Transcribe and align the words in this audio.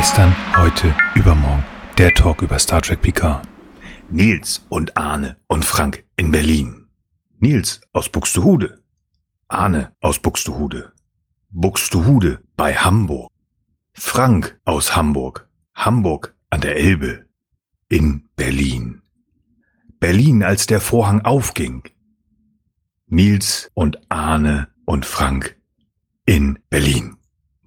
Gestern, 0.00 0.34
heute, 0.56 0.94
übermorgen. 1.14 1.62
Der 1.98 2.14
Talk 2.14 2.40
über 2.40 2.58
Star 2.58 2.80
Trek 2.80 3.02
Picard. 3.02 3.46
Nils 4.08 4.64
und 4.70 4.96
Arne 4.96 5.36
und 5.46 5.62
Frank 5.62 6.06
in 6.16 6.30
Berlin. 6.30 6.86
Nils 7.38 7.82
aus 7.92 8.08
Buxtehude. 8.08 8.82
Arne 9.48 9.94
aus 10.00 10.18
Buxtehude. 10.18 10.94
Buxtehude 11.50 12.40
bei 12.56 12.74
Hamburg. 12.74 13.30
Frank 13.92 14.58
aus 14.64 14.96
Hamburg. 14.96 15.50
Hamburg 15.74 16.34
an 16.48 16.62
der 16.62 16.76
Elbe. 16.76 17.26
In 17.90 18.30
Berlin. 18.36 19.02
Berlin, 19.98 20.42
als 20.42 20.66
der 20.66 20.80
Vorhang 20.80 21.26
aufging. 21.26 21.82
Nils 23.06 23.70
und 23.74 24.00
Arne 24.10 24.68
und 24.86 25.04
Frank 25.04 25.60
in 26.24 26.58
Berlin. 26.70 27.19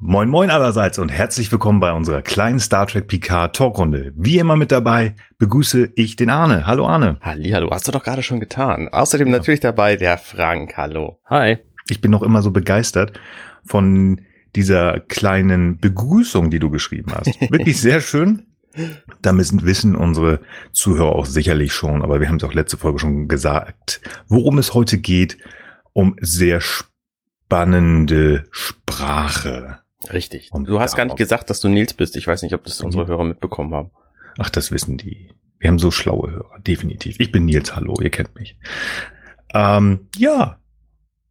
Moin 0.06 0.28
moin 0.28 0.50
allerseits 0.50 1.00
und 1.00 1.08
herzlich 1.08 1.50
willkommen 1.50 1.80
bei 1.80 1.94
unserer 1.94 2.22
kleinen 2.22 2.60
Star 2.60 2.86
Trek 2.88 3.08
Picard 3.08 3.56
Talkrunde. 3.56 4.12
Wie 4.18 4.38
immer 4.38 4.58
mit 4.58 4.70
dabei 4.70 5.16
begrüße 5.38 5.94
ich 5.96 6.18
den 6.18 6.30
Arne. 6.30 6.68
Hallo 6.68 6.86
Arne. 6.86 7.20
Halli, 7.22 7.52
hallo, 7.52 7.70
hast 7.72 7.88
du 7.88 7.94
doch 7.94 8.04
gerade 8.04 8.22
schon 8.22 8.42
getan. 8.42 8.90
Außerdem 8.90 9.28
ja. 9.28 9.38
natürlich 9.38 9.62
dabei 9.62 9.96
der 9.96 10.18
Frank. 10.18 10.76
Hallo. 10.76 11.22
Hi. 11.28 11.60
Ich 11.88 12.02
bin 12.02 12.12
noch 12.12 12.22
immer 12.22 12.42
so 12.42 12.52
begeistert 12.52 13.18
von 13.64 14.20
dieser 14.58 15.00
kleinen 15.00 15.78
Begrüßung, 15.78 16.52
die 16.52 16.60
du 16.60 16.70
geschrieben 16.70 17.14
hast. 17.16 17.40
Wirklich 17.50 17.80
sehr 17.80 18.02
schön. 18.02 18.46
Damit 19.22 19.64
wissen 19.64 19.96
unsere 19.96 20.42
Zuhörer 20.74 21.16
auch 21.16 21.26
sicherlich 21.26 21.72
schon, 21.72 22.02
aber 22.02 22.20
wir 22.20 22.28
haben 22.28 22.36
es 22.36 22.44
auch 22.44 22.54
letzte 22.54 22.76
Folge 22.76 23.00
schon 23.00 23.30
gesagt, 23.30 24.02
worum 24.28 24.58
es 24.58 24.74
heute 24.74 24.98
geht, 24.98 25.38
um 25.94 26.18
sehr 26.20 26.60
spannende 26.60 28.44
Sprache. 28.52 29.83
Richtig. 30.12 30.50
Und 30.52 30.68
du 30.68 30.80
hast 30.80 30.96
gar 30.96 31.06
nicht 31.06 31.18
gesagt, 31.18 31.50
dass 31.50 31.60
du 31.60 31.70
Nils 31.70 31.94
bist. 31.94 32.16
Ich 32.16 32.28
weiß 32.28 32.42
nicht, 32.44 32.54
ob 32.54 32.64
das 32.64 32.82
unsere 32.82 33.08
Hörer 33.08 33.24
mitbekommen 33.24 33.74
haben. 33.74 33.92
Ach, 34.38 34.50
das 34.50 34.72
wissen 34.72 34.98
die. 34.98 35.30
Wir 35.60 35.70
haben 35.70 35.80
so 35.80 35.92
schlaue 35.92 36.32
Hörer, 36.32 36.60
definitiv. 36.60 37.16
Ich 37.20 37.32
bin 37.32 37.46
Nils, 37.46 37.76
hallo, 37.76 37.96
ihr 38.02 38.10
kennt 38.10 38.36
mich. 38.36 38.58
Ähm, 39.54 40.08
ja, 40.18 40.58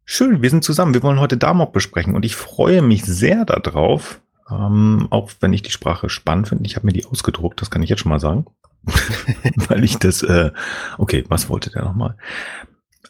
schön, 0.05 0.41
wir 0.41 0.49
sind 0.49 0.63
zusammen. 0.63 0.93
Wir 0.93 1.03
wollen 1.03 1.19
heute 1.19 1.37
Damok 1.37 1.71
besprechen 1.71 2.15
und 2.15 2.25
ich 2.25 2.35
freue 2.35 2.81
mich 2.81 3.03
sehr 3.03 3.45
darauf, 3.45 4.21
ähm, 4.49 5.07
auch 5.11 5.29
wenn 5.39 5.53
ich 5.53 5.61
die 5.61 5.71
Sprache 5.71 6.09
spannend 6.09 6.47
finde. 6.47 6.65
Ich 6.65 6.75
habe 6.75 6.87
mir 6.87 6.93
die 6.93 7.05
ausgedruckt, 7.05 7.61
das 7.61 7.69
kann 7.69 7.83
ich 7.83 7.89
jetzt 7.89 7.99
schon 7.99 8.09
mal 8.09 8.19
sagen. 8.19 8.45
Weil 9.67 9.83
ich 9.83 9.97
das, 9.97 10.23
äh, 10.23 10.51
okay, 10.97 11.23
was 11.29 11.49
wollte 11.49 11.69
der 11.69 11.83
nochmal? 11.83 12.17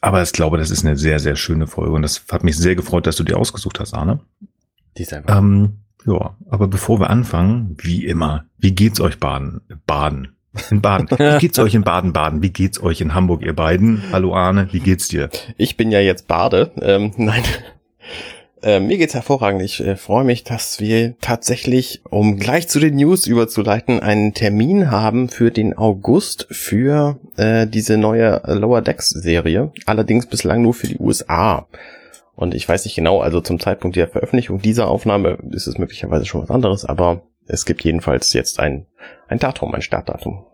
Aber 0.01 0.21
ich 0.21 0.33
glaube, 0.33 0.57
das 0.57 0.69
ist 0.69 0.85
eine 0.85 0.97
sehr, 0.97 1.19
sehr 1.19 1.37
schöne 1.37 1.67
Folge 1.67 1.93
und 1.93 2.01
das 2.01 2.25
hat 2.29 2.43
mich 2.43 2.57
sehr 2.57 2.75
gefreut, 2.75 3.07
dass 3.07 3.15
du 3.15 3.23
die 3.23 3.33
ausgesucht 3.33 3.79
hast, 3.79 3.93
Arne. 3.93 4.19
Die 4.97 5.03
ist 5.03 5.13
einfach. 5.13 5.37
Ähm, 5.37 5.79
ja, 6.05 6.35
aber 6.49 6.67
bevor 6.67 6.99
wir 6.99 7.09
anfangen, 7.09 7.77
wie 7.79 8.05
immer, 8.05 8.45
wie 8.57 8.73
geht's 8.73 8.99
euch 8.99 9.19
Baden? 9.19 9.61
Baden. 9.87 10.35
In 10.69 10.81
Baden. 10.81 11.09
Wie 11.17 11.39
geht's 11.39 11.57
euch 11.57 11.73
in 11.73 11.81
Baden-Baden? 11.81 12.43
Wie 12.43 12.51
geht's 12.51 12.79
euch 12.79 13.01
in 13.01 13.15
Hamburg, 13.15 13.41
ihr 13.41 13.55
beiden? 13.55 14.03
Hallo 14.11 14.35
Arne, 14.35 14.67
wie 14.71 14.81
geht's 14.81 15.07
dir? 15.07 15.31
Ich 15.57 15.77
bin 15.77 15.91
ja 15.91 15.99
jetzt 15.99 16.27
Bade. 16.27 16.69
Ähm, 16.79 17.11
nein. 17.17 17.41
Äh, 18.61 18.79
mir 18.79 18.97
geht's 18.97 19.15
hervorragend. 19.15 19.63
Ich 19.63 19.79
äh, 19.79 19.95
freue 19.95 20.23
mich, 20.23 20.43
dass 20.43 20.79
wir 20.79 21.15
tatsächlich, 21.19 22.01
um 22.07 22.37
gleich 22.37 22.67
zu 22.67 22.79
den 22.79 22.95
News 22.95 23.25
überzuleiten, 23.25 23.99
einen 23.99 24.35
Termin 24.35 24.91
haben 24.91 25.27
für 25.27 25.49
den 25.49 25.75
August 25.75 26.47
für 26.51 27.19
äh, 27.35 27.65
diese 27.65 27.97
neue 27.97 28.41
Lower 28.45 28.81
Decks 28.81 29.09
Serie. 29.09 29.71
Allerdings 29.87 30.27
bislang 30.27 30.61
nur 30.61 30.75
für 30.75 30.87
die 30.87 30.99
USA. 30.99 31.67
Und 32.35 32.55
ich 32.55 32.67
weiß 32.67 32.85
nicht 32.85 32.95
genau, 32.95 33.21
also 33.21 33.41
zum 33.41 33.59
Zeitpunkt 33.59 33.95
der 33.95 34.07
Veröffentlichung 34.07 34.59
dieser 34.59 34.87
Aufnahme 34.87 35.37
ist 35.51 35.67
es 35.67 35.77
möglicherweise 35.77 36.25
schon 36.25 36.41
was 36.41 36.49
anderes, 36.49 36.83
aber 36.85 37.21
es 37.45 37.65
gibt 37.65 37.83
jedenfalls 37.83 38.33
jetzt 38.33 38.59
ein, 38.59 38.87
ein 39.27 39.39
Datum, 39.39 39.73
ein 39.73 39.81
Startdatum. 39.81 40.45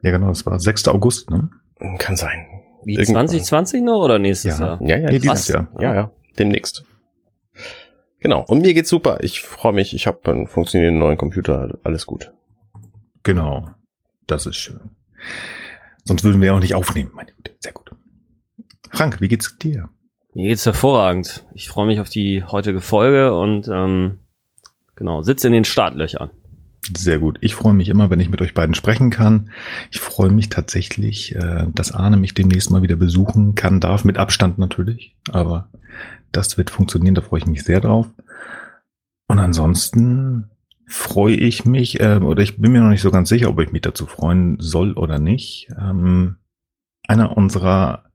Ja, 0.00 0.10
genau, 0.12 0.28
das 0.28 0.46
war 0.46 0.58
6. 0.58 0.88
August, 0.88 1.30
ne? 1.30 1.50
Kann 1.98 2.16
sein. 2.16 2.46
Wie 2.84 2.94
Irgendwann. 2.94 3.28
2020 3.28 3.82
noch 3.82 4.02
oder 4.02 4.18
nächstes 4.18 4.58
ja. 4.58 4.66
Jahr? 4.66 4.82
Ja, 4.82 4.96
ja, 4.96 5.10
nee, 5.10 5.18
dieses 5.18 5.48
Jahr. 5.48 5.68
Ja, 5.78 5.94
ja, 5.94 6.12
demnächst. 6.38 6.84
Genau. 8.20 8.44
Und 8.46 8.62
mir 8.62 8.74
geht's 8.74 8.88
super. 8.88 9.18
Ich 9.20 9.42
freue 9.42 9.72
mich. 9.72 9.92
Ich 9.94 10.06
habe 10.06 10.30
einen 10.30 10.46
funktionierenden 10.46 11.00
neuen 11.00 11.18
Computer. 11.18 11.78
Alles 11.82 12.06
gut. 12.06 12.32
Genau. 13.22 13.70
Das 14.26 14.46
ist 14.46 14.56
schön. 14.56 14.80
Sonst 16.04 16.24
würden 16.24 16.40
wir 16.40 16.54
auch 16.54 16.60
nicht 16.60 16.74
aufnehmen. 16.74 17.10
Meine 17.14 17.32
Güte. 17.32 17.56
Sehr 17.60 17.72
gut. 17.72 17.90
Frank, 18.90 19.20
wie 19.20 19.28
geht's 19.28 19.58
dir? 19.58 19.88
Mir 20.36 20.48
geht's 20.48 20.66
hervorragend. 20.66 21.46
Ich 21.54 21.66
freue 21.66 21.86
mich 21.86 21.98
auf 21.98 22.10
die 22.10 22.44
heutige 22.44 22.82
Folge 22.82 23.34
und 23.34 23.68
ähm, 23.72 24.18
genau, 24.94 25.22
sitze 25.22 25.46
in 25.46 25.54
den 25.54 25.64
Startlöchern. 25.64 26.28
Sehr 26.94 27.18
gut. 27.20 27.38
Ich 27.40 27.54
freue 27.54 27.72
mich 27.72 27.88
immer, 27.88 28.10
wenn 28.10 28.20
ich 28.20 28.28
mit 28.28 28.42
euch 28.42 28.52
beiden 28.52 28.74
sprechen 28.74 29.08
kann. 29.08 29.48
Ich 29.90 29.98
freue 29.98 30.28
mich 30.28 30.50
tatsächlich, 30.50 31.34
äh, 31.34 31.68
dass 31.74 31.92
Arne 31.92 32.18
mich 32.18 32.34
demnächst 32.34 32.70
mal 32.70 32.82
wieder 32.82 32.96
besuchen 32.96 33.54
kann, 33.54 33.80
darf, 33.80 34.04
mit 34.04 34.18
Abstand 34.18 34.58
natürlich. 34.58 35.16
Aber 35.32 35.70
das 36.32 36.58
wird 36.58 36.68
funktionieren, 36.68 37.14
da 37.14 37.22
freue 37.22 37.40
ich 37.40 37.46
mich 37.46 37.64
sehr 37.64 37.80
drauf. 37.80 38.06
Und 39.28 39.38
ansonsten 39.38 40.50
freue 40.86 41.36
ich 41.36 41.64
mich, 41.64 42.00
äh, 42.00 42.18
oder 42.18 42.42
ich 42.42 42.60
bin 42.60 42.72
mir 42.72 42.82
noch 42.82 42.90
nicht 42.90 43.00
so 43.00 43.10
ganz 43.10 43.30
sicher, 43.30 43.48
ob 43.48 43.58
ich 43.60 43.72
mich 43.72 43.80
dazu 43.80 44.04
freuen 44.04 44.58
soll 44.60 44.92
oder 44.92 45.18
nicht. 45.18 45.68
Ähm, 45.80 46.36
einer 47.08 47.38
unserer 47.38 48.05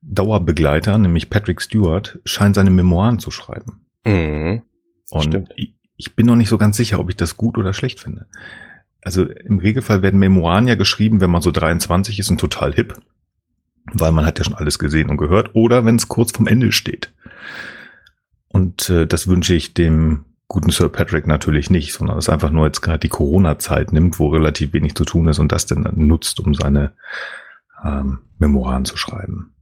Dauerbegleiter, 0.00 0.96
nämlich 0.98 1.30
Patrick 1.30 1.60
Stewart, 1.60 2.18
scheint 2.24 2.54
seine 2.54 2.70
Memoiren 2.70 3.18
zu 3.18 3.30
schreiben. 3.30 3.86
Mhm. 4.04 4.62
Und 5.10 5.50
ich, 5.56 5.74
ich 5.96 6.14
bin 6.14 6.26
noch 6.26 6.36
nicht 6.36 6.48
so 6.48 6.58
ganz 6.58 6.76
sicher, 6.76 7.00
ob 7.00 7.10
ich 7.10 7.16
das 7.16 7.36
gut 7.36 7.58
oder 7.58 7.72
schlecht 7.72 8.00
finde. 8.00 8.26
Also 9.02 9.24
im 9.24 9.58
Regelfall 9.58 10.02
werden 10.02 10.20
Memoiren 10.20 10.68
ja 10.68 10.74
geschrieben, 10.74 11.20
wenn 11.20 11.30
man 11.30 11.42
so 11.42 11.50
23 11.50 12.18
ist 12.18 12.30
und 12.30 12.38
total 12.38 12.74
hip, 12.74 13.00
weil 13.92 14.12
man 14.12 14.26
hat 14.26 14.38
ja 14.38 14.44
schon 14.44 14.54
alles 14.54 14.78
gesehen 14.78 15.10
und 15.10 15.16
gehört, 15.16 15.54
oder 15.54 15.84
wenn 15.84 15.96
es 15.96 16.08
kurz 16.08 16.32
vom 16.32 16.46
Ende 16.46 16.72
steht. 16.72 17.12
Und 18.48 18.90
äh, 18.90 19.06
das 19.06 19.28
wünsche 19.28 19.54
ich 19.54 19.74
dem 19.74 20.24
guten 20.48 20.70
Sir 20.70 20.88
Patrick 20.88 21.26
natürlich 21.26 21.70
nicht, 21.70 21.92
sondern 21.92 22.16
dass 22.16 22.28
einfach 22.28 22.50
nur 22.50 22.66
jetzt 22.66 22.80
gerade 22.80 22.98
die 22.98 23.10
Corona-Zeit 23.10 23.92
nimmt, 23.92 24.18
wo 24.18 24.28
relativ 24.28 24.72
wenig 24.72 24.94
zu 24.94 25.04
tun 25.04 25.28
ist 25.28 25.38
und 25.38 25.52
das 25.52 25.66
dann 25.66 25.90
nutzt, 25.94 26.40
um 26.40 26.54
seine 26.54 26.92
ähm, 27.84 28.20
Memoiren 28.38 28.84
zu 28.84 28.96
schreiben. 28.96 29.54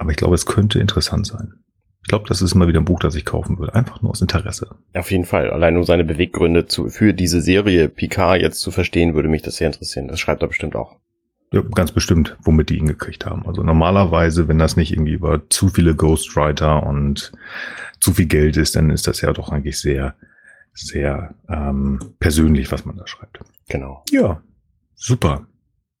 Aber 0.00 0.10
ich 0.10 0.16
glaube, 0.16 0.34
es 0.34 0.46
könnte 0.46 0.80
interessant 0.80 1.26
sein. 1.26 1.52
Ich 2.02 2.08
glaube, 2.08 2.26
das 2.26 2.40
ist 2.40 2.54
mal 2.54 2.66
wieder 2.66 2.80
ein 2.80 2.86
Buch, 2.86 3.00
das 3.00 3.14
ich 3.14 3.26
kaufen 3.26 3.58
würde. 3.58 3.74
Einfach 3.74 4.00
nur 4.00 4.12
aus 4.12 4.22
Interesse. 4.22 4.74
Auf 4.94 5.10
jeden 5.10 5.26
Fall. 5.26 5.50
Allein 5.50 5.74
nur 5.74 5.84
seine 5.84 6.04
Beweggründe 6.04 6.64
zu, 6.64 6.88
für 6.88 7.12
diese 7.12 7.42
Serie 7.42 7.90
Picard 7.90 8.40
jetzt 8.40 8.60
zu 8.60 8.70
verstehen, 8.70 9.14
würde 9.14 9.28
mich 9.28 9.42
das 9.42 9.56
sehr 9.56 9.66
interessieren. 9.66 10.08
Das 10.08 10.18
schreibt 10.18 10.40
er 10.40 10.48
bestimmt 10.48 10.74
auch. 10.74 10.96
Ja, 11.52 11.60
ganz 11.60 11.92
bestimmt, 11.92 12.38
womit 12.42 12.70
die 12.70 12.78
ihn 12.78 12.86
gekriegt 12.86 13.26
haben. 13.26 13.46
Also 13.46 13.62
normalerweise, 13.62 14.48
wenn 14.48 14.58
das 14.58 14.74
nicht 14.74 14.90
irgendwie 14.90 15.12
über 15.12 15.42
zu 15.50 15.68
viele 15.68 15.94
Ghostwriter 15.94 16.82
und 16.86 17.32
zu 18.00 18.14
viel 18.14 18.26
Geld 18.26 18.56
ist, 18.56 18.76
dann 18.76 18.88
ist 18.88 19.06
das 19.06 19.20
ja 19.20 19.34
doch 19.34 19.50
eigentlich 19.50 19.78
sehr, 19.78 20.14
sehr 20.72 21.34
ähm, 21.50 22.14
persönlich, 22.20 22.72
was 22.72 22.86
man 22.86 22.96
da 22.96 23.06
schreibt. 23.06 23.40
Genau. 23.68 24.02
Ja, 24.10 24.40
super. 24.94 25.46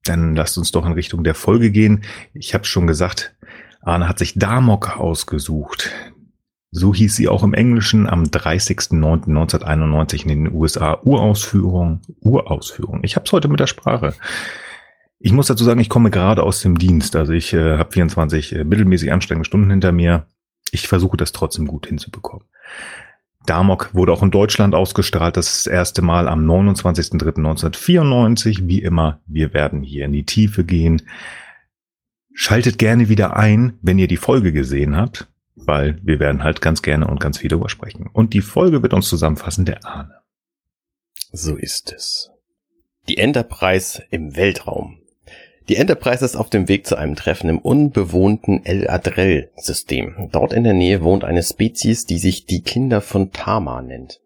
Dann 0.04 0.34
lasst 0.34 0.56
uns 0.56 0.72
doch 0.72 0.86
in 0.86 0.92
Richtung 0.92 1.22
der 1.22 1.34
Folge 1.34 1.70
gehen. 1.70 2.02
Ich 2.32 2.54
habe 2.54 2.64
schon 2.64 2.86
gesagt, 2.86 3.36
Arne 3.80 4.08
hat 4.08 4.18
sich 4.18 4.38
Damok 4.38 4.98
ausgesucht. 4.98 5.90
So 6.72 6.94
hieß 6.94 7.16
sie 7.16 7.28
auch 7.28 7.42
im 7.42 7.54
Englischen 7.54 8.08
am 8.08 8.22
30.09.1991 8.24 10.22
in 10.22 10.28
den 10.28 10.52
USA. 10.52 11.00
Urausführung, 11.02 12.00
Urausführung. 12.20 13.00
Ich 13.02 13.16
habe 13.16 13.26
es 13.26 13.32
heute 13.32 13.48
mit 13.48 13.58
der 13.58 13.66
Sprache. 13.66 14.14
Ich 15.18 15.32
muss 15.32 15.48
dazu 15.48 15.64
sagen, 15.64 15.80
ich 15.80 15.88
komme 15.88 16.10
gerade 16.10 16.44
aus 16.44 16.62
dem 16.62 16.78
Dienst. 16.78 17.16
Also 17.16 17.32
ich 17.32 17.52
äh, 17.52 17.76
habe 17.76 17.90
24 17.90 18.54
äh, 18.54 18.62
mittelmäßig 18.64 19.12
anstrengende 19.12 19.46
Stunden 19.46 19.70
hinter 19.70 19.90
mir. 19.90 20.26
Ich 20.70 20.86
versuche 20.86 21.16
das 21.16 21.32
trotzdem 21.32 21.66
gut 21.66 21.86
hinzubekommen. 21.86 22.44
Damok 23.46 23.94
wurde 23.94 24.12
auch 24.12 24.22
in 24.22 24.30
Deutschland 24.30 24.74
ausgestrahlt, 24.74 25.34
das 25.36 25.66
erste 25.66 26.02
Mal 26.02 26.28
am 26.28 26.48
29.03.1994. 26.48 28.68
Wie 28.68 28.80
immer, 28.80 29.18
wir 29.26 29.52
werden 29.54 29.82
hier 29.82 30.04
in 30.04 30.12
die 30.12 30.24
Tiefe 30.24 30.62
gehen. 30.62 31.02
Schaltet 32.42 32.78
gerne 32.78 33.10
wieder 33.10 33.36
ein, 33.36 33.78
wenn 33.82 33.98
ihr 33.98 34.08
die 34.08 34.16
Folge 34.16 34.54
gesehen 34.54 34.96
habt, 34.96 35.28
weil 35.56 36.00
wir 36.02 36.18
werden 36.20 36.42
halt 36.42 36.62
ganz 36.62 36.80
gerne 36.80 37.06
und 37.06 37.20
ganz 37.20 37.36
viel 37.36 37.50
darüber 37.50 37.68
sprechen. 37.68 38.06
Und 38.10 38.32
die 38.32 38.40
Folge 38.40 38.82
wird 38.82 38.94
uns 38.94 39.10
zusammenfassen 39.10 39.66
der 39.66 39.84
Ahne. 39.84 40.22
So 41.32 41.54
ist 41.54 41.92
es. 41.92 42.30
Die 43.10 43.18
Enterprise 43.18 44.02
im 44.08 44.36
Weltraum. 44.36 45.02
Die 45.68 45.76
Enterprise 45.76 46.24
ist 46.24 46.34
auf 46.34 46.48
dem 46.48 46.66
Weg 46.66 46.86
zu 46.86 46.96
einem 46.96 47.14
Treffen 47.14 47.50
im 47.50 47.58
unbewohnten 47.58 48.64
El 48.64 48.88
Adrel-System. 48.88 50.30
Dort 50.32 50.54
in 50.54 50.64
der 50.64 50.72
Nähe 50.72 51.02
wohnt 51.02 51.24
eine 51.24 51.42
Spezies, 51.42 52.06
die 52.06 52.18
sich 52.18 52.46
die 52.46 52.62
Kinder 52.62 53.02
von 53.02 53.32
Tama 53.32 53.82
nennt. 53.82 54.22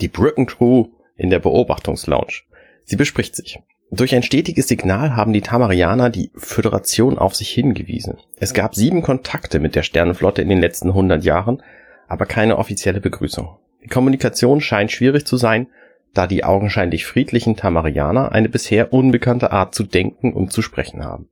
Die 0.00 0.06
Brückencrew 0.06 0.86
in 1.16 1.30
der 1.30 1.40
Beobachtungslounge. 1.40 2.42
Sie 2.84 2.94
bespricht 2.94 3.34
sich. 3.34 3.58
Durch 3.94 4.12
ein 4.12 4.24
stetiges 4.24 4.66
Signal 4.66 5.14
haben 5.14 5.32
die 5.32 5.40
Tamarianer 5.40 6.10
die 6.10 6.32
Föderation 6.34 7.16
auf 7.16 7.36
sich 7.36 7.50
hingewiesen. 7.50 8.16
Es 8.40 8.52
gab 8.52 8.74
sieben 8.74 9.02
Kontakte 9.02 9.60
mit 9.60 9.76
der 9.76 9.84
Sternenflotte 9.84 10.42
in 10.42 10.48
den 10.48 10.60
letzten 10.60 10.88
100 10.88 11.22
Jahren, 11.22 11.62
aber 12.08 12.26
keine 12.26 12.58
offizielle 12.58 13.00
Begrüßung. 13.00 13.56
Die 13.84 13.88
Kommunikation 13.88 14.60
scheint 14.60 14.90
schwierig 14.90 15.26
zu 15.26 15.36
sein, 15.36 15.68
da 16.12 16.26
die 16.26 16.42
augenscheinlich 16.42 17.06
friedlichen 17.06 17.54
Tamarianer 17.54 18.32
eine 18.32 18.48
bisher 18.48 18.92
unbekannte 18.92 19.52
Art 19.52 19.76
zu 19.76 19.84
denken 19.84 20.32
und 20.32 20.52
zu 20.52 20.60
sprechen 20.60 21.04
haben. 21.04 21.28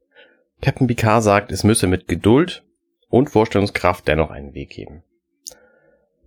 Captain 0.61 0.87
Picard 0.87 1.25
sagt, 1.25 1.51
es 1.51 1.65
müsse 1.65 1.89
mit 1.89 2.07
Geduld 2.07 2.63
und 3.09 3.31
Vorstellungskraft 3.31 4.07
dennoch 4.07 4.31
einen 4.31 4.55
Weg 4.55 4.71
geben. 4.71 5.03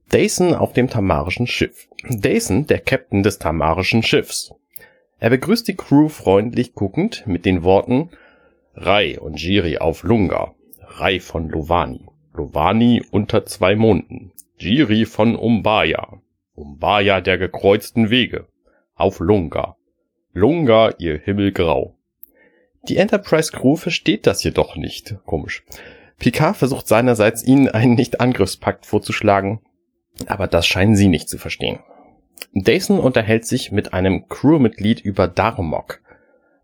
Dason 0.10 0.54
auf 0.54 0.74
dem 0.74 0.90
tamarischen 0.90 1.48
Schiff. 1.48 1.88
Dason, 2.10 2.68
der 2.68 2.80
Captain 2.82 3.24
des 3.24 3.40
tamarischen 3.40 4.04
Schiffs. 4.04 4.54
Er 5.20 5.30
begrüßt 5.30 5.68
die 5.68 5.76
Crew 5.76 6.10
freundlich 6.10 6.74
guckend 6.74 7.26
mit 7.26 7.46
den 7.46 7.64
Worten 7.64 8.10
Rai 8.74 9.20
und 9.20 9.42
Jiri 9.42 9.78
auf 9.78 10.04
Lunga, 10.04 10.54
Rai 10.82 11.22
von 11.22 11.50
Lovani, 11.50 12.06
Lovani 12.34 13.04
unter 13.12 13.46
zwei 13.46 13.76
Monden, 13.76 14.34
Jiri 14.58 15.06
von 15.06 15.36
Umbaya, 15.36 16.22
Umbaya 16.56 17.22
der 17.22 17.38
gekreuzten 17.38 18.10
Wege, 18.10 18.48
auf 18.96 19.20
Lunga, 19.20 19.78
Lunga 20.34 20.94
ihr 20.98 21.18
Himmel 21.18 21.54
grau. 21.54 21.96
Die 22.90 22.98
Enterprise 22.98 23.52
Crew 23.52 23.78
versteht 23.78 24.28
das 24.28 24.44
jedoch 24.44 24.76
nicht, 24.76 25.16
komisch. 25.26 25.64
Picard 26.20 26.58
versucht 26.58 26.88
seinerseits 26.88 27.44
ihnen 27.44 27.70
einen 27.70 27.96
Nicht-Angriffspakt 27.96 28.86
vorzuschlagen, 28.86 29.62
aber 30.28 30.48
das 30.48 30.68
scheinen 30.68 30.96
sie 30.96 31.08
nicht 31.08 31.30
zu 31.30 31.38
verstehen. 31.38 31.80
Dason 32.54 33.00
unterhält 33.00 33.46
sich 33.46 33.72
mit 33.72 33.94
einem 33.94 34.28
Crewmitglied 34.30 35.02
über 35.02 35.28
Darmok. 35.28 36.02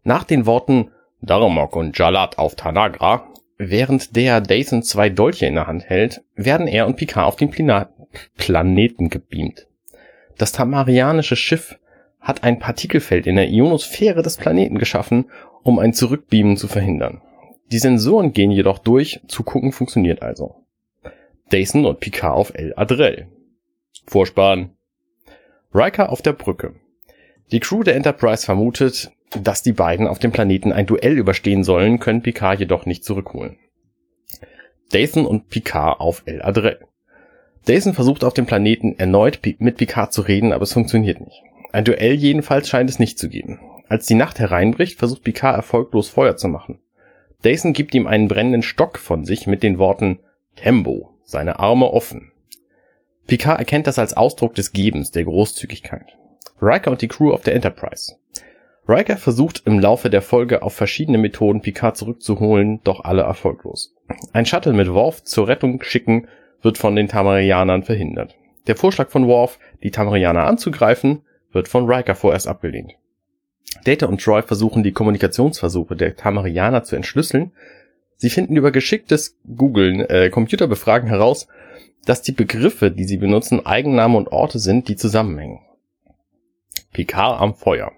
Nach 0.03 0.23
den 0.23 0.45
Worten 0.45 0.91
Darmok 1.21 1.75
und 1.75 1.97
Jalat 1.97 2.38
auf 2.38 2.56
Tanagra, 2.56 3.27
während 3.57 4.15
der 4.15 4.41
Dason 4.41 4.83
zwei 4.83 5.09
Dolche 5.09 5.45
in 5.45 5.56
der 5.56 5.68
Hand 5.68 5.83
hält, 5.85 6.23
werden 6.35 6.68
er 6.68 6.88
und 6.88 6.95
Picard 6.95 7.27
auf 7.27 7.35
den 7.35 7.51
Plina 7.51 7.89
Planeten 8.38 9.09
gebeamt. 9.09 9.68
Das 10.38 10.51
tamarianische 10.51 11.35
Schiff 11.35 11.77
hat 12.19 12.44
ein 12.44 12.59
Partikelfeld 12.59 13.27
in 13.27 13.35
der 13.35 13.50
Ionosphäre 13.50 14.21
des 14.21 14.38
Planeten 14.38 14.77
geschaffen, 14.77 15.25
um 15.63 15.79
ein 15.79 15.94
Zurückbeamen 15.94 16.57
zu 16.57 16.67
verhindern. 16.67 17.21
Die 17.71 17.79
Sensoren 17.79 18.33
gehen 18.33 18.51
jedoch 18.51 18.79
durch, 18.79 19.21
zugucken 19.27 19.71
funktioniert 19.71 20.21
also. 20.21 20.56
Dason 21.50 21.85
und 21.85 22.00
Picard 22.00 22.35
auf 22.35 22.53
El 22.53 22.74
Adrel. 22.75 23.27
Vorspann. 24.07 24.71
Riker 25.73 26.12
auf 26.12 26.21
der 26.21 26.33
Brücke. 26.33 26.75
Die 27.51 27.59
Crew 27.59 27.83
der 27.83 27.95
Enterprise 27.95 28.45
vermutet, 28.45 29.12
dass 29.41 29.63
die 29.63 29.71
beiden 29.71 30.07
auf 30.07 30.19
dem 30.19 30.31
Planeten 30.31 30.73
ein 30.73 30.85
Duell 30.85 31.18
überstehen 31.18 31.63
sollen, 31.63 32.00
können 32.00 32.21
Picard 32.21 32.59
jedoch 32.59 32.85
nicht 32.85 33.06
zurückholen. 33.06 33.57
Dathan 34.91 35.25
und 35.25 35.50
Picard 35.50 36.00
auf 36.00 36.23
El 36.25 36.41
Adrel. 36.41 36.79
Dathan 37.65 37.94
versucht 37.94 38.23
auf 38.23 38.33
dem 38.33 38.45
Planeten 38.45 38.97
erneut 38.97 39.39
mit 39.59 39.77
Picard 39.77 40.12
zu 40.12 40.21
reden, 40.21 40.51
aber 40.51 40.63
es 40.63 40.73
funktioniert 40.73 41.21
nicht. 41.21 41.41
Ein 41.71 41.85
Duell 41.85 42.15
jedenfalls 42.15 42.67
scheint 42.67 42.89
es 42.89 43.00
nicht 43.00 43.17
zu 43.17 43.29
geben. 43.29 43.59
Als 43.88 44.06
die 44.06 44.15
Nacht 44.15 44.39
hereinbricht, 44.39 45.00
versucht 45.00 45.24
Picard 45.24 45.56
erfolglos 45.56 46.09
Feuer 46.09 46.35
zu 46.35 46.50
machen. 46.50 46.79
Dathan 47.44 47.74
gibt 47.74 47.95
ihm 47.95 48.07
einen 48.07 48.27
brennenden 48.27 48.62
Stock 48.62 48.97
von 48.97 49.24
sich 49.24 49.47
mit 49.47 49.63
den 49.63 49.77
Worten 49.77 50.19
Tembo, 50.56 51.17
seine 51.24 51.59
Arme 51.59 51.91
offen. 51.91 52.30
Picard 53.31 53.59
erkennt 53.59 53.87
das 53.87 53.97
als 53.97 54.17
Ausdruck 54.17 54.55
des 54.55 54.73
Gebens, 54.73 55.11
der 55.11 55.23
Großzügigkeit. 55.23 56.17
Riker 56.61 56.91
und 56.91 57.01
die 57.01 57.07
Crew 57.07 57.31
auf 57.31 57.43
der 57.43 57.55
Enterprise. 57.55 58.17
Riker 58.89 59.15
versucht 59.15 59.61
im 59.65 59.79
Laufe 59.79 60.09
der 60.09 60.21
Folge 60.21 60.63
auf 60.63 60.73
verschiedene 60.73 61.17
Methoden 61.17 61.61
Picard 61.61 61.95
zurückzuholen, 61.95 62.81
doch 62.83 63.05
alle 63.05 63.21
erfolglos. 63.21 63.95
Ein 64.33 64.45
Shuttle 64.45 64.73
mit 64.73 64.91
Worf 64.91 65.23
zur 65.23 65.47
Rettung 65.47 65.81
schicken 65.81 66.27
wird 66.61 66.77
von 66.77 66.93
den 66.97 67.07
Tamarianern 67.07 67.83
verhindert. 67.83 68.35
Der 68.67 68.75
Vorschlag 68.75 69.11
von 69.11 69.25
Worf, 69.27 69.59
die 69.81 69.91
Tamarianer 69.91 70.45
anzugreifen, 70.45 71.21
wird 71.53 71.69
von 71.69 71.89
Riker 71.89 72.15
vorerst 72.15 72.49
abgelehnt. 72.49 72.95
Data 73.85 74.07
und 74.07 74.21
Troy 74.21 74.41
versuchen 74.41 74.83
die 74.83 74.91
Kommunikationsversuche 74.91 75.95
der 75.95 76.17
Tamarianer 76.17 76.83
zu 76.83 76.97
entschlüsseln. 76.97 77.53
Sie 78.17 78.29
finden 78.29 78.57
über 78.57 78.71
geschicktes 78.71 79.37
Googlen, 79.55 80.01
äh, 80.01 80.29
Computerbefragen 80.29 81.07
heraus, 81.07 81.47
dass 82.06 82.21
die 82.21 82.31
Begriffe, 82.31 82.92
die 82.92 83.06
sie 83.06 83.18
benutzen, 83.18 83.65
Eigennamen 83.65 84.18
und 84.18 84.31
Orte 84.31 84.59
sind, 84.59 84.88
die 84.88 84.95
zusammenhängen. 84.95 85.59
Picard 86.94 87.39
am 87.39 87.53
Feuer. 87.56 87.92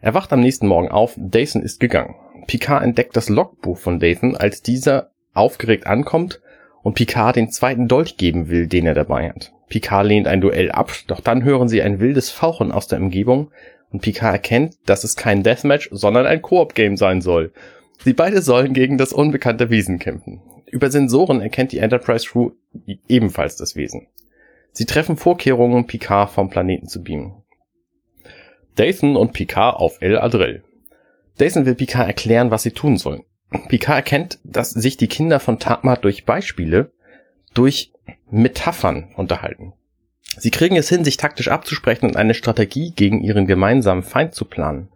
Er 0.00 0.14
wacht 0.14 0.32
am 0.32 0.40
nächsten 0.40 0.66
Morgen 0.66 0.88
auf, 0.88 1.14
Dathan 1.16 1.62
ist 1.62 1.80
gegangen. 1.80 2.14
Picard 2.46 2.82
entdeckt 2.82 3.16
das 3.16 3.28
Logbuch 3.28 3.78
von 3.78 3.98
Dathan, 3.98 4.36
als 4.36 4.62
dieser 4.62 5.10
aufgeregt 5.34 5.86
ankommt 5.86 6.40
und 6.82 6.94
Picard 6.94 7.36
den 7.36 7.50
zweiten 7.50 7.88
Dolch 7.88 8.16
geben 8.16 8.48
will, 8.48 8.66
den 8.66 8.86
er 8.86 8.94
dabei 8.94 9.30
hat. 9.30 9.52
Picard 9.68 10.06
lehnt 10.06 10.26
ein 10.26 10.40
Duell 10.40 10.70
ab, 10.70 10.92
doch 11.08 11.20
dann 11.20 11.44
hören 11.44 11.68
sie 11.68 11.82
ein 11.82 12.00
wildes 12.00 12.30
Fauchen 12.30 12.72
aus 12.72 12.86
der 12.86 13.00
Umgebung 13.00 13.50
und 13.90 14.02
Picard 14.02 14.32
erkennt, 14.32 14.76
dass 14.86 15.04
es 15.04 15.16
kein 15.16 15.42
Deathmatch, 15.42 15.88
sondern 15.92 16.26
ein 16.26 16.42
Koop-Game 16.42 16.96
sein 16.96 17.20
soll. 17.20 17.52
Sie 18.04 18.12
beide 18.12 18.42
sollen 18.42 18.74
gegen 18.74 18.98
das 18.98 19.12
unbekannte 19.12 19.70
Wesen 19.70 19.98
kämpfen. 19.98 20.40
Über 20.70 20.90
Sensoren 20.90 21.40
erkennt 21.40 21.72
die 21.72 21.78
Enterprise 21.78 22.26
Crew 22.26 22.52
ebenfalls 23.08 23.56
das 23.56 23.76
Wesen. 23.76 24.08
Sie 24.72 24.84
treffen 24.84 25.16
Vorkehrungen, 25.16 25.86
Picard 25.86 26.30
vom 26.30 26.50
Planeten 26.50 26.88
zu 26.88 27.02
beamen. 27.02 27.42
Dathan 28.76 29.16
und 29.16 29.32
Picard 29.32 29.76
auf 29.76 30.00
El 30.00 30.18
Adrel. 30.18 30.62
Dathan 31.38 31.66
will 31.66 31.74
Picard 31.74 32.06
erklären, 32.06 32.50
was 32.50 32.62
sie 32.62 32.70
tun 32.70 32.96
sollen. 32.96 33.24
Picard 33.68 33.96
erkennt, 33.96 34.38
dass 34.44 34.70
sich 34.70 34.96
die 34.96 35.08
Kinder 35.08 35.40
von 35.40 35.58
Tatma 35.58 35.96
durch 35.96 36.24
Beispiele, 36.24 36.92
durch 37.54 37.92
Metaphern 38.30 39.12
unterhalten. 39.16 39.72
Sie 40.36 40.50
kriegen 40.50 40.76
es 40.76 40.88
hin, 40.88 41.04
sich 41.04 41.16
taktisch 41.16 41.48
abzusprechen 41.48 42.06
und 42.06 42.16
eine 42.16 42.34
Strategie 42.34 42.92
gegen 42.94 43.20
ihren 43.22 43.46
gemeinsamen 43.46 44.02
Feind 44.02 44.34
zu 44.34 44.44
planen. 44.44 44.88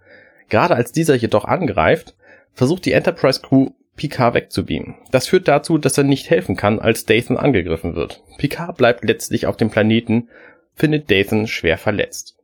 Gerade 0.48 0.76
als 0.76 0.92
dieser 0.92 1.14
jedoch 1.14 1.44
angreift, 1.44 2.14
versucht 2.52 2.84
die 2.84 2.92
Enterprise 2.92 3.40
Crew 3.40 3.70
Picard 4.02 4.34
wegzubeamen. 4.34 4.96
Das 5.12 5.28
führt 5.28 5.46
dazu, 5.46 5.78
dass 5.78 5.96
er 5.96 6.02
nicht 6.02 6.28
helfen 6.28 6.56
kann, 6.56 6.80
als 6.80 7.06
Dathan 7.06 7.36
angegriffen 7.36 7.94
wird. 7.94 8.20
Picard 8.36 8.76
bleibt 8.76 9.04
letztlich 9.04 9.46
auf 9.46 9.56
dem 9.56 9.70
Planeten, 9.70 10.28
findet 10.74 11.08
Dathan 11.08 11.46
schwer 11.46 11.78
verletzt. 11.78 12.36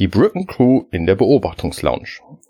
Die 0.00 0.08
Britain 0.08 0.48
Crew 0.48 0.86
in 0.90 1.06
der 1.06 1.14
Beobachtungslounge. 1.14 2.08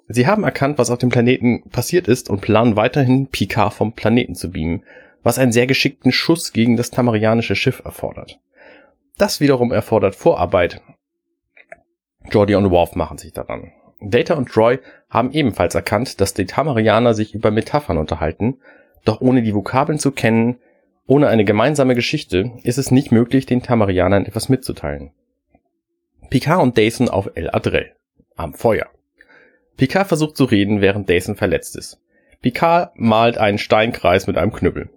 Sie 0.08 0.26
haben 0.26 0.44
erkannt, 0.44 0.78
was 0.78 0.88
auf 0.88 0.96
dem 0.96 1.10
Planeten 1.10 1.68
passiert 1.68 2.08
ist 2.08 2.30
und 2.30 2.40
planen 2.40 2.74
weiterhin 2.74 3.26
Picard 3.26 3.74
vom 3.74 3.92
Planeten 3.92 4.34
zu 4.34 4.50
beamen, 4.50 4.82
was 5.22 5.38
einen 5.38 5.52
sehr 5.52 5.66
geschickten 5.66 6.10
Schuss 6.10 6.54
gegen 6.54 6.78
das 6.78 6.90
tamarianische 6.90 7.54
Schiff 7.54 7.82
erfordert. 7.84 8.40
Das 9.18 9.40
wiederum 9.40 9.72
erfordert 9.72 10.14
Vorarbeit. 10.14 10.80
Jordi 12.30 12.54
und 12.54 12.70
Worf 12.70 12.96
machen 12.96 13.18
sich 13.18 13.34
daran. 13.34 13.72
Data 14.00 14.34
und 14.34 14.48
Troy 14.48 14.78
haben 15.08 15.32
ebenfalls 15.32 15.74
erkannt, 15.74 16.20
dass 16.20 16.34
die 16.34 16.46
Tamarianer 16.46 17.14
sich 17.14 17.34
über 17.34 17.50
Metaphern 17.50 17.98
unterhalten, 17.98 18.58
doch 19.04 19.20
ohne 19.20 19.42
die 19.42 19.54
Vokabeln 19.54 19.98
zu 19.98 20.12
kennen, 20.12 20.58
ohne 21.06 21.28
eine 21.28 21.44
gemeinsame 21.44 21.94
Geschichte, 21.94 22.52
ist 22.62 22.78
es 22.78 22.90
nicht 22.90 23.10
möglich, 23.10 23.46
den 23.46 23.62
Tamarianern 23.62 24.26
etwas 24.26 24.48
mitzuteilen. 24.48 25.10
Picard 26.30 26.62
und 26.62 26.78
Dason 26.78 27.08
auf 27.08 27.30
El 27.34 27.50
Adrel. 27.50 27.92
Am 28.36 28.54
Feuer. 28.54 28.86
Picard 29.76 30.06
versucht 30.06 30.36
zu 30.36 30.44
reden, 30.44 30.80
während 30.80 31.10
Dason 31.10 31.34
verletzt 31.34 31.76
ist. 31.76 31.98
Picard 32.40 32.92
malt 32.94 33.36
einen 33.36 33.58
Steinkreis 33.58 34.26
mit 34.26 34.38
einem 34.38 34.52
Knüppel. 34.52 34.88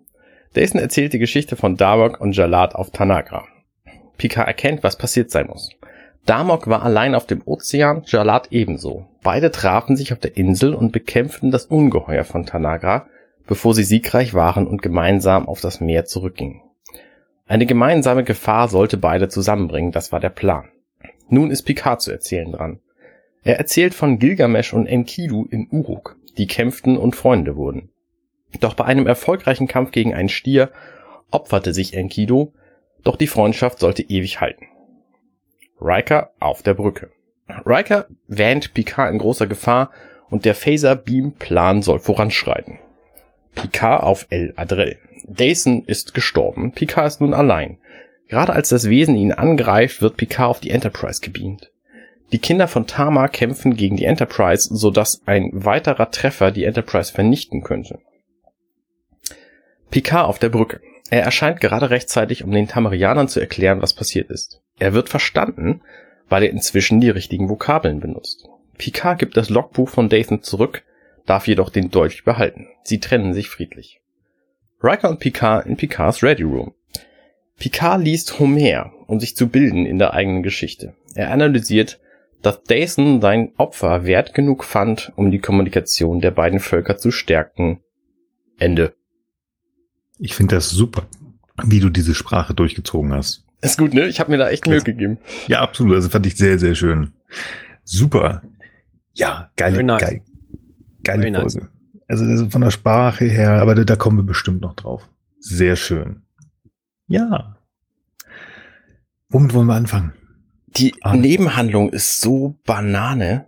Dason 0.54 0.80
erzählt 0.80 1.14
die 1.14 1.20
Geschichte 1.20 1.56
von 1.56 1.76
Darmok 1.76 2.22
und 2.22 2.36
Jalat 2.36 2.76
auf 2.76 2.92
Tanagra. 2.92 3.48
Picard 4.18 4.48
erkennt, 4.48 4.84
was 4.84 4.98
passiert 4.98 5.32
sein 5.32 5.48
muss. 5.48 5.72
Damok 6.26 6.68
war 6.68 6.84
allein 6.84 7.16
auf 7.16 7.26
dem 7.26 7.42
Ozean, 7.46 8.04
Jalat 8.06 8.48
ebenso. 8.52 9.08
Beide 9.24 9.52
trafen 9.52 9.98
sich 9.98 10.14
auf 10.14 10.20
der 10.20 10.38
Insel 10.38 10.74
und 10.74 10.92
bekämpften 10.92 11.52
das 11.52 11.66
Ungeheuer 11.66 12.24
von 12.24 12.46
Tanagra, 12.46 13.08
bevor 13.46 13.74
sie 13.74 13.84
siegreich 13.84 14.34
waren 14.34 14.66
und 14.66 14.82
gemeinsam 14.82 15.48
auf 15.50 15.60
das 15.60 15.82
Meer 15.82 16.06
zurückgingen. 16.06 16.62
Eine 17.46 17.66
gemeinsame 17.66 18.24
Gefahr 18.24 18.70
sollte 18.70 18.98
beide 18.98 19.28
zusammenbringen, 19.28 19.92
das 19.92 20.14
war 20.14 20.22
der 20.22 20.30
Plan. 20.30 20.70
Nun 21.28 21.52
ist 21.52 21.64
Picard 21.64 22.02
zu 22.02 22.12
erzählen 22.12 22.52
dran. 22.52 22.80
Er 23.44 23.58
erzählt 23.58 23.94
von 23.94 24.18
Gilgamesh 24.18 24.74
und 24.74 24.88
Enkidu 24.88 25.46
in 25.50 25.68
Uruk, 25.70 26.16
die 26.38 26.48
kämpften 26.48 26.98
und 26.98 27.18
Freunde 27.18 27.58
wurden. 27.58 27.90
Doch 28.62 28.76
bei 28.76 28.86
einem 28.86 29.08
erfolgreichen 29.08 29.68
Kampf 29.68 29.92
gegen 29.92 30.14
einen 30.14 30.30
Stier 30.30 30.72
opferte 31.32 31.74
sich 31.74 31.96
Enkidu, 31.96 32.54
doch 33.04 33.18
die 33.18 33.28
Freundschaft 33.28 33.80
sollte 33.80 34.04
ewig 34.04 34.40
halten. 34.40 34.68
Riker 35.84 36.32
auf 36.40 36.64
der 36.64 36.74
Brücke. 36.74 37.12
Riker 37.66 38.08
wähnt 38.28 38.74
Picard 38.74 39.12
in 39.12 39.20
großer 39.20 39.48
Gefahr 39.48 39.92
und 40.30 40.46
der 40.46 40.56
Phaser-Beam-Plan 40.56 41.82
soll 41.82 42.00
voranschreiten. 42.00 42.80
Picard 43.54 44.02
auf 44.02 44.26
El 44.30 44.54
Adrel. 44.56 44.98
Dason 45.26 45.84
ist 45.86 46.14
gestorben, 46.14 46.72
Picard 46.72 47.08
ist 47.08 47.22
nun 47.22 47.34
allein. 47.34 47.78
Gerade 48.28 48.54
als 48.54 48.70
das 48.70 48.90
Wesen 48.90 49.16
ihn 49.16 49.32
angreift, 49.32 50.02
wird 50.02 50.18
Picard 50.18 50.50
auf 50.50 50.60
die 50.60 50.72
Enterprise 50.72 51.22
gebeamt. 51.22 51.72
Die 52.32 52.40
Kinder 52.40 52.68
von 52.68 52.88
Tama 52.88 53.28
kämpfen 53.28 53.76
gegen 53.76 53.96
die 53.96 54.06
Enterprise, 54.06 54.74
sodass 54.74 55.22
ein 55.28 55.52
weiterer 55.54 56.10
Treffer 56.10 56.50
die 56.50 56.64
Enterprise 56.64 57.14
vernichten 57.14 57.62
könnte. 57.62 58.00
Picard 59.92 60.28
auf 60.28 60.40
der 60.40 60.50
Brücke. 60.50 60.82
Er 61.12 61.22
erscheint 61.22 61.60
gerade 61.60 61.92
rechtzeitig, 61.92 62.44
um 62.44 62.52
den 62.52 62.68
Tamarianern 62.68 63.28
zu 63.28 63.40
erklären, 63.40 63.84
was 63.84 63.94
passiert 63.94 64.32
ist. 64.32 64.63
Er 64.84 64.94
wird 64.94 65.08
verstanden, 65.08 65.80
weil 66.28 66.44
er 66.44 66.50
inzwischen 66.50 67.00
die 67.00 67.10
richtigen 67.10 67.48
Vokabeln 67.48 68.02
benutzt. 68.02 68.50
Picard 68.78 69.18
gibt 69.18 69.38
das 69.38 69.50
Logbuch 69.50 69.88
von 69.88 70.10
Dathan 70.10 70.42
zurück, 70.42 70.84
darf 71.26 71.48
jedoch 71.48 71.70
den 71.70 71.90
Dolch 71.90 72.26
behalten. 72.26 72.68
Sie 72.84 73.00
trennen 73.00 73.34
sich 73.34 73.48
friedlich. 73.48 74.02
Riker 74.84 75.10
und 75.10 75.22
Picard 75.22 75.68
in 75.68 75.78
Picards 75.78 76.22
Ready 76.22 76.44
Room. 76.44 76.74
Picard 77.58 78.04
liest 78.04 78.42
Homer, 78.42 78.92
um 79.08 79.22
sich 79.22 79.38
zu 79.38 79.48
bilden 79.48 79.86
in 79.86 80.00
der 80.00 80.14
eigenen 80.14 80.44
Geschichte. 80.44 80.98
Er 81.16 81.32
analysiert, 81.32 82.02
dass 82.42 82.62
Dason 82.64 83.22
sein 83.22 83.54
Opfer 83.56 84.04
wert 84.04 84.34
genug 84.34 84.66
fand, 84.66 85.14
um 85.16 85.32
die 85.32 85.40
Kommunikation 85.40 86.20
der 86.20 86.32
beiden 86.32 86.60
Völker 86.60 86.98
zu 86.98 87.12
stärken. 87.12 87.80
Ende. 88.58 88.94
Ich 90.20 90.36
finde 90.36 90.56
das 90.56 90.72
super, 90.72 91.08
wie 91.64 91.80
du 91.80 91.90
diese 91.90 92.16
Sprache 92.16 92.54
durchgezogen 92.54 93.14
hast. 93.14 93.46
Ist 93.64 93.78
gut, 93.78 93.94
ne? 93.94 94.08
Ich 94.08 94.20
habe 94.20 94.30
mir 94.30 94.38
da 94.38 94.50
echt 94.50 94.68
Mühe 94.68 94.76
das, 94.76 94.84
gegeben. 94.84 95.18
Ja, 95.48 95.62
absolut. 95.62 95.96
Also 95.96 96.10
fand 96.10 96.26
ich 96.26 96.36
sehr, 96.36 96.60
sehr 96.60 96.76
schön. 96.76 97.14
Super. 97.84 98.42
Ja, 99.14 99.52
geile, 99.56 99.84
nice. 99.84 100.02
geil, 100.02 100.22
geile 101.04 101.22
Very 101.22 101.34
Folge. 101.36 101.60
Nice. 101.60 101.70
Also 102.08 102.50
von 102.50 102.62
der 102.62 102.72
Sprache 102.72 103.26
her, 103.26 103.62
aber 103.62 103.76
da, 103.76 103.84
da 103.84 103.96
kommen 103.96 104.18
wir 104.18 104.24
bestimmt 104.24 104.62
noch 104.62 104.76
drauf. 104.76 105.10
Sehr 105.40 105.76
schön. 105.76 106.24
Ja. 107.08 107.58
Womit 109.30 109.54
wollen 109.54 109.68
wir 109.68 109.76
anfangen? 109.76 110.14
Die 110.76 110.94
ah. 111.02 111.16
Nebenhandlung 111.16 111.90
ist 111.90 112.22
so 112.22 112.60
Banane. 112.66 113.46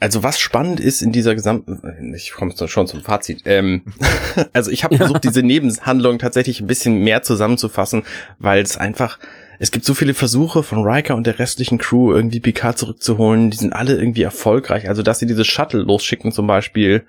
Also 0.00 0.22
was 0.22 0.38
spannend 0.38 0.80
ist 0.80 1.02
in 1.02 1.10
dieser 1.12 1.34
gesamten, 1.34 2.14
ich 2.14 2.32
komme 2.32 2.54
schon 2.68 2.86
zum 2.86 3.02
Fazit. 3.02 3.42
Ähm, 3.46 3.82
also 4.52 4.70
ich 4.70 4.84
habe 4.84 4.96
versucht, 4.98 5.24
diese 5.24 5.42
Nebenhandlung 5.42 6.18
tatsächlich 6.18 6.60
ein 6.60 6.66
bisschen 6.66 7.02
mehr 7.02 7.22
zusammenzufassen, 7.22 8.04
weil 8.38 8.62
es 8.62 8.76
einfach, 8.76 9.18
es 9.58 9.70
gibt 9.72 9.84
so 9.84 9.94
viele 9.94 10.14
Versuche 10.14 10.62
von 10.62 10.84
Riker 10.84 11.16
und 11.16 11.26
der 11.26 11.38
restlichen 11.38 11.78
Crew 11.78 12.12
irgendwie 12.12 12.40
Picard 12.40 12.78
zurückzuholen. 12.78 13.50
Die 13.50 13.56
sind 13.56 13.72
alle 13.72 13.96
irgendwie 13.96 14.22
erfolgreich. 14.22 14.88
Also 14.88 15.02
dass 15.02 15.18
sie 15.18 15.26
dieses 15.26 15.46
Shuttle 15.46 15.82
losschicken 15.82 16.30
zum 16.30 16.46
Beispiel. 16.46 17.04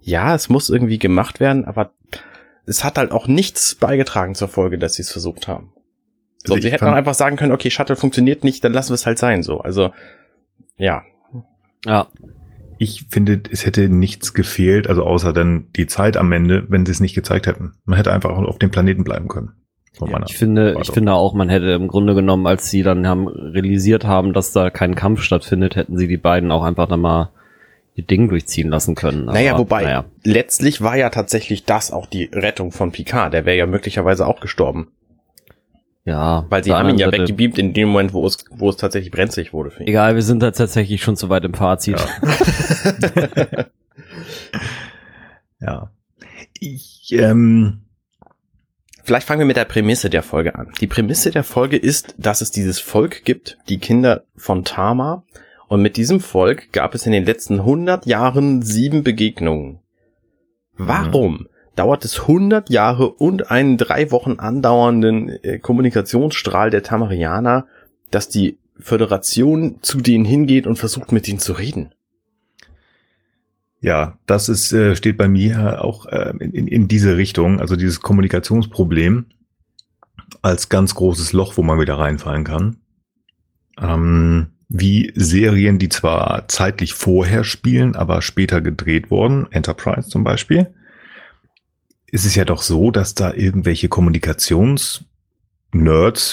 Ja, 0.00 0.34
es 0.34 0.48
muss 0.48 0.68
irgendwie 0.68 0.98
gemacht 0.98 1.38
werden, 1.38 1.64
aber 1.64 1.92
es 2.66 2.82
hat 2.82 2.98
halt 2.98 3.12
auch 3.12 3.28
nichts 3.28 3.76
beigetragen 3.76 4.34
zur 4.34 4.48
Folge, 4.48 4.78
dass 4.78 4.94
sie 4.94 5.02
es 5.02 5.12
versucht 5.12 5.46
haben. 5.48 5.72
So, 6.44 6.54
also 6.54 6.62
sie 6.62 6.72
hätten 6.72 6.86
einfach 6.86 7.14
sagen 7.14 7.36
können, 7.36 7.52
okay, 7.52 7.70
Shuttle 7.70 7.96
funktioniert 7.96 8.42
nicht, 8.42 8.64
dann 8.64 8.72
lassen 8.72 8.90
wir 8.90 8.94
es 8.94 9.06
halt 9.06 9.18
sein, 9.18 9.42
so. 9.42 9.60
Also, 9.60 9.92
ja. 10.76 11.04
Ja. 11.84 12.08
Ich 12.78 13.06
finde, 13.10 13.40
es 13.50 13.64
hätte 13.64 13.88
nichts 13.88 14.34
gefehlt, 14.34 14.88
also 14.88 15.04
außer 15.04 15.32
dann 15.32 15.66
die 15.76 15.86
Zeit 15.86 16.16
am 16.16 16.32
Ende, 16.32 16.64
wenn 16.68 16.84
sie 16.84 16.92
es 16.92 17.00
nicht 17.00 17.14
gezeigt 17.14 17.46
hätten. 17.46 17.72
Man 17.84 17.96
hätte 17.96 18.12
einfach 18.12 18.30
auch 18.30 18.44
auf 18.44 18.58
dem 18.58 18.70
Planeten 18.70 19.04
bleiben 19.04 19.28
können. 19.28 19.52
Ja, 20.00 20.20
ich 20.26 20.36
finde, 20.36 20.76
ich 20.80 20.90
finde 20.90 21.12
auch, 21.12 21.34
man 21.34 21.48
hätte 21.48 21.70
im 21.72 21.86
Grunde 21.86 22.14
genommen, 22.14 22.46
als 22.46 22.70
sie 22.70 22.82
dann 22.82 23.06
haben 23.06 23.28
realisiert 23.28 24.04
haben, 24.04 24.32
dass 24.32 24.52
da 24.52 24.70
kein 24.70 24.94
Kampf 24.94 25.20
stattfindet, 25.20 25.76
hätten 25.76 25.98
sie 25.98 26.08
die 26.08 26.16
beiden 26.16 26.50
auch 26.50 26.62
einfach 26.62 26.88
dann 26.88 27.02
mal 27.02 27.30
ihr 27.94 28.04
Ding 28.04 28.28
durchziehen 28.28 28.70
lassen 28.70 28.94
können. 28.94 29.28
Aber, 29.28 29.38
naja, 29.38 29.58
wobei, 29.58 29.82
naja. 29.82 30.04
letztlich 30.24 30.80
war 30.80 30.96
ja 30.96 31.10
tatsächlich 31.10 31.66
das 31.66 31.92
auch 31.92 32.06
die 32.06 32.30
Rettung 32.32 32.72
von 32.72 32.90
Picard. 32.90 33.34
Der 33.34 33.44
wäre 33.44 33.58
ja 33.58 33.66
möglicherweise 33.66 34.26
auch 34.26 34.40
gestorben. 34.40 34.88
Ja. 36.04 36.46
Weil 36.48 36.64
sie 36.64 36.72
haben 36.72 36.88
ihn 36.88 36.98
ja 36.98 37.10
Seite, 37.10 37.22
weggebeamt 37.22 37.58
in 37.58 37.74
dem 37.74 37.90
Moment, 37.90 38.12
wo 38.12 38.26
es, 38.26 38.44
wo 38.50 38.68
es 38.68 38.76
tatsächlich 38.76 39.12
brenzlig 39.12 39.52
wurde. 39.52 39.70
Für 39.70 39.82
ihn. 39.82 39.88
Egal, 39.88 40.14
wir 40.14 40.22
sind 40.22 40.42
da 40.42 40.50
tatsächlich 40.50 41.02
schon 41.02 41.16
zu 41.16 41.28
weit 41.28 41.44
im 41.44 41.54
Fazit. 41.54 41.96
Ja. 41.98 43.66
ja. 45.60 45.90
Ich, 46.58 47.12
ähm, 47.12 47.82
Vielleicht 49.04 49.26
fangen 49.26 49.40
wir 49.40 49.46
mit 49.46 49.56
der 49.56 49.64
Prämisse 49.64 50.10
der 50.10 50.22
Folge 50.22 50.54
an. 50.54 50.72
Die 50.80 50.86
Prämisse 50.86 51.32
der 51.32 51.42
Folge 51.42 51.76
ist, 51.76 52.14
dass 52.18 52.40
es 52.40 52.52
dieses 52.52 52.78
Volk 52.78 53.24
gibt, 53.24 53.58
die 53.68 53.78
Kinder 53.78 54.24
von 54.36 54.64
Tama. 54.64 55.24
Und 55.66 55.82
mit 55.82 55.96
diesem 55.96 56.20
Volk 56.20 56.72
gab 56.72 56.94
es 56.94 57.06
in 57.06 57.12
den 57.12 57.24
letzten 57.24 57.60
100 57.60 58.06
Jahren 58.06 58.62
sieben 58.62 59.02
Begegnungen. 59.02 59.80
Warum? 60.76 61.32
Mhm 61.32 61.48
dauert 61.76 62.04
es 62.04 62.20
100 62.20 62.70
Jahre 62.70 63.10
und 63.10 63.50
einen 63.50 63.76
drei 63.78 64.10
Wochen 64.10 64.38
andauernden 64.38 65.28
äh, 65.42 65.58
Kommunikationsstrahl 65.58 66.70
der 66.70 66.82
Tamarianer, 66.82 67.66
dass 68.10 68.28
die 68.28 68.58
Föderation 68.78 69.78
zu 69.82 69.98
denen 69.98 70.24
hingeht 70.24 70.66
und 70.66 70.76
versucht 70.76 71.12
mit 71.12 71.28
ihnen 71.28 71.38
zu 71.38 71.52
reden. 71.52 71.94
Ja, 73.80 74.18
das 74.26 74.48
ist, 74.48 74.72
äh, 74.72 74.94
steht 74.94 75.16
bei 75.16 75.28
mir 75.28 75.84
auch 75.84 76.06
äh, 76.06 76.32
in, 76.38 76.66
in 76.68 76.88
diese 76.88 77.16
Richtung, 77.16 77.60
also 77.60 77.74
dieses 77.74 78.00
Kommunikationsproblem 78.00 79.26
als 80.40 80.68
ganz 80.68 80.94
großes 80.94 81.32
Loch, 81.32 81.56
wo 81.56 81.62
man 81.62 81.80
wieder 81.80 81.98
reinfallen 81.98 82.44
kann. 82.44 82.76
Ähm, 83.80 84.52
wie 84.68 85.12
Serien, 85.14 85.78
die 85.78 85.88
zwar 85.88 86.48
zeitlich 86.48 86.94
vorher 86.94 87.44
spielen, 87.44 87.94
aber 87.94 88.22
später 88.22 88.60
gedreht 88.60 89.10
wurden, 89.10 89.50
Enterprise 89.50 90.08
zum 90.08 90.24
Beispiel, 90.24 90.72
ist 92.12 92.24
es 92.26 92.36
ja 92.36 92.44
doch 92.44 92.62
so, 92.62 92.92
dass 92.92 93.14
da 93.14 93.32
irgendwelche 93.32 93.88
Kommunikationsnerds 93.88 95.06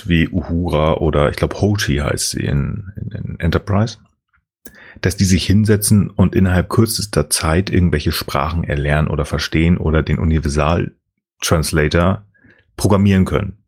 wie 0.07 0.27
Uhura 0.27 0.95
oder 0.95 1.29
ich 1.29 1.37
glaube 1.37 1.59
Hoshi 1.59 1.97
heißt 1.97 2.31
sie 2.31 2.43
in, 2.43 2.91
in, 2.97 3.11
in 3.11 3.39
Enterprise, 3.39 3.97
dass 4.99 5.15
die 5.15 5.23
sich 5.23 5.45
hinsetzen 5.45 6.09
und 6.09 6.35
innerhalb 6.35 6.69
kürzester 6.69 7.29
Zeit 7.29 7.69
irgendwelche 7.69 8.11
Sprachen 8.11 8.65
erlernen 8.65 9.07
oder 9.07 9.23
verstehen 9.23 9.77
oder 9.77 10.03
den 10.03 10.19
Universal 10.19 10.91
Translator 11.41 12.25
programmieren 12.75 13.23
können. 13.23 13.59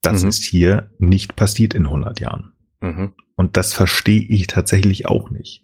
Das 0.00 0.22
mhm. 0.22 0.30
ist 0.30 0.44
hier 0.44 0.90
nicht 0.98 1.36
passiert 1.36 1.74
in 1.74 1.84
100 1.84 2.20
Jahren. 2.20 2.54
Mhm. 2.80 3.12
Und 3.36 3.58
das 3.58 3.74
verstehe 3.74 4.22
ich 4.22 4.46
tatsächlich 4.46 5.06
auch 5.06 5.28
nicht. 5.30 5.62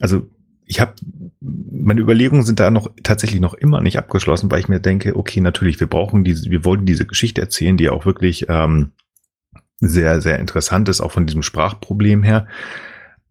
Also 0.00 0.28
ich 0.70 0.78
habe 0.78 0.94
meine 1.40 2.00
Überlegungen 2.00 2.44
sind 2.44 2.60
da 2.60 2.70
noch 2.70 2.92
tatsächlich 3.02 3.40
noch 3.40 3.54
immer 3.54 3.80
nicht 3.80 3.98
abgeschlossen, 3.98 4.52
weil 4.52 4.60
ich 4.60 4.68
mir 4.68 4.78
denke, 4.78 5.16
okay, 5.16 5.40
natürlich, 5.40 5.80
wir 5.80 5.88
brauchen 5.88 6.22
diese, 6.22 6.48
wir 6.48 6.64
wollen 6.64 6.86
diese 6.86 7.06
Geschichte 7.06 7.40
erzählen, 7.40 7.76
die 7.76 7.90
auch 7.90 8.06
wirklich 8.06 8.46
ähm, 8.48 8.92
sehr, 9.80 10.20
sehr 10.20 10.38
interessant 10.38 10.88
ist, 10.88 11.00
auch 11.00 11.10
von 11.10 11.26
diesem 11.26 11.42
Sprachproblem 11.42 12.22
her. 12.22 12.46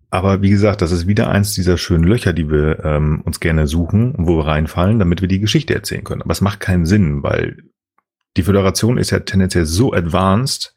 Aber 0.10 0.41
wie 0.41 0.50
gesagt, 0.50 0.81
das 0.81 0.91
ist 0.91 1.08
wieder 1.08 1.29
eins 1.29 1.53
dieser 1.53 1.77
schönen 1.77 2.03
Löcher, 2.03 2.34
die 2.34 2.50
wir 2.50 2.84
ähm, 2.84 3.22
uns 3.24 3.39
gerne 3.39 3.67
suchen, 3.67 4.15
wo 4.17 4.38
wir 4.39 4.48
reinfallen, 4.48 5.00
damit 5.00 5.22
wir 5.22 5.29
die 5.29 5.39
Geschichte 5.39 5.74
erzählen 5.74 6.03
können. 6.03 6.24
Aber 6.24 6.31
es 6.31 6.41
macht 6.41 6.60
keinen 6.60 6.86
Sinn, 6.86 7.24
weil 7.24 7.58
die 8.36 8.43
Föderation 8.43 8.98
ist 8.98 9.12
ja 9.12 9.19
tendenziell 9.19 9.65
so 9.65 9.93
advanced, 9.93 10.75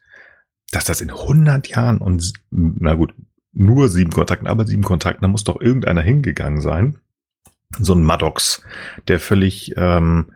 dass 0.71 0.85
das 0.85 1.01
in 1.01 1.09
100 1.09 1.67
Jahren 1.67 1.97
und, 1.97 2.31
na 2.51 2.93
gut, 2.93 3.13
nur 3.53 3.89
sieben 3.89 4.11
Kontakten, 4.11 4.47
aber 4.47 4.65
sieben 4.65 4.83
Kontakten, 4.83 5.21
da 5.21 5.27
muss 5.27 5.43
doch 5.43 5.61
irgendeiner 5.61 6.01
hingegangen 6.01 6.61
sein. 6.61 6.97
So 7.79 7.93
ein 7.93 8.03
Maddox, 8.03 8.63
der 9.07 9.19
völlig 9.19 9.73
ähm, 9.77 10.27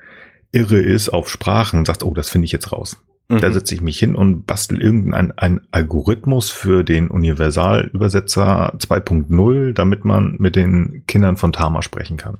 irre 0.51 0.79
ist 0.79 1.09
auf 1.09 1.29
Sprachen, 1.29 1.85
sagt, 1.85 2.03
oh, 2.03 2.13
das 2.13 2.29
finde 2.29 2.45
ich 2.45 2.51
jetzt 2.51 2.71
raus. 2.71 2.97
Mhm. 3.29 3.39
Da 3.39 3.51
setze 3.51 3.75
ich 3.75 3.81
mich 3.81 3.99
hin 3.99 4.15
und 4.15 4.45
bastel 4.45 4.81
irgendeinen 4.81 5.31
ein 5.31 5.61
Algorithmus 5.71 6.49
für 6.49 6.83
den 6.83 7.09
Universalübersetzer 7.09 8.75
2.0, 8.77 9.73
damit 9.73 10.05
man 10.05 10.35
mit 10.39 10.55
den 10.55 11.03
Kindern 11.07 11.37
von 11.37 11.51
Tama 11.51 11.81
sprechen 11.81 12.17
kann. 12.17 12.39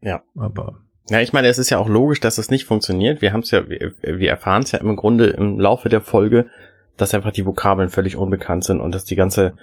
Ja. 0.00 0.22
Aber 0.36 0.80
ja, 1.08 1.20
ich 1.20 1.32
meine, 1.32 1.46
es 1.48 1.58
ist 1.58 1.70
ja 1.70 1.78
auch 1.78 1.88
logisch, 1.88 2.18
dass 2.20 2.38
es 2.38 2.50
nicht 2.50 2.64
funktioniert. 2.64 3.22
Wir 3.22 3.32
haben 3.32 3.40
es 3.40 3.52
ja, 3.52 3.68
wir, 3.68 3.94
wir 4.02 4.28
erfahren 4.28 4.62
es 4.62 4.72
ja 4.72 4.80
im 4.80 4.96
Grunde 4.96 5.26
im 5.26 5.60
Laufe 5.60 5.88
der 5.88 6.00
Folge, 6.00 6.46
dass 6.96 7.14
einfach 7.14 7.32
die 7.32 7.46
Vokabeln 7.46 7.88
völlig 7.88 8.16
unbekannt 8.16 8.64
sind 8.64 8.80
und 8.80 8.94
dass 8.94 9.04
die 9.04 9.16
ganze, 9.16 9.54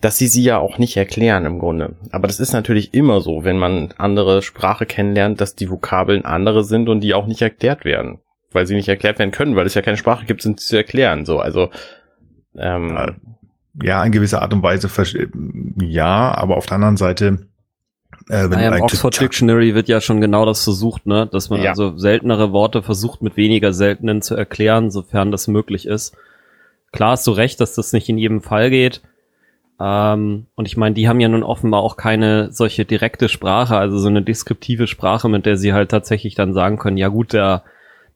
dass 0.00 0.18
sie 0.18 0.26
sie 0.26 0.42
ja 0.42 0.58
auch 0.58 0.78
nicht 0.78 0.96
erklären 0.96 1.44
im 1.44 1.58
Grunde. 1.58 1.96
Aber 2.12 2.26
das 2.26 2.40
ist 2.40 2.52
natürlich 2.52 2.94
immer 2.94 3.20
so, 3.20 3.44
wenn 3.44 3.58
man 3.58 3.92
andere 3.96 4.42
Sprache 4.42 4.86
kennenlernt, 4.86 5.40
dass 5.40 5.54
die 5.54 5.70
Vokabeln 5.70 6.24
andere 6.24 6.64
sind 6.64 6.88
und 6.88 7.00
die 7.00 7.14
auch 7.14 7.26
nicht 7.26 7.42
erklärt 7.42 7.84
werden. 7.84 8.18
Weil 8.52 8.66
sie 8.66 8.74
nicht 8.74 8.88
erklärt 8.88 9.18
werden 9.18 9.32
können, 9.32 9.56
weil 9.56 9.66
es 9.66 9.74
ja 9.74 9.82
keine 9.82 9.96
Sprache 9.96 10.24
gibt, 10.24 10.40
sind 10.42 10.60
sie 10.60 10.66
zu 10.66 10.76
erklären. 10.76 11.24
So, 11.24 11.40
also 11.40 11.70
ähm, 12.56 12.96
ja, 13.82 14.02
in 14.04 14.12
gewisser 14.12 14.40
Art 14.40 14.54
und 14.54 14.62
Weise 14.62 14.88
ja, 15.82 16.34
aber 16.34 16.56
auf 16.56 16.66
der 16.66 16.76
anderen 16.76 16.96
Seite 16.96 17.48
äh, 18.28 18.50
wenn 18.50 18.58
naja, 18.58 18.76
Im 18.76 18.82
Oxford 18.82 19.20
Dictionary 19.20 19.74
wird 19.74 19.88
ja 19.88 20.00
schon 20.00 20.20
genau 20.20 20.46
das 20.46 20.64
versucht, 20.64 21.06
ne? 21.06 21.28
dass 21.30 21.50
man 21.50 21.62
ja. 21.62 21.70
also 21.70 21.96
seltenere 21.96 22.52
Worte 22.52 22.82
versucht 22.82 23.22
mit 23.22 23.36
weniger 23.36 23.72
seltenen 23.72 24.20
zu 24.22 24.34
erklären, 24.34 24.90
sofern 24.90 25.30
das 25.30 25.46
möglich 25.48 25.86
ist. 25.86 26.16
Klar 26.92 27.12
hast 27.12 27.26
du 27.26 27.32
recht, 27.32 27.60
dass 27.60 27.74
das 27.74 27.92
nicht 27.92 28.08
in 28.08 28.18
jedem 28.18 28.40
Fall 28.40 28.70
geht. 28.70 29.02
Ähm, 29.78 30.46
und 30.54 30.66
ich 30.66 30.76
meine, 30.76 30.94
die 30.94 31.08
haben 31.08 31.20
ja 31.20 31.28
nun 31.28 31.42
offenbar 31.42 31.82
auch 31.82 31.96
keine 31.96 32.50
solche 32.52 32.84
direkte 32.84 33.28
Sprache, 33.28 33.76
also 33.76 33.98
so 33.98 34.08
eine 34.08 34.22
deskriptive 34.22 34.86
Sprache, 34.86 35.28
mit 35.28 35.44
der 35.44 35.56
sie 35.56 35.72
halt 35.72 35.90
tatsächlich 35.90 36.34
dann 36.34 36.54
sagen 36.54 36.78
können, 36.78 36.96
ja 36.96 37.08
gut, 37.08 37.32
der 37.32 37.62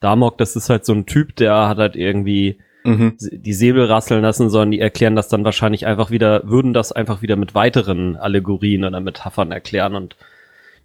Damok, 0.00 0.38
das 0.38 0.56
ist 0.56 0.70
halt 0.70 0.86
so 0.86 0.94
ein 0.94 1.04
Typ, 1.04 1.36
der 1.36 1.68
hat 1.68 1.76
halt 1.76 1.96
irgendwie 1.96 2.58
mhm. 2.84 3.16
die 3.20 3.52
Säbel 3.52 3.84
rasseln 3.84 4.22
lassen, 4.22 4.48
sondern 4.48 4.70
die 4.70 4.80
erklären 4.80 5.16
das 5.16 5.28
dann 5.28 5.44
wahrscheinlich 5.44 5.86
einfach 5.86 6.10
wieder, 6.10 6.48
würden 6.48 6.72
das 6.72 6.92
einfach 6.92 7.20
wieder 7.20 7.36
mit 7.36 7.54
weiteren 7.54 8.16
Allegorien 8.16 8.84
oder 8.84 9.00
Metaphern 9.00 9.52
erklären 9.52 9.94
und 9.94 10.16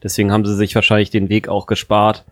deswegen 0.04 0.34
haben 0.34 0.46
sie 0.46 0.56
sich 0.56 0.76
wahrscheinlich 0.76 1.10
den 1.10 1.30
Weg 1.30 1.48
auch 1.48 1.68
gespart, 1.68 2.26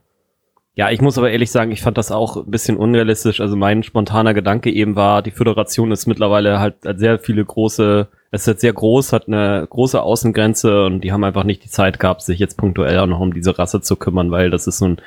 Ja, 0.76 0.90
ich 0.90 1.02
muss 1.02 1.20
aber 1.20 1.30
ehrlich 1.30 1.52
sagen, 1.52 1.72
ich 1.72 1.84
fand 1.84 2.00
das 2.00 2.12
auch 2.12 2.36
ein 2.36 2.50
bisschen 2.50 2.78
unrealistisch. 2.78 3.42
Also 3.42 3.56
mein 3.56 3.84
spontaner 3.84 4.34
Gedanke 4.34 4.72
eben 4.72 4.96
war, 4.96 5.22
die 5.22 5.30
Föderation 5.30 5.92
ist 5.92 6.08
mittlerweile 6.08 6.60
halt 6.60 6.78
sehr 6.96 7.20
viele 7.20 7.46
große, 7.46 8.08
ist 8.32 8.48
jetzt 8.48 8.62
sehr 8.62 8.74
groß, 8.74 9.14
hat 9.14 9.28
eine 9.28 9.68
große 9.70 10.02
Außengrenze 10.02 10.86
und 10.86 11.02
die 11.02 11.12
haben 11.12 11.24
einfach 11.24 11.44
nicht 11.44 11.64
die 11.64 11.70
Zeit 11.70 12.00
gehabt, 12.00 12.24
sich 12.24 12.40
jetzt 12.40 12.58
punktuell 12.58 12.98
auch 12.98 13.06
noch 13.06 13.20
um 13.20 13.36
diese 13.36 13.58
Rasse 13.60 13.82
zu 13.82 13.96
kümmern, 13.98 14.32
weil 14.32 14.50
das 14.50 14.66
ist 14.66 14.80
so 14.80 14.88
ein, 14.88 14.98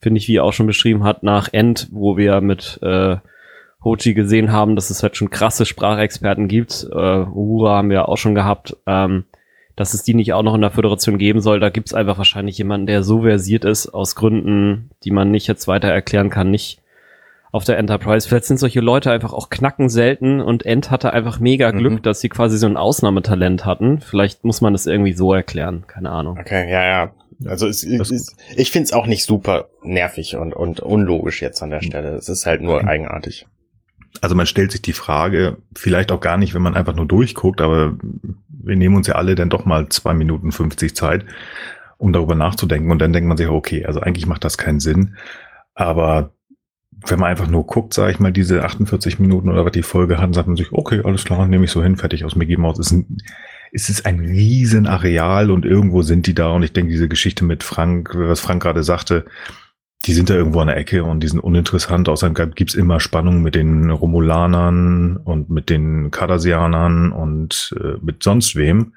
finde 0.00 0.18
ich, 0.18 0.28
wie 0.28 0.40
auch 0.40 0.52
schon 0.52 0.66
beschrieben 0.66 1.02
hat, 1.02 1.22
nach 1.22 1.48
End, 1.50 1.88
wo 1.90 2.18
wir 2.18 2.42
mit 2.42 2.78
äh, 2.82 3.16
Hoji 3.82 4.12
gesehen 4.12 4.52
haben, 4.52 4.76
dass 4.76 4.90
es 4.90 5.02
halt 5.02 5.16
schon 5.16 5.30
krasse 5.30 5.64
Sprachexperten 5.64 6.46
gibt. 6.46 6.86
Äh, 6.92 7.24
Uhura 7.24 7.76
haben 7.76 7.88
wir 7.88 8.08
auch 8.10 8.18
schon 8.18 8.34
gehabt. 8.34 8.76
Ähm, 8.86 9.24
dass 9.76 9.94
es 9.94 10.02
die 10.02 10.14
nicht 10.14 10.32
auch 10.32 10.42
noch 10.42 10.54
in 10.54 10.60
der 10.60 10.70
Föderation 10.70 11.18
geben 11.18 11.40
soll. 11.40 11.60
Da 11.60 11.70
gibt 11.70 11.88
es 11.88 11.94
einfach 11.94 12.18
wahrscheinlich 12.18 12.58
jemanden, 12.58 12.86
der 12.86 13.02
so 13.02 13.22
versiert 13.22 13.64
ist, 13.64 13.88
aus 13.88 14.14
Gründen, 14.14 14.90
die 15.04 15.10
man 15.10 15.30
nicht 15.30 15.46
jetzt 15.46 15.66
weiter 15.66 15.88
erklären 15.88 16.30
kann, 16.30 16.50
nicht 16.50 16.80
auf 17.50 17.64
der 17.64 17.78
Enterprise. 17.78 18.28
Vielleicht 18.28 18.46
sind 18.46 18.58
solche 18.58 18.80
Leute 18.80 19.12
einfach 19.12 19.32
auch 19.32 19.48
knacken 19.48 19.88
selten 19.88 20.40
und 20.40 20.66
End 20.66 20.90
hatte 20.90 21.12
einfach 21.12 21.38
mega 21.38 21.70
mhm. 21.70 21.78
Glück, 21.78 21.92
mhm. 21.92 22.02
dass 22.02 22.20
sie 22.20 22.28
quasi 22.28 22.58
so 22.58 22.66
ein 22.66 22.76
Ausnahmetalent 22.76 23.64
hatten. 23.64 24.00
Vielleicht 24.00 24.44
muss 24.44 24.60
man 24.60 24.72
das 24.72 24.86
irgendwie 24.86 25.12
so 25.12 25.32
erklären, 25.32 25.84
keine 25.86 26.10
Ahnung. 26.10 26.38
Okay, 26.40 26.70
ja, 26.70 26.84
ja. 26.84 27.12
Also 27.46 27.66
es, 27.66 27.82
es, 27.84 28.36
ich 28.56 28.70
finde 28.70 28.86
es 28.86 28.92
auch 28.92 29.06
nicht 29.06 29.24
super 29.24 29.68
nervig 29.82 30.36
und, 30.36 30.52
und 30.54 30.80
unlogisch 30.80 31.42
jetzt 31.42 31.62
an 31.62 31.70
der 31.70 31.80
mhm. 31.82 31.86
Stelle. 31.86 32.08
Es 32.14 32.28
ist 32.28 32.46
halt 32.46 32.60
nur 32.60 32.82
mhm. 32.82 32.88
eigenartig. 32.88 33.46
Also 34.20 34.34
man 34.34 34.46
stellt 34.46 34.72
sich 34.72 34.82
die 34.82 34.92
Frage, 34.92 35.58
vielleicht 35.74 36.12
auch 36.12 36.20
gar 36.20 36.36
nicht, 36.36 36.54
wenn 36.54 36.62
man 36.62 36.74
einfach 36.74 36.94
nur 36.94 37.06
durchguckt, 37.06 37.60
aber 37.60 37.96
wir 38.48 38.76
nehmen 38.76 38.96
uns 38.96 39.06
ja 39.06 39.16
alle 39.16 39.34
dann 39.34 39.50
doch 39.50 39.64
mal 39.64 39.88
zwei 39.88 40.14
Minuten 40.14 40.52
50 40.52 40.94
Zeit, 40.96 41.24
um 41.98 42.12
darüber 42.12 42.34
nachzudenken. 42.34 42.90
Und 42.90 43.00
dann 43.00 43.12
denkt 43.12 43.28
man 43.28 43.36
sich, 43.36 43.48
okay, 43.48 43.84
also 43.84 44.00
eigentlich 44.00 44.26
macht 44.26 44.44
das 44.44 44.56
keinen 44.58 44.80
Sinn. 44.80 45.16
Aber 45.74 46.32
wenn 47.06 47.18
man 47.18 47.30
einfach 47.30 47.48
nur 47.48 47.66
guckt, 47.66 47.92
sage 47.92 48.12
ich 48.12 48.20
mal, 48.20 48.32
diese 48.32 48.64
48 48.64 49.18
Minuten 49.18 49.50
oder 49.50 49.64
was 49.64 49.72
die 49.72 49.82
Folge 49.82 50.18
hat, 50.18 50.34
sagt 50.34 50.48
man 50.48 50.56
sich, 50.56 50.72
okay, 50.72 51.02
alles 51.04 51.24
klar, 51.24 51.46
nehme 51.46 51.64
ich 51.64 51.70
so 51.70 51.82
hin, 51.82 51.96
fertig 51.96 52.24
aus 52.24 52.36
Mickey 52.36 52.56
Mouse. 52.56 52.78
Ist 52.78 52.92
ein, 52.92 53.18
es 53.72 53.90
ist 53.90 54.06
ein 54.06 54.20
riesen 54.20 54.86
Areal 54.86 55.50
und 55.50 55.64
irgendwo 55.66 56.02
sind 56.02 56.26
die 56.26 56.34
da. 56.34 56.48
Und 56.50 56.62
ich 56.62 56.72
denke, 56.72 56.92
diese 56.92 57.08
Geschichte 57.08 57.44
mit 57.44 57.62
Frank, 57.62 58.12
was 58.14 58.40
Frank 58.40 58.62
gerade 58.62 58.84
sagte, 58.84 59.26
die 60.06 60.12
sind 60.12 60.28
da 60.28 60.34
irgendwo 60.34 60.60
an 60.60 60.66
der 60.66 60.76
Ecke 60.76 61.02
und 61.04 61.20
die 61.20 61.28
sind 61.28 61.40
uninteressant. 61.40 62.08
Außerdem 62.08 62.54
gibt's 62.54 62.74
immer 62.74 63.00
Spannung 63.00 63.42
mit 63.42 63.54
den 63.54 63.90
Romulanern 63.90 65.16
und 65.16 65.50
mit 65.50 65.70
den 65.70 66.10
Cardassianern 66.10 67.12
und 67.12 67.74
äh, 67.80 67.96
mit 68.02 68.22
sonst 68.22 68.54
wem. 68.54 68.94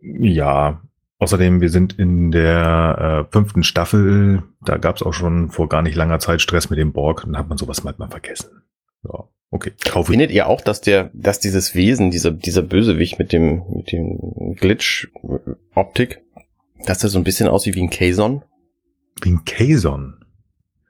Ja, 0.00 0.82
außerdem, 1.18 1.60
wir 1.60 1.70
sind 1.70 1.98
in 1.98 2.32
der 2.32 3.26
äh, 3.28 3.32
fünften 3.32 3.62
Staffel. 3.62 4.42
Da 4.64 4.78
gab's 4.78 5.02
auch 5.02 5.14
schon 5.14 5.50
vor 5.50 5.68
gar 5.68 5.82
nicht 5.82 5.94
langer 5.94 6.18
Zeit 6.18 6.40
Stress 6.40 6.70
mit 6.70 6.78
dem 6.78 6.92
Borg. 6.92 7.22
Dann 7.24 7.38
hat 7.38 7.48
man 7.48 7.58
sowas 7.58 7.84
manchmal 7.84 8.10
vergessen. 8.10 8.62
Ja, 9.04 9.24
okay. 9.50 9.72
Kaufe 9.84 10.10
Findet 10.10 10.32
ihr 10.32 10.48
auch, 10.48 10.60
dass 10.60 10.80
der, 10.80 11.10
dass 11.14 11.38
dieses 11.38 11.76
Wesen, 11.76 12.10
dieser, 12.10 12.32
dieser 12.32 12.62
Bösewicht 12.62 13.18
mit 13.20 13.32
dem, 13.32 13.62
mit 13.72 13.92
dem 13.92 14.56
Glitch-Optik, 14.56 16.20
dass 16.84 16.98
der 16.98 17.10
so 17.10 17.18
ein 17.18 17.24
bisschen 17.24 17.48
aussieht 17.48 17.76
wie 17.76 17.82
ein 17.82 17.90
Kazon? 17.90 18.42
Wie 19.22 19.32
ein 19.32 19.44
Kazon. 19.44 20.14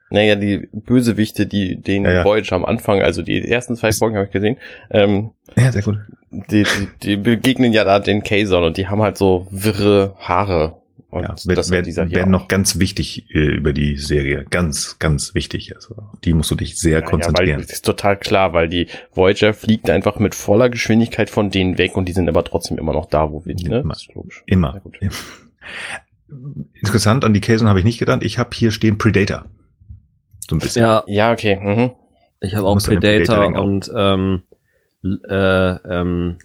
Naja, 0.09 0.35
die 0.35 0.69
Bösewichte, 0.71 1.47
die 1.47 1.81
den 1.81 2.05
ja, 2.05 2.13
ja. 2.13 2.25
Voyager 2.25 2.55
am 2.55 2.65
Anfang, 2.65 3.01
also 3.01 3.21
die 3.21 3.45
ersten 3.49 3.75
zwei 3.75 3.91
Folgen 3.91 4.15
habe 4.15 4.27
ich 4.27 4.31
gesehen. 4.31 4.57
Ähm, 4.89 5.31
ja, 5.57 5.71
sehr 5.71 5.81
gut. 5.81 5.97
Die, 6.31 6.63
die, 6.63 6.87
die 7.03 7.17
begegnen 7.17 7.73
ja 7.73 7.83
da 7.83 7.99
den 7.99 8.23
Kazon 8.23 8.63
und 8.63 8.77
die 8.77 8.87
haben 8.87 9.01
halt 9.01 9.17
so 9.17 9.47
wirre 9.51 10.15
Haare. 10.19 10.81
Und 11.09 11.23
ja, 11.23 11.35
wird, 11.45 11.57
das 11.57 11.71
wird, 11.71 11.87
werden 11.87 12.31
noch 12.31 12.49
ganz 12.49 12.79
wichtig 12.79 13.33
äh, 13.33 13.39
über 13.39 13.71
die 13.71 13.97
Serie. 13.97 14.45
Ganz, 14.49 14.99
ganz 14.99 15.33
wichtig. 15.35 15.73
Also 15.73 15.95
die 16.25 16.33
musst 16.33 16.51
du 16.51 16.55
dich 16.55 16.77
sehr 16.77 16.99
ja, 16.99 17.01
konzentrieren. 17.01 17.49
Ja, 17.49 17.55
weil, 17.55 17.63
das 17.63 17.73
ist 17.73 17.85
total 17.85 18.17
klar, 18.17 18.53
weil 18.53 18.67
die 18.67 18.87
Voyager 19.13 19.53
fliegt 19.53 19.89
einfach 19.89 20.19
mit 20.19 20.35
voller 20.35 20.69
Geschwindigkeit 20.69 21.29
von 21.29 21.49
denen 21.49 21.77
weg 21.77 21.95
und 21.95 22.07
die 22.07 22.13
sind 22.13 22.27
aber 22.27 22.43
trotzdem 22.43 22.77
immer 22.77 22.93
noch 22.93 23.05
da, 23.05 23.31
wo 23.31 23.45
wir, 23.45 23.55
ne? 23.55 23.83
Immer. 24.45 24.81
Immer. 24.99 25.13
Interessant, 26.73 27.23
an 27.23 27.33
die 27.33 27.41
Kazon 27.41 27.67
habe 27.67 27.79
ich 27.79 27.85
nicht 27.85 27.99
gedacht. 27.99 28.23
Ich 28.23 28.37
habe 28.37 28.49
hier 28.53 28.71
stehen 28.71 28.97
Predator. 28.97 29.45
So 30.49 30.55
ein 30.55 30.59
bisschen. 30.59 30.81
Ja, 30.81 31.03
ja 31.07 31.31
okay. 31.31 31.57
Mhm. 31.61 31.91
Ich 32.41 32.55
habe 32.55 32.67
auch 32.67 32.77
Predator, 32.77 33.35
Predator 33.35 33.63
und 33.63 33.91
ähm, 33.95 34.43
äh, 35.03 35.71
ähm, 35.71 36.37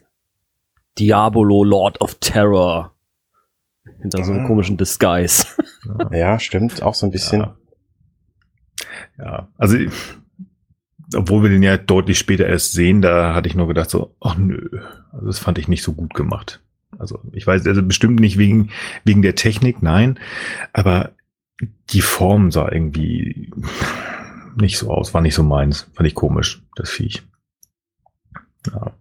Diabolo 0.98 1.64
Lord 1.64 2.00
of 2.00 2.16
Terror. 2.16 2.94
Hinter 4.00 4.24
so 4.24 4.32
einem 4.32 4.46
komischen 4.46 4.76
Disguise. 4.76 5.46
Ja. 5.98 6.16
ja, 6.16 6.38
stimmt, 6.38 6.82
auch 6.82 6.94
so 6.94 7.06
ein 7.06 7.10
bisschen. 7.10 7.40
Ja, 7.40 7.56
ja 9.18 9.48
also 9.58 9.76
obwohl 11.14 11.42
wir 11.42 11.50
den 11.50 11.62
ja 11.62 11.76
deutlich 11.76 12.18
später 12.18 12.46
erst 12.46 12.72
sehen, 12.72 13.02
da 13.02 13.34
hatte 13.34 13.48
ich 13.48 13.54
nur 13.54 13.66
gedacht 13.66 13.90
so, 13.90 14.14
ach 14.20 14.36
nö, 14.36 14.68
also 15.12 15.26
das 15.26 15.38
fand 15.38 15.58
ich 15.58 15.68
nicht 15.68 15.82
so 15.82 15.92
gut 15.92 16.14
gemacht. 16.14 16.62
Also 17.02 17.20
ich 17.32 17.46
weiß, 17.46 17.66
also 17.66 17.82
bestimmt 17.82 18.20
nicht 18.20 18.38
wegen, 18.38 18.70
wegen 19.04 19.22
der 19.22 19.34
Technik, 19.34 19.82
nein, 19.82 20.18
aber 20.72 21.10
die 21.90 22.00
Form 22.00 22.52
sah 22.52 22.70
irgendwie 22.70 23.50
nicht 24.56 24.78
so 24.78 24.90
aus, 24.90 25.12
war 25.12 25.20
nicht 25.20 25.34
so 25.34 25.42
meins. 25.42 25.90
Fand 25.94 26.06
ich 26.06 26.14
komisch, 26.14 26.62
das 26.76 26.90
Viech. 26.90 27.22
Ja. 28.66 28.92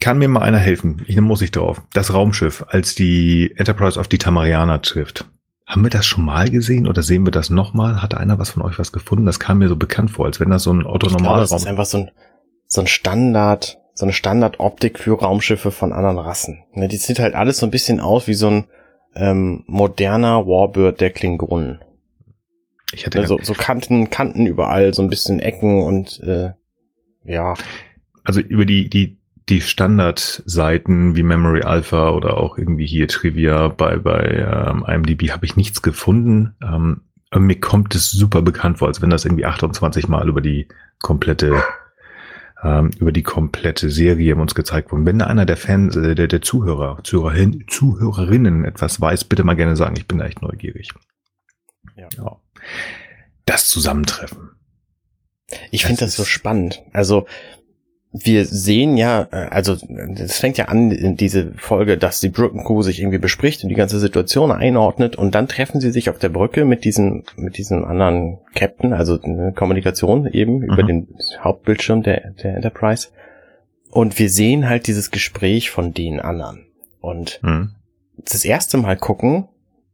Kann 0.00 0.18
mir 0.18 0.28
mal 0.28 0.42
einer 0.42 0.58
helfen? 0.58 1.02
Ich 1.06 1.20
muss 1.20 1.42
ich 1.42 1.50
drauf. 1.50 1.82
Das 1.92 2.12
Raumschiff, 2.12 2.64
als 2.68 2.94
die 2.94 3.52
Enterprise 3.56 4.00
auf 4.00 4.08
die 4.08 4.18
Tamarianer 4.18 4.80
trifft. 4.80 5.26
Haben 5.66 5.82
wir 5.82 5.90
das 5.90 6.06
schon 6.06 6.24
mal 6.24 6.48
gesehen 6.48 6.86
oder 6.86 7.02
sehen 7.02 7.26
wir 7.26 7.32
das 7.32 7.50
nochmal? 7.50 8.00
Hat 8.00 8.14
einer 8.14 8.38
was 8.38 8.50
von 8.50 8.62
euch 8.62 8.78
was 8.78 8.92
gefunden? 8.92 9.26
Das 9.26 9.40
kam 9.40 9.58
mir 9.58 9.68
so 9.68 9.76
bekannt 9.76 10.12
vor, 10.12 10.24
als 10.24 10.40
wenn 10.40 10.48
das 10.48 10.62
so 10.62 10.72
ein 10.72 10.86
autonomaler 10.86 11.28
Raum. 11.28 11.40
Das 11.40 11.52
ist 11.52 11.66
einfach 11.66 11.86
so 11.86 11.98
ein, 11.98 12.10
so 12.66 12.80
ein 12.82 12.86
Standard, 12.86 13.78
so 13.96 14.04
eine 14.04 14.12
Standardoptik 14.12 14.98
für 14.98 15.18
Raumschiffe 15.18 15.70
von 15.70 15.92
anderen 15.92 16.18
Rassen. 16.18 16.64
Ne, 16.74 16.86
die 16.86 16.98
sieht 16.98 17.18
halt 17.18 17.34
alles 17.34 17.58
so 17.58 17.66
ein 17.66 17.70
bisschen 17.70 17.98
aus 17.98 18.28
wie 18.28 18.34
so 18.34 18.48
ein, 18.48 18.64
ähm, 19.16 19.64
moderner 19.66 20.46
Warbird 20.46 21.00
der 21.00 21.10
Klingonen. 21.10 21.80
Ich 22.92 23.06
hatte 23.06 23.18
also 23.18 23.38
so 23.42 23.54
Kanten, 23.54 24.10
Kanten 24.10 24.46
überall, 24.46 24.94
so 24.94 25.02
ein 25.02 25.08
bisschen 25.08 25.40
Ecken 25.40 25.82
und 25.82 26.20
äh, 26.20 26.50
ja. 27.24 27.54
Also 28.22 28.40
über 28.40 28.64
die 28.64 28.88
die 28.88 29.18
die 29.48 29.60
Standardseiten 29.60 31.16
wie 31.16 31.22
Memory 31.22 31.62
Alpha 31.62 32.10
oder 32.10 32.36
auch 32.36 32.58
irgendwie 32.58 32.86
hier 32.86 33.08
Trivia 33.08 33.68
bei 33.68 33.96
bei 33.96 34.46
ähm, 34.70 34.84
IMDb 34.86 35.30
habe 35.30 35.46
ich 35.46 35.56
nichts 35.56 35.82
gefunden. 35.82 36.54
Ähm, 36.62 37.02
mir 37.34 37.58
kommt 37.58 37.94
es 37.94 38.10
super 38.10 38.42
bekannt 38.42 38.78
vor, 38.78 38.88
als 38.88 39.02
wenn 39.02 39.10
das 39.10 39.24
irgendwie 39.24 39.46
28 39.46 40.08
Mal 40.08 40.28
über 40.28 40.40
die 40.40 40.68
komplette 41.00 41.62
ähm, 42.62 42.90
über 42.98 43.12
die 43.12 43.22
komplette 43.22 43.90
Serie 43.90 44.36
uns 44.36 44.54
gezeigt 44.54 44.90
worden. 44.92 45.06
Wenn 45.06 45.20
einer 45.22 45.46
der 45.46 45.56
Fans, 45.56 45.96
äh, 45.96 46.14
der, 46.14 46.28
der 46.28 46.42
Zuhörer, 46.42 47.02
Zuhörerin, 47.04 47.64
Zuhörerinnen 47.68 48.64
etwas 48.64 49.00
weiß, 49.00 49.24
bitte 49.24 49.44
mal 49.44 49.56
gerne 49.56 49.76
sagen. 49.76 49.96
Ich 49.96 50.08
bin 50.08 50.18
da 50.18 50.26
echt 50.26 50.42
neugierig. 50.42 50.90
Ja. 51.96 52.08
ja. 52.16 52.36
Das 53.44 53.68
Zusammentreffen. 53.68 54.50
Ich 55.70 55.86
finde 55.86 56.00
das 56.00 56.16
so 56.16 56.24
spannend. 56.24 56.82
Also 56.92 57.26
wir 58.24 58.44
sehen 58.44 58.96
ja, 58.96 59.28
äh, 59.30 59.48
also 59.50 59.76
es 60.16 60.38
fängt 60.38 60.58
ja 60.58 60.66
an 60.66 60.90
in 60.90 61.16
diese 61.16 61.52
Folge, 61.56 61.98
dass 61.98 62.20
die 62.20 62.28
Brückencrew 62.28 62.82
sich 62.82 63.00
irgendwie 63.00 63.18
bespricht 63.18 63.62
und 63.62 63.68
die 63.68 63.74
ganze 63.74 63.98
Situation 63.98 64.52
einordnet 64.52 65.16
und 65.16 65.34
dann 65.34 65.48
treffen 65.48 65.80
sie 65.80 65.90
sich 65.90 66.10
auf 66.10 66.18
der 66.18 66.28
Brücke 66.28 66.64
mit 66.64 66.84
diesem 66.84 67.24
mit 67.36 67.58
diesem 67.58 67.84
anderen 67.84 68.38
Captain, 68.54 68.92
also 68.92 69.20
eine 69.20 69.52
Kommunikation 69.52 70.26
eben 70.26 70.58
mhm. 70.58 70.64
über 70.64 70.82
den 70.82 71.08
Hauptbildschirm 71.40 72.02
der 72.02 72.30
der 72.42 72.56
Enterprise 72.56 73.08
und 73.90 74.18
wir 74.18 74.30
sehen 74.30 74.68
halt 74.68 74.86
dieses 74.86 75.10
Gespräch 75.10 75.70
von 75.70 75.92
den 75.92 76.20
anderen 76.20 76.66
und 77.00 77.40
mhm. 77.42 77.72
das 78.16 78.44
erste 78.44 78.78
Mal 78.78 78.96
gucken 78.96 79.48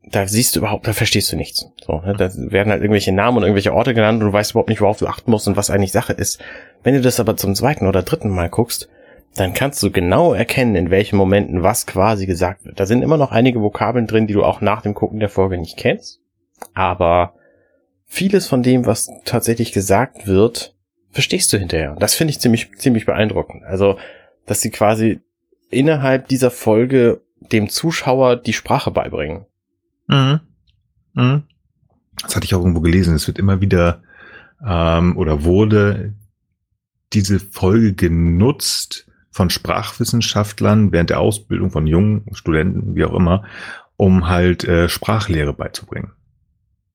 da 0.04 0.26
siehst 0.26 0.56
du 0.56 0.60
überhaupt, 0.60 0.86
da 0.86 0.92
verstehst 0.92 1.32
du 1.32 1.36
nichts. 1.36 1.66
So, 1.86 2.00
ne? 2.00 2.14
Da 2.16 2.30
werden 2.34 2.70
halt 2.70 2.82
irgendwelche 2.82 3.12
Namen 3.12 3.38
und 3.38 3.42
irgendwelche 3.42 3.74
Orte 3.74 3.94
genannt 3.94 4.22
und 4.22 4.28
du 4.28 4.32
weißt 4.32 4.52
überhaupt 4.52 4.68
nicht, 4.68 4.80
worauf 4.80 4.98
du 4.98 5.06
achten 5.06 5.30
musst 5.30 5.48
und 5.48 5.56
was 5.56 5.70
eigentlich 5.70 5.92
Sache 5.92 6.12
ist. 6.12 6.40
Wenn 6.82 6.94
du 6.94 7.00
das 7.00 7.20
aber 7.20 7.36
zum 7.36 7.54
zweiten 7.54 7.86
oder 7.86 8.02
dritten 8.02 8.30
Mal 8.30 8.48
guckst, 8.48 8.88
dann 9.34 9.54
kannst 9.54 9.82
du 9.82 9.90
genau 9.90 10.34
erkennen, 10.34 10.74
in 10.74 10.90
welchen 10.90 11.16
Momenten 11.16 11.62
was 11.62 11.86
quasi 11.86 12.26
gesagt 12.26 12.64
wird. 12.64 12.78
Da 12.78 12.86
sind 12.86 13.02
immer 13.02 13.16
noch 13.16 13.32
einige 13.32 13.62
Vokabeln 13.62 14.06
drin, 14.06 14.26
die 14.26 14.34
du 14.34 14.44
auch 14.44 14.60
nach 14.60 14.82
dem 14.82 14.94
Gucken 14.94 15.20
der 15.20 15.30
Folge 15.30 15.58
nicht 15.58 15.76
kennst. 15.76 16.20
Aber 16.74 17.34
vieles 18.04 18.46
von 18.46 18.62
dem, 18.62 18.86
was 18.86 19.10
tatsächlich 19.24 19.72
gesagt 19.72 20.26
wird, 20.26 20.76
verstehst 21.10 21.52
du 21.52 21.58
hinterher. 21.58 21.96
Das 21.98 22.14
finde 22.14 22.32
ich 22.32 22.40
ziemlich, 22.40 22.70
ziemlich 22.76 23.06
beeindruckend. 23.06 23.64
Also, 23.64 23.98
dass 24.46 24.60
sie 24.60 24.70
quasi 24.70 25.20
innerhalb 25.70 26.28
dieser 26.28 26.50
Folge 26.50 27.22
dem 27.40 27.68
Zuschauer 27.68 28.36
die 28.36 28.52
Sprache 28.52 28.90
beibringen. 28.90 29.46
Mhm. 30.06 30.40
Mhm. 31.14 31.44
Das 32.20 32.36
hatte 32.36 32.44
ich 32.44 32.54
auch 32.54 32.60
irgendwo 32.60 32.80
gelesen. 32.80 33.14
Es 33.14 33.26
wird 33.26 33.38
immer 33.38 33.60
wieder 33.60 34.02
ähm, 34.64 35.16
oder 35.16 35.44
wurde 35.44 36.14
diese 37.12 37.40
Folge 37.40 37.94
genutzt 37.94 39.06
von 39.30 39.50
Sprachwissenschaftlern 39.50 40.92
während 40.92 41.10
der 41.10 41.20
Ausbildung 41.20 41.70
von 41.70 41.86
jungen 41.86 42.26
Studenten, 42.32 42.94
wie 42.94 43.04
auch 43.04 43.14
immer, 43.14 43.44
um 43.96 44.28
halt 44.28 44.64
äh, 44.64 44.88
Sprachlehre 44.88 45.54
beizubringen. 45.54 46.12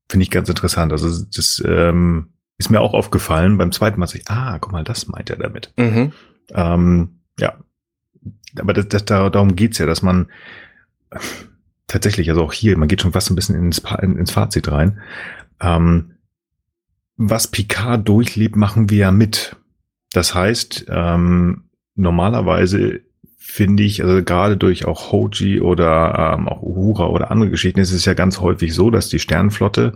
finde 0.10 0.24
ich 0.24 0.32
ganz 0.32 0.50
interessant. 0.50 0.92
Also 0.92 1.26
das 1.36 1.62
ähm, 1.66 2.30
ist 2.58 2.70
mir 2.70 2.82
auch 2.82 2.94
aufgefallen 2.94 3.58
beim 3.58 3.72
zweiten 3.72 4.00
Mal. 4.00 4.08
Ich, 4.14 4.30
ah, 4.30 4.58
guck 4.60 4.72
mal, 4.72 4.84
das 4.84 5.08
meint 5.08 5.30
er 5.30 5.38
damit. 5.38 5.74
Mhm. 5.78 6.14
Ähm, 6.54 7.20
ja, 7.40 7.56
aber 8.60 8.74
das, 8.74 8.88
das, 8.88 9.06
darum 9.06 9.56
geht's 9.56 9.78
ja, 9.78 9.86
dass 9.86 10.02
man 10.02 10.28
tatsächlich, 11.88 12.30
also 12.30 12.44
auch 12.44 12.54
hier, 12.54 12.78
man 12.78 12.88
geht 12.88 13.02
schon 13.02 13.14
fast 13.14 13.32
ein 13.32 13.36
bisschen 13.36 13.56
ins, 13.56 13.82
ins 14.02 14.32
Fazit 14.32 14.72
rein. 14.72 15.02
Ähm, 15.62 16.12
was 17.16 17.48
Picard 17.48 18.08
durchlebt, 18.08 18.56
machen 18.56 18.90
wir 18.90 18.98
ja 18.98 19.12
mit. 19.12 19.56
Das 20.14 20.36
heißt, 20.36 20.86
ähm, 20.90 21.64
normalerweise 21.96 23.02
finde 23.38 23.84
ich, 23.84 24.04
also 24.04 24.24
gerade 24.24 24.58
durch 24.58 24.86
auch 24.86 25.12
Hoji 25.12 25.62
oder 25.62 26.36
ähm, 26.38 26.48
auch 26.48 26.62
Uhura 26.62 27.08
oder 27.08 27.32
andere 27.32 27.50
Geschichten, 27.50 27.80
ist 27.80 27.92
es 27.92 28.06
ja 28.06 28.14
ganz 28.14 28.40
häufig 28.40 28.74
so, 28.74 28.92
dass 28.92 29.10
die 29.10 29.20
Sternenflotte 29.20 29.94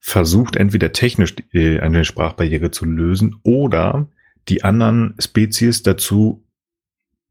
versucht, 0.00 0.56
entweder 0.56 0.92
technisch 0.92 1.34
äh, 1.52 1.78
eine 1.80 2.04
Sprachbarriere 2.04 2.70
zu 2.70 2.84
lösen 2.84 3.36
oder 3.42 4.08
die 4.48 4.64
anderen 4.64 5.14
Spezies 5.18 5.82
dazu, 5.82 6.44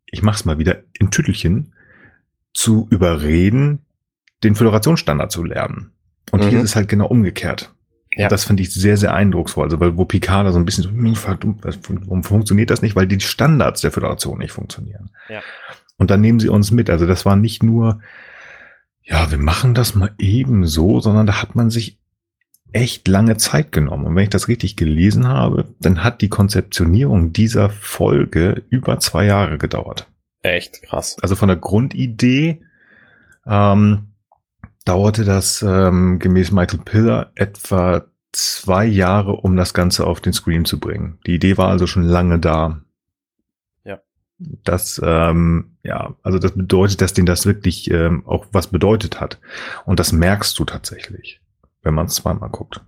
ich 0.06 0.24
mach's 0.24 0.46
mal 0.46 0.60
wieder, 0.60 0.84
in 1.00 1.12
Tüttelchen, 1.12 1.74
zu 2.54 2.88
überreden, 2.89 3.80
den 4.44 4.56
Föderationsstandard 4.56 5.32
zu 5.32 5.44
lernen. 5.44 5.92
Und 6.32 6.44
mhm. 6.44 6.50
hier 6.50 6.60
ist 6.60 6.72
es 6.72 6.76
halt 6.76 6.89
genau 6.89 7.08
umgekehrt. 7.08 7.74
Ja. 8.16 8.28
Das 8.28 8.46
finde 8.46 8.63
ich 8.63 8.74
sehr, 8.74 8.98
sehr 8.98 9.13
eindrucksvoll. 9.13 9.66
Also, 9.66 9.80
weil 9.80 9.98
wo 9.98 10.06
Picard 10.06 10.46
da 10.46 10.52
so 10.52 10.60
ein 10.60 10.66
bisschen 10.66 10.84
so, 10.84 10.89
hm, 10.89 11.16
warum 12.06 12.24
funktioniert 12.24 12.70
das 12.70 12.82
nicht? 12.82 12.96
Weil 12.96 13.08
die 13.08 13.20
Standards 13.20 13.82
der 13.82 13.92
Föderation 13.92 14.38
nicht 14.38 14.52
funktionieren. 14.52 15.10
Ja. 15.30 15.42
Und 15.98 16.12
dann 16.12 16.22
nehmen 16.22 16.39
sie 16.39 16.50
uns 16.50 16.72
mit. 16.72 16.89
Also, 16.89 17.08
das 17.08 17.26
war 17.26 17.36
nicht 17.36 17.63
nur, 17.63 18.02
ja, 19.02 19.32
wir 19.32 19.38
machen 19.38 19.74
das 19.74 19.96
mal 19.96 20.12
eben 20.20 20.68
so, 20.68 21.00
sondern 21.00 21.26
da 21.26 21.42
hat 21.42 21.56
man 21.56 21.70
sich 21.70 21.98
echt 22.72 23.08
lange 23.08 23.38
Zeit 23.38 23.72
genommen. 23.72 24.06
Und 24.06 24.16
wenn 24.16 24.24
ich 24.24 24.30
das 24.30 24.48
richtig 24.48 24.76
gelesen 24.76 25.28
habe, 25.28 25.66
dann 25.80 26.04
hat 26.04 26.22
die 26.22 26.30
Konzeptionierung 26.30 27.34
dieser 27.34 27.70
Folge 27.70 28.63
über 28.70 29.00
zwei 29.00 29.26
Jahre 29.26 29.58
gedauert. 29.58 30.08
Echt 30.44 30.84
krass. 30.84 31.18
Also 31.22 31.36
von 31.36 31.48
der 31.48 31.58
Grundidee 31.58 32.62
ähm, 33.48 34.10
dauerte 34.86 35.24
das 35.24 35.62
ähm, 35.62 36.20
gemäß 36.20 36.52
Michael 36.52 36.80
Piller 36.84 37.32
etwa 37.36 38.06
zwei 38.34 38.86
Jahre, 38.86 39.34
um 39.34 39.56
das 39.56 39.74
Ganze 39.74 40.06
auf 40.06 40.20
den 40.20 40.34
Screen 40.34 40.66
zu 40.66 40.80
bringen. 40.80 41.20
Die 41.26 41.36
Idee 41.36 41.58
war 41.58 41.70
also 41.70 41.88
schon 41.88 42.04
lange 42.04 42.40
da. 42.40 42.82
Ja. 43.86 44.02
Das, 44.38 45.02
ähm, 45.04 45.78
ja, 45.84 46.16
also 46.24 46.40
das 46.40 46.52
bedeutet, 46.52 47.02
dass 47.02 47.14
denen 47.14 47.28
das 47.28 47.46
wirklich 47.46 47.90
ähm, 47.90 48.26
auch 48.26 48.48
was 48.52 48.68
bedeutet 48.68 49.22
hat. 49.22 49.40
Und 49.86 50.00
das 50.00 50.12
merkst 50.12 50.58
du 50.60 50.66
tatsächlich, 50.66 51.40
wenn 51.84 51.94
man 51.94 52.08
es 52.08 52.16
zweimal 52.16 52.50
guckt. 52.50 52.82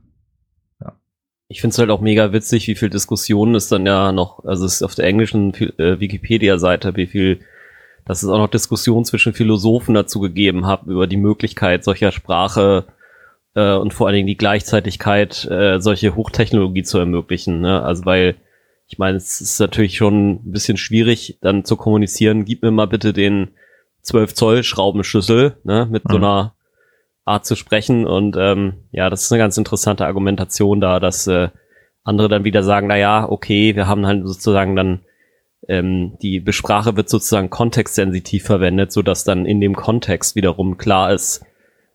Ich 1.48 1.62
finde 1.62 1.74
es 1.74 1.80
halt 1.80 1.92
auch 1.92 2.02
mega 2.02 2.34
witzig, 2.34 2.68
wie 2.68 2.76
viel 2.76 2.90
Diskussionen 2.90 3.56
es 3.56 3.70
dann 3.70 3.86
ja 3.86 4.12
noch, 4.12 4.44
also 4.46 4.66
es 4.66 4.76
ist 4.76 4.84
auf 4.84 4.96
der 4.96 5.06
englischen 5.06 5.54
äh, 5.54 6.00
Wikipedia-Seite, 6.00 6.96
wie 6.96 7.08
viel 7.08 7.40
dass 8.06 8.22
es 8.22 8.30
auch 8.30 8.38
noch 8.38 8.50
Diskussionen 8.50 9.04
zwischen 9.04 9.34
Philosophen 9.34 9.96
dazu 9.96 10.20
gegeben 10.20 10.68
hat, 10.68 10.84
über 10.86 11.08
die 11.08 11.18
Möglichkeit 11.18 11.84
solcher 11.84 12.12
Sprache 12.12 12.86
äh, 13.56 13.76
und 13.76 13.94
vor 13.94 14.08
allen 14.08 14.16
Dingen 14.16 14.28
die 14.28 14.38
Gleichzeitigkeit, 14.38 15.46
äh, 15.46 15.80
solche 15.82 16.16
Hochtechnologie 16.16 16.84
zu 16.84 17.00
ermöglichen. 17.00 17.62
Ne? 17.62 17.82
Also 17.82 18.06
weil, 18.06 18.36
ich 18.88 19.00
meine, 19.00 19.18
es 19.18 19.42
ist 19.42 19.60
natürlich 19.60 19.98
schon 19.98 20.34
ein 20.34 20.52
bisschen 20.52 20.78
schwierig, 20.78 21.40
dann 21.42 21.66
zu 21.66 21.76
kommunizieren, 21.76 22.46
gib 22.46 22.62
mir 22.62 22.72
mal 22.72 22.86
bitte 22.86 23.12
den 23.12 23.50
12 24.04 24.36
Zoll 24.36 24.64
Schraubenschlüssel, 24.64 25.58
ne, 25.64 25.88
mit 25.90 26.06
mhm. 26.06 26.12
so 26.12 26.18
einer 26.18 26.55
Art 27.26 27.46
zu 27.46 27.56
sprechen. 27.56 28.06
Und 28.06 28.38
ähm, 28.40 28.86
ja, 28.92 29.10
das 29.10 29.24
ist 29.24 29.32
eine 29.32 29.40
ganz 29.40 29.58
interessante 29.58 30.06
Argumentation 30.06 30.80
da, 30.80 31.00
dass 31.00 31.28
äh, 31.28 31.50
andere 32.04 32.30
dann 32.30 32.44
wieder 32.44 32.64
sagen, 32.64 32.88
na 32.88 32.98
ja, 32.98 33.28
okay, 33.28 33.76
wir 33.76 33.88
haben 33.88 34.06
halt 34.06 34.26
sozusagen 34.28 34.76
dann 34.76 35.02
ähm, 35.68 36.18
die 36.22 36.40
Besprache 36.40 36.96
wird 36.96 37.10
sozusagen 37.10 37.50
kontextsensitiv 37.50 38.46
verwendet, 38.46 38.92
so 38.92 39.02
dass 39.02 39.24
dann 39.24 39.46
in 39.46 39.60
dem 39.60 39.76
Kontext 39.76 40.36
wiederum 40.36 40.78
klar 40.78 41.12
ist, 41.12 41.44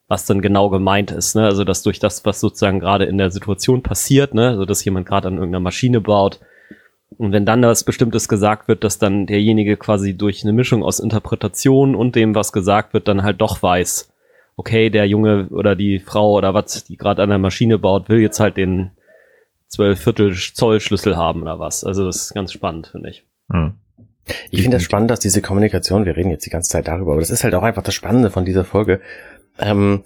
was 0.08 0.26
dann 0.26 0.42
genau 0.42 0.70
gemeint 0.70 1.12
ist. 1.12 1.36
Ne? 1.36 1.44
Also 1.44 1.62
dass 1.62 1.84
durch 1.84 2.00
das, 2.00 2.24
was 2.24 2.40
sozusagen 2.40 2.80
gerade 2.80 3.04
in 3.04 3.16
der 3.16 3.30
Situation 3.30 3.82
passiert, 3.82 4.34
ne, 4.34 4.48
also 4.48 4.64
dass 4.64 4.84
jemand 4.84 5.06
gerade 5.06 5.28
an 5.28 5.34
irgendeiner 5.34 5.62
Maschine 5.62 6.00
baut, 6.00 6.40
und 7.18 7.32
wenn 7.32 7.44
dann 7.44 7.62
was 7.62 7.84
Bestimmtes 7.84 8.28
gesagt 8.28 8.68
wird, 8.68 8.84
dass 8.84 8.98
dann 8.98 9.26
derjenige 9.26 9.76
quasi 9.76 10.16
durch 10.16 10.44
eine 10.44 10.52
Mischung 10.52 10.84
aus 10.84 11.00
Interpretation 11.00 11.94
und 11.94 12.14
dem, 12.14 12.34
was 12.34 12.52
gesagt 12.52 12.94
wird, 12.94 13.08
dann 13.08 13.22
halt 13.22 13.40
doch 13.40 13.62
weiß, 13.62 14.09
okay, 14.60 14.90
der 14.90 15.06
Junge 15.06 15.48
oder 15.48 15.74
die 15.74 16.00
Frau 16.00 16.32
oder 16.32 16.52
was, 16.52 16.84
die 16.84 16.98
gerade 16.98 17.22
an 17.22 17.30
der 17.30 17.38
Maschine 17.38 17.78
baut, 17.78 18.10
will 18.10 18.18
jetzt 18.18 18.40
halt 18.40 18.58
den 18.58 18.90
zwölf 19.68 19.98
Viertel 20.02 20.34
Zoll 20.34 20.80
Schlüssel 20.80 21.16
haben 21.16 21.40
oder 21.40 21.58
was. 21.58 21.82
Also 21.82 22.04
das 22.04 22.16
ist 22.16 22.34
ganz 22.34 22.52
spannend, 22.52 22.88
finde 22.88 23.08
ich. 23.08 23.24
Hm. 23.50 23.72
Ich 24.50 24.60
finde 24.60 24.76
das 24.76 24.84
spannend, 24.84 25.10
dass 25.10 25.20
diese 25.20 25.40
Kommunikation, 25.40 26.04
wir 26.04 26.14
reden 26.14 26.30
jetzt 26.30 26.44
die 26.44 26.50
ganze 26.50 26.68
Zeit 26.68 26.88
darüber, 26.88 27.12
aber 27.12 27.22
das 27.22 27.30
ist 27.30 27.42
halt 27.42 27.54
auch 27.54 27.62
einfach 27.62 27.82
das 27.82 27.94
Spannende 27.94 28.30
von 28.30 28.44
dieser 28.44 28.64
Folge, 28.64 29.00
ähm, 29.58 30.04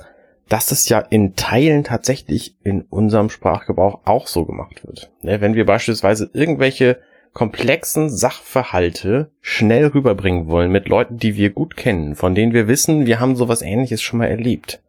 dass 0.48 0.66
das 0.66 0.88
ja 0.88 1.00
in 1.00 1.34
Teilen 1.34 1.82
tatsächlich 1.82 2.56
in 2.62 2.82
unserem 2.82 3.30
Sprachgebrauch 3.30 4.02
auch 4.04 4.28
so 4.28 4.44
gemacht 4.44 4.86
wird. 4.86 5.10
Ne, 5.22 5.40
wenn 5.40 5.54
wir 5.54 5.66
beispielsweise 5.66 6.30
irgendwelche 6.32 7.00
komplexen 7.34 8.08
Sachverhalte 8.08 9.30
schnell 9.40 9.88
rüberbringen 9.88 10.46
wollen 10.46 10.70
mit 10.70 10.88
Leuten, 10.88 11.18
die 11.18 11.36
wir 11.36 11.50
gut 11.50 11.76
kennen, 11.76 12.14
von 12.14 12.34
denen 12.34 12.54
wir 12.54 12.68
wissen, 12.68 13.06
wir 13.06 13.20
haben 13.20 13.36
sowas 13.36 13.60
ähnliches 13.60 14.00
schon 14.00 14.20
mal 14.20 14.28
erlebt. 14.28 14.80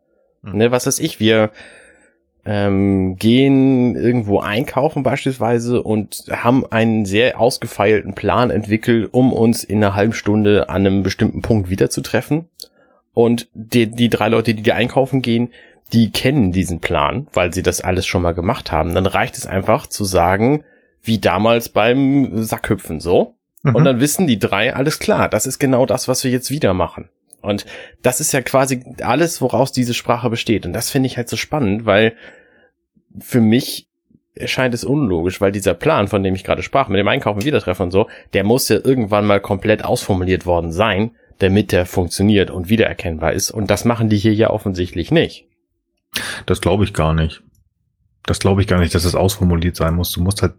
Mhm. 0.43 0.57
Ne, 0.57 0.71
was 0.71 0.85
weiß 0.85 0.99
ich, 0.99 1.19
wir 1.19 1.49
ähm, 2.45 3.15
gehen 3.17 3.95
irgendwo 3.95 4.39
einkaufen 4.39 5.01
beispielsweise 5.01 5.81
und 5.81 6.25
haben 6.29 6.63
einen 6.71 7.05
sehr 7.05 7.39
ausgefeilten 7.39 8.13
Plan 8.13 8.51
entwickelt, 8.51 9.09
um 9.11 9.33
uns 9.33 9.63
in 9.63 9.83
einer 9.83 9.95
halben 9.95 10.13
Stunde 10.13 10.69
an 10.69 10.85
einem 10.85 11.01
bestimmten 11.01 11.41
Punkt 11.41 11.71
wiederzutreffen. 11.71 12.45
Und 13.15 13.47
die, 13.53 13.89
die 13.89 14.09
drei 14.09 14.29
Leute, 14.29 14.53
die 14.53 14.61
da 14.61 14.75
einkaufen 14.75 15.23
gehen, 15.23 15.49
die 15.93 16.11
kennen 16.11 16.51
diesen 16.51 16.79
Plan, 16.79 17.27
weil 17.33 17.53
sie 17.53 17.63
das 17.63 17.81
alles 17.81 18.05
schon 18.05 18.21
mal 18.21 18.33
gemacht 18.33 18.71
haben. 18.71 18.93
Dann 18.93 19.05
reicht 19.07 19.37
es 19.37 19.47
einfach 19.47 19.87
zu 19.87 20.03
sagen, 20.03 20.63
wie 21.05 21.19
damals 21.19 21.69
beim 21.69 22.43
Sackhüpfen 22.43 22.99
so. 22.99 23.35
Mhm. 23.63 23.75
Und 23.75 23.85
dann 23.85 23.99
wissen 23.99 24.27
die 24.27 24.39
drei, 24.39 24.75
alles 24.75 24.99
klar, 24.99 25.29
das 25.29 25.45
ist 25.45 25.59
genau 25.59 25.85
das, 25.85 26.07
was 26.07 26.23
wir 26.23 26.31
jetzt 26.31 26.51
wieder 26.51 26.73
machen. 26.73 27.09
Und 27.41 27.65
das 28.01 28.19
ist 28.19 28.31
ja 28.31 28.41
quasi 28.41 28.83
alles, 29.01 29.41
woraus 29.41 29.71
diese 29.71 29.93
Sprache 29.93 30.29
besteht. 30.29 30.65
Und 30.65 30.73
das 30.73 30.89
finde 30.89 31.07
ich 31.07 31.17
halt 31.17 31.29
so 31.29 31.37
spannend, 31.37 31.85
weil 31.85 32.15
für 33.19 33.39
mich 33.39 33.87
erscheint 34.33 34.73
es 34.73 34.83
unlogisch, 34.83 35.39
weil 35.39 35.51
dieser 35.51 35.73
Plan, 35.73 36.07
von 36.07 36.23
dem 36.23 36.35
ich 36.35 36.43
gerade 36.43 36.63
sprach, 36.63 36.89
mit 36.89 36.99
dem 36.99 37.07
Einkaufen 37.07 37.45
Wiedertreffen 37.45 37.85
und 37.85 37.91
so, 37.91 38.09
der 38.33 38.43
muss 38.43 38.67
ja 38.67 38.77
irgendwann 38.83 39.25
mal 39.25 39.39
komplett 39.39 39.85
ausformuliert 39.85 40.45
worden 40.45 40.71
sein, 40.71 41.11
damit 41.39 41.71
der 41.71 41.85
funktioniert 41.85 42.49
und 42.49 42.69
wiedererkennbar 42.69 43.33
ist. 43.33 43.51
Und 43.51 43.69
das 43.69 43.85
machen 43.85 44.09
die 44.09 44.17
hier 44.17 44.33
ja 44.33 44.49
offensichtlich 44.49 45.11
nicht. 45.11 45.45
Das 46.45 46.61
glaube 46.61 46.83
ich 46.83 46.93
gar 46.93 47.13
nicht. 47.13 47.43
Das 48.25 48.39
glaube 48.39 48.61
ich 48.61 48.67
gar 48.67 48.79
nicht, 48.79 48.95
dass 48.95 49.05
es 49.05 49.15
ausformuliert 49.15 49.75
sein 49.75 49.93
muss. 49.93 50.11
Du 50.11 50.21
musst 50.21 50.41
halt 50.41 50.53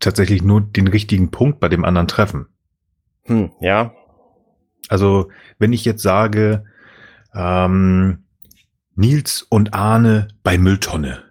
tatsächlich 0.00 0.42
nur 0.42 0.60
den 0.60 0.88
richtigen 0.88 1.30
Punkt 1.30 1.60
bei 1.60 1.68
dem 1.68 1.84
anderen 1.84 2.08
treffen. 2.08 2.46
Hm, 3.24 3.50
ja, 3.60 3.92
also 4.88 5.30
wenn 5.58 5.72
ich 5.72 5.84
jetzt 5.84 6.02
sage, 6.02 6.64
ähm, 7.34 8.24
Nils 8.94 9.42
und 9.42 9.74
Arne 9.74 10.28
bei 10.42 10.58
Mülltonne, 10.58 11.22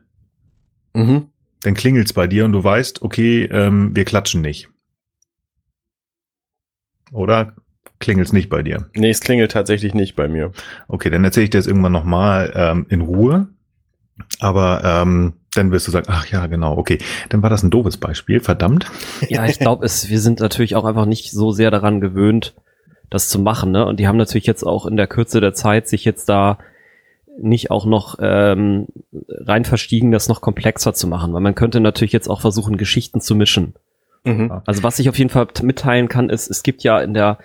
mhm. 0.94 1.30
dann 1.62 1.74
klingelt's 1.74 2.14
bei 2.14 2.28
dir 2.28 2.46
und 2.46 2.54
du 2.54 2.64
weißt, 2.64 3.02
okay, 3.02 3.44
ähm, 3.46 3.96
wir 3.96 4.06
klatschen 4.06 4.42
nicht. 4.42 4.70
Oder 7.12 7.56
klingelt's 8.00 8.34
nicht 8.34 8.50
bei 8.50 8.62
dir? 8.64 8.90
Nee, 8.94 9.10
es 9.10 9.22
klingelt 9.22 9.52
tatsächlich 9.52 9.94
nicht 9.94 10.16
bei 10.16 10.28
mir. 10.28 10.52
Okay, 10.88 11.10
dann 11.10 11.24
erzähle 11.24 11.46
ich 11.46 11.50
dir 11.50 11.60
das 11.60 11.68
irgendwann 11.68 11.94
nochmal 11.94 12.52
ähm, 12.56 12.86
in 12.90 13.02
Ruhe. 13.02 13.50
Aber 14.40 14.82
ähm, 14.84 15.34
dann 15.58 15.72
wirst 15.72 15.88
du 15.88 15.92
sagen, 15.92 16.08
ach 16.10 16.28
ja, 16.28 16.48
genau, 16.48 16.78
okay. 16.78 17.00
Dann 17.30 17.42
war 17.44 17.50
das 17.50 17.64
ein 17.64 17.70
doofes 17.70 17.98
Beispiel, 17.98 18.40
verdammt. 18.40 18.86
Ja, 19.30 19.46
ich 19.46 19.60
glaube, 19.60 19.86
es, 19.86 20.10
wir 20.10 20.20
sind 20.20 20.40
natürlich 20.40 20.76
auch 20.76 20.86
einfach 20.86 21.06
nicht 21.06 21.32
so 21.32 21.52
sehr 21.52 21.72
daran 21.72 22.02
gewöhnt, 22.02 22.54
das 23.10 23.30
zu 23.30 23.40
machen. 23.40 23.72
Ne? 23.72 23.86
Und 23.86 24.00
die 24.00 24.08
haben 24.08 24.18
natürlich 24.18 24.46
jetzt 24.46 24.64
auch 24.64 24.86
in 24.86 24.98
der 24.98 25.08
Kürze 25.08 25.42
der 25.42 25.54
Zeit 25.54 25.88
sich 25.88 26.06
jetzt 26.06 26.30
da 26.30 26.60
nicht 27.40 27.72
auch 27.72 27.86
noch 27.86 28.18
ähm, 28.20 28.88
rein 29.30 29.66
verstiegen, 29.66 30.12
das 30.12 30.28
noch 30.28 30.42
komplexer 30.42 30.94
zu 30.94 31.08
machen, 31.08 31.34
weil 31.34 31.42
man 31.42 31.56
könnte 31.56 31.80
natürlich 31.80 32.14
jetzt 32.14 32.30
auch 32.30 32.42
versuchen, 32.42 32.78
Geschichten 32.78 33.22
zu 33.22 33.36
mischen. 33.36 33.76
Mhm. 34.24 34.62
Also 34.66 34.84
was 34.84 35.00
ich 35.00 35.10
auf 35.10 35.18
jeden 35.18 35.30
Fall 35.30 35.48
mitteilen 35.62 36.10
kann, 36.10 36.30
ist, 36.30 36.50
es 36.50 36.64
gibt 36.64 36.84
ja 36.84 37.00
in 37.00 37.14
der 37.14 37.38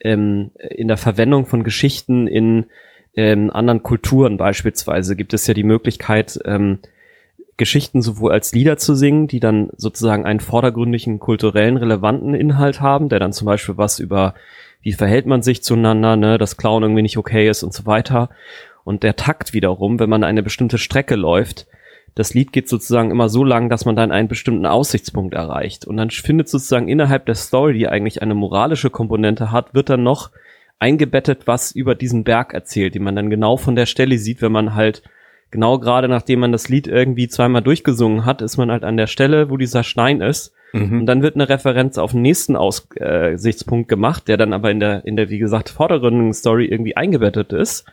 ähm, 0.00 0.52
in 0.56 0.88
der 0.88 0.96
Verwendung 0.96 1.46
von 1.46 1.64
Geschichten 1.64 2.26
in 2.26 2.66
ähm, 3.14 3.50
anderen 3.50 3.82
Kulturen 3.82 4.36
beispielsweise 4.36 5.16
gibt 5.16 5.34
es 5.34 5.46
ja 5.46 5.54
die 5.54 5.64
Möglichkeit, 5.64 6.38
ähm, 6.44 6.78
Geschichten 7.62 8.02
sowohl 8.02 8.32
als 8.32 8.52
Lieder 8.52 8.76
zu 8.76 8.96
singen, 8.96 9.28
die 9.28 9.38
dann 9.38 9.70
sozusagen 9.76 10.26
einen 10.26 10.40
vordergründigen 10.40 11.20
kulturellen 11.20 11.76
relevanten 11.76 12.34
Inhalt 12.34 12.80
haben, 12.80 13.08
der 13.08 13.20
dann 13.20 13.32
zum 13.32 13.46
Beispiel 13.46 13.76
was 13.76 14.00
über 14.00 14.34
wie 14.82 14.92
verhält 14.92 15.26
man 15.26 15.42
sich 15.42 15.62
zueinander, 15.62 16.16
ne, 16.16 16.38
dass 16.38 16.56
Clown 16.56 16.82
irgendwie 16.82 17.02
nicht 17.02 17.16
okay 17.16 17.48
ist 17.48 17.62
und 17.62 17.72
so 17.72 17.86
weiter. 17.86 18.30
Und 18.82 19.04
der 19.04 19.14
Takt 19.14 19.52
wiederum, 19.52 20.00
wenn 20.00 20.10
man 20.10 20.24
eine 20.24 20.42
bestimmte 20.42 20.76
Strecke 20.76 21.14
läuft, 21.14 21.68
das 22.16 22.34
Lied 22.34 22.52
geht 22.52 22.68
sozusagen 22.68 23.12
immer 23.12 23.28
so 23.28 23.44
lang, 23.44 23.68
dass 23.68 23.84
man 23.84 23.94
dann 23.94 24.10
einen 24.10 24.26
bestimmten 24.26 24.66
Aussichtspunkt 24.66 25.34
erreicht. 25.34 25.86
Und 25.86 25.98
dann 25.98 26.10
findet 26.10 26.48
sozusagen 26.48 26.88
innerhalb 26.88 27.26
der 27.26 27.36
Story, 27.36 27.74
die 27.74 27.86
eigentlich 27.86 28.20
eine 28.22 28.34
moralische 28.34 28.90
Komponente 28.90 29.52
hat, 29.52 29.72
wird 29.72 29.88
dann 29.88 30.02
noch 30.02 30.30
eingebettet, 30.80 31.46
was 31.46 31.70
über 31.70 31.94
diesen 31.94 32.24
Berg 32.24 32.54
erzählt, 32.54 32.96
die 32.96 32.98
man 32.98 33.14
dann 33.14 33.30
genau 33.30 33.56
von 33.56 33.76
der 33.76 33.86
Stelle 33.86 34.18
sieht, 34.18 34.42
wenn 34.42 34.50
man 34.50 34.74
halt 34.74 35.02
genau 35.52 35.78
gerade 35.78 36.08
nachdem 36.08 36.40
man 36.40 36.50
das 36.50 36.68
Lied 36.68 36.88
irgendwie 36.88 37.28
zweimal 37.28 37.62
durchgesungen 37.62 38.24
hat, 38.24 38.42
ist 38.42 38.56
man 38.56 38.72
halt 38.72 38.82
an 38.82 38.96
der 38.96 39.06
Stelle, 39.06 39.48
wo 39.50 39.56
dieser 39.56 39.84
Stein 39.84 40.20
ist. 40.20 40.52
Mhm. 40.72 41.00
Und 41.00 41.06
dann 41.06 41.22
wird 41.22 41.36
eine 41.36 41.48
Referenz 41.48 41.98
auf 41.98 42.12
den 42.12 42.22
nächsten 42.22 42.56
Aussichtspunkt 42.56 43.88
gemacht, 43.88 44.26
der 44.26 44.36
dann 44.36 44.52
aber 44.52 44.72
in 44.72 44.80
der, 44.80 45.04
in 45.04 45.14
der, 45.14 45.30
wie 45.30 45.38
gesagt, 45.38 45.68
vorderen 45.68 46.32
Story 46.32 46.64
irgendwie 46.64 46.96
eingebettet 46.96 47.52
ist. 47.52 47.84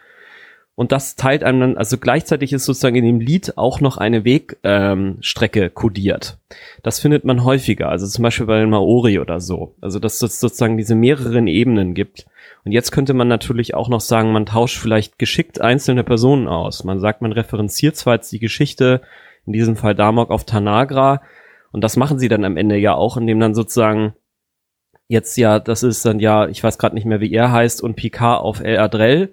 Und 0.76 0.94
das 0.94 1.18
teilt 1.18 1.44
einem 1.44 1.60
dann, 1.60 1.78
also 1.78 1.98
gleichzeitig 1.98 2.54
ist 2.54 2.64
sozusagen 2.64 2.96
in 2.96 3.04
dem 3.04 3.20
Lied 3.20 3.58
auch 3.58 3.82
noch 3.82 3.98
eine 3.98 4.24
Wegstrecke 4.24 5.64
ähm, 5.66 5.74
kodiert. 5.74 6.38
Das 6.84 7.02
findet 7.02 7.26
man 7.26 7.44
häufiger, 7.44 7.90
also 7.90 8.08
zum 8.08 8.24
Beispiel 8.24 8.46
bei 8.46 8.62
den 8.62 8.70
Maori 8.70 9.20
oder 9.20 9.42
so. 9.42 9.76
Also 9.82 10.00
dass 10.00 10.22
es 10.22 10.40
sozusagen 10.40 10.78
diese 10.78 10.96
mehreren 10.96 11.48
Ebenen 11.48 11.94
gibt. 11.94 12.28
Und 12.66 12.72
jetzt 12.72 12.92
könnte 12.92 13.14
man 13.14 13.28
natürlich 13.28 13.74
auch 13.74 13.90
noch 13.90 14.02
sagen, 14.02 14.32
man 14.32 14.46
tauscht 14.46 14.78
vielleicht 14.78 15.18
geschickt 15.18 15.62
einzelne 15.62 16.04
Personen 16.04 16.48
aus. 16.48 16.84
Man 16.84 17.00
sagt, 17.00 17.22
man 17.22 17.32
referenziert 17.32 17.96
zwar 17.96 18.16
jetzt 18.16 18.32
die 18.32 18.40
Geschichte, 18.40 19.02
in 19.46 19.54
diesem 19.54 19.76
Fall 19.76 19.96
Damok 19.96 20.30
auf 20.32 20.46
Tanagra, 20.46 21.22
und 21.72 21.84
das 21.84 21.98
machen 21.98 22.18
sie 22.18 22.30
dann 22.30 22.46
am 22.46 22.58
Ende 22.58 22.78
ja 22.78 22.96
auch, 22.96 23.16
indem 23.16 23.40
dann 23.40 23.54
sozusagen 23.54 24.16
jetzt 25.08 25.38
ja, 25.38 25.60
das 25.60 25.84
ist 25.84 26.04
dann 26.04 26.20
ja, 26.20 26.48
ich 26.48 26.64
weiß 26.64 26.80
gerade 26.80 26.96
nicht 26.96 27.06
mehr, 27.06 27.22
wie 27.22 27.32
er 27.32 27.52
heißt, 27.52 27.84
und 27.84 27.96
Picard 27.96 28.42
auf 28.42 28.60
El 28.60 28.80
Adrell 28.80 29.32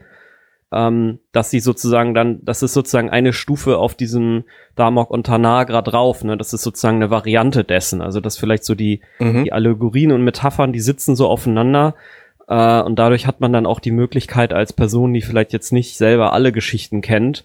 ähm, 0.73 1.21
dass 1.33 1.51
sie 1.51 1.61
sozusagen 1.61 2.13
dann, 2.13 2.41
das 2.43 2.63
ist 2.63 2.75
sozusagen 2.75 3.09
eine 3.09 3.33
Stufe 3.33 3.79
auf 3.79 3.95
diesem 3.95 4.45
Damok 4.75 5.11
und 5.11 5.27
Tanagra 5.27 5.81
drauf, 5.81 6.25
ne? 6.25 6.37
Das 6.37 6.53
ist 6.53 6.63
sozusagen 6.63 6.97
eine 6.97 7.11
Variante 7.11 7.63
dessen. 7.63 8.03
Also 8.03 8.21
dass 8.21 8.37
vielleicht 8.37 8.65
so 8.65 8.75
die, 8.75 9.01
mhm. 9.21 9.45
die 9.45 9.53
Allegorien 9.53 10.13
und 10.13 10.25
Metaphern, 10.25 10.73
die 10.73 10.81
sitzen 10.81 11.15
so 11.15 11.29
aufeinander. 11.29 11.95
Äh, 12.49 12.83
und 12.83 12.99
dadurch 12.99 13.27
hat 13.27 13.41
man 13.41 13.53
dann 13.53 13.67
auch 13.67 13.81
die 13.81 13.91
Möglichkeit 13.91 14.53
als 14.53 14.73
Person, 14.73 15.13
die 15.13 15.23
vielleicht 15.23 15.53
jetzt 15.53 15.73
nicht 15.73 15.97
selber 15.97 16.33
alle 16.33 16.53
Geschichten 16.53 17.01
kennt, 17.01 17.45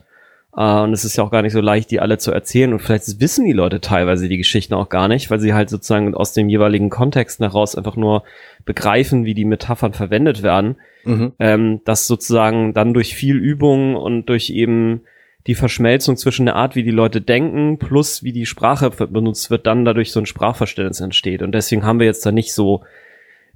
Uh, 0.53 0.83
und 0.83 0.91
es 0.91 1.05
ist 1.05 1.15
ja 1.15 1.23
auch 1.23 1.31
gar 1.31 1.43
nicht 1.43 1.53
so 1.53 1.61
leicht, 1.61 1.91
die 1.91 2.01
alle 2.01 2.17
zu 2.17 2.31
erzählen. 2.31 2.73
Und 2.73 2.79
vielleicht 2.79 3.21
wissen 3.21 3.45
die 3.45 3.53
Leute 3.53 3.79
teilweise 3.79 4.27
die 4.27 4.37
Geschichten 4.37 4.73
auch 4.73 4.89
gar 4.89 5.07
nicht, 5.07 5.31
weil 5.31 5.39
sie 5.39 5.53
halt 5.53 5.69
sozusagen 5.69 6.13
aus 6.13 6.33
dem 6.33 6.49
jeweiligen 6.49 6.89
Kontext 6.89 7.39
heraus 7.39 7.75
einfach 7.77 7.95
nur 7.95 8.23
begreifen, 8.65 9.23
wie 9.23 9.33
die 9.33 9.45
Metaphern 9.45 9.93
verwendet 9.93 10.43
werden. 10.43 10.75
Mhm. 11.05 11.31
Ähm, 11.39 11.81
dass 11.85 12.05
sozusagen 12.05 12.73
dann 12.73 12.93
durch 12.93 13.15
viel 13.15 13.37
Übung 13.37 13.95
und 13.95 14.25
durch 14.25 14.49
eben 14.49 15.01
die 15.47 15.55
Verschmelzung 15.55 16.17
zwischen 16.17 16.45
der 16.45 16.57
Art, 16.57 16.75
wie 16.75 16.83
die 16.83 16.91
Leute 16.91 17.21
denken, 17.21 17.79
plus 17.79 18.21
wie 18.21 18.33
die 18.33 18.45
Sprache 18.45 18.89
benutzt 19.07 19.49
wird, 19.51 19.65
dann 19.65 19.85
dadurch 19.85 20.11
so 20.11 20.19
ein 20.19 20.25
Sprachverständnis 20.25 20.99
entsteht. 20.99 21.41
Und 21.43 21.53
deswegen 21.53 21.85
haben 21.85 21.99
wir 21.99 22.05
jetzt 22.05 22.25
da 22.25 22.31
nicht 22.33 22.53
so 22.53 22.83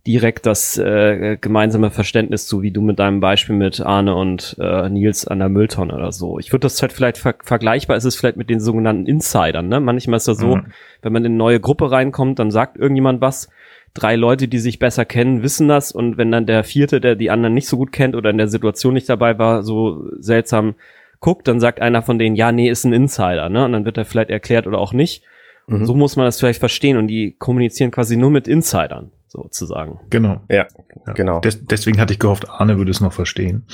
direkt 0.08 0.46
das 0.46 0.78
äh, 0.78 1.38
gemeinsame 1.42 1.90
Verständnis 1.90 2.46
zu, 2.46 2.62
wie 2.62 2.70
du 2.70 2.82
mit 2.82 3.00
deinem 3.00 3.22
Beispiel 3.22 3.56
mit 3.56 3.82
Arne 3.82 4.16
und 4.16 4.56
äh, 4.60 4.88
Nils 4.88 5.28
an 5.28 5.40
der 5.40 5.50
Mülltonne 5.50 5.96
oder 5.96 6.12
so. 6.12 6.38
Ich 6.38 6.52
würde 6.52 6.62
das 6.62 6.80
halt 6.82 6.94
vielleicht 6.94 7.18
ver 7.18 7.36
vergleichbar 7.44 7.98
ist 7.98 8.06
es 8.06 8.16
vielleicht 8.16 8.38
mit 8.38 8.50
den 8.50 8.60
sogenannten 8.60 9.08
Insidern. 9.08 9.68
Ne? 9.68 9.80
Manchmal 9.80 10.18
ist 10.18 10.28
das 10.28 10.38
so, 10.38 10.58
mhm. 10.58 10.68
wenn 11.02 11.14
man 11.14 11.26
in 11.26 11.32
eine 11.32 11.38
neue 11.38 11.60
Gruppe 11.60 11.90
reinkommt, 11.90 12.38
dann 12.38 12.52
sagt 12.52 12.78
irgendjemand 12.78 13.22
was. 13.22 13.50
Drei 13.96 14.16
Leute, 14.16 14.48
die 14.48 14.60
sich 14.60 14.78
besser 14.78 15.06
kennen, 15.06 15.42
wissen 15.42 15.68
das. 15.70 15.92
Und 15.92 16.18
wenn 16.18 16.32
dann 16.32 16.46
der 16.46 16.64
vierte, 16.64 17.02
der 17.02 17.16
die 17.16 17.32
anderen 17.32 17.54
nicht 17.54 17.68
so 17.68 17.78
gut 17.78 17.92
kennt 17.92 18.16
oder 18.16 18.30
in 18.30 18.38
der 18.38 18.50
Situation 18.50 18.94
nicht 18.94 19.10
dabei 19.10 19.40
war, 19.40 19.64
so 19.64 20.06
seltsam 20.20 20.76
guckt, 21.20 21.48
dann 21.48 21.60
sagt 21.60 21.82
einer 21.82 22.02
von 22.02 22.20
denen, 22.20 22.36
ja, 22.36 22.52
nee, 22.52 22.70
ist 22.70 22.84
ein 22.84 22.94
Insider. 22.94 23.50
Ne? 23.50 23.66
Und 23.66 23.72
dann 23.72 23.86
wird 23.86 23.98
er 23.98 24.06
vielleicht 24.06 24.30
erklärt 24.30 24.68
oder 24.68 24.80
auch 24.80 24.94
nicht. 24.94 25.24
Mhm. 25.66 25.86
So 25.86 25.96
muss 25.96 26.16
man 26.18 26.26
das 26.26 26.40
vielleicht 26.40 26.60
verstehen. 26.60 26.98
Und 26.98 27.08
die 27.08 27.36
kommunizieren 27.40 27.90
quasi 27.90 28.18
nur 28.18 28.30
mit 28.30 28.48
Insidern 28.48 29.12
sozusagen. 29.36 30.00
Genau. 30.10 30.42
Ja, 30.50 30.68
ja. 31.06 31.14
genau. 31.14 31.40
Des, 31.40 31.66
deswegen 31.66 32.00
hatte 32.00 32.14
ich 32.14 32.20
gehofft, 32.20 32.50
Arne 32.50 32.78
würde 32.78 32.92
es 32.92 33.02
noch 33.02 33.14
verstehen. 33.14 33.66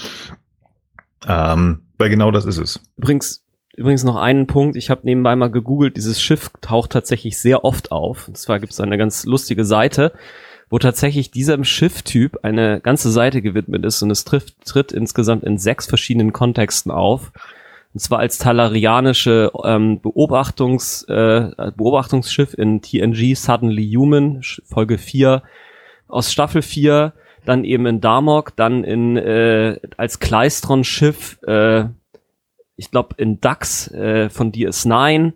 Ähm, 1.27 1.81
weil 1.97 2.09
genau 2.09 2.31
das 2.31 2.45
ist 2.45 2.57
es. 2.57 2.79
Übrigens, 2.97 3.43
übrigens 3.75 4.03
noch 4.03 4.15
einen 4.15 4.47
Punkt. 4.47 4.75
Ich 4.75 4.89
habe 4.89 5.01
nebenbei 5.03 5.35
mal 5.35 5.51
gegoogelt. 5.51 5.97
Dieses 5.97 6.21
Schiff 6.21 6.51
taucht 6.61 6.91
tatsächlich 6.91 7.37
sehr 7.37 7.63
oft 7.63 7.91
auf. 7.91 8.27
Und 8.27 8.37
zwar 8.37 8.59
gibt 8.59 8.73
es 8.73 8.79
eine 8.79 8.97
ganz 8.97 9.25
lustige 9.25 9.65
Seite, 9.65 10.13
wo 10.69 10.79
tatsächlich 10.79 11.31
diesem 11.31 11.63
Schifftyp 11.63 12.39
eine 12.43 12.81
ganze 12.81 13.11
Seite 13.11 13.41
gewidmet 13.41 13.85
ist 13.85 14.01
und 14.01 14.09
es 14.09 14.23
trifft, 14.23 14.65
tritt 14.65 14.91
insgesamt 14.91 15.43
in 15.43 15.57
sechs 15.57 15.85
verschiedenen 15.85 16.33
Kontexten 16.33 16.91
auf. 16.91 17.31
Und 17.93 17.99
zwar 17.99 18.19
als 18.19 18.37
talarianische 18.37 19.51
ähm, 19.65 19.99
Beobachtungs, 19.99 21.03
äh, 21.09 21.51
Beobachtungsschiff 21.75 22.53
in 22.53 22.81
TNG 22.81 23.35
Suddenly 23.35 23.91
Human, 23.93 24.41
Folge 24.63 24.97
4 24.97 25.43
aus 26.07 26.31
Staffel 26.31 26.61
4, 26.61 27.13
dann 27.45 27.63
eben 27.63 27.85
in 27.85 27.99
Damok, 27.99 28.55
dann 28.55 28.83
in 28.83 29.17
äh, 29.17 29.79
als 29.97 30.19
Kleistron-Schiff, 30.19 31.39
äh, 31.43 31.85
ich 32.77 32.91
glaube 32.91 33.15
in 33.17 33.41
Dax 33.41 33.91
äh, 33.91 34.29
von 34.29 34.51
DS9, 34.51 35.33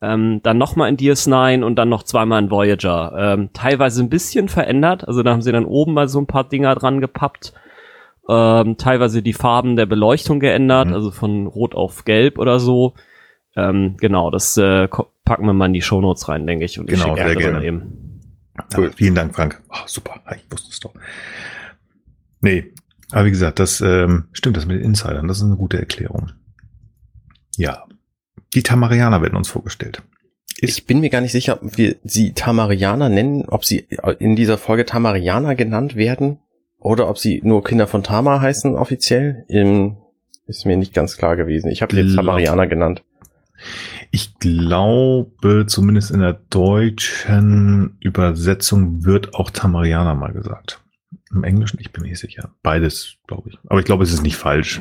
ähm, 0.00 0.40
dann 0.44 0.58
nochmal 0.58 0.90
in 0.90 0.96
DS9 0.96 1.64
und 1.64 1.76
dann 1.76 1.88
noch 1.88 2.04
zweimal 2.04 2.42
in 2.42 2.50
Voyager. 2.50 3.12
Ähm, 3.18 3.50
teilweise 3.52 4.02
ein 4.02 4.10
bisschen 4.10 4.48
verändert, 4.48 5.08
also 5.08 5.24
da 5.24 5.32
haben 5.32 5.42
sie 5.42 5.52
dann 5.52 5.64
oben 5.64 5.94
mal 5.94 6.08
so 6.08 6.20
ein 6.20 6.28
paar 6.28 6.48
Dinger 6.48 6.76
dran 6.76 7.00
gepappt 7.00 7.54
ähm, 8.28 8.76
teilweise 8.76 9.22
die 9.22 9.32
Farben 9.32 9.76
der 9.76 9.86
Beleuchtung 9.86 10.40
geändert, 10.40 10.88
mhm. 10.88 10.94
also 10.94 11.10
von 11.10 11.46
rot 11.46 11.74
auf 11.74 12.04
gelb 12.04 12.38
oder 12.38 12.60
so. 12.60 12.94
Ähm, 13.56 13.96
genau, 13.98 14.30
das 14.30 14.56
äh, 14.56 14.88
packen 15.24 15.46
wir 15.46 15.52
mal 15.52 15.66
in 15.66 15.72
die 15.72 15.82
Shownotes 15.82 16.28
rein, 16.28 16.46
denke 16.46 16.64
ich. 16.64 16.78
Und 16.78 16.86
genau, 16.86 17.16
ich 17.16 17.22
sehr 17.22 17.36
gerne. 17.36 17.64
Eben. 17.64 18.20
Cool. 18.76 18.90
vielen 18.94 19.14
Dank, 19.14 19.34
Frank. 19.34 19.62
Oh, 19.70 19.86
super, 19.86 20.20
ich 20.34 20.44
wusste 20.50 20.70
es 20.70 20.80
doch. 20.80 20.92
Nee, 22.40 22.72
aber 23.10 23.26
wie 23.26 23.30
gesagt, 23.30 23.58
das 23.58 23.80
ähm, 23.80 24.28
stimmt, 24.32 24.56
das 24.56 24.66
mit 24.66 24.76
den 24.76 24.84
Insidern, 24.84 25.28
das 25.28 25.38
ist 25.38 25.44
eine 25.44 25.56
gute 25.56 25.78
Erklärung. 25.78 26.32
Ja, 27.56 27.84
die 28.54 28.62
Tamarianer 28.62 29.22
werden 29.22 29.36
uns 29.36 29.48
vorgestellt. 29.48 30.02
Ist 30.60 30.78
ich 30.78 30.86
bin 30.86 31.00
mir 31.00 31.10
gar 31.10 31.20
nicht 31.20 31.32
sicher, 31.32 31.60
ob 31.62 31.78
wir 31.78 31.96
sie 32.04 32.32
Tamarianer 32.32 33.08
nennen, 33.08 33.44
ob 33.46 33.64
sie 33.64 33.86
in 34.18 34.36
dieser 34.36 34.58
Folge 34.58 34.84
Tamarianer 34.84 35.54
genannt 35.54 35.96
werden. 35.96 36.38
Oder 36.78 37.08
ob 37.08 37.18
sie 37.18 37.40
nur 37.44 37.64
Kinder 37.64 37.86
von 37.86 38.02
Tama 38.02 38.40
heißen 38.40 38.76
offiziell, 38.76 39.44
im, 39.48 39.96
ist 40.46 40.64
mir 40.64 40.76
nicht 40.76 40.94
ganz 40.94 41.16
klar 41.16 41.36
gewesen. 41.36 41.70
Ich 41.70 41.82
habe 41.82 41.94
sie 41.94 42.02
jetzt 42.02 42.16
Tamarianer 42.16 42.66
genannt. 42.66 43.02
Ich 44.10 44.38
glaube, 44.38 45.66
zumindest 45.66 46.10
in 46.10 46.20
der 46.20 46.34
deutschen 46.50 47.96
Übersetzung 48.00 49.04
wird 49.04 49.34
auch 49.34 49.50
Tamarianer 49.50 50.14
mal 50.14 50.32
gesagt. 50.32 50.80
Im 51.30 51.44
Englischen, 51.44 51.78
ich 51.80 51.92
bin 51.92 52.02
mir 52.02 52.10
nicht 52.10 52.20
sicher. 52.20 52.54
Beides, 52.62 53.16
glaube 53.26 53.50
ich. 53.50 53.58
Aber 53.66 53.80
ich 53.80 53.84
glaube, 53.84 54.04
es 54.04 54.12
ist 54.12 54.22
nicht 54.22 54.36
falsch. 54.36 54.80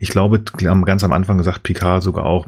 Ich 0.00 0.08
glaube, 0.08 0.42
ganz 0.42 1.04
am 1.04 1.12
Anfang 1.12 1.38
gesagt, 1.38 1.62
Picard 1.62 2.02
sogar 2.02 2.24
auch, 2.24 2.46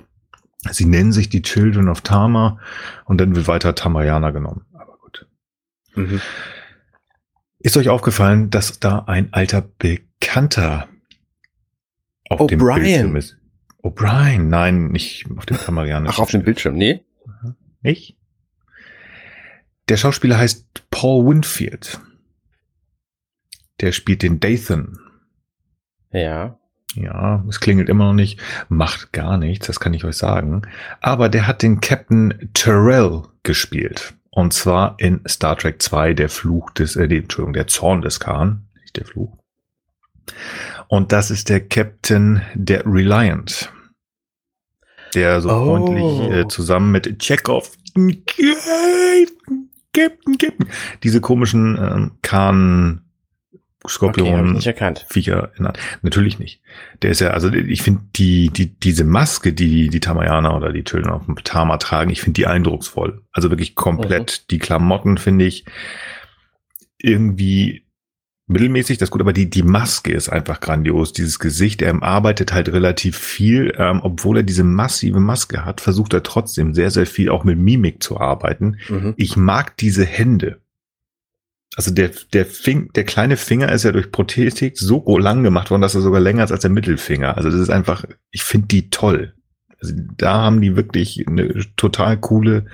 sie 0.71 0.87
nennen 0.87 1.13
sich 1.13 1.29
die 1.29 1.43
Children 1.43 1.89
of 1.89 2.01
Tama 2.01 2.59
und 3.05 3.21
dann 3.21 3.37
wird 3.37 3.47
weiter 3.47 3.75
Tamarianer 3.75 4.33
genommen. 4.33 4.67
Aber 4.73 4.97
gut. 4.99 5.27
Mhm. 5.95 6.21
Ist 7.65 7.79
euch 7.79 7.89
aufgefallen, 7.89 8.51
dass 8.51 8.79
da 8.79 9.05
ein 9.07 9.33
alter 9.33 9.63
Bekannter 9.63 10.87
auf 12.29 12.47
dem 12.47 12.59
Bildschirm 12.59 13.17
ist? 13.17 13.39
O'Brien, 13.83 14.49
nein, 14.49 14.89
nicht 14.89 15.25
auf 15.35 15.47
dem 15.47 15.57
Kamerianischen. 15.57 16.15
Ach, 16.15 16.19
auf 16.19 16.31
dem 16.31 16.43
Bildschirm, 16.43 16.75
nee. 16.75 17.03
Nicht? 17.81 18.19
Der 19.89 19.97
Schauspieler 19.97 20.37
heißt 20.37 20.91
Paul 20.91 21.27
Winfield. 21.27 22.01
Der 23.81 23.93
spielt 23.93 24.21
den 24.21 24.41
Dathan. 24.41 24.99
Ja. 26.13 26.59
Ja, 26.95 27.43
es 27.49 27.61
klingelt 27.61 27.89
immer 27.89 28.09
noch 28.09 28.13
nicht, 28.13 28.41
macht 28.69 29.11
gar 29.13 29.39
nichts, 29.39 29.67
das 29.67 29.81
kann 29.81 29.95
ich 29.95 30.05
euch 30.05 30.19
sagen. 30.19 30.63
Aber 31.01 31.31
der 31.31 31.47
hat 31.47 31.63
den 31.63 31.81
Captain 31.81 32.51
Terrell 32.53 33.23
gespielt. 33.43 34.13
Und 34.35 34.53
zwar 34.53 34.97
in 34.99 35.21
Star 35.29 35.57
Trek 35.57 35.81
2, 35.81 36.13
der 36.13 36.29
Fluch 36.29 36.71
des, 36.73 36.97
äh, 36.97 37.05
Entschuldigung, 37.05 37.53
der 37.53 37.69
Zorn 37.69 38.03
des 38.03 38.19
Khan, 38.19 38.67
nicht 38.81 38.97
der 38.97 39.05
Fluch. 39.05 39.39
Und 40.89 41.13
das 41.13 41.31
ist 41.31 41.49
der 41.49 41.61
Captain 41.61 42.43
der 42.55 42.85
Reliant. 42.85 43.73
Der 45.15 45.41
so 45.41 45.51
oh. 45.51 45.65
freundlich 45.65 46.37
äh, 46.37 46.49
zusammen 46.49 46.91
mit 46.91 47.21
Chekhov 47.21 47.77
Captain, 49.93 50.37
Captain, 50.37 50.69
diese 51.05 51.21
komischen 51.21 51.79
äh, 51.79 52.11
Khan 52.23 53.04
Skorpion 53.87 54.57
okay, 54.57 54.95
Viecher 55.09 55.53
in 55.59 55.69
Natürlich 56.03 56.39
nicht. 56.39 56.61
Der 57.03 57.11
ist 57.11 57.21
ja, 57.21 57.31
also 57.31 57.53
ich 57.53 57.83
finde 57.83 58.03
die, 58.17 58.49
die, 58.49 58.79
diese 58.79 59.05
Maske, 59.05 59.53
die 59.53 59.89
die 59.89 60.01
Tamayaner 60.01 60.57
oder 60.57 60.73
die 60.73 60.85
Children 60.85 61.13
auf 61.13 61.27
dem 61.27 61.37
Tama 61.45 61.77
tragen, 61.77 62.11
ich 62.11 62.23
finde 62.23 62.41
die 62.41 62.47
eindrucksvoll. 62.47 63.23
Also 63.33 63.51
wirklich 63.51 63.75
komplett. 63.75 64.43
Mhm. 64.43 64.47
Die 64.51 64.59
Klamotten 64.59 65.19
finde 65.19 65.45
ich 65.45 65.65
irgendwie 66.99 67.85
mittelmäßig, 68.47 68.99
das 68.99 69.09
ist 69.09 69.11
gut, 69.11 69.21
aber 69.21 69.33
die, 69.33 69.49
die 69.49 69.63
Maske 69.63 70.13
ist 70.13 70.29
einfach 70.29 70.61
grandios. 70.61 71.13
Dieses 71.13 71.39
Gesicht, 71.39 71.83
er 71.83 72.03
arbeitet 72.03 72.53
halt 72.53 72.71
relativ 72.71 73.19
viel, 73.19 73.75
ähm, 73.79 74.01
obwohl 74.03 74.39
er 74.39 74.43
diese 74.43 74.65
massive 74.65 75.21
Maske 75.21 75.65
hat, 75.65 75.81
versucht 75.81 76.15
er 76.15 76.23
trotzdem 76.23 76.75
sehr, 76.75 76.91
sehr 76.91 77.07
viel 77.07 77.31
auch 77.31 77.45
mit 77.45 77.59
Mimik 77.59 78.03
zu 78.03 78.19
arbeiten. 78.19 78.79
Mhm. 78.89 79.15
Ich 79.17 79.37
mag 79.37 79.77
diese 79.77 80.05
Hände. 80.05 80.61
Also 81.77 81.93
der, 81.93 82.11
der, 82.33 82.47
Fing, 82.47 82.93
der 82.93 83.05
kleine 83.05 83.37
Finger 83.37 83.73
ist 83.73 83.85
ja 83.85 83.93
durch 83.93 84.13
Prothetik 84.13 84.79
so 84.79 85.19
lang 85.19 85.43
gemacht 85.43 85.71
worden, 85.71 85.83
dass 85.83 85.95
er 85.95 86.03
sogar 86.03 86.21
länger 86.21 86.45
ist 86.45 86.53
als 86.53 86.63
der 86.63 86.71
Mittelfinger. 86.71 87.37
Also 87.37 87.51
das 87.51 87.61
ist 87.61 87.71
einfach, 87.71 88.05
ich 88.31 88.43
finde 88.43 88.69
die 88.69 88.91
toll. 88.91 89.35
Also 89.81 89.95
da 90.17 90.43
haben 90.43 90.61
die 90.61 90.77
wirklich 90.77 91.27
eine 91.27 91.65
total 91.77 92.19
coole 92.19 92.67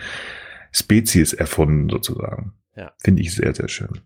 Spezies 0.70 1.32
erfunden, 1.32 1.88
sozusagen. 1.88 2.52
Ja. 2.76 2.92
Finde 2.98 3.22
ich 3.22 3.34
sehr, 3.34 3.54
sehr 3.54 3.68
schön. 3.68 4.00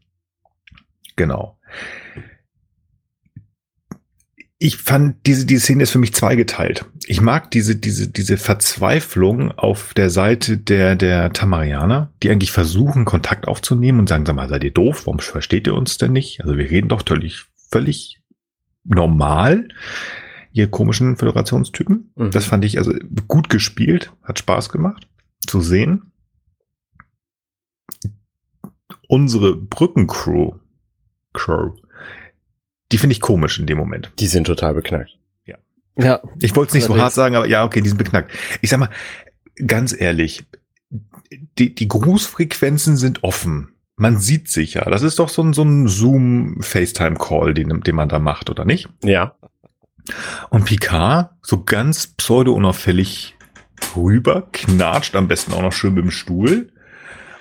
Genau. 1.16 1.58
Ich 4.64 4.78
fand 4.78 5.26
diese, 5.26 5.44
diese 5.44 5.60
Szene 5.60 5.82
ist 5.82 5.90
für 5.90 5.98
mich 5.98 6.14
zweigeteilt. 6.14 6.86
Ich 7.04 7.20
mag 7.20 7.50
diese, 7.50 7.76
diese, 7.76 8.08
diese 8.08 8.38
Verzweiflung 8.38 9.52
auf 9.52 9.92
der 9.92 10.08
Seite 10.08 10.56
der, 10.56 10.96
der 10.96 11.34
Tamarianer, 11.34 12.10
die 12.22 12.30
eigentlich 12.30 12.50
versuchen, 12.50 13.04
Kontakt 13.04 13.46
aufzunehmen 13.46 13.98
und 13.98 14.08
sagen, 14.08 14.24
sag 14.24 14.34
mal, 14.34 14.48
seid 14.48 14.64
ihr 14.64 14.70
doof? 14.70 15.02
Warum 15.04 15.18
versteht 15.18 15.66
ihr 15.66 15.74
uns 15.74 15.98
denn 15.98 16.12
nicht? 16.12 16.40
Also 16.40 16.56
wir 16.56 16.70
reden 16.70 16.88
doch 16.88 17.02
völlig, 17.06 17.44
völlig 17.70 18.22
normal, 18.84 19.68
ihr 20.52 20.70
komischen 20.70 21.18
Föderationstypen. 21.18 22.12
Mhm. 22.16 22.30
Das 22.30 22.46
fand 22.46 22.64
ich 22.64 22.78
also 22.78 22.94
gut 23.28 23.50
gespielt, 23.50 24.14
hat 24.22 24.38
Spaß 24.38 24.70
gemacht 24.70 25.06
zu 25.46 25.60
sehen. 25.60 26.10
Unsere 29.08 29.56
Brückencrew 29.56 30.54
Crow. 31.34 31.74
Die 32.92 32.98
finde 32.98 33.12
ich 33.12 33.20
komisch 33.20 33.58
in 33.58 33.66
dem 33.66 33.78
Moment. 33.78 34.12
Die 34.18 34.26
sind 34.26 34.46
total 34.46 34.74
beknackt. 34.74 35.18
Ja. 35.46 35.56
Ja. 35.96 36.22
Ich 36.40 36.54
wollte 36.54 36.70
es 36.70 36.74
nicht 36.74 36.84
so 36.84 36.96
hart 36.96 37.12
sagen, 37.12 37.36
aber 37.36 37.46
ja, 37.46 37.64
okay, 37.64 37.80
die 37.80 37.88
sind 37.88 37.98
beknackt. 37.98 38.30
Ich 38.60 38.70
sag 38.70 38.78
mal, 38.78 38.90
ganz 39.66 39.98
ehrlich, 39.98 40.44
die, 41.58 41.74
die 41.74 41.88
Grußfrequenzen 41.88 42.96
sind 42.96 43.24
offen. 43.24 43.70
Man 43.96 44.18
sieht 44.18 44.48
sich 44.48 44.74
ja. 44.74 44.84
Das 44.84 45.02
ist 45.02 45.18
doch 45.18 45.28
so 45.28 45.42
ein, 45.42 45.52
so 45.52 45.62
ein 45.62 45.86
Zoom-FaceTime-Call, 45.86 47.54
den, 47.54 47.80
den 47.80 47.94
man 47.94 48.08
da 48.08 48.18
macht, 48.18 48.50
oder 48.50 48.64
nicht? 48.64 48.88
Ja. 49.02 49.36
Und 50.50 50.64
Picard, 50.64 51.30
so 51.42 51.64
ganz 51.64 52.08
pseudo-unauffällig 52.08 53.36
rüber, 53.96 54.48
knatscht 54.52 55.14
am 55.16 55.28
besten 55.28 55.52
auch 55.52 55.62
noch 55.62 55.72
schön 55.72 55.94
mit 55.94 56.04
dem 56.04 56.10
Stuhl 56.10 56.72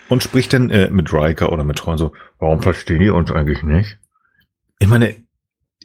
und 0.10 0.24
spricht 0.24 0.54
dann 0.54 0.70
äh, 0.70 0.90
mit 0.90 1.12
Riker 1.12 1.52
oder 1.52 1.64
mit 1.64 1.78
Tron 1.78 1.98
so, 1.98 2.14
warum 2.40 2.62
verstehen 2.62 3.00
die 3.00 3.10
uns 3.10 3.32
eigentlich 3.32 3.64
nicht? 3.64 3.98
Ich 4.80 4.88
meine, 4.88 5.16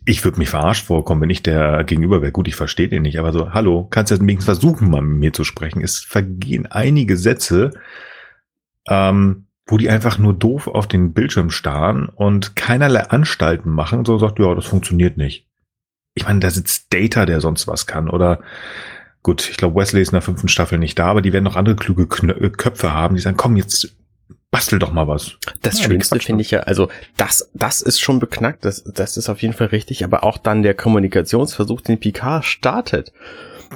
ich 0.09 0.25
würde 0.25 0.39
mich 0.39 0.49
verarscht 0.49 0.87
vorkommen, 0.87 1.21
wenn 1.21 1.31
ich 1.31 1.43
der 1.43 1.85
Gegenüber 1.85 2.23
wäre. 2.23 2.33
Gut, 2.33 2.49
ich 2.49 2.57
verstehe 2.57 2.89
den 2.89 3.03
nicht, 3.03 3.19
aber 3.19 3.31
so, 3.31 3.53
hallo, 3.53 3.87
kannst 3.91 4.11
du 4.11 4.15
jetzt 4.15 4.23
wenigstens 4.23 4.47
versuchen, 4.47 4.91
mal 4.91 5.03
mit 5.03 5.19
mir 5.19 5.33
zu 5.35 5.45
sprechen? 5.45 5.83
Es 5.83 5.99
vergehen 5.99 6.65
einige 6.65 7.19
Sätze, 7.19 7.73
ähm, 8.89 9.49
wo 9.67 9.77
die 9.77 9.91
einfach 9.91 10.19
nur 10.19 10.33
doof 10.33 10.67
auf 10.67 10.87
den 10.87 11.13
Bildschirm 11.13 11.51
starren 11.51 12.09
und 12.09 12.57
keinerlei 12.57 13.03
Anstalten 13.03 13.71
machen, 13.71 14.07
so 14.07 14.17
sagt, 14.17 14.39
ja, 14.39 14.55
das 14.55 14.65
funktioniert 14.65 15.19
nicht. 15.19 15.47
Ich 16.15 16.25
meine, 16.25 16.41
da 16.41 16.49
sitzt 16.49 16.87
Data, 16.95 17.27
der 17.27 17.43
sonst 17.43 17.69
was 17.69 17.87
kann, 17.87 18.09
oder 18.09 18.41
gut, 19.23 19.47
ich 19.51 19.59
glaube, 19.59 19.79
Wesley 19.79 20.01
ist 20.01 20.09
in 20.09 20.17
der 20.17 20.23
fünften 20.23 20.49
Staffel 20.49 20.79
nicht 20.79 20.99
da, 20.99 21.09
aber 21.09 21.21
die 21.21 21.35
werden 21.35 21.45
noch 21.45 21.57
andere 21.57 21.77
kluge 21.77 22.07
Köpfe 22.07 22.95
haben, 22.95 23.15
die 23.15 23.21
sagen, 23.21 23.37
komm, 23.37 23.57
jetzt 23.57 23.95
bastel 24.51 24.79
doch 24.79 24.93
mal 24.93 25.09
was. 25.09 25.33
Das 25.63 25.79
ja, 25.79 25.87
Schönste 25.87 26.19
finde 26.21 26.43
ich 26.43 26.51
ja, 26.51 26.61
also 26.61 26.89
das, 27.17 27.51
das 27.55 27.83
ist 27.83 28.01
schon 28.01 28.19
beknackt, 28.19 28.65
das, 28.65 28.83
das 28.85 29.17
ist 29.17 29.29
auf 29.29 29.43
jeden 29.43 29.55
Fall 29.55 29.69
richtig, 29.69 30.05
aber 30.05 30.25
auch 30.25 30.39
dann 30.39 30.63
der 30.63 30.75
Kommunikationsversuch, 30.75 31.83
den 31.83 32.01
Picard 32.01 32.45
startet. 32.45 33.13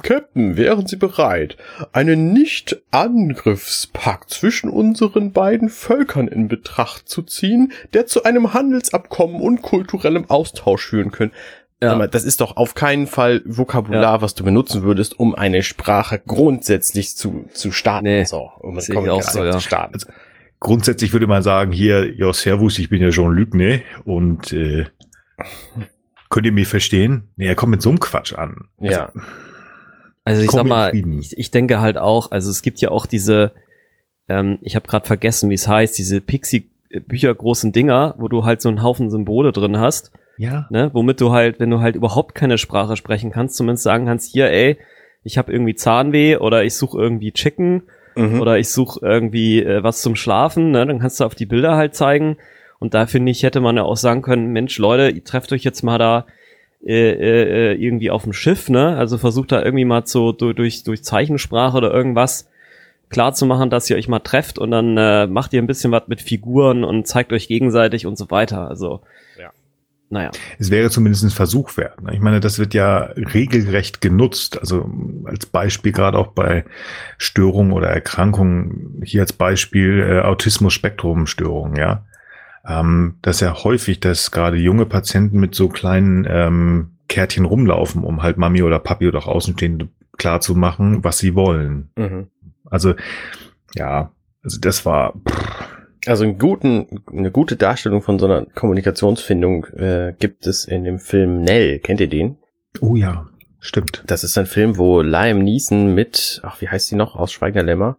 Captain, 0.01 0.57
wären 0.57 0.87
Sie 0.87 0.95
bereit, 0.95 1.55
einen 1.91 2.33
Nicht-Angriffspakt 2.33 4.31
zwischen 4.31 4.71
unseren 4.71 5.31
beiden 5.31 5.69
Völkern 5.69 6.27
in 6.27 6.47
Betracht 6.47 7.07
zu 7.07 7.21
ziehen, 7.21 7.71
der 7.93 8.07
zu 8.07 8.23
einem 8.23 8.55
Handelsabkommen 8.55 9.39
und 9.39 9.61
kulturellem 9.61 10.27
Austausch 10.29 10.87
führen 10.87 11.11
könnte? 11.11 11.35
Ja. 11.81 11.95
Mal, 11.95 12.07
das 12.07 12.23
ist 12.23 12.41
doch 12.41 12.57
auf 12.57 12.73
keinen 12.75 13.07
Fall 13.07 13.41
Vokabular, 13.45 14.01
ja. 14.01 14.21
was 14.21 14.35
du 14.35 14.43
benutzen 14.43 14.83
würdest, 14.83 15.19
um 15.19 15.35
eine 15.35 15.63
Sprache 15.63 16.21
grundsätzlich 16.25 17.15
zu, 17.17 17.45
zu 17.53 17.71
starten. 17.71 18.05
Nee, 18.05 18.23
so, 18.23 18.51
um 18.59 18.77
es 18.77 18.89
auch 18.89 19.21
so, 19.21 19.43
ja. 19.43 19.51
zu 19.51 19.59
starten. 19.59 19.93
Also, 19.95 20.07
grundsätzlich 20.63 21.13
würde 21.13 21.27
man 21.27 21.43
sagen, 21.43 21.71
hier, 21.71 22.15
ja, 22.17 22.33
Servus, 22.33 22.79
ich 22.79 22.89
bin 22.89 23.01
ja 23.01 23.09
Jean-Luc, 23.09 23.53
ne? 23.53 23.83
Und 24.05 24.51
äh, 24.53 24.85
könnt 26.29 26.45
ihr 26.47 26.51
mich 26.51 26.67
verstehen? 26.67 27.29
Nee, 27.35 27.47
er 27.47 27.55
kommt 27.55 27.71
mit 27.71 27.81
so 27.81 27.89
einem 27.89 27.99
Quatsch 27.99 28.33
an. 28.33 28.69
Ja. 28.79 29.11
Also, 29.13 29.21
also 30.23 30.41
ich 30.41 30.51
sag 30.51 30.65
mal, 30.65 30.95
ich, 30.95 31.37
ich, 31.37 31.51
denke 31.51 31.81
halt 31.81 31.97
auch, 31.97 32.31
also 32.31 32.49
es 32.49 32.61
gibt 32.61 32.79
ja 32.79 32.89
auch 32.89 33.05
diese, 33.05 33.51
ähm, 34.29 34.57
ich 34.61 34.75
habe 34.75 34.87
gerade 34.87 35.05
vergessen, 35.05 35.49
wie 35.49 35.55
es 35.55 35.67
heißt, 35.67 35.97
diese 35.97 36.21
Pixie-Bücher 36.21 37.35
großen 37.35 37.73
Dinger, 37.73 38.15
wo 38.17 38.29
du 38.29 38.45
halt 38.45 38.61
so 38.61 38.69
einen 38.69 38.81
Haufen 38.81 39.11
Symbole 39.11 39.51
drin 39.51 39.77
hast. 39.77 40.11
Ja. 40.37 40.65
Ne, 40.71 40.89
womit 40.93 41.21
du 41.21 41.31
halt, 41.31 41.59
wenn 41.59 41.69
du 41.69 41.81
halt 41.81 41.95
überhaupt 41.95 42.33
keine 42.33 42.57
Sprache 42.57 42.95
sprechen 42.95 43.31
kannst, 43.31 43.55
zumindest 43.55 43.83
sagen 43.83 44.05
kannst, 44.05 44.31
hier, 44.31 44.49
ey, 44.49 44.79
ich 45.23 45.37
habe 45.37 45.51
irgendwie 45.51 45.75
Zahnweh 45.75 46.37
oder 46.37 46.63
ich 46.63 46.73
suche 46.73 46.97
irgendwie 46.97 47.33
Chicken 47.33 47.83
mhm. 48.15 48.41
oder 48.41 48.57
ich 48.57 48.69
suche 48.69 48.99
irgendwie 49.01 49.63
äh, 49.63 49.83
was 49.83 50.01
zum 50.01 50.15
Schlafen, 50.15 50.71
ne? 50.71 50.85
dann 50.85 50.99
kannst 50.99 51.19
du 51.19 51.25
auf 51.25 51.35
die 51.35 51.45
Bilder 51.45 51.75
halt 51.75 51.95
zeigen. 51.95 52.37
Und 52.79 52.93
da 52.93 53.05
finde 53.05 53.31
ich, 53.31 53.43
hätte 53.43 53.61
man 53.61 53.77
ja 53.77 53.83
auch 53.83 53.95
sagen 53.95 54.21
können, 54.21 54.51
Mensch, 54.51 54.77
Leute, 54.77 55.09
ihr 55.09 55.23
trefft 55.23 55.53
euch 55.53 55.63
jetzt 55.63 55.83
mal 55.83 55.97
da 55.97 56.25
äh, 56.85 57.11
äh, 57.11 57.73
irgendwie 57.75 58.09
auf 58.11 58.23
dem 58.23 58.33
Schiff, 58.33 58.67
ne? 58.67 58.97
Also 58.97 59.17
versucht 59.17 59.53
da 59.53 59.63
irgendwie 59.63 59.85
mal 59.85 60.05
so 60.05 60.33
durch, 60.33 60.83
durch 60.83 61.01
Zeichensprache 61.01 61.77
oder 61.77 61.93
irgendwas 61.93 62.49
klar 63.09 63.33
zu 63.33 63.45
machen, 63.45 63.69
dass 63.69 63.89
ihr 63.89 63.95
euch 63.95 64.09
mal 64.09 64.19
trefft 64.19 64.59
und 64.59 64.71
dann 64.71 64.97
äh, 64.97 65.27
macht 65.27 65.53
ihr 65.53 65.61
ein 65.61 65.67
bisschen 65.67 65.91
was 65.91 66.07
mit 66.07 66.21
Figuren 66.21 66.83
und 66.83 67.07
zeigt 67.07 67.31
euch 67.31 67.47
gegenseitig 67.47 68.05
und 68.05 68.17
so 68.17 68.29
weiter. 68.31 68.67
Also 68.67 68.99
naja. 70.13 70.29
Es 70.59 70.69
wäre 70.69 70.91
zumindest 70.91 71.23
ein 71.23 71.31
Versuch 71.31 71.75
wert. 71.75 72.01
Ne? 72.03 72.13
Ich 72.13 72.19
meine, 72.19 72.39
das 72.39 72.59
wird 72.59 72.75
ja 72.75 73.09
regelrecht 73.15 73.99
genutzt. 73.99 74.59
Also 74.59 74.87
als 75.25 75.47
Beispiel 75.47 75.91
gerade 75.91 76.19
auch 76.19 76.27
bei 76.27 76.65
Störungen 77.17 77.73
oder 77.73 77.87
Erkrankungen, 77.89 79.01
hier 79.03 79.21
als 79.21 79.33
Beispiel 79.33 79.99
äh, 79.99 80.19
Autismus-Spektrum-Störungen, 80.21 81.75
ja. 81.77 82.05
Ähm, 82.65 83.15
das 83.23 83.37
ist 83.37 83.41
ja 83.41 83.63
häufig, 83.63 83.99
dass 83.99 84.29
gerade 84.29 84.57
junge 84.57 84.85
Patienten 84.85 85.39
mit 85.39 85.55
so 85.55 85.67
kleinen 85.67 86.27
ähm, 86.29 86.91
Kärtchen 87.09 87.45
rumlaufen, 87.45 88.03
um 88.03 88.21
halt 88.21 88.37
Mami 88.37 88.61
oder 88.61 88.77
Papi 88.77 89.07
oder 89.07 89.17
auch 89.17 89.27
Außenstehende 89.27 89.89
klar 90.17 90.41
zu 90.41 90.53
machen, 90.53 91.03
was 91.03 91.17
sie 91.17 91.33
wollen. 91.33 91.89
Mhm. 91.97 92.27
Also, 92.69 92.93
ja, 93.73 94.11
also 94.43 94.59
das 94.61 94.85
war. 94.85 95.13
Pff, 95.27 95.72
also 96.05 96.23
einen 96.23 96.37
guten, 96.37 97.01
eine 97.11 97.31
gute 97.31 97.55
Darstellung 97.55 98.01
von 98.01 98.19
so 98.19 98.25
einer 98.25 98.45
Kommunikationsfindung 98.45 99.65
äh, 99.67 100.13
gibt 100.19 100.47
es 100.47 100.65
in 100.65 100.83
dem 100.83 100.99
Film 100.99 101.41
Nell. 101.41 101.79
Kennt 101.79 102.01
ihr 102.01 102.09
den? 102.09 102.37
Oh 102.81 102.95
ja, 102.95 103.27
stimmt. 103.59 104.03
Das 104.07 104.23
ist 104.23 104.37
ein 104.37 104.45
Film, 104.45 104.77
wo 104.77 105.01
Liam 105.01 105.39
Neeson 105.39 105.93
mit, 105.93 106.41
ach, 106.43 106.61
wie 106.61 106.69
heißt 106.69 106.87
sie 106.87 106.95
noch, 106.95 107.15
aus 107.15 107.31
Schweigender 107.31 107.63
Lämmer? 107.63 107.97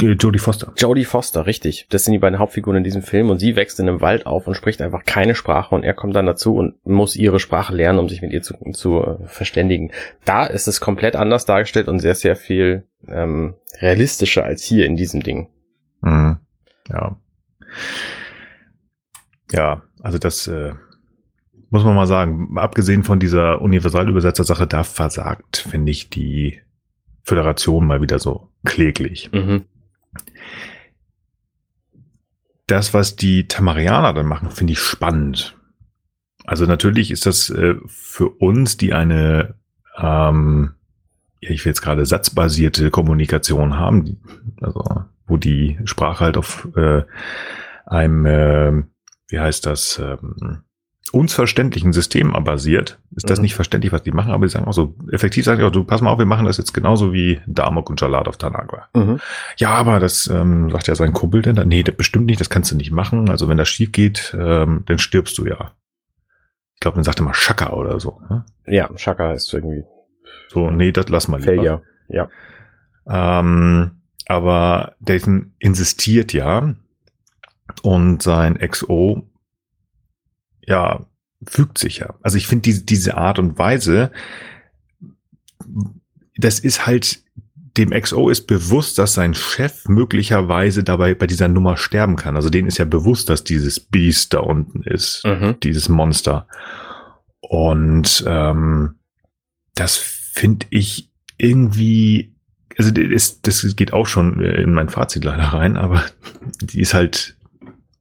Äh, 0.00 0.12
Jodie 0.12 0.38
Foster. 0.38 0.72
Jodie 0.76 1.04
Foster, 1.04 1.46
richtig. 1.46 1.86
Das 1.90 2.04
sind 2.04 2.12
die 2.12 2.18
beiden 2.18 2.38
Hauptfiguren 2.38 2.78
in 2.78 2.84
diesem 2.84 3.02
Film 3.02 3.30
und 3.30 3.38
sie 3.38 3.56
wächst 3.56 3.78
in 3.78 3.88
einem 3.88 4.00
Wald 4.00 4.26
auf 4.26 4.46
und 4.46 4.54
spricht 4.54 4.80
einfach 4.80 5.04
keine 5.04 5.34
Sprache 5.34 5.74
und 5.74 5.84
er 5.84 5.94
kommt 5.94 6.16
dann 6.16 6.26
dazu 6.26 6.54
und 6.56 6.74
muss 6.86 7.16
ihre 7.16 7.40
Sprache 7.40 7.74
lernen, 7.74 7.98
um 7.98 8.08
sich 8.08 8.22
mit 8.22 8.32
ihr 8.32 8.42
zu, 8.42 8.54
zu 8.72 9.02
äh, 9.02 9.26
verständigen. 9.26 9.92
Da 10.24 10.46
ist 10.46 10.68
es 10.68 10.80
komplett 10.80 11.16
anders 11.16 11.44
dargestellt 11.44 11.88
und 11.88 12.00
sehr, 12.00 12.14
sehr 12.14 12.36
viel 12.36 12.84
ähm, 13.06 13.54
realistischer 13.80 14.44
als 14.44 14.62
hier 14.62 14.86
in 14.86 14.96
diesem 14.96 15.22
Ding. 15.22 15.48
Mhm. 16.00 16.38
Ja. 16.88 17.16
Ja, 19.50 19.82
also 20.00 20.18
das 20.18 20.46
äh, 20.46 20.74
muss 21.70 21.84
man 21.84 21.94
mal 21.94 22.06
sagen. 22.06 22.56
Abgesehen 22.58 23.04
von 23.04 23.20
dieser 23.20 23.60
Universalübersetzer-Sache, 23.60 24.66
da 24.66 24.84
versagt, 24.84 25.58
finde 25.58 25.90
ich, 25.90 26.10
die 26.10 26.60
Föderation 27.22 27.86
mal 27.86 28.00
wieder 28.00 28.18
so 28.18 28.48
kläglich. 28.64 29.30
Mhm. 29.32 29.64
Das, 32.66 32.92
was 32.92 33.16
die 33.16 33.48
Tamarianer 33.48 34.12
dann 34.12 34.26
machen, 34.26 34.50
finde 34.50 34.72
ich 34.72 34.78
spannend. 34.78 35.56
Also 36.44 36.66
natürlich 36.66 37.10
ist 37.10 37.26
das 37.26 37.50
äh, 37.50 37.74
für 37.86 38.28
uns, 38.28 38.76
die 38.76 38.94
eine, 38.94 39.54
ähm, 39.98 40.72
ich 41.40 41.64
will 41.64 41.70
jetzt 41.70 41.82
gerade 41.82 42.06
satzbasierte 42.06 42.90
Kommunikation 42.90 43.78
haben, 43.78 44.18
also 44.60 44.82
wo 45.28 45.36
die 45.36 45.78
Sprache 45.84 46.24
halt 46.24 46.36
auf 46.36 46.68
äh, 46.76 47.02
einem, 47.86 48.26
äh, 48.26 48.82
wie 49.28 49.40
heißt 49.40 49.66
das, 49.66 49.98
ähm, 49.98 50.62
uns 51.12 51.32
verständlichen 51.32 51.92
System 51.92 52.32
basiert, 52.44 52.98
ist 53.16 53.30
das 53.30 53.38
mhm. 53.38 53.44
nicht 53.44 53.54
verständlich, 53.54 53.92
was 53.92 54.02
die 54.02 54.10
machen, 54.10 54.32
aber 54.32 54.44
die 54.44 54.50
sagen 54.50 54.66
auch 54.66 54.72
so, 54.72 54.94
effektiv 55.10 55.44
sagen 55.44 55.60
die 55.60 55.64
auch, 55.64 55.72
du 55.72 55.84
pass 55.84 56.00
mal 56.00 56.10
auf, 56.10 56.18
wir 56.18 56.26
machen 56.26 56.46
das 56.46 56.58
jetzt 56.58 56.74
genauso 56.74 57.12
wie 57.12 57.40
Damok 57.46 57.88
und 57.90 58.00
Jalad 58.00 58.28
auf 58.28 58.36
Tanagra. 58.36 58.88
Mhm. 58.94 59.18
Ja, 59.56 59.70
aber 59.70 60.00
das 60.00 60.26
ähm, 60.26 60.70
sagt 60.70 60.88
ja 60.88 60.94
sein 60.94 61.12
Kumpel 61.12 61.42
denn 61.42 61.56
nee, 61.68 61.82
das 61.82 61.94
bestimmt 61.94 62.26
nicht, 62.26 62.40
das 62.40 62.50
kannst 62.50 62.70
du 62.72 62.76
nicht 62.76 62.90
machen. 62.90 63.30
Also 63.30 63.48
wenn 63.48 63.56
das 63.56 63.68
schief 63.68 63.92
geht, 63.92 64.36
ähm, 64.38 64.82
dann 64.86 64.98
stirbst 64.98 65.38
du 65.38 65.46
ja. 65.46 65.72
Ich 66.74 66.80
glaube, 66.80 66.96
dann 66.96 67.04
sagt 67.04 67.20
er 67.20 67.24
mal 67.24 67.34
Shaka 67.34 67.72
oder 67.72 67.98
so. 67.98 68.20
Ne? 68.28 68.44
Ja, 68.66 68.90
Shaka 68.96 69.32
ist 69.32 69.52
irgendwie. 69.52 69.84
So, 70.48 70.70
nee, 70.70 70.92
das 70.92 71.08
lass 71.08 71.26
mal 71.26 71.40
lieber. 71.40 71.54
Failure, 71.54 71.82
ja. 72.08 72.28
Ähm, 73.08 73.97
aber 74.28 74.94
Dathan 75.00 75.54
insistiert 75.58 76.32
ja 76.32 76.74
und 77.82 78.22
sein 78.22 78.58
XO 78.58 79.28
ja, 80.68 81.06
fügt 81.46 81.78
sich 81.78 81.98
ja. 81.98 82.14
Also 82.22 82.36
ich 82.36 82.46
finde 82.46 82.62
diese, 82.62 82.84
diese 82.84 83.16
Art 83.16 83.38
und 83.38 83.58
Weise, 83.58 84.12
das 86.36 86.58
ist 86.60 86.86
halt, 86.86 87.22
dem 87.76 87.90
XO 87.90 88.28
ist 88.28 88.46
bewusst, 88.46 88.98
dass 88.98 89.14
sein 89.14 89.34
Chef 89.34 89.88
möglicherweise 89.88 90.84
dabei 90.84 91.14
bei 91.14 91.26
dieser 91.26 91.48
Nummer 91.48 91.76
sterben 91.76 92.16
kann. 92.16 92.36
Also 92.36 92.50
denen 92.50 92.68
ist 92.68 92.78
ja 92.78 92.84
bewusst, 92.84 93.30
dass 93.30 93.44
dieses 93.44 93.80
Beast 93.80 94.34
da 94.34 94.40
unten 94.40 94.82
ist, 94.82 95.24
mhm. 95.24 95.56
dieses 95.62 95.88
Monster. 95.88 96.46
Und 97.40 98.24
ähm, 98.26 98.96
das 99.74 99.96
finde 99.96 100.66
ich 100.70 101.10
irgendwie, 101.38 102.34
also 102.78 102.92
das, 102.92 103.42
das 103.42 103.76
geht 103.76 103.92
auch 103.92 104.06
schon 104.06 104.40
in 104.40 104.72
mein 104.72 104.88
Fazit 104.88 105.24
leider 105.24 105.42
rein, 105.42 105.76
aber 105.76 106.04
die 106.60 106.80
ist 106.80 106.94
halt 106.94 107.36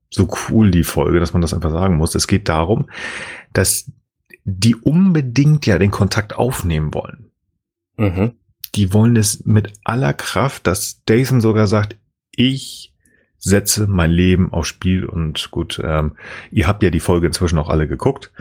so 0.09 0.30
cool, 0.49 0.71
die 0.71 0.84
Folge, 0.84 1.19
dass 1.19 1.34
man 1.34 1.41
das 1.41 1.53
einfach 1.53 1.71
sagen 1.71 1.97
muss. 1.97 2.15
Es 2.15 2.28
geht 2.28 2.47
darum, 2.47 2.89
dass 3.53 3.91
die 4.45 4.75
unbedingt 4.75 5.65
ja 5.65 5.80
den 5.80 5.91
Kontakt 5.91 6.36
aufnehmen 6.36 6.93
wollen. 6.93 7.32
Mhm. 7.97 8.34
Die 8.75 8.93
wollen 8.93 9.15
es 9.15 9.45
mit 9.45 9.73
aller 9.84 10.13
Kraft, 10.13 10.67
dass 10.67 11.01
Jason 11.09 11.41
sogar 11.41 11.65
sagt, 11.67 11.97
ich 12.32 12.93
setze 13.39 13.88
mein 13.88 14.11
Leben 14.11 14.53
aufs 14.53 14.69
Spiel 14.69 15.05
und 15.05 15.49
gut, 15.51 15.82
ähm, 15.84 16.15
ihr 16.51 16.67
habt 16.67 16.84
ja 16.84 16.91
die 16.91 16.99
Folge 16.99 17.28
inzwischen 17.28 17.57
auch 17.57 17.69
alle 17.69 17.88
geguckt. 17.88 18.32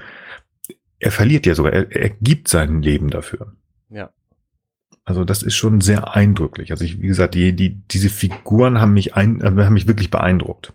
Er 0.99 1.11
verliert 1.11 1.47
ja 1.47 1.55
sogar, 1.55 1.73
er, 1.73 1.91
er 1.91 2.11
gibt 2.11 2.49
sein 2.49 2.83
Leben 2.83 3.09
dafür. 3.09 3.55
Ja. 3.89 4.11
Also 5.07 5.25
das 5.25 5.43
ist 5.43 5.55
schon 5.55 5.81
sehr 5.81 6.15
eindrücklich. 6.15 6.73
Also 6.73 6.85
ich, 6.85 7.01
wie 7.01 7.07
gesagt, 7.07 7.35
die, 7.35 7.55
die, 7.55 7.81
diese 7.89 8.11
Figuren 8.11 8.81
haben 8.81 8.93
mich 8.93 9.15
ein, 9.15 9.41
äh, 9.41 9.45
haben 9.47 9.73
mich 9.73 9.89
wirklich 9.89 10.11
beeindruckt 10.11 10.75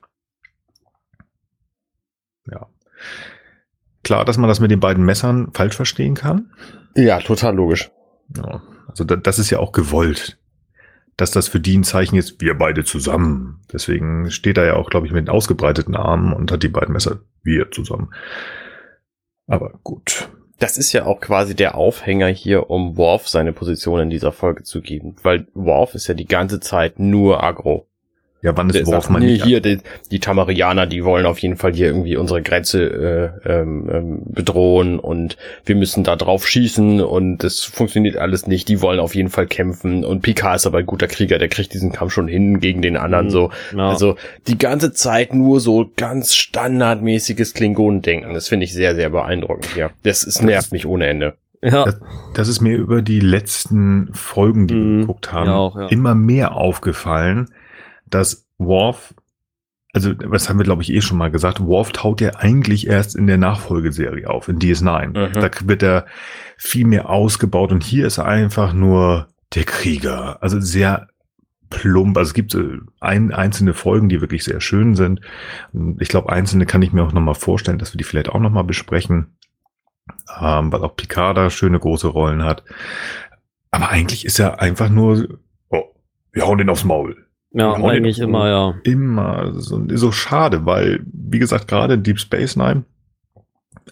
ja. 2.49 2.67
Klar, 4.03 4.25
dass 4.25 4.38
man 4.38 4.47
das 4.47 4.59
mit 4.59 4.71
den 4.71 4.79
beiden 4.79 5.05
Messern 5.05 5.51
falsch 5.53 5.75
verstehen 5.75 6.15
kann. 6.15 6.51
Ja, 6.95 7.19
total 7.19 7.55
logisch. 7.55 7.91
Ja, 8.36 8.61
also 8.88 9.03
da, 9.03 9.15
das 9.15 9.39
ist 9.39 9.49
ja 9.49 9.59
auch 9.59 9.71
gewollt, 9.71 10.39
dass 11.17 11.32
das 11.32 11.47
für 11.47 11.59
die 11.59 11.77
ein 11.77 11.84
Zeichen 11.84 12.15
ist, 12.15 12.41
wir 12.41 12.57
beide 12.57 12.84
zusammen. 12.84 13.61
Deswegen 13.71 14.32
steht 14.32 14.57
er 14.57 14.65
ja 14.65 14.73
auch, 14.75 14.89
glaube 14.89 15.07
ich, 15.07 15.13
mit 15.13 15.29
ausgebreiteten 15.29 15.95
Armen 15.95 16.34
und 16.34 16.51
hat 16.51 16.63
die 16.63 16.69
beiden 16.69 16.93
Messer 16.93 17.19
wir 17.43 17.71
zusammen. 17.71 18.13
Aber 19.47 19.79
gut. 19.84 20.29
Das 20.62 20.78
ist 20.78 20.93
ja 20.93 21.07
auch 21.07 21.20
quasi 21.20 21.55
der 21.55 21.74
Aufhänger 21.74 22.28
hier, 22.28 22.70
um 22.70 22.95
Worf 22.95 23.28
seine 23.28 23.51
Position 23.51 23.99
in 24.01 24.09
dieser 24.12 24.32
Folge 24.32 24.62
zu 24.62 24.80
geben, 24.82 25.16
weil 25.24 25.47
Worf 25.55 25.95
ist 25.95 26.05
ja 26.05 26.14
die 26.14 26.28
ganze 26.28 26.59
Zeit 26.59 26.99
nur 26.99 27.43
Agro. 27.43 27.88
Ja, 28.43 28.57
wann 28.57 28.71
ist 28.71 28.87
worauf 28.87 29.09
man 29.09 29.21
nee, 29.21 29.33
nicht 29.33 29.43
hier 29.43 29.61
die, 29.61 29.77
die 30.09 30.19
Tamarianer, 30.19 30.87
die 30.87 31.05
wollen 31.05 31.27
auf 31.27 31.37
jeden 31.39 31.57
Fall 31.57 31.73
hier 31.73 31.87
irgendwie 31.87 32.17
unsere 32.17 32.41
Grenze 32.41 33.39
äh, 33.45 33.49
ähm, 33.51 33.89
ähm, 33.91 34.21
bedrohen 34.25 34.97
und 34.97 35.37
wir 35.63 35.75
müssen 35.75 36.03
da 36.03 36.15
drauf 36.15 36.47
schießen 36.47 37.01
und 37.01 37.37
das 37.39 37.59
funktioniert 37.59 38.17
alles 38.17 38.47
nicht. 38.47 38.67
Die 38.67 38.81
wollen 38.81 38.99
auf 38.99 39.13
jeden 39.13 39.29
Fall 39.29 39.45
kämpfen 39.45 40.03
und 40.03 40.21
Picard 40.21 40.55
ist 40.55 40.65
aber 40.65 40.79
ein 40.79 40.87
guter 40.87 41.07
Krieger, 41.07 41.37
der 41.37 41.49
kriegt 41.49 41.73
diesen 41.73 41.91
Kampf 41.91 42.13
schon 42.13 42.27
hin 42.27 42.59
gegen 42.59 42.81
den 42.81 42.97
anderen 42.97 43.27
mhm, 43.27 43.31
so. 43.31 43.51
Ja. 43.77 43.89
Also 43.89 44.15
die 44.47 44.57
ganze 44.57 44.91
Zeit 44.91 45.35
nur 45.35 45.59
so 45.59 45.91
ganz 45.95 46.33
standardmäßiges 46.33 47.53
Klingonendenken. 47.53 48.33
Das 48.33 48.47
finde 48.47 48.63
ich 48.63 48.73
sehr 48.73 48.95
sehr 48.95 49.11
beeindruckend. 49.11 49.75
Ja, 49.75 49.91
das 50.01 50.23
ist 50.23 50.41
nervt 50.41 50.71
mich 50.71 50.87
ohne 50.87 51.05
Ende. 51.05 51.35
Ja. 51.63 51.85
Das, 51.85 51.99
das, 52.33 52.47
ist 52.47 52.59
mir 52.59 52.75
über 52.75 53.03
die 53.03 53.19
letzten 53.19 54.09
Folgen, 54.13 54.65
die 54.65 54.73
mhm. 54.73 54.93
wir 54.93 55.01
geguckt 55.01 55.31
haben, 55.31 55.45
ja 55.45 55.55
auch, 55.55 55.77
ja. 55.77 55.87
immer 55.89 56.15
mehr 56.15 56.55
aufgefallen 56.55 57.49
dass 58.14 58.47
Worf, 58.57 59.14
also 59.93 60.14
was 60.26 60.47
haben 60.47 60.59
wir 60.59 60.64
glaube 60.64 60.84
ich 60.84 60.91
eh 60.91 61.01
schon 61.01 61.18
mal 61.18 61.32
gesagt, 61.32 61.59
Worf 61.59 61.91
taut 61.91 62.22
ja 62.22 62.36
eigentlich 62.36 62.88
erst 62.88 63.16
in 63.16 63.28
der 63.28 63.38
Nachfolgeserie 63.38 64.30
auf, 64.30 64.47
in 64.47 64.59
DS9. 64.59 65.07
Mhm. 65.07 65.34
Da 65.34 65.49
wird 65.66 65.84
er 65.84 66.05
viel 66.57 66.86
mehr 66.86 67.09
ausgebaut 67.09 67.72
und 67.72 67.84
hier 67.84 68.07
ist 68.07 68.18
er 68.18 68.26
einfach 68.26 68.74
nur 68.74 69.28
der 69.55 69.64
Krieger. 69.64 70.41
Also 70.41 70.59
sehr 70.59 71.07
plump. 71.72 72.18
Also 72.18 72.30
es 72.30 72.34
gibt 72.36 72.53
äh, 72.53 72.80
ein, 72.99 73.34
einzelne 73.34 73.74
Folgen, 73.74 74.09
die 74.09 74.22
wirklich 74.22 74.43
sehr 74.43 74.62
schön 74.62 74.95
sind. 74.95 75.22
Ich 75.99 76.09
glaube, 76.09 76.32
einzelne 76.32 76.68
kann 76.68 76.84
ich 76.84 76.93
mir 76.93 77.03
auch 77.03 77.14
nochmal 77.14 77.36
vorstellen, 77.36 77.80
dass 77.80 77.93
wir 77.93 77.97
die 77.97 78.03
vielleicht 78.03 78.30
auch 78.30 78.39
nochmal 78.39 78.64
besprechen. 78.64 79.38
Ähm, 80.39 80.72
weil 80.72 80.84
auch 80.84 80.95
Picard 80.95 81.38
da 81.38 81.49
schöne 81.49 81.80
große 81.80 82.07
Rollen 82.07 82.43
hat. 82.43 82.64
Aber 83.72 83.89
eigentlich 83.89 84.26
ist 84.26 84.39
er 84.39 84.62
einfach 84.62 84.89
nur, 84.89 85.39
oh, 85.70 85.95
wir 86.32 86.45
hauen 86.45 86.57
den 86.57 86.70
aufs 86.70 86.84
Maul. 86.84 87.26
Ja, 87.54 87.74
eigentlich 87.74 88.20
immer, 88.20 88.47
ja. 88.47 88.76
Immer. 88.84 89.54
So, 89.60 89.84
so 89.89 90.12
schade, 90.12 90.66
weil, 90.66 91.02
wie 91.06 91.39
gesagt, 91.39 91.68
gerade 91.68 91.97
Deep 91.97 92.20
Space 92.20 92.56
Nine, 92.56 92.86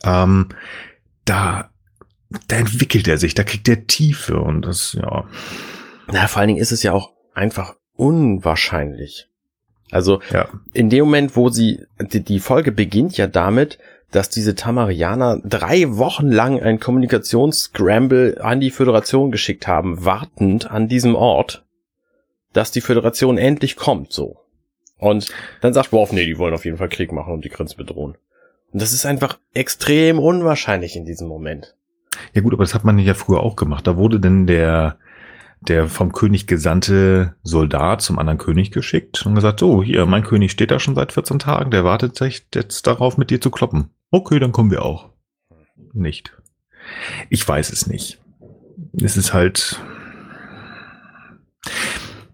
ähm, 0.03 0.47
da, 1.25 1.69
da 2.47 2.55
entwickelt 2.55 3.07
er 3.07 3.17
sich, 3.17 3.33
da 3.33 3.43
kriegt 3.43 3.67
er 3.67 3.85
Tiefe 3.85 4.39
und 4.39 4.61
das, 4.61 4.93
ja. 4.93 5.25
Na, 6.07 6.27
vor 6.27 6.39
allen 6.39 6.49
Dingen 6.49 6.61
ist 6.61 6.71
es 6.71 6.83
ja 6.83 6.93
auch 6.93 7.11
einfach 7.33 7.75
unwahrscheinlich. 7.95 9.27
Also, 9.91 10.21
ja. 10.31 10.47
in 10.73 10.89
dem 10.89 11.05
Moment, 11.05 11.35
wo 11.35 11.49
sie, 11.49 11.85
die, 11.99 12.23
die 12.23 12.39
Folge 12.39 12.71
beginnt 12.71 13.17
ja 13.17 13.27
damit, 13.27 13.77
dass 14.11 14.29
diese 14.29 14.55
Tamarianer 14.55 15.39
drei 15.43 15.97
Wochen 15.97 16.29
lang 16.29 16.61
ein 16.61 16.79
Kommunikationsscramble 16.79 18.39
an 18.41 18.59
die 18.59 18.71
Föderation 18.71 19.31
geschickt 19.31 19.67
haben, 19.67 20.05
wartend 20.05 20.71
an 20.71 20.87
diesem 20.87 21.15
Ort 21.15 21.65
dass 22.53 22.71
die 22.71 22.81
Föderation 22.81 23.37
endlich 23.37 23.75
kommt, 23.75 24.11
so. 24.11 24.37
Und 24.97 25.31
dann 25.61 25.73
sagt 25.73 25.91
Worf, 25.91 26.11
nee, 26.11 26.25
die 26.25 26.37
wollen 26.37 26.53
auf 26.53 26.65
jeden 26.65 26.77
Fall 26.77 26.89
Krieg 26.89 27.11
machen 27.11 27.33
und 27.33 27.45
die 27.45 27.49
Grenze 27.49 27.77
bedrohen. 27.77 28.17
Und 28.71 28.81
das 28.81 28.93
ist 28.93 29.05
einfach 29.05 29.39
extrem 29.53 30.19
unwahrscheinlich 30.19 30.95
in 30.95 31.05
diesem 31.05 31.27
Moment. 31.27 31.75
Ja 32.33 32.41
gut, 32.41 32.53
aber 32.53 32.63
das 32.63 32.75
hat 32.75 32.83
man 32.83 32.99
ja 32.99 33.13
früher 33.13 33.39
auch 33.39 33.55
gemacht. 33.55 33.87
Da 33.87 33.95
wurde 33.95 34.19
denn 34.19 34.45
der, 34.45 34.97
der 35.61 35.87
vom 35.87 36.11
König 36.11 36.47
gesandte 36.47 37.35
Soldat 37.43 38.01
zum 38.01 38.19
anderen 38.19 38.37
König 38.37 38.71
geschickt 38.71 39.25
und 39.25 39.35
gesagt, 39.35 39.59
so, 39.59 39.81
hier, 39.81 40.05
mein 40.05 40.23
König 40.23 40.51
steht 40.51 40.71
da 40.71 40.79
schon 40.79 40.95
seit 40.95 41.13
14 41.13 41.39
Tagen, 41.39 41.71
der 41.71 41.83
wartet 41.83 42.19
jetzt 42.53 42.85
darauf, 42.85 43.17
mit 43.17 43.29
dir 43.29 43.41
zu 43.41 43.51
kloppen. 43.51 43.89
Okay, 44.11 44.39
dann 44.39 44.51
kommen 44.51 44.71
wir 44.71 44.83
auch. 44.83 45.09
Nicht. 45.93 46.33
Ich 47.29 47.47
weiß 47.47 47.71
es 47.71 47.87
nicht. 47.87 48.19
Es 49.01 49.17
ist 49.17 49.33
halt, 49.33 49.79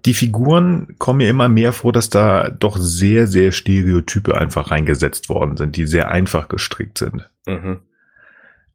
die 0.05 0.13
Figuren 0.13 0.95
kommen 0.99 1.17
mir 1.17 1.29
immer 1.29 1.49
mehr 1.49 1.73
vor, 1.73 1.91
dass 1.91 2.09
da 2.09 2.49
doch 2.49 2.77
sehr, 2.77 3.25
sehr 3.25 3.51
Stereotype 3.51 4.37
einfach 4.37 4.69
reingesetzt 4.69 5.29
worden 5.29 5.57
sind, 5.57 5.75
die 5.75 5.87
sehr 5.87 6.11
einfach 6.11 6.47
gestrickt 6.47 6.99
sind. 6.99 7.29
Mhm. 7.47 7.79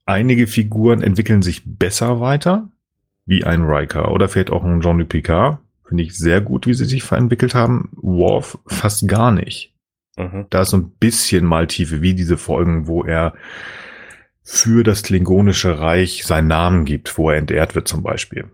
Einige 0.06 0.48
Figuren 0.48 1.02
entwickeln 1.02 1.42
sich 1.42 1.62
besser 1.64 2.20
weiter, 2.20 2.68
wie 3.26 3.44
ein 3.44 3.62
Riker 3.62 4.10
oder 4.10 4.28
vielleicht 4.28 4.50
auch 4.50 4.64
ein 4.64 4.80
Jean-Luc 4.80 5.08
Picard. 5.08 5.58
Finde 5.86 6.02
ich 6.02 6.18
sehr 6.18 6.40
gut, 6.40 6.66
wie 6.66 6.74
sie 6.74 6.84
sich 6.84 7.04
verentwickelt 7.04 7.54
haben. 7.54 7.90
Worf 7.92 8.58
fast 8.66 9.06
gar 9.06 9.30
nicht. 9.30 9.72
Mhm. 10.16 10.46
Da 10.50 10.62
ist 10.62 10.70
so 10.70 10.78
ein 10.78 10.90
bisschen 10.90 11.44
mal 11.44 11.68
Tiefe, 11.68 12.02
wie 12.02 12.14
diese 12.14 12.38
Folgen, 12.38 12.88
wo 12.88 13.04
er 13.04 13.34
für 14.42 14.82
das 14.82 15.04
Klingonische 15.04 15.78
Reich 15.78 16.24
seinen 16.24 16.48
Namen 16.48 16.84
gibt, 16.84 17.16
wo 17.18 17.30
er 17.30 17.36
entehrt 17.36 17.76
wird 17.76 17.86
zum 17.86 18.02
Beispiel 18.02 18.50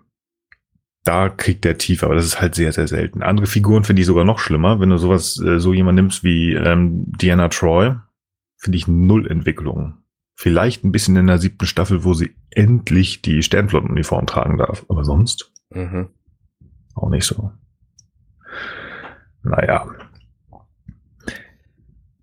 da 1.07 1.29
kriegt 1.29 1.65
der 1.65 1.79
tief, 1.79 2.03
aber 2.03 2.17
das 2.17 2.25
ist 2.25 2.41
halt 2.41 2.55
sehr, 2.55 2.73
sehr 2.73 2.89
selten. 2.89 3.23
Andere 3.23 3.47
Figuren 3.47 3.85
finde 3.85 4.01
ich 4.01 4.07
sogar 4.07 4.25
noch 4.25 4.41
schlimmer. 4.41 4.81
Wenn 4.81 4.91
du 4.91 4.99
sowas, 4.99 5.41
äh, 5.41 5.61
so 5.61 5.73
jemand 5.73 5.97
nimmst 5.97 6.25
wie 6.25 6.55
ähm, 6.55 7.05
Diana 7.07 7.49
Troy, 7.49 7.95
finde 8.57 8.77
ich 8.77 8.89
null 8.89 9.31
Entwicklung. 9.31 9.95
Vielleicht 10.35 10.85
ein 10.85 10.93
bisschen 10.93 11.17
in 11.17 11.29
der 11.29 11.39
siebten 11.39 11.67
Staffel, 11.67 12.05
wo 12.05 12.13
sie 12.13 12.35
endlich 12.51 13.23
die 13.23 13.43
Sternflottenuniform 13.43 14.27
tragen 14.27 14.59
darf. 14.59 14.85
Aber 14.89 15.05
sonst 15.05 15.53
mhm. 15.71 16.09
auch 16.95 17.09
nicht 17.09 17.25
so. 17.25 17.53
Naja. 19.45 19.87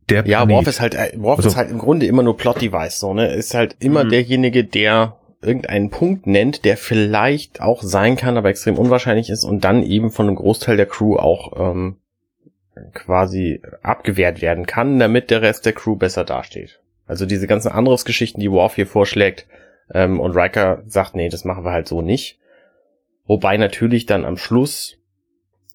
Der 0.10 0.28
ja, 0.28 0.48
Worf 0.50 0.68
ist 0.68 0.82
halt, 0.82 0.94
äh, 0.96 1.14
Worf 1.16 1.40
also, 1.40 1.50
ist 1.50 1.56
halt 1.56 1.72
im 1.72 1.80
Grunde 1.80 2.06
immer 2.06 2.22
nur 2.22 2.36
Plot-Device, 2.36 3.00
so, 3.00 3.14
ne? 3.14 3.34
Ist 3.34 3.54
halt 3.54 3.78
immer 3.80 4.04
mhm. 4.04 4.10
derjenige, 4.10 4.66
der 4.66 5.18
irgendeinen 5.44 5.90
Punkt 5.90 6.28
nennt, 6.28 6.66
der 6.66 6.78
vielleicht 6.78 7.62
auch 7.62 7.82
sein 7.82 8.16
kann, 8.16 8.38
aber 8.38 8.50
extrem 8.50 8.78
unwahrscheinlich 8.78 9.30
ist 9.30 9.44
und 9.44 9.64
dann 9.64 9.84
eben 9.84 10.12
von 10.12 10.28
einem 10.28 10.36
Großteil 10.36 10.78
der 10.78 10.86
Crew 10.86 11.18
auch 11.18 11.54
ähm, 11.58 11.98
quasi 12.94 13.62
abgewehrt 13.82 14.42
werden 14.42 14.66
kann, 14.66 15.00
damit 15.00 15.30
der 15.30 15.42
Rest 15.42 15.66
der 15.66 15.74
Crew 15.74 15.96
besser 15.96 16.24
dasteht. 16.24 16.80
Also 17.06 17.26
diese 17.26 17.48
ganzen 17.48 17.72
Angriffsgeschichten, 17.72 18.42
die 18.42 18.52
Worf 18.52 18.76
hier 18.76 18.88
vorschlägt, 18.88 19.46
ähm, 19.94 20.20
und 20.20 20.36
Riker 20.36 20.84
sagt, 20.88 21.16
nee, 21.16 21.30
das 21.30 21.46
machen 21.46 21.64
wir 21.64 21.72
halt 21.72 21.88
so 21.88 22.02
nicht. 22.02 22.40
Wobei 23.26 23.58
natürlich 23.58 24.06
dann 24.06 24.26
am 24.26 24.38
Schluss 24.38 24.98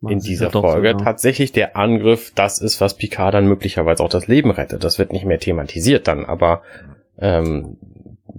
in 0.06 0.20
dieser 0.20 0.50
Folge 0.50 0.92
so, 0.92 0.98
ja. 0.98 1.04
tatsächlich 1.04 1.52
der 1.52 1.76
Angriff 1.76 2.32
das 2.34 2.60
ist, 2.60 2.80
was 2.80 2.96
Picard 2.96 3.34
dann 3.34 3.48
möglicherweise 3.48 4.02
auch 4.02 4.08
das 4.08 4.28
Leben 4.28 4.50
rettet. 4.50 4.84
Das 4.84 4.98
wird 4.98 5.12
nicht 5.12 5.24
mehr 5.24 5.40
thematisiert 5.40 6.06
dann, 6.06 6.24
aber 6.24 6.62
ähm, 7.18 7.78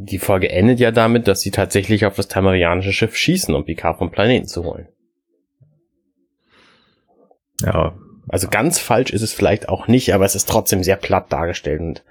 die 0.01 0.19
Folge 0.19 0.49
endet 0.49 0.79
ja 0.79 0.91
damit, 0.91 1.27
dass 1.27 1.41
sie 1.41 1.51
tatsächlich 1.51 2.05
auf 2.05 2.15
das 2.15 2.29
tamarianische 2.29 2.93
Schiff 2.93 3.15
schießen, 3.15 3.53
um 3.53 3.65
Picard 3.65 3.97
vom 3.97 4.11
Planeten 4.11 4.47
zu 4.47 4.63
holen. 4.63 4.87
Ja. 7.61 7.97
Also 8.29 8.47
ganz 8.47 8.79
falsch 8.79 9.11
ist 9.11 9.23
es 9.23 9.33
vielleicht 9.33 9.67
auch 9.67 9.87
nicht, 9.87 10.13
aber 10.13 10.23
es 10.23 10.35
ist 10.35 10.47
trotzdem 10.47 10.83
sehr 10.83 10.95
platt 10.95 11.33
dargestellt. 11.33 11.81
Und 11.81 12.03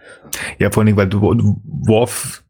ja, 0.59 0.71
vor 0.71 0.81
allen 0.81 0.87
Dingen, 0.87 0.99
weil 0.99 1.09
du 1.09 1.23
Worf, 1.65 2.45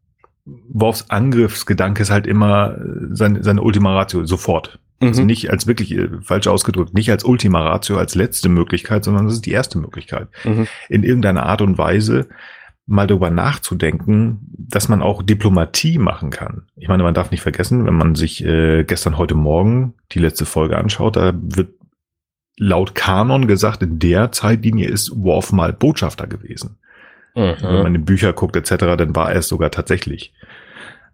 Worfs 0.45 1.09
Angriffsgedanke 1.09 2.01
ist 2.01 2.09
halt 2.09 2.27
immer 2.27 2.77
seine, 3.11 3.41
seine 3.41 3.61
Ultima 3.61 3.95
Ratio, 3.95 4.25
sofort. 4.25 4.79
Also 4.99 5.21
mhm. 5.21 5.27
nicht 5.27 5.49
als 5.49 5.67
wirklich, 5.67 5.95
äh, 5.95 6.09
falsch 6.21 6.47
ausgedrückt, 6.47 6.93
nicht 6.93 7.09
als 7.09 7.23
Ultima 7.23 7.61
Ratio, 7.61 7.97
als 7.97 8.15
letzte 8.15 8.49
Möglichkeit, 8.49 9.05
sondern 9.05 9.25
das 9.25 9.35
ist 9.35 9.45
die 9.45 9.51
erste 9.51 9.77
Möglichkeit. 9.77 10.27
Mhm. 10.43 10.67
In 10.89 11.03
irgendeiner 11.03 11.45
Art 11.45 11.61
und 11.61 11.77
Weise 11.77 12.27
mal 12.89 13.07
darüber 13.07 13.29
nachzudenken, 13.29 14.39
dass 14.57 14.89
man 14.89 15.01
auch 15.01 15.21
Diplomatie 15.21 15.99
machen 15.99 16.31
kann. 16.31 16.63
Ich 16.75 16.87
meine, 16.87 17.03
man 17.03 17.13
darf 17.13 17.29
nicht 17.29 17.41
vergessen, 17.41 17.85
wenn 17.85 17.93
man 17.93 18.15
sich 18.15 18.43
äh, 18.43 18.83
gestern, 18.83 19.17
heute 19.17 19.35
Morgen 19.35 19.93
die 20.11 20.19
letzte 20.19 20.45
Folge 20.45 20.77
anschaut, 20.77 21.15
da 21.15 21.33
wird 21.35 21.69
laut 22.57 22.95
Kanon 22.95 23.47
gesagt, 23.47 23.83
in 23.83 23.99
der 23.99 24.31
Zeitlinie 24.31 24.89
ist 24.89 25.11
Worf 25.15 25.51
mal 25.51 25.71
Botschafter 25.71 26.27
gewesen. 26.27 26.77
Mhm. 27.35 27.55
Wenn 27.61 27.83
man 27.83 27.95
in 27.95 28.05
Bücher 28.05 28.33
guckt 28.33 28.55
etc., 28.55 28.77
dann 28.97 29.15
war 29.15 29.31
er 29.31 29.39
es 29.39 29.47
sogar 29.47 29.69
tatsächlich. 29.69 30.33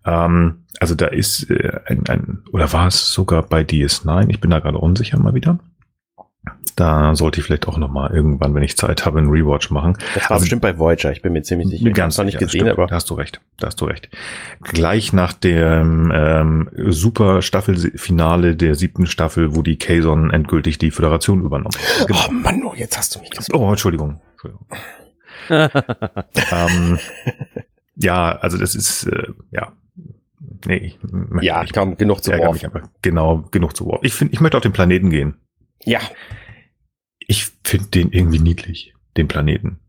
Ähm, 0.05 0.63
also 0.80 0.95
da 0.95 1.07
ist 1.07 1.49
äh, 1.49 1.80
ein, 1.86 2.03
ein, 2.07 2.43
oder 2.53 2.71
war 2.71 2.88
es 2.88 3.11
sogar 3.11 3.43
bei 3.43 3.61
DS9? 3.61 4.30
Ich 4.30 4.39
bin 4.39 4.49
da 4.49 4.59
gerade 4.59 4.78
unsicher 4.78 5.19
mal 5.19 5.34
wieder. 5.34 5.59
Da 6.76 7.16
sollte 7.16 7.39
ich 7.39 7.46
vielleicht 7.46 7.70
auch 7.70 7.78
noch 7.78 7.89
mal 7.89 8.12
irgendwann, 8.12 8.54
wenn 8.54 8.64
ich 8.64 8.76
Zeit 8.76 9.06
habe, 9.06 9.20
einen 9.20 9.30
Rewatch 9.30 9.72
machen. 9.72 9.98
Das 10.14 10.24
war 10.26 10.32
also, 10.32 10.43
bestimmt 10.43 10.62
bei 10.62 10.78
Voyager, 10.78 11.12
ich 11.12 11.22
bin 11.22 11.32
mir 11.32 11.41
ziemlich 11.41 11.70
sicher. 11.70 11.89
Ganz 11.91 12.18
noch 12.18 12.26
nicht 12.26 12.38
gesehen, 12.38 12.62
stimmt, 12.62 12.72
aber 12.72 12.88
da 12.88 12.96
hast 12.96 13.10
du 13.10 13.14
recht. 13.14 13.39
Da 13.58 13.68
hast 13.68 13.80
du 13.80 13.86
recht. 13.86 14.10
Gleich 14.62 15.14
nach 15.14 15.32
dem 15.32 16.12
ähm, 16.14 16.70
super 16.76 17.41
Staffelfinale 17.41 18.58
der 18.58 18.76
siebten 18.76 19.06
Staffel, 19.06 19.56
wo 19.56 19.62
die 19.62 19.78
Kazon 19.78 20.32
endgültig 20.32 20.78
die 20.78 20.91
Föderation 20.91 21.43
übernommen 21.43 21.76
hat. 21.76 22.08
Genau. 22.08 22.20
Oh 22.28 22.32
Mann, 22.32 22.64
oh, 22.66 22.74
jetzt 22.76 22.98
hast 22.98 23.16
du 23.16 23.20
mich 23.20 23.30
gesagt. 23.30 23.54
Oh, 23.54 23.70
Entschuldigung. 23.70 24.20
Entschuldigung. 24.34 24.68
ähm, 26.52 27.00
ja, 27.96 28.36
also 28.38 28.58
das 28.58 28.76
ist 28.76 29.06
äh, 29.06 29.28
ja 29.52 29.72
Nee, 30.66 30.78
ich 30.78 31.00
ja, 31.41 31.64
ich 31.64 31.74
komm, 31.74 31.98
genug 31.98 32.24
zu 32.24 32.32
Worf. 32.32 32.60
Genau, 33.02 33.46
genug 33.52 33.76
zu 33.76 33.86
Worf. 33.86 34.00
Ich 34.04 34.14
finde, 34.14 34.34
ich 34.34 34.41
möchte 34.41 34.58
auf 34.58 34.64
den 34.64 34.74
Planeten 34.74 35.10
gehen. 35.10 35.36
Ja. 35.86 36.00
Ich 37.20 37.52
finde 37.64 37.88
den 37.88 38.12
irgendwie 38.12 38.40
niedlich, 38.40 38.94
den 39.18 39.28
Planeten. 39.28 39.80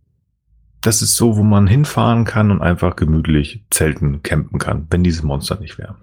Das 0.81 1.03
ist 1.03 1.17
so, 1.17 1.37
wo 1.37 1.43
man 1.43 1.67
hinfahren 1.67 2.25
kann 2.25 2.51
und 2.51 2.63
einfach 2.63 2.97
gemütlich 2.97 3.65
zelten, 3.71 4.23
campen 4.23 4.59
kann, 4.59 4.87
wenn 4.91 5.03
dieses 5.03 5.23
Monster 5.23 5.59
nicht 5.59 5.79
wäre. 5.79 5.97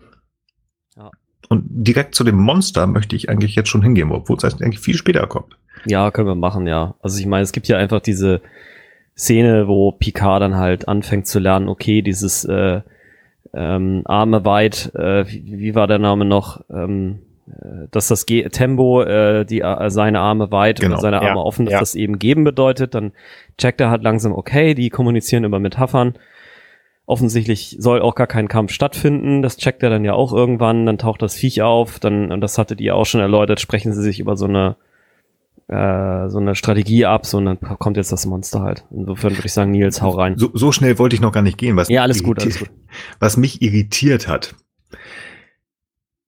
Ja. 0.98 1.10
Und 1.50 1.64
direkt 1.68 2.16
zu 2.16 2.24
dem 2.24 2.38
Monster 2.38 2.86
möchte 2.88 3.16
ich 3.16 3.30
eigentlich 3.30 3.56
jetzt 3.56 3.70
schon 3.70 3.82
hingehen, 3.82 4.12
obwohl 4.12 4.38
es 4.38 4.44
eigentlich 4.44 4.80
viel 4.80 4.98
später 4.98 5.26
kommt. 5.28 5.58
Ja, 5.86 6.12
können 6.12 6.28
wir 6.28 6.36
machen, 6.36 6.68
ja. 6.68 6.96
Also 7.02 7.20
ich 7.20 7.26
meine, 7.26 7.44
es 7.44 7.52
gibt 7.52 7.68
ja 7.68 7.78
einfach 7.78 8.02
diese 8.02 8.42
Szene, 9.18 9.68
wo 9.68 9.92
Picard 9.92 10.42
dann 10.42 10.56
halt 10.56 10.88
anfängt 10.88 11.28
zu 11.28 11.40
lernen, 11.40 11.68
okay, 11.70 12.02
dieses 12.02 12.46
äh, 12.46 12.82
ähm, 13.54 14.02
Arme 14.06 14.46
weit, 14.46 14.94
äh, 14.96 15.28
wie, 15.28 15.60
wie 15.60 15.76
war 15.76 15.88
der 15.88 16.00
Name 16.00 16.26
noch? 16.26 16.62
Ähm, 16.70 17.20
äh, 17.20 17.33
dass 17.92 18.08
das 18.08 18.26
Ge 18.26 18.48
Tempo 18.50 19.02
äh, 19.02 19.46
die 19.46 19.62
äh, 19.62 19.90
seine 19.90 20.20
Arme 20.20 20.52
weit 20.52 20.80
genau. 20.80 21.00
seine 21.00 21.18
Arme 21.18 21.28
ja, 21.28 21.36
offen, 21.36 21.66
dass 21.66 21.74
ja. 21.74 21.80
das 21.80 21.96
eben 21.96 22.20
geben 22.20 22.44
bedeutet, 22.44 22.96
dann 22.96 23.12
checkt 23.58 23.82
er 23.82 23.90
halt 23.90 24.04
langsam, 24.04 24.34
okay, 24.34 24.74
die 24.74 24.90
kommunizieren 24.90 25.44
über 25.44 25.60
Metaphern. 25.60 26.14
Offensichtlich 27.06 27.76
soll 27.80 28.02
auch 28.02 28.16
gar 28.16 28.28
kein 28.28 28.48
Kampf 28.48 28.72
stattfinden, 28.72 29.42
das 29.42 29.58
checkt 29.58 29.84
er 29.84 29.90
dann 29.90 30.06
ja 30.06 30.14
auch 30.14 30.32
irgendwann, 30.32 30.86
dann 30.86 30.98
taucht 30.98 31.22
das 31.22 31.36
Viech 31.36 31.62
auf, 31.62 32.00
dann, 32.00 32.32
und 32.32 32.40
das 32.40 32.58
hattet 32.58 32.80
ihr 32.80 32.96
auch 32.96 33.06
schon 33.06 33.20
erläutert, 33.20 33.60
sprechen 33.60 33.92
sie 33.92 34.02
sich 34.02 34.22
über 34.22 34.38
so 34.38 34.46
eine 34.46 34.78
äh, 35.68 36.30
so 36.30 36.40
eine 36.40 36.56
Strategie 36.56 37.06
ab, 37.06 37.26
so 37.26 37.38
und 37.38 37.46
dann 37.46 37.60
kommt 37.60 37.98
jetzt 37.98 38.12
das 38.12 38.26
Monster 38.26 38.62
halt. 38.62 38.86
Insofern 38.92 39.32
würde 39.32 39.46
ich 39.46 39.54
sagen, 39.54 39.72
Nils, 39.72 40.02
hau 40.02 40.12
rein. 40.12 40.38
So, 40.38 40.50
so 40.54 40.72
schnell 40.72 40.98
wollte 41.00 41.16
ich 41.16 41.22
noch 41.22 41.32
gar 41.32 41.42
nicht 41.42 41.58
gehen. 41.58 41.76
Was 41.76 41.90
ja, 41.90 42.04
alles 42.04 42.24
gut, 42.24 42.42
alles 42.42 42.60
gut. 42.60 42.70
Was 43.20 43.38
mich 43.38 43.62
irritiert 43.62 44.28
hat, 44.28 44.56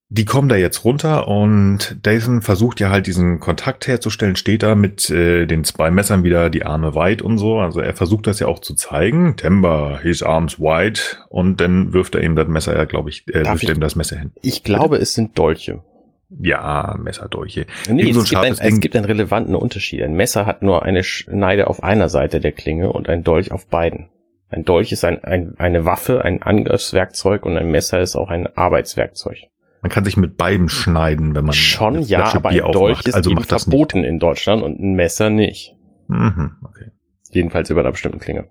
die 0.08 0.24
kommen 0.24 0.48
da 0.48 0.54
jetzt 0.54 0.84
runter 0.84 1.26
und 1.26 1.96
Dathan 2.02 2.40
versucht 2.40 2.78
ja 2.78 2.90
halt 2.90 3.08
diesen 3.08 3.40
Kontakt 3.40 3.88
herzustellen, 3.88 4.36
steht 4.36 4.62
da 4.62 4.76
mit 4.76 5.10
äh, 5.10 5.46
den 5.46 5.64
zwei 5.64 5.90
Messern 5.90 6.22
wieder 6.22 6.48
die 6.48 6.64
Arme 6.64 6.94
weit 6.94 7.22
und 7.22 7.38
so. 7.38 7.58
Also 7.58 7.80
er 7.80 7.94
versucht 7.94 8.28
das 8.28 8.38
ja 8.38 8.46
auch 8.46 8.60
zu 8.60 8.74
zeigen. 8.74 9.36
Temba, 9.36 9.98
his 10.00 10.22
arms 10.22 10.60
wide 10.60 11.00
und 11.28 11.60
dann 11.60 11.92
wirft 11.92 12.14
er 12.14 12.22
ihm 12.22 12.36
das 12.36 12.46
Messer, 12.46 12.76
ja, 12.76 12.84
glaube 12.84 13.10
ich, 13.10 13.26
äh, 13.28 13.44
wirft 13.44 13.64
ich, 13.64 13.68
ihm 13.70 13.80
das 13.80 13.96
Messer 13.96 14.16
hin. 14.16 14.32
Ich 14.42 14.62
glaube, 14.62 14.98
es 14.98 15.14
sind 15.14 15.36
Dolche. 15.36 15.82
Ja, 16.28 16.96
Messerdolche. 17.00 17.66
Nee, 17.88 18.10
es, 18.10 18.28
gibt 18.28 18.42
ein, 18.42 18.56
es 18.58 18.80
gibt 18.80 18.96
einen 18.96 19.04
relevanten 19.04 19.54
Unterschied. 19.54 20.02
Ein 20.02 20.14
Messer 20.14 20.46
hat 20.46 20.62
nur 20.62 20.82
eine 20.84 21.04
Schneide 21.04 21.68
auf 21.68 21.82
einer 21.82 22.08
Seite 22.08 22.40
der 22.40 22.52
Klinge 22.52 22.92
und 22.92 23.08
ein 23.08 23.22
Dolch 23.24 23.52
auf 23.52 23.66
beiden. 23.66 24.08
Ein 24.48 24.64
Dolch 24.64 24.92
ist 24.92 25.04
ein, 25.04 25.22
ein, 25.24 25.54
eine 25.58 25.84
Waffe, 25.84 26.24
ein 26.24 26.42
Angriffswerkzeug 26.42 27.44
und 27.44 27.56
ein 27.56 27.70
Messer 27.70 28.00
ist 28.00 28.16
auch 28.16 28.28
ein 28.28 28.46
Arbeitswerkzeug. 28.56 29.48
Man 29.82 29.90
kann 29.90 30.04
sich 30.04 30.16
mit 30.16 30.36
beiden 30.36 30.68
schneiden, 30.68 31.34
wenn 31.34 31.44
man 31.44 31.52
schon 31.52 32.02
ja, 32.02 32.32
aber 32.34 32.48
ein 32.50 32.72
Dolch 32.72 33.06
ist 33.06 33.14
also 33.14 33.30
eben 33.30 33.44
verboten 33.44 34.00
nicht. 34.00 34.08
in 34.08 34.18
Deutschland 34.18 34.62
und 34.62 34.80
ein 34.80 34.94
Messer 34.94 35.30
nicht. 35.30 35.76
Mhm, 36.08 36.56
okay. 36.62 36.90
Jedenfalls 37.30 37.70
über 37.70 37.80
einer 37.80 37.92
bestimmten 37.92 38.18
Klinge. 38.18 38.48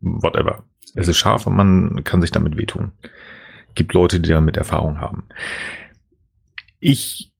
Whatever. 0.00 0.64
Es 0.94 1.08
ist 1.08 1.18
scharf 1.18 1.46
und 1.46 1.56
man 1.56 2.04
kann 2.04 2.20
sich 2.20 2.30
damit 2.30 2.56
wehtun. 2.56 2.92
Gibt 3.74 3.92
Leute, 3.94 4.20
die 4.20 4.30
damit 4.30 4.56
Erfahrung 4.56 5.00
haben. 5.00 5.24
Ich 6.78 7.32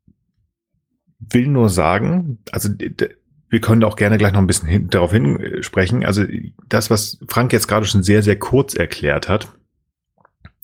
will 1.19 1.47
nur 1.47 1.69
sagen, 1.69 2.39
also 2.51 2.69
wir 3.49 3.61
können 3.61 3.85
auch 3.85 3.97
gerne 3.97 4.19
gleich 4.19 4.33
noch 4.33 4.41
ein 4.41 4.47
bisschen 4.47 4.69
hin, 4.69 4.89
darauf 4.89 5.13
hinsprechen. 5.13 6.05
Also 6.05 6.25
das, 6.69 6.91
was 6.91 7.19
Frank 7.29 7.53
jetzt 7.53 7.69
gerade 7.69 7.87
schon 7.87 8.03
sehr, 8.03 8.23
sehr 8.23 8.39
kurz 8.39 8.75
erklärt 8.75 9.29
hat, 9.29 9.53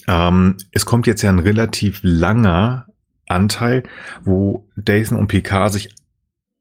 ähm, 0.08 0.56
es 0.72 0.86
kommt 0.86 1.06
jetzt 1.06 1.22
ja 1.22 1.30
ein 1.30 1.38
relativ 1.38 2.00
langer 2.02 2.86
Anteil, 3.28 3.84
wo 4.24 4.66
Dathan 4.76 5.18
und 5.18 5.28
Picard 5.28 5.72
sich 5.72 5.94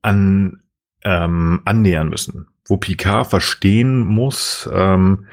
an, 0.01 0.61
ähm, 1.03 1.61
annähern 1.65 2.09
müssen, 2.09 2.47
wo 2.65 2.77
Picard 2.77 3.27
verstehen 3.27 4.05
muss, 4.05 4.69
ähm, 4.71 5.25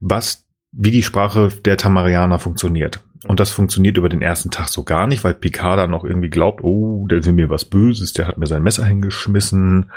was, 0.00 0.44
wie 0.72 0.90
die 0.90 1.02
Sprache 1.02 1.48
der 1.64 1.76
Tamarianer 1.76 2.38
funktioniert. 2.38 3.00
Und 3.28 3.38
das 3.38 3.50
funktioniert 3.50 3.96
über 3.96 4.08
den 4.08 4.22
ersten 4.22 4.50
Tag 4.50 4.68
so 4.68 4.82
gar 4.82 5.06
nicht, 5.06 5.22
weil 5.22 5.34
Picard 5.34 5.78
dann 5.78 5.90
noch 5.90 6.04
irgendwie 6.04 6.30
glaubt, 6.30 6.64
oh, 6.64 7.06
der 7.06 7.24
will 7.24 7.32
mir 7.32 7.50
was 7.50 7.64
Böses, 7.64 8.12
der 8.12 8.26
hat 8.26 8.38
mir 8.38 8.46
sein 8.46 8.64
Messer 8.64 8.84
hingeschmissen. 8.84 9.92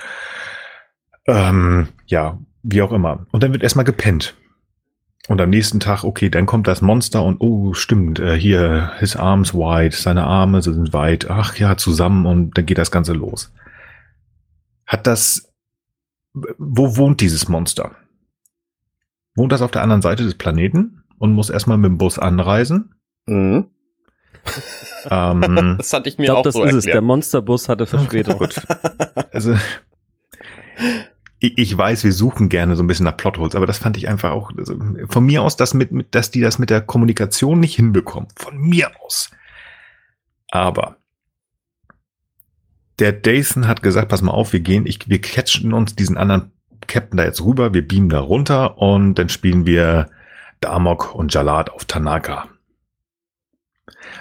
Ähm, 1.26 1.88
ja, 2.06 2.38
wie 2.62 2.84
auch 2.84 2.92
immer. 2.92 3.26
Und 3.32 3.42
dann 3.42 3.52
wird 3.52 3.64
erstmal 3.64 3.86
gepennt. 3.86 4.36
Und 5.28 5.42
am 5.42 5.50
nächsten 5.50 5.80
Tag, 5.80 6.04
okay, 6.04 6.30
dann 6.30 6.46
kommt 6.46 6.68
das 6.68 6.82
Monster 6.82 7.24
und 7.24 7.38
oh, 7.40 7.74
stimmt, 7.74 8.20
äh, 8.20 8.38
hier, 8.38 8.92
his 9.00 9.16
arms 9.16 9.54
wide, 9.56 9.96
seine 9.96 10.26
Arme 10.26 10.62
sind 10.62 10.94
weit, 10.94 11.30
ach 11.30 11.56
ja, 11.58 11.78
zusammen 11.78 12.26
und 12.28 12.58
dann 12.58 12.66
geht 12.66 12.78
das 12.78 12.92
Ganze 12.92 13.14
los. 13.14 13.52
Hat 14.86 15.08
das, 15.08 15.52
wo 16.34 16.96
wohnt 16.98 17.22
dieses 17.22 17.48
Monster? 17.48 17.96
Wohnt 19.36 19.52
das 19.52 19.64
auf 19.64 19.72
der 19.72 19.82
anderen 19.82 20.04
Seite 20.04 20.24
des 20.24 20.36
Planeten 20.36 21.04
und 21.18 21.34
muss 21.34 21.50
erstmal 21.50 21.78
mit 21.78 21.90
dem 21.90 21.98
Bus 21.98 22.20
anreisen? 22.20 22.94
Mhm. 23.26 23.66
Ähm, 25.10 25.76
das 25.80 25.92
hatte 25.92 26.08
ich 26.08 26.20
mir 26.20 26.26
ich 26.26 26.28
glaub, 26.28 26.40
auch 26.40 26.44
das 26.44 26.54
so 26.54 26.64
ist 26.64 26.68
erklärt. 26.68 26.86
es. 26.86 26.92
Der 26.92 27.02
Monsterbus 27.02 27.68
hatte 27.68 27.86
Verspätung. 27.88 28.38
Gut. 28.38 28.62
Also 29.32 29.56
ich, 31.48 31.78
weiß, 31.78 32.04
wir 32.04 32.14
suchen 32.14 32.50
gerne 32.50 32.76
so 32.76 32.84
ein 32.84 32.88
bisschen 32.88 33.06
nach 33.06 33.18
Plotholes, 33.18 33.56
aber 33.56 33.66
das 33.66 33.78
fand 33.78 33.98
ich 33.98 34.08
einfach 34.08 34.32
auch 34.32 34.52
also, 34.58 34.76
von 35.10 35.26
mir 35.26 35.42
aus, 35.42 35.56
dass 35.58 35.74
mit, 35.74 35.90
dass 36.12 36.32
die 36.32 36.42
das 36.42 36.60
mit 36.60 36.70
der 36.70 36.82
Kommunikation 36.82 37.60
nicht 37.60 37.76
hinbekommen. 37.76 38.30
Von 38.36 38.58
mir 38.58 38.92
aus. 39.02 39.32
Aber 40.52 40.98
der 43.00 43.12
Dathan 43.12 43.68
hat 43.68 43.84
gesagt, 43.84 44.10
pass 44.10 44.22
mal 44.22 44.32
auf, 44.32 44.54
wir 44.54 44.62
gehen, 44.62 44.86
ich, 44.86 45.10
wir 45.10 45.20
catchen 45.20 45.74
uns 45.74 45.96
diesen 45.96 46.18
anderen 46.18 46.52
Captain 46.88 47.18
da 47.18 47.26
jetzt 47.26 47.44
rüber, 47.44 47.74
wir 47.74 47.88
beamen 47.88 48.10
da 48.10 48.20
runter 48.20 48.78
und 48.78 49.16
dann 49.16 49.30
spielen 49.30 49.66
wir 49.66 50.10
Damok 50.62 51.14
und 51.16 51.34
Jalad 51.34 51.72
auf 51.72 51.86
Tanaka. 51.86 52.50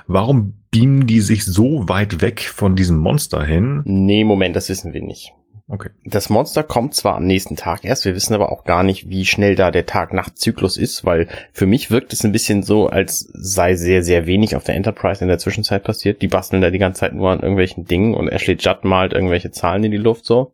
Warum 0.06 0.64
beamen 0.70 1.06
die 1.06 1.20
sich 1.20 1.44
so 1.44 1.88
weit 1.88 2.20
weg 2.20 2.40
von 2.40 2.76
diesem 2.76 2.98
Monster 2.98 3.44
hin? 3.44 3.82
Nee, 3.84 4.24
Moment, 4.24 4.56
das 4.56 4.68
wissen 4.68 4.92
wir 4.92 5.02
nicht. 5.02 5.32
Okay. 5.68 5.90
Das 6.04 6.30
Monster 6.30 6.62
kommt 6.62 6.94
zwar 6.94 7.16
am 7.16 7.26
nächsten 7.26 7.56
Tag 7.56 7.84
erst, 7.84 8.04
wir 8.04 8.14
wissen 8.14 8.34
aber 8.34 8.52
auch 8.52 8.64
gar 8.64 8.82
nicht, 8.82 9.08
wie 9.08 9.24
schnell 9.24 9.54
da 9.54 9.70
der 9.70 9.86
Tag-Nacht-Zyklus 9.86 10.76
ist, 10.76 11.04
weil 11.04 11.28
für 11.52 11.66
mich 11.66 11.90
wirkt 11.90 12.12
es 12.12 12.24
ein 12.24 12.32
bisschen 12.32 12.62
so, 12.62 12.88
als 12.88 13.28
sei 13.32 13.74
sehr, 13.74 14.02
sehr 14.02 14.26
wenig 14.26 14.56
auf 14.56 14.64
der 14.64 14.74
Enterprise 14.74 15.22
in 15.22 15.28
der 15.28 15.38
Zwischenzeit 15.38 15.84
passiert. 15.84 16.22
Die 16.22 16.28
basteln 16.28 16.62
da 16.62 16.70
die 16.70 16.78
ganze 16.78 17.00
Zeit 17.00 17.14
nur 17.14 17.30
an 17.30 17.40
irgendwelchen 17.40 17.84
Dingen 17.84 18.14
und 18.14 18.28
Ashley 18.28 18.56
Judd 18.58 18.84
malt 18.84 19.12
irgendwelche 19.12 19.50
Zahlen 19.50 19.84
in 19.84 19.90
die 19.90 19.96
Luft 19.96 20.24
so. 20.24 20.52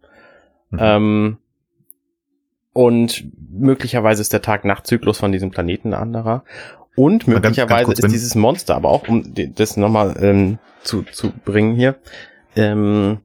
Mhm. 0.70 0.78
Ähm, 0.80 1.38
und 2.72 3.24
möglicherweise 3.50 4.22
ist 4.22 4.32
der 4.32 4.42
Tag-Nacht-Zyklus 4.42 5.18
von 5.18 5.32
diesem 5.32 5.50
Planeten 5.50 5.92
ein 5.92 6.00
anderer. 6.00 6.44
Und 6.96 7.26
möglicherweise 7.26 7.84
kurz, 7.84 7.98
ist 7.98 8.12
dieses 8.12 8.34
Monster, 8.34 8.76
aber 8.76 8.90
auch 8.90 9.08
um 9.08 9.32
das 9.34 9.76
nochmal 9.76 10.16
ähm, 10.20 10.58
zu, 10.82 11.02
zu 11.02 11.32
bringen 11.44 11.74
hier, 11.74 11.96
ähm, 12.56 13.20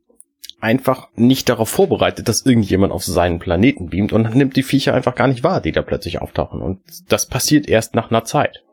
einfach 0.60 1.10
nicht 1.16 1.50
darauf 1.50 1.70
vorbereitet, 1.70 2.28
dass 2.28 2.46
irgendjemand 2.46 2.92
auf 2.92 3.04
seinen 3.04 3.40
Planeten 3.40 3.90
beamt 3.90 4.14
und 4.14 4.34
nimmt 4.36 4.56
die 4.56 4.64
Viecher 4.64 4.94
einfach 4.94 5.16
gar 5.16 5.28
nicht 5.28 5.44
wahr, 5.44 5.62
die 5.62 5.72
da 5.72 5.82
plötzlich 5.82 6.22
auftauchen. 6.22 6.62
Und 6.62 6.82
das 7.10 7.28
passiert 7.28 7.68
erst 7.68 7.96
nach 7.96 8.10
einer 8.10 8.24
Zeit. 8.24 8.64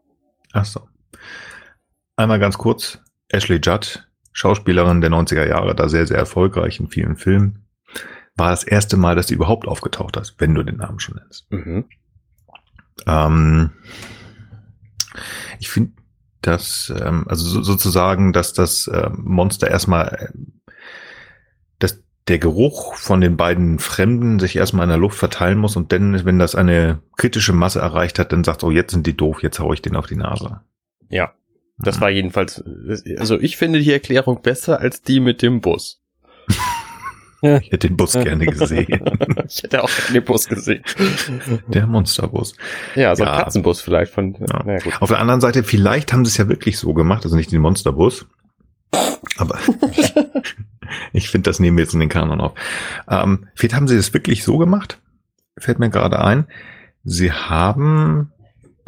Ach 0.53 0.64
so. 0.64 0.89
Einmal 2.16 2.39
ganz 2.39 2.59
kurz. 2.59 3.01
Ashley 3.28 3.61
Judd, 3.62 4.07
Schauspielerin 4.33 5.01
der 5.01 5.11
90er 5.11 5.47
Jahre, 5.47 5.74
da 5.74 5.89
sehr, 5.89 6.07
sehr 6.07 6.18
erfolgreich 6.18 6.78
in 6.80 6.89
vielen 6.89 7.16
Filmen, 7.16 7.66
war 8.37 8.51
das 8.51 8.64
erste 8.64 8.97
Mal, 8.97 9.16
dass 9.16 9.28
sie 9.28 9.35
überhaupt 9.35 9.66
aufgetaucht 9.66 10.16
ist, 10.16 10.37
wenn 10.39 10.55
du 10.55 10.62
den 10.62 10.76
Namen 10.76 11.01
schon 11.01 11.16
nennst. 11.16 11.51
Mhm. 11.51 11.85
Ähm, 13.07 13.70
ich 15.59 15.70
finde 15.70 15.93
dass, 16.43 16.93
ähm, 17.01 17.24
also 17.28 17.47
so, 17.47 17.62
sozusagen, 17.62 18.33
dass 18.33 18.53
das 18.53 18.89
äh, 18.89 19.11
Monster 19.16 19.70
erstmal, 19.70 20.09
äh, 20.09 20.28
der 22.28 22.38
Geruch 22.38 22.94
von 22.94 23.20
den 23.20 23.36
beiden 23.36 23.78
Fremden 23.78 24.38
sich 24.38 24.56
erstmal 24.56 24.84
in 24.84 24.90
der 24.90 24.98
Luft 24.98 25.18
verteilen 25.18 25.58
muss 25.58 25.76
und 25.76 25.92
dann, 25.92 26.24
wenn 26.24 26.38
das 26.38 26.54
eine 26.54 27.00
kritische 27.16 27.52
Masse 27.52 27.80
erreicht 27.80 28.18
hat, 28.18 28.32
dann 28.32 28.44
sagt, 28.44 28.62
oh, 28.62 28.70
jetzt 28.70 28.92
sind 28.92 29.06
die 29.06 29.16
doof, 29.16 29.42
jetzt 29.42 29.58
hau 29.58 29.72
ich 29.72 29.82
den 29.82 29.96
auf 29.96 30.06
die 30.06 30.16
Nase. 30.16 30.60
Ja, 31.08 31.32
das 31.78 32.00
war 32.00 32.10
jedenfalls, 32.10 32.62
also 33.18 33.40
ich 33.40 33.56
finde 33.56 33.80
die 33.80 33.92
Erklärung 33.92 34.40
besser 34.40 34.80
als 34.80 35.02
die 35.02 35.20
mit 35.20 35.42
dem 35.42 35.60
Bus. 35.60 36.00
Ich 37.44 37.72
hätte 37.72 37.88
den 37.88 37.96
Bus 37.96 38.12
gerne 38.12 38.46
gesehen. 38.46 38.86
ich 39.48 39.64
hätte 39.64 39.82
auch 39.82 39.90
den 40.12 40.22
Bus 40.22 40.46
gesehen. 40.46 40.84
Der 41.66 41.88
Monsterbus. 41.88 42.54
Ja, 42.94 43.16
so 43.16 43.24
ein 43.24 43.30
ja. 43.30 43.42
Katzenbus 43.42 43.80
vielleicht 43.80 44.12
von. 44.12 44.36
Ja. 44.38 44.64
Ja, 44.64 44.78
Auf 45.00 45.08
der 45.08 45.18
anderen 45.18 45.40
Seite, 45.40 45.64
vielleicht 45.64 46.12
haben 46.12 46.24
sie 46.24 46.28
es 46.28 46.36
ja 46.36 46.48
wirklich 46.48 46.78
so 46.78 46.94
gemacht, 46.94 47.24
also 47.24 47.34
nicht 47.34 47.50
den 47.50 47.60
Monsterbus. 47.60 48.26
Aber 49.38 49.58
ich 51.12 51.30
finde, 51.30 51.51
das 51.51 51.61
nehmen 51.61 51.76
wir 51.76 51.85
jetzt 51.85 51.95
in 51.95 52.01
den 52.01 52.09
Kanon 52.09 52.41
auf. 52.41 52.53
Ähm, 53.09 53.47
vielleicht 53.55 53.74
haben 53.74 53.89
sie 53.89 53.97
das 53.97 54.12
wirklich 54.14 54.45
so 54.45 54.59
gemacht. 54.59 54.99
Fällt 55.59 55.78
mir 55.78 55.91
gerade 55.91 56.20
ein. 56.22 56.47
Sie 57.05 57.33
haben 57.33 58.33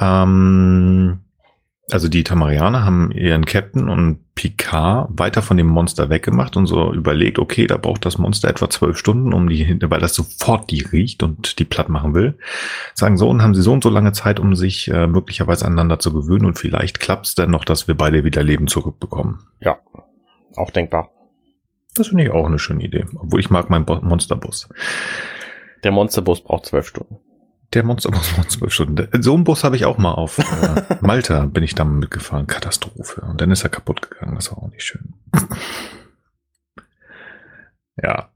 ähm, 0.00 1.24
also 1.90 2.08
die 2.08 2.24
Tamarianer 2.24 2.84
haben 2.84 3.10
ihren 3.12 3.44
Captain 3.44 3.88
und 3.88 4.34
Picard 4.34 5.10
weiter 5.12 5.42
von 5.42 5.56
dem 5.56 5.66
Monster 5.66 6.08
weggemacht 6.08 6.56
und 6.56 6.66
so 6.66 6.92
überlegt, 6.92 7.38
okay, 7.38 7.66
da 7.66 7.76
braucht 7.76 8.06
das 8.06 8.16
Monster 8.16 8.48
etwa 8.48 8.70
zwölf 8.70 8.96
Stunden, 8.96 9.32
um 9.34 9.48
die, 9.48 9.78
weil 9.82 10.00
das 10.00 10.14
sofort 10.14 10.70
die 10.70 10.80
riecht 10.80 11.22
und 11.22 11.58
die 11.58 11.64
platt 11.64 11.90
machen 11.90 12.14
will. 12.14 12.38
Sagen 12.94 13.18
so, 13.18 13.28
und 13.28 13.42
haben 13.42 13.54
sie 13.54 13.62
so 13.62 13.72
und 13.72 13.84
so 13.84 13.90
lange 13.90 14.12
Zeit, 14.12 14.40
um 14.40 14.56
sich 14.56 14.90
äh, 14.90 15.06
möglicherweise 15.06 15.66
aneinander 15.66 15.98
zu 15.98 16.12
gewöhnen 16.12 16.46
und 16.46 16.58
vielleicht 16.58 17.00
klappt 17.00 17.26
es 17.26 17.34
dann 17.34 17.50
noch, 17.50 17.64
dass 17.64 17.86
wir 17.86 17.94
beide 17.94 18.24
wieder 18.24 18.42
Leben 18.42 18.66
zurückbekommen. 18.66 19.40
Ja, 19.60 19.78
auch 20.56 20.70
denkbar. 20.70 21.10
Das 21.94 22.08
finde 22.08 22.24
ich 22.24 22.30
auch 22.30 22.46
eine 22.46 22.58
schöne 22.58 22.82
Idee, 22.82 23.06
obwohl 23.14 23.40
ich 23.40 23.50
mag 23.50 23.70
meinen 23.70 23.84
Monsterbus. 23.84 24.68
Der 25.84 25.92
Monsterbus 25.92 26.42
braucht 26.42 26.66
zwölf 26.66 26.88
Stunden. 26.88 27.18
Der 27.72 27.84
Monsterbus 27.84 28.28
von 28.28 28.48
zwölf 28.48 28.72
Stunden. 28.72 29.08
So 29.22 29.34
einen 29.34 29.44
Bus 29.44 29.64
habe 29.64 29.76
ich 29.76 29.84
auch 29.84 29.98
mal 29.98 30.12
auf 30.12 30.38
äh, 30.38 30.96
Malta, 31.00 31.46
bin 31.46 31.62
ich 31.62 31.74
dann 31.74 31.98
mitgefahren. 31.98 32.46
Katastrophe. 32.46 33.20
Und 33.22 33.40
dann 33.40 33.50
ist 33.50 33.62
er 33.62 33.70
kaputt 33.70 34.02
gegangen. 34.02 34.34
Das 34.34 34.50
war 34.50 34.58
auch 34.58 34.70
nicht 34.70 34.84
schön. 34.84 35.14
ja. 38.02 38.30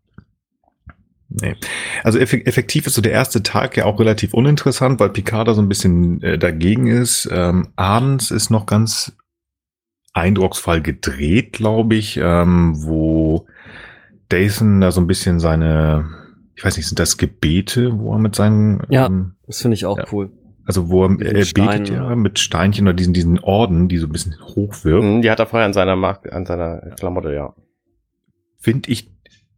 Nee. 1.30 1.56
Also 2.04 2.18
effektiv 2.18 2.86
ist 2.86 2.94
so 2.94 3.02
der 3.02 3.12
erste 3.12 3.42
Tag 3.42 3.76
ja 3.76 3.84
auch 3.84 4.00
relativ 4.00 4.32
uninteressant, 4.32 4.98
weil 4.98 5.10
Picard 5.10 5.46
da 5.46 5.54
so 5.54 5.60
ein 5.60 5.68
bisschen 5.68 6.22
äh, 6.22 6.38
dagegen 6.38 6.86
ist. 6.86 7.28
Ähm, 7.30 7.68
abends 7.76 8.30
ist 8.30 8.50
noch 8.50 8.64
ganz 8.64 9.12
eindrucksvoll 10.18 10.80
gedreht, 10.80 11.52
glaube 11.52 11.94
ich, 11.94 12.18
ähm, 12.22 12.74
wo 12.84 13.46
Dathan 14.28 14.80
da 14.80 14.92
so 14.92 15.00
ein 15.00 15.06
bisschen 15.06 15.40
seine 15.40 16.18
ich 16.58 16.64
weiß 16.64 16.76
nicht, 16.76 16.88
sind 16.88 16.98
das 16.98 17.16
Gebete, 17.16 18.00
wo 18.00 18.12
er 18.12 18.18
mit 18.18 18.34
seinen 18.34 18.82
Ja, 18.90 19.06
ähm, 19.06 19.36
das 19.46 19.62
finde 19.62 19.76
ich 19.76 19.86
auch 19.86 19.96
ja. 19.96 20.06
cool. 20.10 20.32
Also 20.64 20.90
wo 20.90 21.06
er, 21.06 21.20
er 21.20 21.44
Stein, 21.44 21.84
betet 21.84 21.90
ja 21.90 22.16
mit 22.16 22.40
Steinchen 22.40 22.86
oder 22.86 22.94
diesen, 22.94 23.14
diesen 23.14 23.38
Orden, 23.38 23.88
die 23.88 23.98
so 23.98 24.06
ein 24.06 24.12
bisschen 24.12 24.36
hochwirkt. 24.40 25.04
Mhm, 25.04 25.22
die 25.22 25.30
hat 25.30 25.38
er 25.38 25.46
vorher 25.46 25.66
an 25.66 25.72
seiner 25.72 25.94
Mark 25.94 26.30
an 26.32 26.46
seiner 26.46 26.80
Klamotte, 26.98 27.32
ja. 27.32 27.54
Finde 28.58 28.90
ich 28.90 29.10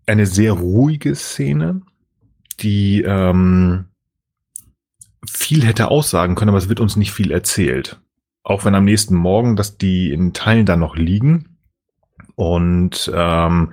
eine 0.07 0.27
sehr 0.27 0.53
ruhige 0.53 1.15
Szene, 1.15 1.81
die 2.61 3.03
ähm, 3.03 3.87
viel 5.27 5.65
hätte 5.65 5.91
aussagen 5.91 6.35
können, 6.35 6.51
aber 6.51 6.59
es 6.59 6.69
wird 6.69 6.81
uns 6.81 6.97
nicht 6.97 7.13
viel 7.13 7.33
erzählt. 7.33 8.00
Auch 8.43 8.65
wenn 8.65 8.75
am 8.75 8.85
nächsten 8.85 9.15
Morgen, 9.15 9.57
dass 9.57 9.77
die 9.77 10.13
in 10.13 10.33
Teilen 10.33 10.67
da 10.67 10.77
noch 10.77 10.97
liegen 10.97 11.57
und 12.37 13.11
ähm, 13.15 13.73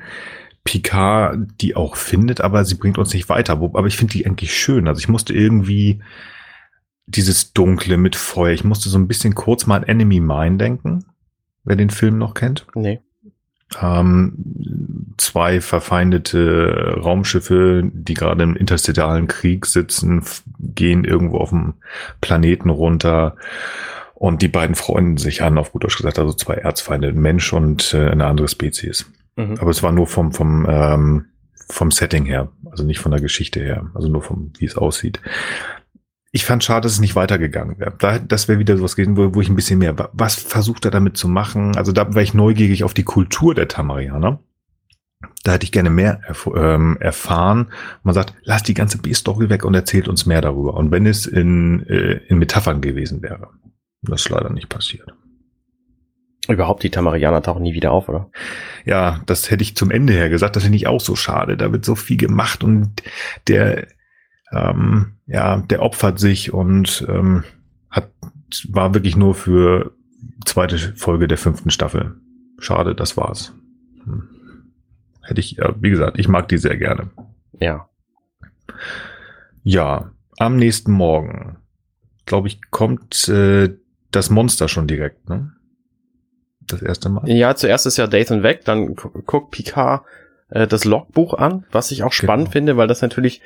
Picard 0.64 1.38
die 1.62 1.76
auch 1.78 1.96
findet, 1.96 2.42
aber 2.42 2.66
sie 2.66 2.76
bringt 2.76 2.98
uns 2.98 3.14
nicht 3.14 3.30
weiter. 3.30 3.54
Aber 3.54 3.88
ich 3.88 3.96
finde 3.96 4.12
die 4.12 4.26
eigentlich 4.26 4.54
schön. 4.54 4.88
Also 4.90 5.00
ich 5.00 5.08
musste 5.08 5.34
irgendwie 5.34 6.02
dieses 7.06 7.54
Dunkle 7.54 7.96
mit 7.96 8.18
Feuer, 8.18 8.52
ich 8.52 8.66
musste 8.66 8.90
so 8.90 8.98
ein 8.98 9.08
bisschen 9.08 9.34
kurz 9.34 9.66
mal 9.66 9.78
an 9.78 9.84
Enemy 9.84 10.20
Mine 10.20 10.58
denken, 10.58 11.06
wer 11.64 11.78
den 11.78 11.90
Film 11.90 12.18
noch 12.18 12.34
kennt. 12.34 12.68
Nee. 12.76 13.00
Ähm, 13.82 15.14
zwei 15.18 15.62
verfeindete 15.62 17.00
Raumschiffe, 17.02 17.90
die 17.94 18.14
gerade 18.14 18.44
im 18.44 18.58
interstellaren 18.58 19.28
Krieg 19.28 19.66
sitzen, 19.66 20.24
gehen 20.60 21.06
irgendwo 21.06 21.38
auf 21.38 21.50
dem 21.50 21.76
Planeten 22.20 22.70
runter 22.70 23.36
und 24.20 24.42
die 24.42 24.48
beiden 24.48 24.76
freunden 24.76 25.18
sich 25.18 25.44
an, 25.44 25.60
auf 25.60 25.72
gut 25.72 25.84
Deutsch 25.84 25.98
gesagt, 25.98 26.18
also 26.18 26.34
zwei 26.34 26.56
Erzfeinde, 26.56 27.10
ein 27.10 27.22
Mensch 27.22 27.54
und 27.54 27.94
äh, 27.94 28.10
eine 28.10 28.26
andere 28.26 28.48
Spezies. 28.48 29.06
Mhm. 29.36 29.58
Aber 29.60 29.70
es 29.70 29.84
war 29.84 29.92
nur 29.92 30.08
vom, 30.08 30.32
vom, 30.32 30.66
ähm, 30.68 31.26
vom 31.70 31.92
Setting 31.92 32.26
her, 32.26 32.50
also 32.72 32.84
nicht 32.84 33.00
von 33.00 33.12
der 33.12 33.22
Geschichte 33.22 33.60
her, 33.60 33.92
also 33.94 34.08
nur 34.08 34.24
vom, 34.24 34.52
wie 34.58 34.66
es 34.66 34.76
aussieht. 34.76 35.22
Ich 36.32 36.46
fand 36.46 36.64
schade, 36.64 36.82
dass 36.82 36.94
es 36.94 37.00
nicht 37.00 37.16
weitergegangen 37.16 37.78
wäre. 37.78 37.94
Da, 38.00 38.18
das 38.18 38.48
wäre 38.48 38.58
wieder 38.58 38.76
sowas 38.76 38.96
gewesen, 38.96 39.18
wo, 39.18 39.36
wo 39.36 39.42
ich 39.42 39.50
ein 39.50 39.56
bisschen 39.56 39.78
mehr, 39.78 39.96
was 40.14 40.34
versucht 40.34 40.86
er 40.86 40.92
damit 40.92 41.16
zu 41.16 41.28
machen? 41.28 41.78
Also 41.78 41.92
da 41.92 42.10
wäre 42.10 42.24
ich 42.24 42.34
neugierig 42.34 42.84
auf 42.84 42.96
die 42.96 43.04
Kultur 43.04 43.54
der 43.54 43.68
Tamarianer. 43.68 44.40
Da 45.44 45.54
hätte 45.54 45.64
ich 45.64 45.72
gerne 45.72 45.92
mehr 45.92 46.22
erf 46.28 46.50
ähm, 46.56 46.98
erfahren. 47.00 47.68
Man 48.02 48.16
sagt, 48.16 48.34
lass 48.44 48.64
die 48.64 48.74
ganze 48.74 48.98
B-Story 48.98 49.50
weg 49.50 49.64
und 49.64 49.76
erzählt 49.76 50.08
uns 50.08 50.26
mehr 50.26 50.42
darüber. 50.42 50.74
Und 50.74 50.90
wenn 50.90 51.06
es 51.06 51.28
in, 51.28 51.86
äh, 51.88 52.20
in 52.28 52.40
Metaphern 52.40 52.82
gewesen 52.82 53.22
wäre. 53.22 53.50
Das 54.02 54.22
ist 54.22 54.30
leider 54.30 54.50
nicht 54.52 54.70
passiert. 54.70 55.14
Überhaupt, 56.48 56.84
die 56.84 56.90
Tamarianer 56.90 57.42
tauchen 57.42 57.64
nie 57.64 57.74
wieder 57.74 57.92
auf, 57.92 58.08
oder? 58.08 58.30
Ja, 58.86 59.22
das 59.26 59.52
hätte 59.52 59.64
ich 59.64 59.76
zum 59.76 59.92
Ende 59.92 60.14
her 60.14 60.30
gesagt. 60.30 60.56
Das 60.56 60.64
finde 60.64 60.78
ich 60.78 60.88
auch 60.88 61.02
so 61.02 61.16
schade. 61.16 61.58
Da 61.58 61.72
wird 61.72 61.84
so 61.84 61.96
viel 61.96 62.16
gemacht 62.16 62.64
und 62.64 63.04
der, 63.48 63.88
ähm, 64.54 65.18
ja, 65.26 65.58
der 65.58 65.82
opfert 65.82 66.20
sich 66.20 66.54
und 66.54 67.06
ähm, 67.10 67.44
hat, 67.90 68.12
war 68.70 68.94
wirklich 68.94 69.18
nur 69.18 69.36
für 69.36 69.92
zweite 70.46 70.78
Folge 70.78 71.28
der 71.28 71.38
fünften 71.38 71.70
Staffel. 71.70 72.16
Schade, 72.60 72.96
das 72.96 73.18
war's. 73.18 73.54
Hm. 74.06 74.30
Hätte 75.22 75.42
ich, 75.42 75.54
ja, 75.54 75.76
wie 75.82 75.90
gesagt, 75.90 76.18
ich 76.18 76.30
mag 76.30 76.48
die 76.48 76.58
sehr 76.58 76.78
gerne. 76.78 77.10
Ja. 77.60 77.90
Ja, 79.64 80.12
am 80.38 80.56
nächsten 80.56 80.94
Morgen, 80.94 81.58
glaube 82.26 82.48
ich, 82.48 82.62
kommt 82.72 83.28
äh, 83.28 83.76
das 84.12 84.30
Monster 84.30 84.68
schon 84.68 84.88
direkt, 84.88 85.30
ne? 85.30 85.52
das 86.68 86.82
erste 86.82 87.10
Mal? 87.10 87.30
Ja, 87.30 87.56
zuerst 87.56 87.86
ist 87.86 87.98
ja 87.98 88.08
Dathan 88.08 88.44
weg, 88.44 88.66
dann 88.66 88.96
guckt 88.96 89.52
Picard 89.52 90.04
äh, 90.50 90.68
das 90.68 90.86
Logbuch 90.86 91.34
an, 91.34 91.66
was 91.72 91.92
ich 91.92 92.04
auch 92.04 92.14
spannend 92.14 92.48
genau. 92.48 92.54
finde, 92.54 92.78
weil 92.78 92.88
das 92.88 93.02
natürlich 93.02 93.42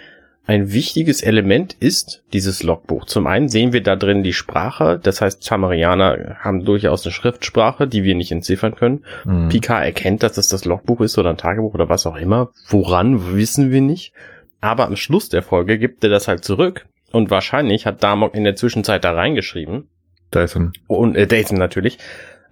ein 0.48 0.74
wichtiges 0.74 1.22
Element 1.22 1.74
ist, 1.74 2.24
dieses 2.34 2.64
Logbuch. 2.64 3.06
Zum 3.06 3.28
einen 3.28 3.48
sehen 3.48 3.74
wir 3.74 3.84
da 3.84 3.96
drin 3.96 4.24
die 4.24 4.34
Sprache, 4.34 5.00
das 5.02 5.22
heißt, 5.22 5.48
Tamarianer 5.48 6.38
haben 6.40 6.66
durchaus 6.66 7.06
eine 7.06 7.14
Schriftsprache, 7.14 7.88
die 7.88 8.04
wir 8.04 8.16
nicht 8.16 8.32
entziffern 8.32 8.74
können. 8.74 9.06
Mhm. 9.24 9.50
Picard 9.50 9.86
erkennt, 9.86 10.24
dass 10.24 10.34
das 10.34 10.48
das 10.48 10.66
Logbuch 10.66 11.02
ist 11.02 11.18
oder 11.20 11.30
ein 11.30 11.38
Tagebuch 11.38 11.76
oder 11.76 11.90
was 11.90 12.08
auch 12.08 12.16
immer. 12.16 12.50
Woran, 12.68 13.36
wissen 13.36 13.70
wir 13.72 13.82
nicht. 13.82 14.14
Aber 14.62 14.88
am 14.88 14.96
Schluss 14.96 15.30
der 15.30 15.44
Folge 15.44 15.78
gibt 15.78 16.04
er 16.04 16.10
das 16.10 16.28
halt 16.28 16.44
zurück 16.44 16.88
und 17.12 17.30
wahrscheinlich 17.30 17.86
hat 17.86 18.04
Damok 18.04 18.34
in 18.34 18.44
der 18.44 18.56
Zwischenzeit 18.56 19.04
da 19.04 19.14
reingeschrieben. 19.14 19.90
Dathan. 20.32 20.74
Und 20.88 21.16
äh, 21.16 21.28
Dathan 21.28 21.58
natürlich. 21.58 22.00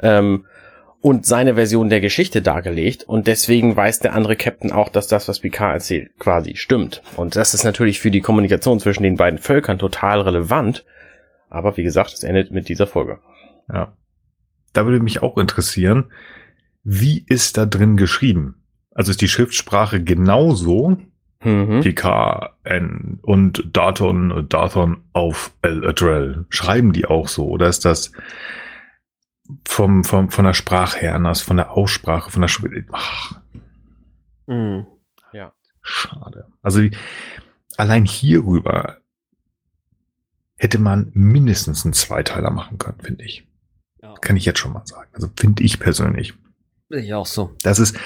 Ähm, 0.02 0.46
und 1.02 1.26
seine 1.26 1.56
Version 1.56 1.90
der 1.90 2.02
Geschichte 2.02 2.42
dargelegt 2.42 3.04
und 3.04 3.28
deswegen 3.28 3.76
weiß 3.76 4.00
der 4.00 4.14
andere 4.14 4.36
Captain 4.36 4.72
auch, 4.72 4.90
dass 4.90 5.08
das, 5.08 5.30
was 5.30 5.40
Picard 5.40 5.76
erzählt, 5.76 6.12
quasi 6.20 6.58
stimmt. 6.58 7.02
Und 7.16 7.38
das 7.38 7.54
ist 7.54 7.64
natürlich 7.64 8.02
für 8.02 8.12
die 8.12 8.20
Kommunikation 8.20 8.80
zwischen 8.82 9.04
den 9.04 9.16
beiden 9.16 9.40
Völkern 9.40 9.80
total 9.80 10.22
relevant. 10.22 10.86
Aber 11.50 11.78
wie 11.78 11.84
gesagt, 11.84 12.14
es 12.14 12.24
endet 12.24 12.52
mit 12.52 12.68
dieser 12.68 12.86
Folge. 12.86 13.20
Ja. 13.72 13.94
Da 14.74 14.86
würde 14.86 15.00
mich 15.00 15.24
auch 15.24 15.38
interessieren, 15.38 16.12
wie 16.84 17.24
ist 17.28 17.58
da 17.58 17.66
drin 17.66 17.98
geschrieben? 17.98 18.62
Also 18.92 19.12
ist 19.12 19.22
die 19.22 19.30
Schriftsprache 19.30 20.04
genauso 20.04 20.98
mhm. 21.44 21.82
Picard 21.82 22.54
und 23.22 23.64
Daton, 23.72 24.48
Daton 24.50 25.04
auf 25.14 25.52
El 25.62 25.88
Adrel? 25.88 26.46
Schreiben 26.50 26.94
die 26.94 27.06
auch 27.06 27.28
so? 27.28 27.48
Oder 27.48 27.68
ist 27.68 27.86
das 27.86 28.12
vom, 29.68 30.04
vom, 30.04 30.30
von 30.30 30.46
der 30.46 30.54
Sprache 30.54 31.00
her 31.00 31.16
anders, 31.16 31.42
von 31.42 31.58
der 31.58 31.72
Aussprache, 31.72 32.32
von 32.32 32.42
der 32.42 32.48
Schrift. 32.48 32.90
Ach. 32.92 33.40
Mhm. 34.48 34.86
Ja. 35.34 35.54
Schade. 35.82 36.48
Also 36.62 36.82
allein 37.78 38.06
hierüber 38.06 38.98
hätte 40.56 40.80
man 40.80 41.12
mindestens 41.14 41.86
einen 41.86 41.94
Zweiteiler 41.94 42.52
machen 42.52 42.78
können, 42.78 43.00
finde 43.02 43.24
ich. 43.24 43.48
Ja. 44.02 44.14
Kann 44.16 44.38
ich 44.38 44.46
jetzt 44.46 44.60
schon 44.60 44.74
mal 44.74 44.86
sagen. 44.86 45.10
Also 45.14 45.30
finde 45.36 45.64
ich 45.64 45.80
persönlich. 45.80 46.34
Ich 46.90 47.14
auch 47.14 47.26
so. 47.26 47.56
Das 47.64 47.80
ist 47.80 47.98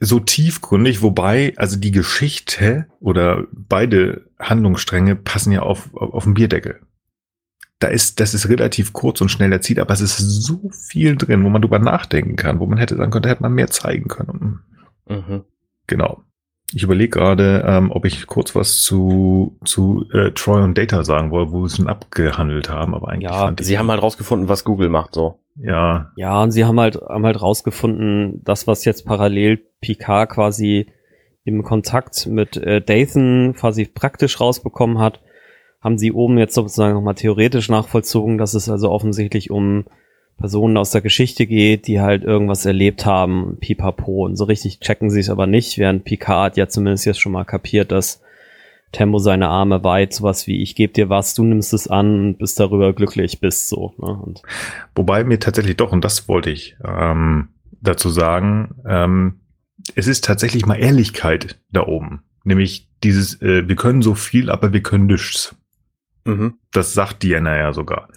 so 0.00 0.20
tiefgründig, 0.20 1.02
wobei 1.02 1.54
also 1.56 1.76
die 1.76 1.92
Geschichte 1.92 2.86
oder 3.00 3.44
beide 3.52 4.26
Handlungsstränge 4.38 5.16
passen 5.16 5.52
ja 5.52 5.62
auf, 5.62 5.94
auf, 5.94 6.14
auf 6.14 6.24
den 6.24 6.34
Bierdeckel 6.34 6.80
da 7.78 7.88
ist, 7.88 8.18
das 8.18 8.34
ist 8.34 8.48
relativ 8.48 8.92
kurz 8.92 9.20
und 9.20 9.28
schnell 9.28 9.52
erzählt, 9.52 9.78
aber 9.78 9.94
es 9.94 10.00
ist 10.00 10.18
so 10.18 10.70
viel 10.72 11.16
drin, 11.16 11.44
wo 11.44 11.48
man 11.48 11.62
drüber 11.62 11.78
nachdenken 11.78 12.36
kann, 12.36 12.58
wo 12.58 12.66
man 12.66 12.78
hätte 12.78 12.96
sagen 12.96 13.10
können, 13.10 13.22
da 13.22 13.28
hätte 13.28 13.42
man 13.42 13.52
mehr 13.52 13.68
zeigen 13.68 14.08
können. 14.08 14.60
Mhm. 15.08 15.44
Genau. 15.86 16.22
Ich 16.74 16.82
überlege 16.82 17.18
gerade, 17.18 17.64
ähm, 17.66 17.90
ob 17.92 18.04
ich 18.04 18.26
kurz 18.26 18.54
was 18.54 18.82
zu, 18.82 19.56
zu 19.64 20.04
äh, 20.12 20.32
Troy 20.32 20.62
und 20.62 20.76
Data 20.76 21.02
sagen 21.02 21.30
wollte, 21.30 21.52
wo 21.52 21.60
wir 21.60 21.66
es 21.66 21.76
schon 21.76 21.88
abgehandelt 21.88 22.68
haben, 22.68 22.94
aber 22.94 23.08
eigentlich. 23.08 23.30
Ja, 23.30 23.54
sie 23.58 23.78
haben 23.78 23.90
halt 23.90 24.02
rausgefunden, 24.02 24.48
was 24.48 24.64
Google 24.64 24.90
macht, 24.90 25.14
so. 25.14 25.40
Ja. 25.60 26.12
Ja, 26.16 26.42
und 26.42 26.52
sie 26.52 26.64
haben 26.64 26.78
halt, 26.78 26.96
haben 26.96 27.26
halt 27.26 27.40
rausgefunden, 27.40 28.42
das, 28.44 28.66
was 28.66 28.84
jetzt 28.84 29.04
parallel 29.04 29.60
Picard 29.80 30.30
quasi 30.30 30.86
im 31.44 31.62
Kontakt 31.62 32.26
mit 32.26 32.56
äh, 32.56 32.80
Dathan 32.80 33.54
quasi 33.54 33.86
praktisch 33.86 34.40
rausbekommen 34.40 34.98
hat, 34.98 35.20
haben 35.80 35.98
sie 35.98 36.12
oben 36.12 36.38
jetzt 36.38 36.54
sozusagen 36.54 36.94
nochmal 36.94 37.14
theoretisch 37.14 37.68
nachvollzogen, 37.68 38.38
dass 38.38 38.54
es 38.54 38.68
also 38.68 38.90
offensichtlich 38.90 39.50
um 39.50 39.84
Personen 40.36 40.76
aus 40.76 40.90
der 40.90 41.00
Geschichte 41.00 41.46
geht, 41.46 41.86
die 41.86 42.00
halt 42.00 42.22
irgendwas 42.22 42.64
erlebt 42.64 43.06
haben, 43.06 43.56
pipapo. 43.60 44.24
Und 44.24 44.36
so 44.36 44.44
richtig 44.44 44.80
checken 44.80 45.10
sie 45.10 45.20
es 45.20 45.30
aber 45.30 45.46
nicht, 45.46 45.78
während 45.78 46.04
Picard 46.04 46.56
ja 46.56 46.68
zumindest 46.68 47.06
jetzt 47.06 47.20
schon 47.20 47.32
mal 47.32 47.44
kapiert, 47.44 47.90
dass 47.90 48.22
Tempo 48.92 49.18
seine 49.18 49.48
Arme 49.48 49.84
weit, 49.84 50.14
sowas 50.14 50.46
wie 50.46 50.62
ich 50.62 50.74
gebe 50.74 50.92
dir 50.92 51.08
was, 51.08 51.34
du 51.34 51.44
nimmst 51.44 51.72
es 51.74 51.88
an 51.88 52.20
und 52.20 52.38
bist 52.38 52.58
darüber 52.58 52.92
glücklich 52.92 53.40
bist 53.40 53.68
so. 53.68 53.94
Ne? 53.98 54.08
Und 54.08 54.42
Wobei 54.94 55.24
mir 55.24 55.38
tatsächlich 55.38 55.76
doch, 55.76 55.92
und 55.92 56.04
das 56.04 56.28
wollte 56.28 56.50
ich 56.50 56.76
ähm, 56.84 57.48
dazu 57.80 58.08
sagen, 58.08 58.74
ähm, 58.86 59.40
es 59.94 60.06
ist 60.06 60.24
tatsächlich 60.24 60.66
mal 60.66 60.76
Ehrlichkeit 60.76 61.60
da 61.70 61.86
oben. 61.86 62.22
Nämlich 62.44 62.88
dieses, 63.04 63.40
äh, 63.42 63.68
wir 63.68 63.76
können 63.76 64.02
so 64.02 64.14
viel, 64.14 64.50
aber 64.50 64.72
wir 64.72 64.82
können 64.82 65.06
nichts. 65.06 65.54
Mhm. 66.24 66.54
Das 66.72 66.94
sagt 66.94 67.22
Diana 67.22 67.56
ja 67.56 67.72
sogar. 67.72 68.08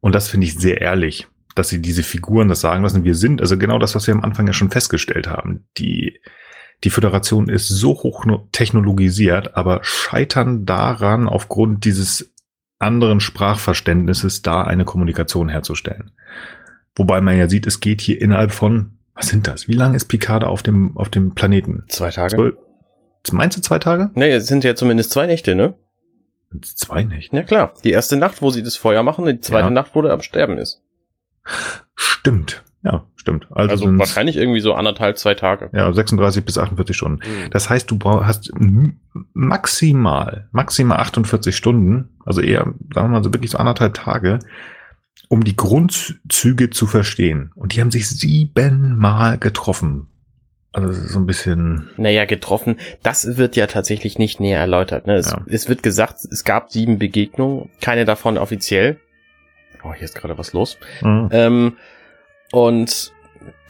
Und 0.00 0.14
das 0.14 0.28
finde 0.28 0.46
ich 0.46 0.58
sehr 0.58 0.80
ehrlich, 0.80 1.28
dass 1.54 1.68
sie 1.68 1.80
diese 1.80 2.02
Figuren 2.02 2.48
das 2.48 2.60
sagen 2.60 2.82
lassen. 2.82 3.04
Wir 3.04 3.14
sind, 3.14 3.40
also 3.40 3.58
genau 3.58 3.78
das, 3.78 3.94
was 3.94 4.06
wir 4.06 4.14
am 4.14 4.24
Anfang 4.24 4.46
ja 4.46 4.52
schon 4.52 4.70
festgestellt 4.70 5.28
haben. 5.28 5.66
Die, 5.78 6.18
die 6.84 6.90
Föderation 6.90 7.48
ist 7.48 7.68
so 7.68 7.90
hoch 7.90 8.24
technologisiert, 8.50 9.56
aber 9.56 9.80
scheitern 9.82 10.66
daran, 10.66 11.28
aufgrund 11.28 11.84
dieses 11.84 12.32
anderen 12.78 13.20
Sprachverständnisses 13.20 14.42
da 14.42 14.62
eine 14.62 14.84
Kommunikation 14.84 15.48
herzustellen. 15.48 16.10
Wobei 16.96 17.20
man 17.20 17.38
ja 17.38 17.48
sieht, 17.48 17.66
es 17.66 17.80
geht 17.80 18.00
hier 18.00 18.20
innerhalb 18.20 18.52
von, 18.52 18.98
was 19.14 19.28
sind 19.28 19.46
das? 19.46 19.68
Wie 19.68 19.74
lange 19.74 19.96
ist 19.96 20.06
Picard 20.06 20.44
auf 20.44 20.62
dem, 20.62 20.96
auf 20.96 21.08
dem 21.08 21.34
Planeten? 21.34 21.84
Zwei 21.88 22.10
Tage. 22.10 22.36
Zwölf, 22.36 22.54
meinst 23.30 23.56
du 23.56 23.62
zwei 23.62 23.78
Tage? 23.78 24.10
Nee, 24.14 24.32
es 24.32 24.46
sind 24.46 24.64
ja 24.64 24.74
zumindest 24.74 25.12
zwei 25.12 25.26
Nächte, 25.26 25.54
ne? 25.54 25.74
Zwei 26.60 27.04
Nächte? 27.04 27.36
Ja 27.36 27.42
klar. 27.44 27.74
Die 27.84 27.92
erste 27.92 28.16
Nacht, 28.16 28.42
wo 28.42 28.50
sie 28.50 28.62
das 28.62 28.76
Feuer 28.76 29.02
machen, 29.02 29.24
die 29.24 29.40
zweite 29.40 29.66
ja. 29.66 29.70
Nacht, 29.70 29.94
wo 29.94 30.02
der 30.02 30.12
am 30.12 30.20
Sterben 30.20 30.58
ist. 30.58 30.82
Stimmt. 31.94 32.64
Ja, 32.82 33.06
stimmt. 33.22 33.46
Also, 33.50 33.70
also 33.70 33.98
wahrscheinlich 33.98 34.36
irgendwie 34.36 34.60
so 34.60 34.74
anderthalb, 34.74 35.16
zwei 35.16 35.34
Tage. 35.34 35.70
Ja, 35.72 35.90
36 35.92 36.44
bis 36.44 36.58
48 36.58 36.94
Stunden. 36.94 37.16
Mhm. 37.16 37.50
Das 37.50 37.70
heißt, 37.70 37.90
du 37.90 37.98
hast 38.04 38.52
maximal, 39.32 40.48
maximal 40.52 40.98
48 40.98 41.56
Stunden, 41.56 42.10
also 42.26 42.40
eher, 42.40 42.64
sagen 42.92 43.08
wir 43.08 43.08
mal 43.08 43.24
so 43.24 43.32
wirklich 43.32 43.52
so 43.52 43.58
anderthalb 43.58 43.94
Tage, 43.94 44.40
um 45.28 45.44
die 45.44 45.56
Grundzüge 45.56 46.70
zu 46.70 46.86
verstehen. 46.86 47.52
Und 47.54 47.74
die 47.74 47.80
haben 47.80 47.90
sich 47.90 48.08
siebenmal 48.08 49.38
getroffen. 49.38 50.08
Also 50.72 50.88
es 50.88 50.98
ist 50.98 51.12
so 51.12 51.18
ein 51.18 51.26
bisschen. 51.26 51.90
Naja, 51.96 52.24
getroffen. 52.24 52.76
Das 53.02 53.36
wird 53.36 53.56
ja 53.56 53.66
tatsächlich 53.66 54.18
nicht 54.18 54.40
näher 54.40 54.58
erläutert. 54.58 55.06
Ne? 55.06 55.16
Es, 55.16 55.30
ja. 55.30 55.44
es 55.46 55.68
wird 55.68 55.82
gesagt, 55.82 56.24
es 56.24 56.44
gab 56.44 56.70
sieben 56.70 56.98
Begegnungen, 56.98 57.70
keine 57.80 58.04
davon 58.04 58.38
offiziell. 58.38 58.98
Oh, 59.84 59.92
hier 59.92 60.04
ist 60.04 60.14
gerade 60.14 60.38
was 60.38 60.52
los. 60.52 60.78
Mhm. 61.02 61.28
Ähm, 61.30 61.76
und 62.52 63.12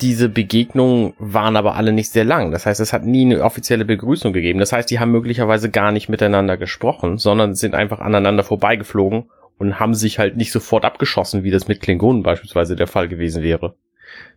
diese 0.02 0.28
Begegnungen 0.28 1.14
waren 1.18 1.56
aber 1.56 1.76
alle 1.76 1.92
nicht 1.92 2.10
sehr 2.10 2.24
lang. 2.24 2.50
Das 2.50 2.66
heißt, 2.66 2.80
es 2.80 2.92
hat 2.92 3.04
nie 3.04 3.24
eine 3.24 3.42
offizielle 3.42 3.84
Begrüßung 3.84 4.32
gegeben. 4.32 4.58
Das 4.58 4.72
heißt, 4.72 4.90
die 4.90 4.98
haben 4.98 5.12
möglicherweise 5.12 5.70
gar 5.70 5.92
nicht 5.92 6.08
miteinander 6.08 6.56
gesprochen, 6.56 7.16
sondern 7.18 7.54
sind 7.54 7.74
einfach 7.74 8.00
aneinander 8.00 8.42
vorbeigeflogen 8.42 9.30
und 9.58 9.78
haben 9.78 9.94
sich 9.94 10.18
halt 10.18 10.36
nicht 10.36 10.52
sofort 10.52 10.84
abgeschossen, 10.84 11.44
wie 11.44 11.52
das 11.52 11.68
mit 11.68 11.80
Klingonen 11.80 12.24
beispielsweise 12.24 12.74
der 12.74 12.88
Fall 12.88 13.08
gewesen 13.08 13.42
wäre. 13.42 13.76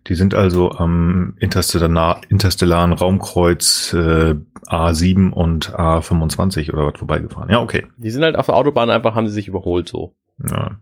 Die 0.07 0.15
sind 0.15 0.35
also 0.35 0.71
am 0.71 1.35
interstellar, 1.39 2.21
interstellaren 2.29 2.93
Raumkreuz 2.93 3.93
äh, 3.93 4.35
A7 4.67 5.31
und 5.31 5.73
A25 5.73 6.71
oder 6.71 6.85
was 6.85 6.99
vorbeigefahren. 6.99 7.49
Ja, 7.49 7.59
okay. 7.59 7.87
Die 7.97 8.11
sind 8.11 8.23
halt 8.23 8.35
auf 8.37 8.45
der 8.45 8.55
Autobahn 8.55 8.91
einfach, 8.91 9.15
haben 9.15 9.27
sie 9.27 9.33
sich 9.33 9.47
überholt 9.47 9.89
so. 9.89 10.13
Ja. 10.47 10.77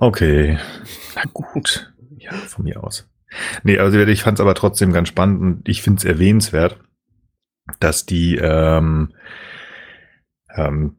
Okay. 0.00 0.58
Na 1.14 1.22
gut. 1.32 1.89
Ja, 2.20 2.32
von 2.32 2.64
mir 2.64 2.82
aus. 2.82 3.08
Nee, 3.62 3.78
also 3.78 3.98
ich 3.98 4.22
fand 4.22 4.38
es 4.38 4.40
aber 4.40 4.54
trotzdem 4.54 4.92
ganz 4.92 5.08
spannend 5.08 5.40
und 5.40 5.68
ich 5.68 5.82
finde 5.82 5.98
es 5.98 6.04
erwähnenswert, 6.04 6.78
dass 7.78 8.04
die, 8.04 8.36
ähm, 8.36 9.12
ähm, 10.54 10.96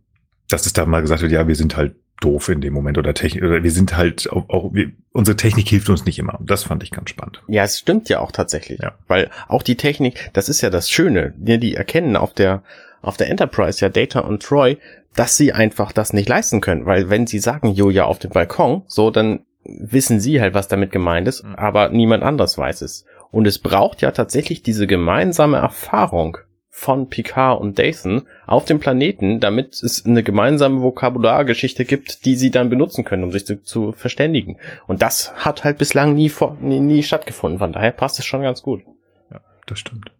dass 0.49 0.65
es 0.65 0.73
da 0.73 0.85
mal 0.85 1.01
gesagt 1.01 1.21
wird, 1.21 1.31
ja, 1.31 1.47
wir 1.47 1.55
sind 1.55 1.75
halt 1.75 1.95
doof 2.21 2.49
in 2.49 2.61
dem 2.61 2.73
Moment 2.73 2.97
oder 2.97 3.13
Technik 3.13 3.43
oder 3.43 3.63
wir 3.63 3.71
sind 3.71 3.97
halt 3.97 4.31
auch, 4.31 4.47
auch 4.49 4.73
wir, 4.73 4.91
unsere 5.11 5.35
Technik 5.35 5.67
hilft 5.67 5.89
uns 5.89 6.05
nicht 6.05 6.19
immer. 6.19 6.39
Das 6.41 6.63
fand 6.63 6.83
ich 6.83 6.91
ganz 6.91 7.09
spannend. 7.09 7.43
Ja, 7.47 7.63
es 7.63 7.79
stimmt 7.79 8.09
ja 8.09 8.19
auch 8.19 8.31
tatsächlich, 8.31 8.79
ja. 8.79 8.93
weil 9.07 9.29
auch 9.47 9.63
die 9.63 9.75
Technik, 9.75 10.29
das 10.33 10.47
ist 10.47 10.61
ja 10.61 10.69
das 10.69 10.89
Schöne, 10.89 11.33
die, 11.37 11.59
die 11.59 11.75
erkennen 11.75 12.15
auf 12.15 12.33
der 12.33 12.63
auf 13.01 13.17
der 13.17 13.29
Enterprise 13.29 13.83
ja 13.83 13.89
Data 13.89 14.19
und 14.19 14.43
Troy, 14.43 14.77
dass 15.15 15.35
sie 15.35 15.53
einfach 15.53 15.91
das 15.91 16.13
nicht 16.13 16.29
leisten 16.29 16.61
können, 16.61 16.85
weil 16.85 17.09
wenn 17.09 17.25
sie 17.25 17.39
sagen 17.39 17.73
Julia 17.73 18.05
auf 18.05 18.19
dem 18.19 18.29
Balkon, 18.29 18.83
so 18.87 19.09
dann 19.09 19.39
wissen 19.63 20.19
sie 20.19 20.41
halt, 20.41 20.53
was 20.53 20.67
damit 20.67 20.91
gemeint 20.91 21.27
ist, 21.27 21.43
mhm. 21.43 21.55
aber 21.55 21.89
niemand 21.89 22.23
anders 22.23 22.57
weiß 22.57 22.81
es. 22.81 23.05
Und 23.31 23.47
es 23.47 23.59
braucht 23.59 24.01
ja 24.01 24.11
tatsächlich 24.11 24.61
diese 24.61 24.87
gemeinsame 24.87 25.57
Erfahrung 25.57 26.37
von 26.69 27.09
Picard 27.09 27.61
und 27.61 27.77
Dathan 27.77 28.23
auf 28.47 28.65
dem 28.65 28.79
Planeten, 28.79 29.39
damit 29.39 29.83
es 29.83 30.05
eine 30.05 30.23
gemeinsame 30.23 30.81
Vokabulargeschichte 30.81 31.85
gibt, 31.85 32.25
die 32.25 32.35
sie 32.35 32.49
dann 32.49 32.69
benutzen 32.69 33.03
können, 33.03 33.23
um 33.23 33.31
sich 33.31 33.45
zu, 33.45 33.61
zu 33.61 33.91
verständigen. 33.91 34.57
Und 34.87 35.01
das 35.01 35.33
hat 35.35 35.63
halt 35.63 35.77
bislang 35.77 36.13
nie, 36.15 36.29
vor, 36.29 36.57
nie, 36.59 36.79
nie 36.79 37.03
stattgefunden. 37.03 37.59
Von 37.59 37.73
daher 37.73 37.91
passt 37.91 38.19
es 38.19 38.25
schon 38.25 38.41
ganz 38.41 38.63
gut. 38.63 38.83
Ja, 39.29 39.41
das 39.67 39.79
stimmt. 39.79 40.11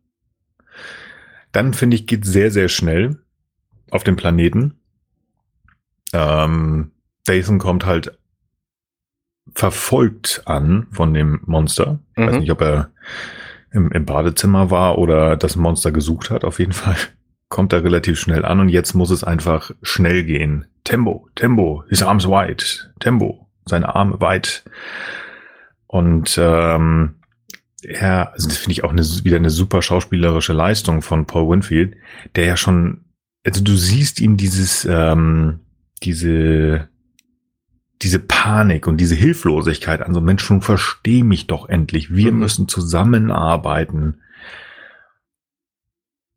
Dann 1.52 1.74
finde 1.74 1.96
ich, 1.96 2.06
geht 2.06 2.26
sehr, 2.26 2.52
sehr 2.52 2.70
schnell 2.70 3.18
auf 3.90 4.04
dem 4.04 4.16
Planeten. 4.16 4.80
Ähm, 6.14 6.92
Dathan 7.26 7.60
kommt 7.60 7.86
halt 7.86 8.18
verfolgt 9.54 10.44
an 10.46 10.88
von 10.92 11.14
dem 11.14 11.42
Monster. 11.46 12.00
Mhm. 12.16 12.28
Weiß 12.28 12.40
nicht, 12.40 12.52
ob 12.52 12.62
er 12.62 12.92
im, 13.72 13.92
im 13.92 14.06
Badezimmer 14.06 14.70
war 14.70 14.98
oder 14.98 15.36
das 15.36 15.56
Monster 15.56 15.92
gesucht 15.92 16.30
hat. 16.30 16.44
Auf 16.44 16.60
jeden 16.60 16.74
Fall 16.74 16.96
kommt 17.50 17.74
er 17.74 17.84
relativ 17.84 18.20
schnell 18.20 18.46
an 18.46 18.60
und 18.60 18.70
jetzt 18.70 18.94
muss 18.94 19.10
es 19.10 19.24
einfach 19.24 19.72
schnell 19.82 20.24
gehen. 20.24 20.66
Tempo, 20.84 21.28
Tempo, 21.36 21.84
his 21.90 22.04
arms 22.04 22.28
wide, 22.28 22.64
Tempo, 23.00 23.48
seine 23.66 23.94
Arme 23.94 24.20
weit. 24.22 24.64
Und 25.88 26.38
ähm, 26.42 27.16
ja, 27.84 28.32
also 28.32 28.48
das 28.48 28.58
finde 28.58 28.74
ich 28.74 28.84
auch 28.84 28.92
eine, 28.92 29.02
wieder 29.02 29.38
eine 29.38 29.50
super 29.50 29.82
schauspielerische 29.82 30.54
Leistung 30.54 31.02
von 31.02 31.26
Paul 31.26 31.50
Winfield, 31.50 31.96
der 32.36 32.46
ja 32.46 32.58
schon, 32.58 33.06
also 33.46 33.64
du 33.64 33.76
siehst 33.76 34.22
ihm 34.22 34.38
dieses, 34.38 34.86
ähm, 34.86 35.60
diese 36.04 36.88
diese 38.02 38.20
Panik 38.20 38.88
und 38.88 38.98
diese 38.98 39.16
Hilflosigkeit 39.16 40.02
an 40.02 40.14
so 40.14 40.22
Mensch, 40.22 40.50
nun 40.50 40.62
versteh 40.62 41.24
mich 41.24 41.48
doch 41.48 41.70
endlich. 41.70 42.14
Wir 42.14 42.32
mhm. 42.32 42.40
müssen 42.40 42.68
zusammenarbeiten. 42.68 44.22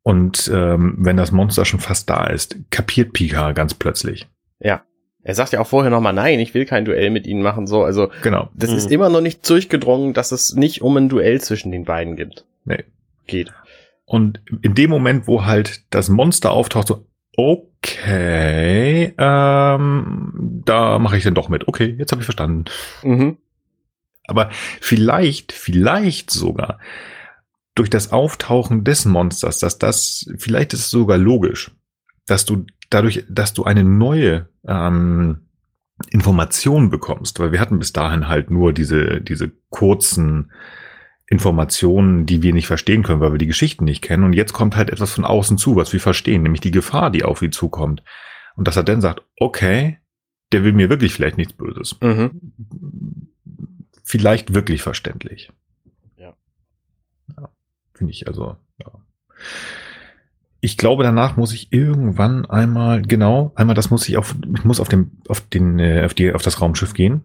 Und 0.03 0.51
ähm, 0.53 0.97
wenn 0.99 1.17
das 1.17 1.33
Monster 1.33 1.65
schon 1.65 1.81
fast 1.81 2.11
da 2.11 2.27
ist, 2.27 2.57
kapiert 2.71 3.13
Pika 3.13 3.53
ganz 3.53 3.75
plötzlich. 3.75 4.29
Ja. 4.61 4.85
Er 5.27 5.35
sagt 5.35 5.53
ja 5.55 5.61
auch 5.61 5.67
vorher 5.67 5.91
nochmal, 5.91 6.13
nein, 6.13 6.39
ich 6.39 6.53
will 6.53 6.67
kein 6.67 6.85
Duell 6.85 7.09
mit 7.09 7.27
ihnen 7.27 7.41
machen, 7.41 7.67
so. 7.67 7.83
Also, 7.83 8.11
genau. 8.23 8.51
das 8.55 8.71
mhm. 8.71 8.77
ist 8.77 8.91
immer 8.91 9.09
noch 9.09 9.23
nicht 9.23 9.49
durchgedrungen, 9.49 10.13
dass 10.13 10.33
es 10.33 10.55
nicht 10.55 10.83
um 10.83 10.99
ein 10.99 11.09
Duell 11.09 11.41
zwischen 11.41 11.73
den 11.73 11.85
beiden 11.85 12.15
gibt. 12.15 12.45
Nee. 12.67 12.85
Geht. 13.27 13.51
Und 14.05 14.43
in 14.61 14.75
dem 14.75 14.91
Moment, 14.91 15.27
wo 15.27 15.47
halt 15.47 15.83
das 15.89 16.11
Monster 16.11 16.51
auftaucht, 16.51 16.89
so, 16.89 17.07
okay, 17.85 19.15
ähm, 19.19 20.33
da 20.65 20.99
mache 20.99 21.17
ich 21.17 21.25
dann 21.25 21.35
doch 21.35 21.49
mit. 21.49 21.69
Okay, 21.69 21.95
jetzt 21.99 22.13
habe 22.13 22.23
ich 22.23 22.27
verstanden. 22.27 22.65
Mhm. 23.03 23.37
Aber 24.27 24.51
vielleicht, 24.81 25.53
vielleicht 25.53 26.31
sogar 26.31 26.79
durch 27.75 27.91
das 27.91 28.13
Auftauchen 28.13 28.85
des 28.85 29.05
Monsters, 29.05 29.59
dass 29.59 29.79
das, 29.79 30.27
vielleicht 30.39 30.73
ist 30.73 30.81
es 30.81 30.91
sogar 30.91 31.19
logisch, 31.19 31.73
dass 32.27 32.45
du 32.45 32.65
dadurch, 32.89 33.25
dass 33.29 33.53
du 33.53 33.65
eine 33.65 33.85
neue 33.85 34.49
ähm, 34.67 35.49
Information 36.11 36.89
bekommst, 36.89 37.39
weil 37.39 37.53
wir 37.53 37.61
hatten 37.61 37.79
bis 37.79 37.93
dahin 37.93 38.29
halt 38.29 38.51
nur 38.51 38.73
diese, 38.73 39.21
diese 39.21 39.51
kurzen 39.69 40.53
Informationen, 41.27 42.27
die 42.27 42.43
wir 42.43 42.53
nicht 42.53 42.67
verstehen 42.67 43.03
können, 43.03 43.21
weil 43.21 43.33
wir 43.33 43.39
die 43.39 43.47
Geschichten 43.47 43.85
nicht 43.85 44.03
kennen. 44.03 44.25
Und 44.25 44.35
jetzt 44.35 44.53
kommt 44.53 44.77
halt 44.77 44.91
etwas 44.91 45.13
von 45.13 45.25
außen 45.25 45.57
zu, 45.57 45.77
was 45.77 45.93
wir 45.93 46.01
verstehen, 46.01 46.43
nämlich 46.43 46.61
die 46.61 46.71
Gefahr, 46.71 47.11
die 47.11 47.25
auf 47.25 47.41
ihn 47.41 47.53
zukommt. 47.53 48.03
Und 48.57 48.69
dass 48.69 48.77
er 48.77 48.83
dann 48.83 49.01
sagt, 49.01 49.23
okay, 49.39 49.99
der 50.53 50.65
will 50.65 50.73
mir 50.73 50.91
wirklich 50.91 51.15
vielleicht 51.15 51.39
nichts 51.39 51.55
Böses. 51.55 51.97
Mhm. 52.01 53.33
Vielleicht 54.05 54.55
wirklich 54.55 54.83
verständlich. 54.83 55.51
Ja. 56.17 56.35
ja 57.37 57.49
Finde 57.95 58.13
ich 58.13 58.29
also, 58.29 58.57
ja. 58.79 58.93
Ich 60.61 60.77
glaube, 60.77 61.03
danach 61.03 61.37
muss 61.37 61.53
ich 61.53 61.73
irgendwann 61.73 62.47
einmal, 62.47 63.03
genau, 63.03 63.53
einmal 63.55 63.75
das 63.75 63.91
muss 63.91 64.09
ich 64.09 64.17
auf, 64.17 64.35
ich 64.55 64.65
muss 64.65 64.81
auf 64.81 64.89
dem, 64.89 65.13
auf 65.29 65.41
den, 65.41 65.79
äh, 65.79 66.05
auf 66.05 66.15
die, 66.15 66.33
auf 66.33 66.43
das 66.43 66.61
Raumschiff 66.61 66.95
gehen. 66.95 67.25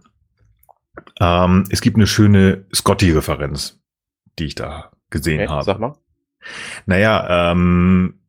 Ähm, 1.19 1.65
es 1.69 1.81
gibt 1.81 1.97
eine 1.97 2.07
schöne 2.07 2.65
Scotty-Referenz 2.73 3.78
die 4.37 4.45
ich 4.45 4.55
da 4.55 4.91
gesehen 5.09 5.41
okay, 5.41 5.49
habe. 5.49 5.63
Sag 5.63 5.79
mal. 5.79 5.95
Naja, 6.85 7.51
ähm, 7.51 8.19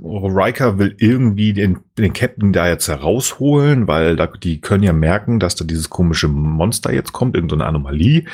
Riker 0.00 0.78
will 0.78 0.94
irgendwie 0.98 1.52
den, 1.52 1.80
den 1.98 2.12
Captain 2.12 2.52
da 2.52 2.68
jetzt 2.68 2.88
herausholen, 2.88 3.86
weil 3.86 4.16
da, 4.16 4.26
die 4.26 4.60
können 4.60 4.82
ja 4.82 4.92
merken, 4.92 5.38
dass 5.38 5.54
da 5.54 5.64
dieses 5.64 5.90
komische 5.90 6.28
Monster 6.28 6.92
jetzt 6.92 7.12
kommt, 7.12 7.34
irgendeine 7.34 7.66
Anomalie. 7.66 8.24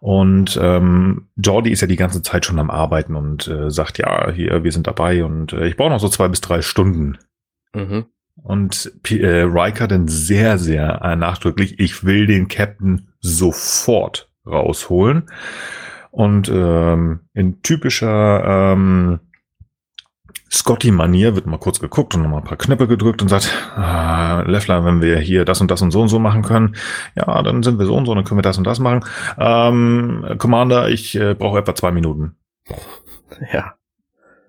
Und 0.00 0.58
ähm, 0.60 1.28
Jordi 1.36 1.70
ist 1.70 1.80
ja 1.80 1.86
die 1.86 1.96
ganze 1.96 2.22
Zeit 2.22 2.44
schon 2.44 2.58
am 2.58 2.70
Arbeiten 2.70 3.14
und 3.14 3.46
äh, 3.46 3.70
sagt, 3.70 3.98
ja, 3.98 4.30
hier, 4.32 4.64
wir 4.64 4.72
sind 4.72 4.86
dabei 4.86 5.24
und 5.24 5.52
äh, 5.52 5.68
ich 5.68 5.76
brauche 5.76 5.90
noch 5.90 6.00
so 6.00 6.08
zwei 6.08 6.28
bis 6.28 6.40
drei 6.40 6.62
Stunden. 6.62 7.18
Mhm. 7.72 8.06
Und 8.42 8.92
äh, 9.10 9.42
Riker 9.42 9.86
dann 9.86 10.08
sehr, 10.08 10.58
sehr 10.58 11.02
äh, 11.02 11.14
nachdrücklich, 11.14 11.78
ich 11.78 12.04
will 12.04 12.26
den 12.26 12.48
Captain 12.48 13.12
sofort 13.20 14.28
rausholen. 14.44 15.30
Und 16.12 16.50
ähm, 16.50 17.20
in 17.32 17.62
typischer 17.62 18.44
ähm, 18.44 19.20
Scotty-Manier 20.52 21.34
wird 21.34 21.46
mal 21.46 21.58
kurz 21.58 21.80
geguckt 21.80 22.14
und 22.14 22.22
nochmal 22.22 22.40
ein 22.40 22.46
paar 22.46 22.58
Knöpfe 22.58 22.86
gedrückt 22.86 23.22
und 23.22 23.28
sagt, 23.28 23.50
ah, 23.74 24.42
Leffler, 24.46 24.84
wenn 24.84 25.00
wir 25.00 25.18
hier 25.18 25.46
das 25.46 25.62
und 25.62 25.70
das 25.70 25.80
und 25.80 25.90
so 25.90 26.02
und 26.02 26.08
so 26.08 26.18
machen 26.18 26.42
können, 26.42 26.76
ja, 27.16 27.42
dann 27.42 27.62
sind 27.62 27.78
wir 27.78 27.86
so 27.86 27.96
und 27.96 28.04
so, 28.04 28.14
dann 28.14 28.24
können 28.24 28.36
wir 28.38 28.42
das 28.42 28.58
und 28.58 28.66
das 28.66 28.78
machen. 28.78 29.02
Ähm, 29.38 30.34
Commander, 30.36 30.90
ich 30.90 31.14
äh, 31.14 31.34
brauche 31.34 31.58
etwa 31.58 31.74
zwei 31.74 31.90
Minuten. 31.90 32.36
Ja. 33.50 33.74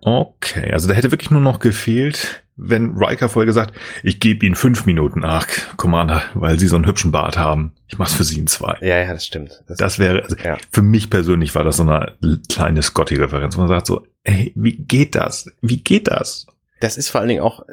Okay, 0.01 0.69
also 0.73 0.89
da 0.89 0.93
hätte 0.95 1.11
wirklich 1.11 1.31
nur 1.31 1.39
noch 1.39 1.59
gefehlt, 1.59 2.42
wenn 2.55 2.95
Riker 2.97 3.29
vorher 3.29 3.47
gesagt, 3.47 3.73
ich 4.03 4.19
gebe 4.19 4.45
Ihnen 4.45 4.55
fünf 4.55 4.85
Minuten, 4.85 5.23
ach, 5.23 5.47
Commander, 5.77 6.23
weil 6.33 6.59
Sie 6.59 6.67
so 6.67 6.75
einen 6.75 6.85
hübschen 6.85 7.11
Bart 7.11 7.37
haben. 7.37 7.73
Ich 7.87 7.97
mach's 7.97 8.13
für 8.13 8.23
Sie 8.23 8.39
in 8.39 8.47
zwei. 8.47 8.77
Ja, 8.81 8.99
ja, 8.99 9.11
das 9.11 9.25
stimmt. 9.25 9.63
Das, 9.67 9.77
das 9.77 9.99
wäre, 9.99 10.23
also 10.23 10.35
ja. 10.43 10.57
für 10.71 10.81
mich 10.81 11.09
persönlich 11.09 11.55
war 11.55 11.63
das 11.63 11.77
so 11.77 11.83
eine 11.83 12.15
kleine 12.49 12.81
Scotty-Referenz. 12.81 13.57
Man 13.57 13.67
sagt 13.67 13.87
so, 13.87 14.05
ey, 14.23 14.51
wie 14.55 14.77
geht 14.77 15.15
das? 15.15 15.49
Wie 15.61 15.77
geht 15.77 16.07
das? 16.07 16.47
Das 16.79 16.97
ist 16.97 17.09
vor 17.09 17.21
allen 17.21 17.29
Dingen 17.29 17.41
auch, 17.41 17.65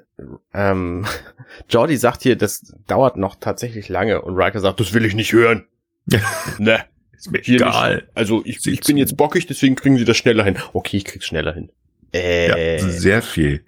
ähm, 0.55 1.05
Jordi 1.69 1.97
sagt 1.97 2.23
hier, 2.23 2.37
das 2.37 2.75
dauert 2.87 3.17
noch 3.17 3.35
tatsächlich 3.35 3.89
lange 3.89 4.23
und 4.23 4.37
Riker 4.37 4.61
sagt, 4.61 4.81
das 4.81 4.95
will 4.95 5.05
ich 5.05 5.15
nicht 5.15 5.33
hören. 5.33 5.67
ne. 6.59 6.85
Ist 7.17 7.31
mir 7.31 7.47
egal. 7.47 7.97
Nicht. 7.97 8.07
Also 8.15 8.43
ich, 8.47 8.67
ich 8.67 8.81
bin 8.81 8.97
jetzt 8.97 9.17
bockig, 9.19 9.47
deswegen 9.47 9.75
kriegen 9.75 9.99
Sie 9.99 10.07
das 10.07 10.17
schneller 10.17 10.45
hin. 10.45 10.57
Okay, 10.73 10.97
ich 10.97 11.05
krieg's 11.05 11.27
schneller 11.27 11.53
hin. 11.53 11.71
Äh. 12.13 12.79
Ja, 12.79 12.89
sehr 12.89 13.23
viel 13.23 13.65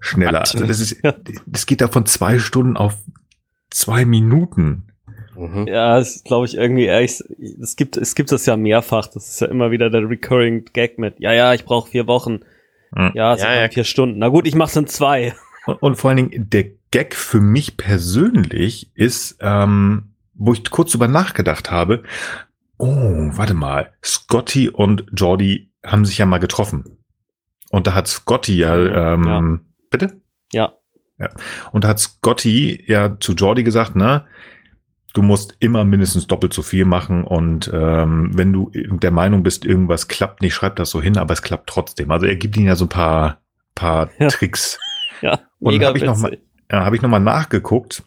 schneller. 0.00 0.40
Also 0.40 0.66
das 0.66 0.80
ist, 0.80 1.02
das 1.46 1.66
geht 1.66 1.80
da 1.80 1.88
von 1.88 2.06
zwei 2.06 2.38
Stunden 2.38 2.76
auf 2.76 2.94
zwei 3.70 4.04
Minuten. 4.04 4.86
Mhm. 5.36 5.66
Ja, 5.66 5.98
das 5.98 6.24
glaube 6.24 6.46
ich 6.46 6.56
irgendwie 6.56 6.84
ehrlich. 6.84 7.22
Es 7.60 7.76
gibt, 7.76 7.96
es 7.96 8.14
gibt 8.14 8.32
das 8.32 8.46
ja 8.46 8.56
mehrfach. 8.56 9.06
Das 9.06 9.28
ist 9.28 9.40
ja 9.40 9.48
immer 9.48 9.70
wieder 9.70 9.90
der 9.90 10.08
recurring 10.08 10.64
Gag 10.72 10.98
mit. 10.98 11.14
Ja, 11.18 11.32
ja, 11.32 11.54
ich 11.54 11.64
brauche 11.64 11.90
vier 11.90 12.06
Wochen. 12.06 12.40
Mhm. 12.92 13.12
Ja, 13.14 13.34
es 13.34 13.42
ja, 13.42 13.54
ja. 13.54 13.68
vier 13.68 13.84
Stunden. 13.84 14.18
Na 14.18 14.28
gut, 14.28 14.46
ich 14.46 14.54
mach's 14.54 14.76
in 14.76 14.86
zwei. 14.86 15.34
Und, 15.66 15.82
und, 15.82 15.96
vor 15.96 16.10
allen 16.10 16.30
Dingen 16.30 16.50
der 16.50 16.64
Gag 16.90 17.14
für 17.14 17.40
mich 17.40 17.76
persönlich 17.76 18.90
ist, 18.94 19.38
ähm, 19.40 20.14
wo 20.34 20.52
ich 20.52 20.64
kurz 20.70 20.92
drüber 20.92 21.08
nachgedacht 21.08 21.70
habe. 21.70 22.02
Oh, 22.78 22.86
warte 23.32 23.54
mal. 23.54 23.92
Scotty 24.04 24.68
und 24.68 25.06
Jordi 25.12 25.70
haben 25.84 26.04
sich 26.04 26.18
ja 26.18 26.26
mal 26.26 26.38
getroffen. 26.38 26.95
Und 27.70 27.86
da 27.86 27.94
hat 27.94 28.08
Scotty 28.08 28.56
ja, 28.56 29.14
ähm, 29.14 29.24
ja. 29.24 29.58
bitte? 29.90 30.20
Ja. 30.52 30.74
Ja. 31.18 31.30
Und 31.72 31.84
da 31.84 31.88
hat 31.88 31.98
Scotty 31.98 32.84
ja 32.86 33.18
zu 33.18 33.32
Jordi 33.32 33.64
gesagt, 33.64 33.96
ne, 33.96 34.26
du 35.14 35.22
musst 35.22 35.56
immer 35.60 35.84
mindestens 35.84 36.26
doppelt 36.26 36.52
so 36.52 36.62
viel 36.62 36.84
machen 36.84 37.24
und 37.24 37.70
ähm, 37.72 38.30
wenn 38.34 38.52
du 38.52 38.70
der 38.74 39.10
Meinung 39.10 39.42
bist, 39.42 39.64
irgendwas 39.64 40.08
klappt 40.08 40.42
nicht, 40.42 40.54
schreib 40.54 40.76
das 40.76 40.90
so 40.90 41.00
hin, 41.00 41.16
aber 41.16 41.32
es 41.32 41.40
klappt 41.40 41.70
trotzdem. 41.70 42.10
Also 42.10 42.26
er 42.26 42.36
gibt 42.36 42.56
ihnen 42.56 42.66
ja 42.66 42.76
so 42.76 42.84
ein 42.84 42.90
paar, 42.90 43.40
paar 43.74 44.10
ja. 44.18 44.28
Tricks. 44.28 44.78
Ja, 45.22 45.40
und 45.58 45.82
habe 45.82 45.96
ich 45.96 46.04
noch 46.04 46.18
mal, 46.18 46.38
ja, 46.70 46.84
habe 46.84 46.96
ich 46.96 47.02
noch 47.02 47.08
mal 47.08 47.18
nachgeguckt. 47.18 48.02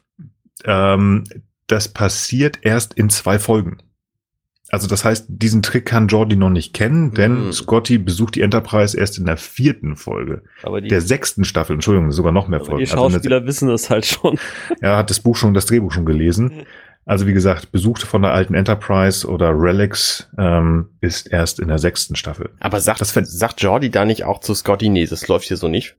Ähm, 0.66 1.24
das 1.66 1.88
passiert 1.88 2.60
erst 2.62 2.94
in 2.94 3.10
zwei 3.10 3.40
Folgen. 3.40 3.78
Also 4.72 4.88
das 4.88 5.04
heißt, 5.04 5.26
diesen 5.28 5.62
Trick 5.62 5.86
kann 5.86 6.08
Jordi 6.08 6.36
noch 6.36 6.50
nicht 6.50 6.74
kennen, 6.74 7.14
denn 7.14 7.48
mhm. 7.48 7.54
Scotty 7.54 7.98
besucht 7.98 8.36
die 8.36 8.42
Enterprise 8.42 8.98
erst 8.98 9.18
in 9.18 9.26
der 9.26 9.38
vierten 9.38 9.96
Folge. 9.96 10.44
Aber 10.64 10.80
die, 10.80 10.90
der 10.90 11.02
sechsten 11.02 11.44
Staffel, 11.44 11.74
Entschuldigung, 11.74 12.12
sogar 12.12 12.32
noch 12.32 12.48
mehr 12.48 12.60
Folgen. 12.60 12.86
Die 12.86 12.92
also 12.92 13.10
Schauspieler 13.10 13.38
also 13.38 13.48
wissen 13.48 13.68
das 13.68 13.90
halt 13.90 14.06
schon. 14.06 14.38
Er 14.82 14.98
hat 14.98 15.10
das 15.10 15.20
Buch 15.20 15.36
schon, 15.36 15.54
das 15.54 15.66
Drehbuch 15.66 15.92
schon 15.92 16.06
gelesen. 16.06 16.66
Also 17.06 17.26
wie 17.26 17.34
gesagt, 17.34 17.72
besucht 17.72 18.04
von 18.04 18.22
der 18.22 18.32
alten 18.32 18.54
Enterprise 18.54 19.28
oder 19.28 19.50
Relics 19.50 20.30
ähm, 20.38 20.90
ist 21.02 21.32
erst 21.32 21.60
in 21.60 21.68
der 21.68 21.80
sechsten 21.80 22.16
Staffel. 22.16 22.52
Aber 22.60 22.80
sagt, 22.80 23.02
das 23.02 23.14
sagt 23.14 23.62
Jordi 23.62 23.90
da 23.90 24.06
nicht 24.06 24.26
auch 24.26 24.40
zu 24.40 24.54
Scotty, 24.54 24.90
nee, 24.90 25.08
das 25.08 25.28
läuft 25.28 25.48
hier 25.48 25.58
so 25.58 25.68
nicht? 25.68 25.96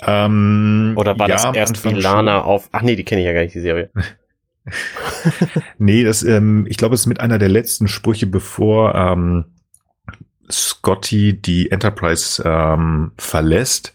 Ähm, 0.00 0.94
oder 0.96 1.18
war 1.18 1.28
ja, 1.28 1.34
das 1.34 1.56
erst 1.56 1.84
wie 1.84 1.92
Lana 1.92 2.42
auf, 2.42 2.68
ach 2.72 2.82
nee, 2.82 2.96
die 2.96 3.04
kenne 3.04 3.20
ich 3.20 3.26
ja 3.26 3.32
gar 3.32 3.42
nicht, 3.42 3.54
die 3.54 3.60
Serie. 3.60 3.90
nee, 5.78 6.04
das, 6.04 6.22
ähm, 6.22 6.66
ich 6.68 6.76
glaube, 6.76 6.94
es 6.94 7.02
ist 7.02 7.06
mit 7.06 7.20
einer 7.20 7.38
der 7.38 7.48
letzten 7.48 7.88
Sprüche, 7.88 8.26
bevor 8.26 8.94
ähm, 8.94 9.44
Scotty 10.50 11.40
die 11.40 11.70
Enterprise 11.70 12.42
ähm, 12.44 13.12
verlässt. 13.18 13.92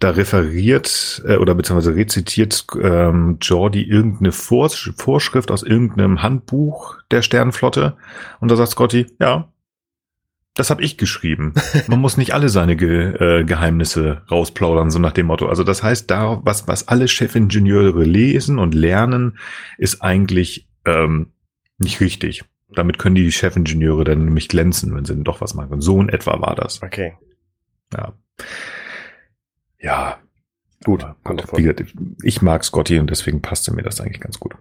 Da 0.00 0.10
referiert 0.10 1.22
äh, 1.26 1.36
oder 1.36 1.54
beziehungsweise 1.54 1.96
rezitiert 1.96 2.66
ähm, 2.80 3.38
Jordi 3.40 3.82
irgendeine 3.82 4.32
Vorsch 4.32 4.92
Vorschrift 4.96 5.50
aus 5.50 5.62
irgendeinem 5.62 6.22
Handbuch 6.22 6.96
der 7.10 7.22
Sternenflotte. 7.22 7.96
Und 8.40 8.50
da 8.50 8.56
sagt 8.56 8.70
Scotty, 8.70 9.06
ja, 9.18 9.48
das 10.58 10.70
habe 10.70 10.82
ich 10.82 10.98
geschrieben. 10.98 11.54
Man 11.86 12.00
muss 12.00 12.16
nicht 12.16 12.34
alle 12.34 12.48
seine 12.48 12.76
Ge 12.76 13.14
äh, 13.14 13.44
Geheimnisse 13.44 14.22
rausplaudern, 14.30 14.90
so 14.90 14.98
nach 14.98 15.12
dem 15.12 15.26
Motto. 15.26 15.48
Also 15.48 15.62
das 15.62 15.82
heißt, 15.82 16.10
da, 16.10 16.40
was, 16.44 16.66
was 16.66 16.88
alle 16.88 17.06
Chefingenieure 17.06 18.02
lesen 18.02 18.58
und 18.58 18.74
lernen, 18.74 19.38
ist 19.78 20.02
eigentlich 20.02 20.68
ähm, 20.84 21.32
nicht 21.78 22.00
richtig. 22.00 22.44
Damit 22.74 22.98
können 22.98 23.14
die 23.14 23.30
Chefingenieure 23.30 24.04
dann 24.04 24.24
nämlich 24.24 24.48
glänzen, 24.48 24.94
wenn 24.94 25.04
sie 25.04 25.14
denn 25.14 25.24
doch 25.24 25.40
was 25.40 25.54
machen. 25.54 25.80
So 25.80 26.00
in 26.00 26.08
etwa 26.08 26.40
war 26.40 26.56
das. 26.56 26.82
Okay. 26.82 27.14
Ja. 27.92 28.12
Ja. 29.78 30.18
Gut. 30.84 31.06
gut. 31.22 31.44
Wie 31.56 31.62
gesagt, 31.62 31.84
ich 32.22 32.42
mag 32.42 32.64
Scotty 32.64 32.98
und 32.98 33.10
deswegen 33.10 33.42
passte 33.42 33.72
mir 33.72 33.82
das 33.82 34.00
eigentlich 34.00 34.20
ganz 34.20 34.40
gut. 34.40 34.56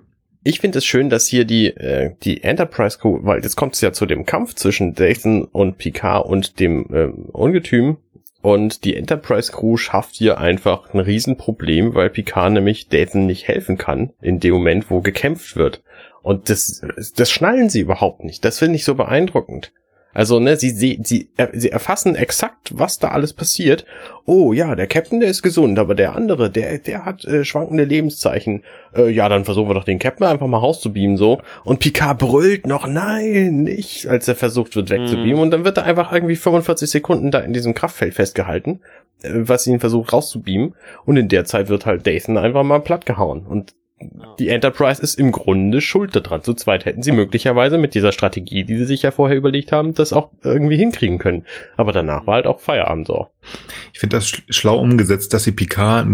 Ich 0.48 0.62
finde 0.62 0.78
es 0.78 0.86
schön, 0.86 1.10
dass 1.10 1.28
hier 1.28 1.44
die, 1.44 1.76
äh, 1.76 2.14
die 2.24 2.42
Enterprise 2.42 3.00
Crew, 3.00 3.20
weil 3.24 3.44
jetzt 3.44 3.58
kommt 3.58 3.74
es 3.74 3.82
ja 3.82 3.92
zu 3.92 4.06
dem 4.06 4.26
Kampf 4.26 4.56
zwischen 4.56 4.94
Dathan 4.94 5.44
und 5.44 5.78
Picard 5.78 6.26
und 6.26 6.62
dem 6.62 6.88
äh, 6.90 7.08
Ungetüm. 7.34 7.98
Und 8.42 8.86
die 8.86 8.96
Enterprise 8.96 9.52
Crew 9.52 9.76
schafft 9.76 10.16
hier 10.16 10.38
einfach 10.38 10.94
ein 10.94 11.02
Riesenproblem, 11.02 11.96
weil 11.96 12.10
Picard 12.10 12.54
nämlich 12.54 12.88
Dathan 12.88 13.26
nicht 13.26 13.50
helfen 13.50 13.78
kann 13.78 14.14
in 14.22 14.40
dem 14.40 14.54
Moment, 14.54 14.90
wo 14.90 15.02
gekämpft 15.02 15.58
wird. 15.58 15.84
Und 16.22 16.50
das, 16.50 16.82
das 17.18 17.30
schnallen 17.30 17.68
sie 17.68 17.82
überhaupt 17.82 18.24
nicht. 18.24 18.46
Das 18.46 18.60
finde 18.60 18.78
ich 18.78 18.86
so 18.86 18.96
beeindruckend. 18.96 19.74
Also, 20.18 20.40
ne, 20.40 20.58
sie, 20.58 20.72
sie, 20.72 21.00
sie, 21.04 21.30
sie 21.54 21.70
erfassen 21.70 22.16
exakt, 22.16 22.72
was 22.74 22.98
da 22.98 23.10
alles 23.10 23.34
passiert. 23.34 23.86
Oh 24.26 24.52
ja, 24.52 24.74
der 24.74 24.88
Captain, 24.88 25.20
der 25.20 25.30
ist 25.30 25.44
gesund, 25.44 25.78
aber 25.78 25.94
der 25.94 26.16
andere, 26.16 26.50
der, 26.50 26.80
der 26.80 27.06
hat 27.06 27.24
äh, 27.26 27.46
schwankende 27.46 27.84
Lebenszeichen. 27.84 28.64
Äh, 28.96 29.12
ja, 29.12 29.30
dann 29.30 29.46
versuchen 29.46 29.70
wir 29.70 29.76
doch 29.76 29.84
den 29.84 30.00
Captain 30.00 30.26
einfach 30.26 30.48
mal 30.48 30.58
rauszubeamen, 30.58 31.18
so. 31.18 31.40
Und 31.64 31.82
Picard 31.82 32.18
brüllt 32.18 32.66
noch, 32.66 32.88
nein, 32.88 33.62
nicht, 33.62 34.08
als 34.08 34.28
er 34.28 34.34
versucht 34.34 34.76
wird 34.76 34.90
wegzubeamen. 34.90 35.36
Mhm. 35.36 35.40
Und 35.40 35.52
dann 35.52 35.66
wird 35.66 35.78
er 35.78 35.84
einfach 35.84 36.12
irgendwie 36.12 36.36
45 36.36 36.90
Sekunden 36.90 37.30
da 37.30 37.38
in 37.42 37.54
diesem 37.54 37.76
Kraftfeld 37.76 38.16
festgehalten, 38.16 38.80
äh, 39.22 39.30
was 39.34 39.68
ihn 39.68 39.80
versucht 39.80 40.14
rauszubeamen. 40.14 40.74
Und 41.06 41.18
in 41.18 41.28
der 41.28 41.46
Zeit 41.46 41.70
wird 41.70 41.86
halt 41.86 42.08
Dathan 42.08 42.40
einfach 42.40 42.64
mal 42.64 42.80
plattgehauen. 42.80 43.46
Und 43.46 43.76
die 44.40 44.50
Enterprise 44.50 45.02
ist 45.02 45.16
im 45.16 45.32
Grunde 45.32 45.82
schuld 45.82 46.16
daran. 46.16 46.44
Zu 46.44 46.54
zweit 46.54 46.86
hätten 46.86 47.02
sie 47.02 47.12
möglicherweise 47.12 47.78
mit 47.78 47.96
dieser 47.96 48.12
Strategie, 48.12 48.64
die 48.64 48.78
sie 48.78 48.86
sich 48.86 49.02
ja 49.02 49.12
vorher 49.12 49.38
überlegt 49.38 49.72
haben, 49.72 49.94
das 49.94 50.14
auch 50.14 50.32
irgendwie 50.44 50.78
hinkriegen 50.78 51.18
können. 51.18 51.46
Aber 51.78 51.92
danach 51.92 52.28
war 52.28 52.36
halt 52.36 52.48
auch 52.48 52.60
Feierabend 52.60 53.08
so. 53.08 53.28
Ich 53.94 54.00
finde 54.00 54.18
das 54.18 54.28
schlau 54.28 54.78
umgesetzt, 54.78 55.34
dass 55.34 55.44
sie 55.44 55.52
Picard 55.52 56.08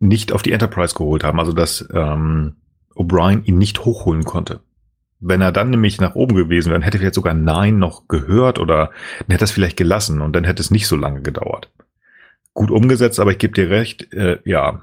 nicht 0.00 0.32
auf 0.32 0.42
die 0.42 0.52
Enterprise 0.52 0.94
geholt 0.94 1.22
haben. 1.22 1.38
Also 1.38 1.52
dass 1.52 1.88
ähm, 1.94 2.56
O'Brien 2.96 3.44
ihn 3.44 3.58
nicht 3.58 3.84
hochholen 3.84 4.24
konnte. 4.24 4.60
Wenn 5.20 5.40
er 5.40 5.52
dann 5.52 5.70
nämlich 5.70 6.00
nach 6.00 6.16
oben 6.16 6.34
gewesen 6.34 6.70
wäre, 6.70 6.82
hätte 6.82 6.98
vielleicht 6.98 7.14
sogar 7.14 7.34
Nein 7.34 7.78
noch 7.78 8.08
gehört 8.08 8.58
oder 8.58 8.90
dann 9.20 9.30
hätte 9.30 9.44
er 9.44 9.46
es 9.46 9.52
vielleicht 9.52 9.76
gelassen 9.76 10.20
und 10.20 10.34
dann 10.34 10.44
hätte 10.44 10.60
es 10.60 10.70
nicht 10.70 10.86
so 10.86 10.96
lange 10.96 11.22
gedauert. 11.22 11.70
Gut 12.52 12.70
umgesetzt, 12.70 13.20
aber 13.20 13.30
ich 13.30 13.38
gebe 13.38 13.54
dir 13.54 13.70
recht, 13.70 14.12
äh, 14.12 14.38
ja, 14.44 14.82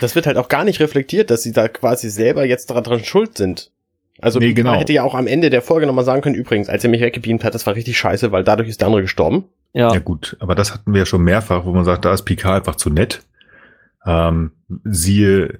das 0.00 0.14
wird 0.14 0.26
halt 0.26 0.36
auch 0.36 0.48
gar 0.48 0.64
nicht 0.64 0.80
reflektiert, 0.80 1.30
dass 1.30 1.42
sie 1.42 1.52
da 1.52 1.68
quasi 1.68 2.10
selber 2.10 2.44
jetzt 2.44 2.70
daran 2.70 3.04
schuld 3.04 3.36
sind. 3.36 3.70
Also 4.20 4.38
nee, 4.38 4.54
genau. 4.54 4.70
man 4.70 4.78
hätte 4.78 4.92
ja 4.92 5.02
auch 5.02 5.14
am 5.14 5.26
Ende 5.26 5.50
der 5.50 5.62
Folge 5.62 5.86
nochmal 5.86 6.04
sagen 6.04 6.22
können, 6.22 6.34
übrigens, 6.34 6.68
als 6.68 6.84
er 6.84 6.90
mich 6.90 7.02
weggebeamt 7.02 7.44
hat, 7.44 7.54
das 7.54 7.66
war 7.66 7.74
richtig 7.74 7.98
scheiße, 7.98 8.32
weil 8.32 8.44
dadurch 8.44 8.68
ist 8.68 8.80
der 8.80 8.86
andere 8.86 9.02
gestorben. 9.02 9.44
Ja. 9.72 9.92
ja 9.92 9.98
gut, 9.98 10.36
aber 10.40 10.54
das 10.54 10.72
hatten 10.72 10.92
wir 10.94 11.00
ja 11.00 11.06
schon 11.06 11.22
mehrfach, 11.22 11.66
wo 11.66 11.72
man 11.72 11.84
sagt, 11.84 12.06
da 12.06 12.14
ist 12.14 12.22
Picard 12.22 12.56
einfach 12.56 12.76
zu 12.76 12.88
nett. 12.88 13.22
Ähm, 14.06 14.52
siehe 14.84 15.58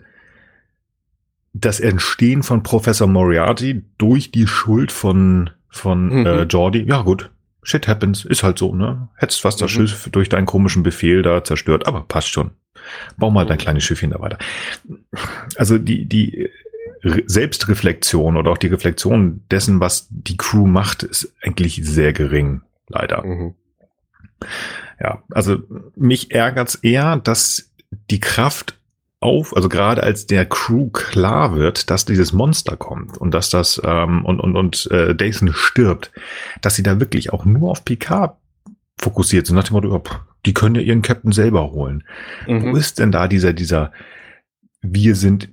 das 1.53 1.81
Entstehen 1.81 2.43
von 2.43 2.63
Professor 2.63 3.07
Moriarty 3.07 3.83
durch 3.99 4.31
die 4.31 4.47
Schuld 4.47 4.93
von, 4.93 5.51
von 5.69 6.21
mhm. 6.21 6.27
äh, 6.27 6.43
Jordi. 6.45 6.87
Ja 6.89 7.03
gut, 7.03 7.31
shit 7.63 7.89
happens, 7.89 8.25
ist 8.25 8.43
halt 8.43 8.59
so, 8.59 8.75
ne? 8.75 9.09
Hättest 9.17 9.43
fast 9.43 9.61
mhm. 9.61 9.65
das 9.65 9.71
Schiff 9.71 10.09
durch 10.13 10.29
deinen 10.29 10.47
komischen 10.47 10.83
Befehl 10.83 11.23
da 11.23 11.45
zerstört, 11.45 11.87
aber 11.87 12.03
passt 12.03 12.29
schon. 12.29 12.53
Bau 13.17 13.31
mal 13.31 13.47
dein 13.47 13.59
kleines 13.59 13.85
Schiffchen 13.85 14.11
da 14.11 14.21
weiter. 14.21 14.39
Also 15.57 15.79
die, 15.79 16.07
die 16.07 16.51
Selbstreflexion 17.03 18.37
oder 18.37 18.51
auch 18.51 18.59
die 18.59 18.67
Reflexion 18.69 19.43
dessen, 19.51 19.81
was 19.81 20.09
die 20.11 20.37
Crew 20.37 20.67
macht, 20.67 21.03
ist 21.03 21.33
eigentlich 21.43 21.81
sehr 21.85 22.13
gering, 22.13 22.63
leider. 22.89 23.25
Mhm. 23.25 23.55
Ja, 25.01 25.23
also 25.31 25.59
mich 25.95 26.31
ärgert's 26.31 26.75
eher, 26.77 27.17
dass 27.17 27.71
die 28.11 28.21
Kraft 28.21 28.79
auf, 29.21 29.57
also 29.57 29.69
gerade 29.69 30.03
als 30.03 30.27
der 30.27 30.47
Crew 30.47 30.91
klar 30.91 31.55
wird, 31.55 31.91
dass 31.91 32.05
dieses 32.05 32.33
Monster 32.33 32.77
kommt 32.77 33.17
und 33.17 33.33
dass 33.33 33.51
das 33.51 33.81
ähm, 33.85 34.25
und 34.25 34.41
und 34.41 34.57
und 34.57 34.91
äh, 34.91 35.15
Dathan 35.15 35.53
stirbt, 35.53 36.13
dass 36.61 36.77
sie 36.77 36.83
da 36.83 37.01
wirklich 37.01 37.33
auch 37.33 37.45
nur 37.45 37.71
auf 37.71 37.85
Picard 37.85 38.37
fokussiert 38.99 39.47
sind 39.47 39.57
nach 39.57 39.65
dem 39.65 39.75
Motto, 39.75 40.03
die 40.47 40.55
können 40.55 40.77
ja 40.77 40.81
ihren 40.81 41.03
Captain 41.03 41.33
selber 41.33 41.73
holen. 41.73 42.05
Mhm. 42.47 42.73
Wo 42.73 42.77
ist 42.77 42.99
denn 42.99 43.13
da 43.13 43.29
dieser 43.29 43.53
dieser 43.53 43.93
wir 44.83 45.15
sind 45.15 45.53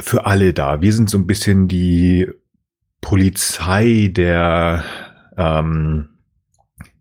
für 0.00 0.26
alle 0.26 0.54
da. 0.54 0.80
Wir 0.80 0.92
sind 0.92 1.10
so 1.10 1.18
ein 1.18 1.26
bisschen 1.26 1.68
die 1.68 2.28
Polizei 3.00 4.10
der 4.12 4.84
ähm, 5.36 6.08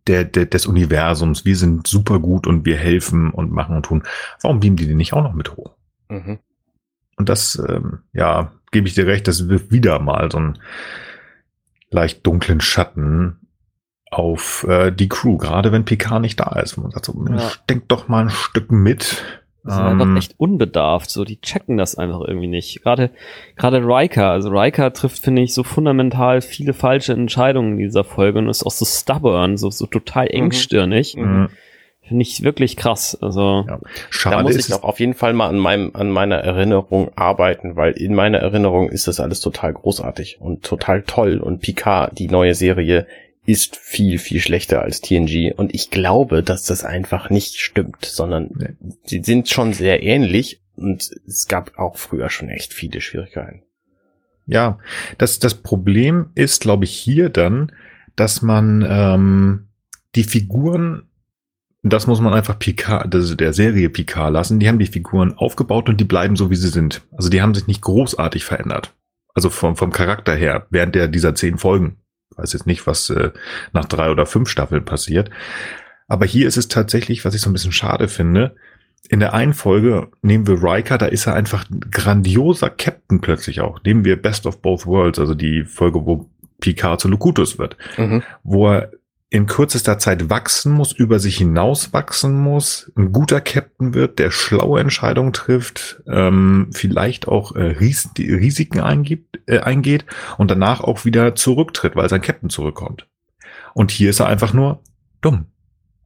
der, 0.08 0.24
der, 0.24 0.45
des 0.45 0.66
Universums. 0.66 1.45
Wir 1.45 1.55
sind 1.55 1.86
super 1.86 2.20
gut 2.20 2.47
und 2.47 2.66
wir 2.66 2.78
helfen 2.78 3.32
und 3.32 3.51
machen 3.51 3.76
und 3.76 3.84
tun. 3.84 4.03
Warum 4.41 4.60
beamen 4.60 4.78
die 4.78 4.88
den 4.88 4.97
nicht 4.97 5.14
auch 5.14 5.24
noch 5.24 5.34
mit 5.34 5.55
hoch? 5.55 5.76
Mhm. 6.10 6.39
Und 7.18 7.30
das, 7.30 7.62
ähm, 7.68 7.99
ja, 8.14 8.53
gebe 8.72 8.88
ich 8.88 8.93
dir 8.93 9.08
recht, 9.08 9.28
das 9.28 9.49
wirft 9.49 9.72
wieder 9.72 9.99
mal 9.99 10.32
so 10.32 10.38
einen 10.38 10.60
leicht 11.89 12.26
dunklen 12.26 12.62
Schatten 12.62 13.47
auf 14.12 14.66
äh, 14.68 14.91
die 14.91 15.10
Crew, 15.10 15.38
gerade 15.38 15.72
wenn 15.72 15.86
PK 15.86 16.20
nicht 16.20 16.39
da 16.39 16.60
ist. 16.60 16.78
Man 16.78 16.91
sagt 16.91 17.05
so, 17.05 17.14
ja. 17.30 17.51
denk 17.70 17.88
doch 17.89 18.08
mal 18.08 18.26
ein 18.26 18.30
Stück 18.30 18.72
mit. 18.72 19.24
Die 19.68 19.72
sind 19.74 19.82
ähm, 19.82 20.01
einfach 20.01 20.18
echt 20.18 20.36
unbedarft, 20.38 21.10
so 21.10 21.26
die 21.26 21.41
checken 21.41 21.78
das 21.78 21.95
einfach 21.95 22.22
irgendwie 22.22 22.47
nicht. 22.47 22.84
Gerade 22.84 23.12
gerade 23.58 23.80
Riker, 23.80 24.30
also 24.30 24.49
Riker 24.49 24.93
trifft 24.93 25.20
finde 25.20 25.41
ich 25.41 25.53
so 25.53 25.64
fundamental 25.64 26.41
viele 26.41 26.74
falsche 26.74 27.12
Entscheidungen 27.12 27.74
in 27.74 27.80
dieser 27.80 28.05
Folge 28.05 28.39
und 28.39 28.47
ist 28.47 28.66
auch 28.66 28.72
so 28.72 28.86
stubborn, 28.86 29.58
so 29.58 29.70
so 29.70 29.86
total 29.86 30.26
mhm. 30.26 30.43
engstirnig. 30.43 31.18
Mhm. 31.18 31.49
Finde 32.01 32.22
ich 32.22 32.41
wirklich 32.41 32.78
krass. 32.78 33.18
Also 33.22 33.66
ja. 33.68 33.80
Schade 34.10 34.38
da 34.38 34.43
muss 34.43 34.55
ich 34.55 34.74
auch 34.74 34.84
auf 34.84 35.01
jeden 35.01 35.14
Fall 35.14 35.34
mal 35.34 35.49
an 35.49 35.58
meinem 35.58 35.91
an 35.93 36.12
meiner 36.12 36.38
Erinnerung 36.38 37.12
arbeiten, 37.18 37.76
weil 37.76 37.91
in 37.91 38.16
meiner 38.16 38.38
Erinnerung 38.38 38.88
ist 38.88 39.10
das 39.10 39.20
alles 39.20 39.41
total 39.41 39.74
großartig 39.74 40.39
und 40.39 40.64
total 40.64 41.01
toll 41.01 41.39
und 41.39 41.60
Picard, 41.60 42.18
die 42.18 42.30
neue 42.30 42.55
Serie, 42.55 43.05
ist 43.48 43.78
viel, 43.78 44.20
viel 44.20 44.41
schlechter 44.41 44.82
als 44.82 45.00
TNG. 45.00 45.54
Und 45.56 45.74
ich 45.74 45.89
glaube, 45.89 46.43
dass 46.43 46.66
das 46.66 46.84
einfach 46.84 47.30
nicht 47.30 47.56
stimmt, 47.60 48.04
sondern 48.04 48.50
nee. 48.56 48.98
sie 49.06 49.24
sind 49.24 49.50
schon 49.50 49.72
sehr 49.72 50.04
ähnlich 50.04 50.62
und 50.76 51.10
es 51.26 51.48
gab 51.48 51.80
auch 51.80 51.98
früher 51.98 52.30
schon 52.30 52.50
echt 52.50 52.74
viele 52.74 53.00
Schwierigkeiten. 53.00 53.64
Ja, 54.45 54.80
das, 55.18 55.39
das 55.39 55.56
Problem 55.56 56.30
ist, 56.36 56.62
glaube 56.62 56.84
ich, 56.84 56.91
hier 56.91 57.30
dann, 57.30 57.72
dass 58.18 58.41
man 58.41 58.86
ähm, 58.88 59.68
die 60.16 60.24
Figuren, 60.24 61.04
das 61.84 62.06
muss 62.06 62.20
man 62.20 62.34
einfach 62.34 62.60
Picard, 62.60 63.16
also 63.16 63.34
der 63.34 63.54
Serie 63.54 63.89
Picard 63.89 64.34
lassen, 64.34 64.60
die 64.60 64.68
haben 64.68 64.80
die 64.80 64.88
Figuren 64.88 65.34
aufgebaut 65.38 65.88
und 65.88 66.02
die 66.02 66.06
bleiben 66.06 66.36
so, 66.36 66.50
wie 66.50 66.56
sie 66.58 66.70
sind. 66.70 67.02
Also 67.14 67.30
die 67.30 67.41
haben 67.41 67.56
sich 67.56 67.68
nicht 67.68 67.82
großartig 67.82 68.43
verändert. 68.43 68.93
Also 69.34 69.50
vom, 69.50 69.78
vom 69.78 69.93
Charakter 69.93 70.36
her, 70.36 70.68
während 70.70 70.95
der 70.95 71.08
dieser 71.08 71.34
zehn 71.34 71.58
Folgen 71.58 71.95
weiß 72.36 72.53
jetzt 72.53 72.67
nicht, 72.67 72.88
was 72.88 73.09
äh, 73.09 73.32
nach 73.73 73.86
drei 73.86 74.11
oder 74.11 74.25
fünf 74.25 74.49
Staffeln 74.49 74.86
passiert. 74.86 75.30
Aber 76.07 76.25
hier 76.25 76.47
ist 76.47 76.57
es 76.57 76.67
tatsächlich, 76.67 77.25
was 77.25 77.36
ich 77.36 77.41
so 77.41 77.49
ein 77.49 77.53
bisschen 77.53 77.71
schade 77.71 78.07
finde. 78.07 78.55
In 79.09 79.19
der 79.19 79.34
einen 79.34 79.53
Folge 79.53 80.09
nehmen 80.21 80.47
wir 80.47 80.61
Riker, 80.61 80.97
da 80.97 81.05
ist 81.05 81.28
er 81.28 81.34
einfach 81.34 81.69
ein 81.69 81.80
grandioser 81.91 82.69
Captain 82.69 83.21
plötzlich 83.21 83.61
auch. 83.61 83.82
Nehmen 83.84 84.05
wir 84.05 84.21
Best 84.21 84.45
of 84.45 84.61
Both 84.61 84.86
Worlds, 84.86 85.19
also 85.19 85.34
die 85.34 85.63
Folge, 85.63 86.05
wo 86.05 86.30
Picard 86.59 86.99
zu 86.99 87.07
Locutus 87.07 87.57
wird, 87.57 87.78
mhm. 87.97 88.23
wo 88.43 88.69
er 88.69 88.91
in 89.30 89.45
kürzester 89.45 89.99
Zeit 89.99 90.30
wachsen 90.30 90.71
muss, 90.71 90.93
über 90.93 91.19
sich 91.19 91.38
hinaus 91.38 91.91
wachsen 91.91 92.39
muss, 92.39 92.91
ein 92.95 93.11
guter 93.11 93.41
Captain 93.41 93.93
wird, 93.93 94.19
der 94.19 94.32
schlaue 94.32 94.80
Entscheidungen 94.80 95.34
trifft, 95.34 96.01
ähm, 96.07 96.69
vielleicht 96.71 97.28
auch 97.28 97.53
äh, 97.55 97.63
Ries 97.63 98.09
Risiken 98.17 98.80
eingibt, 98.80 99.41
äh, 99.47 99.59
eingeht 99.59 100.05
und 100.38 100.49
danach 100.49 100.80
auch 100.80 101.03
wieder 101.03 101.36
zurücktritt, 101.36 101.97
weil 101.97 102.07
sein 102.07 102.21
Captain 102.21 102.49
zurückkommt. 102.49 103.07
Und 103.73 103.91
hier 103.91 104.09
ist 104.11 104.21
er 104.21 104.28
einfach 104.28 104.53
nur 104.53 104.82
dumm. 105.19 105.47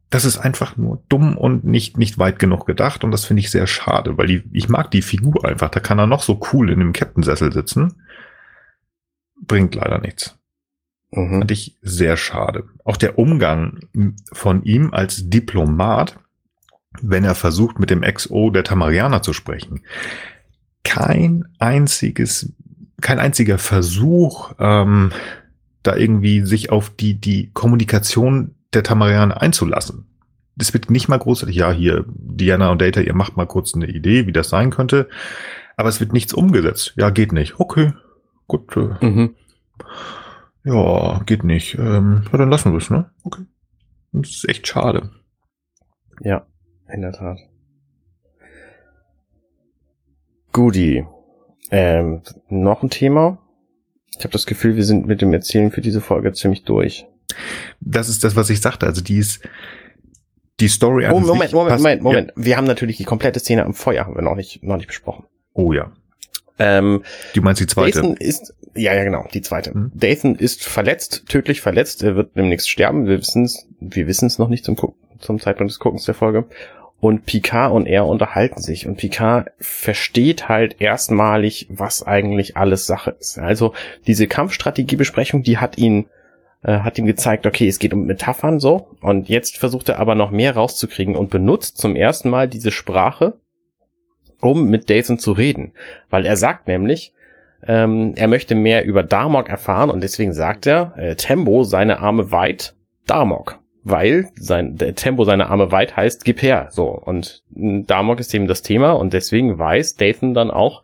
Das 0.09 0.25
ist 0.25 0.39
einfach 0.39 0.75
nur 0.75 1.03
dumm 1.07 1.37
und 1.37 1.63
nicht, 1.63 1.97
nicht 1.97 2.17
weit 2.17 2.39
genug 2.39 2.65
gedacht 2.65 3.03
und 3.03 3.11
das 3.11 3.25
finde 3.25 3.41
ich 3.41 3.51
sehr 3.51 3.67
schade, 3.67 4.17
weil 4.17 4.27
die, 4.27 4.43
ich 4.51 4.67
mag 4.67 4.89
die 4.89 5.03
Figur 5.03 5.45
einfach. 5.45 5.69
Da 5.69 5.79
kann 5.79 5.99
er 5.99 6.07
noch 6.07 6.23
so 6.23 6.41
cool 6.51 6.71
in 6.71 6.79
dem 6.79 6.91
Captain-Sessel 6.91 7.53
sitzen. 7.53 8.03
Bringt 9.39 9.75
leider 9.75 9.99
nichts. 9.99 10.40
Mhm. 11.11 11.39
Fand 11.39 11.51
ich 11.51 11.77
sehr 11.81 12.17
schade. 12.17 12.65
Auch 12.85 12.97
der 12.97 13.19
Umgang 13.19 13.79
von 14.31 14.63
ihm 14.63 14.93
als 14.93 15.29
Diplomat, 15.29 16.17
wenn 17.01 17.23
er 17.23 17.35
versucht, 17.35 17.79
mit 17.79 17.89
dem 17.89 18.01
XO 18.01 18.49
der 18.49 18.63
Tamarianer 18.63 19.21
zu 19.21 19.33
sprechen. 19.33 19.81
Kein 20.83 21.45
einziges, 21.59 22.53
kein 23.01 23.19
einziger 23.19 23.57
Versuch, 23.57 24.53
ähm, 24.59 25.11
da 25.83 25.95
irgendwie 25.95 26.45
sich 26.45 26.71
auf 26.71 26.89
die, 26.89 27.19
die 27.19 27.51
Kommunikation 27.53 28.55
der 28.73 28.83
Tamarianer 28.83 29.41
einzulassen. 29.41 30.05
Es 30.57 30.73
wird 30.73 30.89
nicht 30.89 31.07
mal 31.07 31.17
großartig, 31.17 31.55
ja, 31.55 31.71
hier, 31.71 32.05
Diana 32.07 32.71
und 32.71 32.81
Data, 32.81 33.01
ihr 33.01 33.15
macht 33.15 33.35
mal 33.35 33.47
kurz 33.47 33.73
eine 33.73 33.87
Idee, 33.87 34.27
wie 34.27 34.31
das 34.31 34.49
sein 34.49 34.69
könnte. 34.69 35.09
Aber 35.75 35.89
es 35.89 35.99
wird 35.99 36.13
nichts 36.13 36.33
umgesetzt. 36.33 36.93
Ja, 36.97 37.09
geht 37.09 37.31
nicht. 37.31 37.59
Okay, 37.59 37.93
gut. 38.47 38.75
Äh, 38.77 39.05
mhm. 39.05 39.35
Ja, 40.63 41.21
geht 41.25 41.43
nicht. 41.43 41.75
Ähm, 41.75 42.23
ja, 42.31 42.37
dann 42.37 42.49
lassen 42.51 42.71
wir 42.71 42.77
es, 42.77 42.89
ne? 42.89 43.09
Okay. 43.23 43.43
Das 44.11 44.29
ist 44.29 44.49
echt 44.49 44.67
schade. 44.67 45.09
Ja, 46.21 46.45
in 46.91 47.01
der 47.01 47.13
Tat. 47.13 47.39
Guti. 50.51 51.05
Ähm, 51.71 52.21
noch 52.49 52.83
ein 52.83 52.89
Thema. 52.89 53.39
Ich 54.17 54.23
habe 54.23 54.33
das 54.33 54.45
Gefühl, 54.45 54.75
wir 54.75 54.83
sind 54.83 55.07
mit 55.07 55.21
dem 55.21 55.33
Erzählen 55.33 55.71
für 55.71 55.81
diese 55.81 56.01
Folge 56.01 56.33
ziemlich 56.33 56.63
durch. 56.63 57.07
Das 57.79 58.09
ist 58.09 58.23
das, 58.23 58.35
was 58.35 58.49
ich 58.49 58.61
sagte. 58.61 58.85
Also 58.85 59.01
die 59.01 59.17
ist 59.17 59.41
die 60.59 60.67
Story 60.67 61.05
an 61.05 61.13
Oh, 61.13 61.19
Moment, 61.19 61.53
Moment, 61.53 61.77
Moment, 61.77 62.01
Moment. 62.03 62.33
Ja. 62.35 62.45
Wir 62.45 62.57
haben 62.57 62.67
natürlich 62.67 62.97
die 62.97 63.05
komplette 63.05 63.39
Szene 63.39 63.65
am 63.65 63.73
Feuer 63.73 64.05
haben 64.05 64.15
wir 64.15 64.21
noch 64.21 64.35
nicht, 64.35 64.61
noch 64.63 64.77
nicht 64.77 64.87
besprochen. 64.87 65.25
Oh 65.53 65.73
ja. 65.73 65.91
Ähm, 66.59 67.03
du 67.33 67.41
meinst 67.41 67.61
die 67.61 67.67
zweite? 67.67 68.01
Dathan 68.01 68.17
ist, 68.17 68.53
ja, 68.75 68.93
ja, 68.93 69.03
genau, 69.03 69.25
die 69.33 69.41
zweite. 69.41 69.77
Mhm. 69.77 69.91
Dathan 69.93 70.35
ist 70.35 70.63
verletzt, 70.63 71.25
tödlich 71.27 71.61
verletzt. 71.61 72.03
Er 72.03 72.15
wird 72.15 72.35
demnächst 72.35 72.69
sterben. 72.69 73.07
Wir 73.07 73.19
wissen 73.19 73.43
es, 73.43 73.67
wir 73.79 74.07
wissen 74.07 74.27
es 74.27 74.39
noch 74.39 74.49
nicht 74.49 74.65
zum, 74.65 74.77
zum 75.19 75.39
Zeitpunkt 75.39 75.71
des 75.71 75.79
Guckens 75.79 76.05
der 76.05 76.15
Folge. 76.15 76.45
Und 76.99 77.25
Picard 77.25 77.73
und 77.73 77.87
er 77.87 78.05
unterhalten 78.05 78.61
sich. 78.61 78.87
Und 78.87 78.97
Picard 78.97 79.51
versteht 79.59 80.49
halt 80.49 80.79
erstmalig, 80.79 81.67
was 81.69 82.05
eigentlich 82.05 82.57
alles 82.57 82.85
Sache 82.85 83.15
ist. 83.19 83.39
Also 83.39 83.73
diese 84.05 84.27
Kampfstrategiebesprechung, 84.27 85.41
die 85.41 85.57
hat 85.57 85.77
ihn 85.77 86.05
äh, 86.63 86.79
hat 86.79 86.97
ihm 86.97 87.07
gezeigt, 87.07 87.47
okay, 87.47 87.67
es 87.67 87.79
geht 87.79 87.93
um 87.93 88.05
Metaphern 88.05 88.59
so. 88.59 88.87
Und 89.01 89.29
jetzt 89.29 89.57
versucht 89.57 89.89
er 89.89 89.99
aber 89.99 90.15
noch 90.15 90.31
mehr 90.31 90.55
rauszukriegen 90.55 91.15
und 91.15 91.31
benutzt 91.31 91.77
zum 91.77 91.95
ersten 91.95 92.29
Mal 92.29 92.47
diese 92.47 92.71
Sprache, 92.71 93.39
um 94.39 94.69
mit 94.69 94.89
Dathan 94.89 95.17
zu 95.17 95.31
reden. 95.31 95.73
Weil 96.09 96.25
er 96.25 96.37
sagt 96.37 96.67
nämlich, 96.67 97.13
ähm, 97.67 98.13
er 98.15 98.27
möchte 98.27 98.55
mehr 98.55 98.85
über 98.85 99.03
Darmok 99.03 99.49
erfahren 99.49 99.89
und 99.89 100.01
deswegen 100.01 100.33
sagt 100.33 100.65
er, 100.65 100.93
äh, 100.97 101.15
Tempo 101.15 101.63
seine 101.63 101.99
Arme 101.99 102.31
weit, 102.31 102.75
Darmok. 103.07 103.59
Weil 103.83 104.29
sein 104.35 104.75
der 104.77 104.93
Tempo 104.93 105.23
seine 105.23 105.49
Arme 105.49 105.71
weit 105.71 105.97
heißt, 105.97 106.23
gib 106.23 106.41
her. 106.43 106.67
So. 106.69 106.89
Und 106.89 107.43
Darmok 107.49 108.19
ist 108.19 108.33
eben 108.33 108.47
das 108.47 108.61
Thema 108.61 108.91
und 108.91 109.13
deswegen 109.13 109.57
weiß 109.57 109.95
Dathan 109.95 110.33
dann 110.33 110.51
auch, 110.51 110.83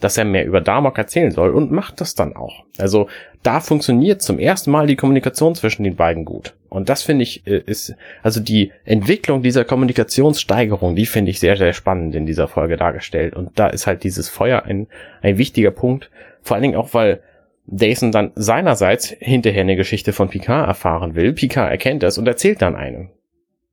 dass 0.00 0.18
er 0.18 0.24
mehr 0.24 0.44
über 0.44 0.60
Darmok 0.60 0.98
erzählen 0.98 1.30
soll 1.30 1.50
und 1.50 1.72
macht 1.72 2.00
das 2.00 2.14
dann 2.14 2.36
auch. 2.36 2.64
Also 2.78 3.08
da 3.42 3.60
funktioniert 3.60 4.22
zum 4.22 4.38
ersten 4.38 4.70
Mal 4.70 4.86
die 4.86 4.96
Kommunikation 4.96 5.54
zwischen 5.54 5.84
den 5.84 5.96
beiden 5.96 6.24
gut. 6.24 6.54
Und 6.68 6.88
das 6.88 7.02
finde 7.02 7.22
ich 7.22 7.46
äh, 7.46 7.62
ist, 7.64 7.94
also 8.22 8.40
die 8.40 8.72
Entwicklung 8.84 9.42
dieser 9.42 9.64
Kommunikationssteigerung, 9.64 10.96
die 10.96 11.06
finde 11.06 11.30
ich 11.30 11.40
sehr, 11.40 11.56
sehr 11.56 11.72
spannend 11.72 12.14
in 12.14 12.26
dieser 12.26 12.48
Folge 12.48 12.76
dargestellt. 12.76 13.34
Und 13.34 13.58
da 13.58 13.68
ist 13.68 13.86
halt 13.86 14.04
dieses 14.04 14.28
Feuer 14.28 14.64
ein, 14.64 14.88
ein 15.22 15.38
wichtiger 15.38 15.70
Punkt. 15.70 16.10
Vor 16.42 16.56
allen 16.56 16.62
Dingen 16.62 16.76
auch, 16.76 16.92
weil 16.92 17.22
Dason 17.66 18.12
dann 18.12 18.32
seinerseits 18.34 19.08
hinterher 19.08 19.62
eine 19.62 19.76
Geschichte 19.76 20.12
von 20.12 20.28
Picard 20.28 20.68
erfahren 20.68 21.14
will. 21.14 21.32
Picard 21.32 21.70
erkennt 21.70 22.02
das 22.02 22.18
und 22.18 22.26
erzählt 22.26 22.62
dann 22.62 22.76
eine. 22.76 23.10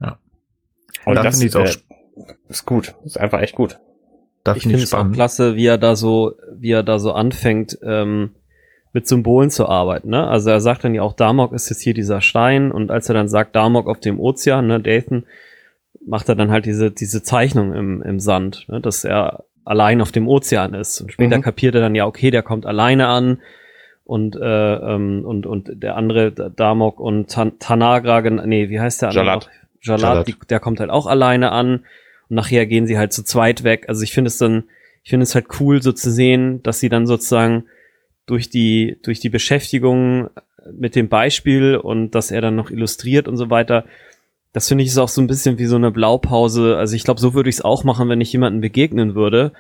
Ja. 0.02 0.20
Und, 1.06 1.18
und 1.18 1.26
das 1.26 1.42
äh, 1.42 1.70
ist 2.48 2.66
gut. 2.66 2.96
Ist 3.04 3.20
einfach 3.20 3.42
echt 3.42 3.56
gut. 3.56 3.80
Das 4.44 4.58
ich 4.58 4.64
finde 4.64 4.80
es 4.80 4.94
auch 4.94 5.10
klasse, 5.12 5.56
wie 5.56 5.68
er 5.68 5.78
da 5.78 5.96
so, 5.96 6.34
wie 6.54 6.72
er 6.72 6.84
da 6.84 7.00
so 7.00 7.14
anfängt, 7.14 7.78
ähm, 7.82 8.32
mit 8.91 9.08
Symbolen 9.08 9.50
zu 9.50 9.68
arbeiten. 9.68 10.10
Ne? 10.10 10.28
Also 10.28 10.52
er 10.52 10.60
sagt 10.60 10.84
dann 10.84 10.94
ja 10.94 11.02
auch, 11.02 11.14
Damok 11.14 11.54
ist 11.54 11.70
jetzt 11.70 11.82
hier 11.82 11.94
dieser 11.94 12.22
Stein 12.22 12.72
und 12.72 12.91
als 12.91 13.10
er 13.10 13.16
dann 13.16 13.28
sagt, 13.28 13.56
Damok 13.56 13.88
auf 13.88 14.00
dem 14.00 14.20
Ozean, 14.20 14.68
ne, 14.68 14.80
Dathan, 14.80 15.26
macht 16.06 16.30
er 16.30 16.36
dann 16.36 16.52
halt 16.52 16.66
diese, 16.66 16.91
diese 16.91 17.24
Zeichnung 17.24 17.74
im, 17.74 18.02
im 18.04 18.20
Sand, 18.20 18.66
ne, 18.68 18.80
dass 18.82 19.04
er 19.04 19.46
allein 19.66 20.02
auf 20.02 20.12
dem 20.12 20.28
Ozean 20.28 20.74
ist. 20.74 21.02
Und 21.02 21.12
später 21.12 21.38
mhm. 21.38 21.41
kapiert 21.41 21.76
er 21.76 21.82
dann 21.82 21.96
ja, 21.96 22.06
okay, 22.06 22.30
der 22.30 22.44
kommt 22.44 22.66
alleine 22.66 23.08
an 23.08 23.39
und 24.06 24.36
äh, 24.36 24.74
ähm, 24.76 25.24
und 25.26 25.46
und 25.46 25.82
der 25.82 25.96
andere 25.96 26.32
Damok 26.32 27.00
und 27.00 27.32
Tan 27.32 27.58
Tanagra, 27.60 28.22
nee, 28.22 28.70
wie 28.70 28.80
heißt 28.80 29.02
der 29.02 29.10
andere? 29.10 29.26
Jalat. 29.26 29.50
Jalat, 29.82 30.02
Jalat. 30.02 30.28
Die, 30.28 30.36
der 30.50 30.60
kommt 30.60 30.82
halt 30.82 30.89
auch 30.89 31.08
alleine 31.08 31.52
an 31.52 31.86
und 32.30 32.36
nachher 32.36 32.66
gehen 32.66 32.88
sie 32.88 32.98
halt 32.98 33.14
zu 33.14 33.24
zweit 33.24 33.64
weg. 33.64 33.86
Also 33.88 34.04
ich 34.04 34.14
finde 34.14 34.30
es 34.30 34.38
dann, 34.38 34.66
ich 35.04 35.10
finde 35.10 35.24
es 35.24 35.36
halt 35.36 35.48
cool, 35.60 35.82
so 35.82 35.92
zu 35.92 36.12
sehen, 36.12 36.62
dass 36.64 36.80
sie 36.80 36.90
dann 36.90 37.08
sozusagen 37.08 37.66
durch 38.26 38.50
die, 38.50 38.98
durch 39.04 39.20
die 39.20 39.30
Beschäftigung 39.30 40.30
mit 40.72 40.96
dem 40.96 41.10
Beispiel 41.10 41.76
und 41.76 42.12
dass 42.12 42.32
er 42.32 42.42
dann 42.42 42.56
noch 42.56 42.72
illustriert 42.72 43.28
und 43.28 43.38
so 43.38 43.50
weiter, 43.50 43.86
das 44.54 44.68
finde 44.68 44.84
ich 44.84 44.92
ist 44.92 44.98
auch 44.98 45.10
so 45.10 45.20
ein 45.20 45.28
bisschen 45.28 45.58
wie 45.58 45.66
so 45.66 45.76
eine 45.76 45.92
Blaupause. 45.92 46.78
Also 46.78 46.96
ich 46.96 47.04
glaube, 47.04 47.20
so 47.20 47.34
würde 47.34 47.50
ich 47.50 47.56
es 47.56 47.62
auch 47.62 47.84
machen, 47.84 48.08
wenn 48.08 48.22
ich 48.22 48.32
jemanden 48.32 48.62
begegnen 48.62 49.16
würde, 49.16 49.52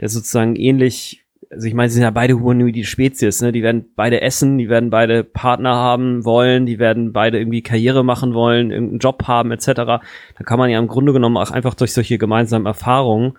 der 0.00 0.08
sozusagen 0.08 0.56
ähnlich 0.56 1.24
also 1.50 1.66
ich 1.66 1.74
meine, 1.74 1.88
sie 1.88 1.94
sind 1.94 2.02
ja 2.02 2.10
beide 2.10 2.34
humanoide 2.34 2.84
Spezies, 2.84 3.40
ne? 3.40 3.52
Die 3.52 3.62
werden 3.62 3.86
beide 3.96 4.20
essen, 4.20 4.58
die 4.58 4.68
werden 4.68 4.90
beide 4.90 5.24
Partner 5.24 5.74
haben 5.74 6.24
wollen, 6.24 6.66
die 6.66 6.78
werden 6.78 7.12
beide 7.12 7.38
irgendwie 7.38 7.62
Karriere 7.62 8.04
machen 8.04 8.34
wollen, 8.34 8.70
irgendeinen 8.70 8.98
Job 8.98 9.24
haben, 9.26 9.50
etc. 9.50 9.66
Da 9.74 10.00
kann 10.44 10.58
man 10.58 10.70
ja 10.70 10.78
im 10.78 10.88
Grunde 10.88 11.12
genommen 11.12 11.38
auch 11.38 11.50
einfach 11.50 11.74
durch 11.74 11.92
solche 11.92 12.18
gemeinsamen 12.18 12.66
Erfahrungen, 12.66 13.38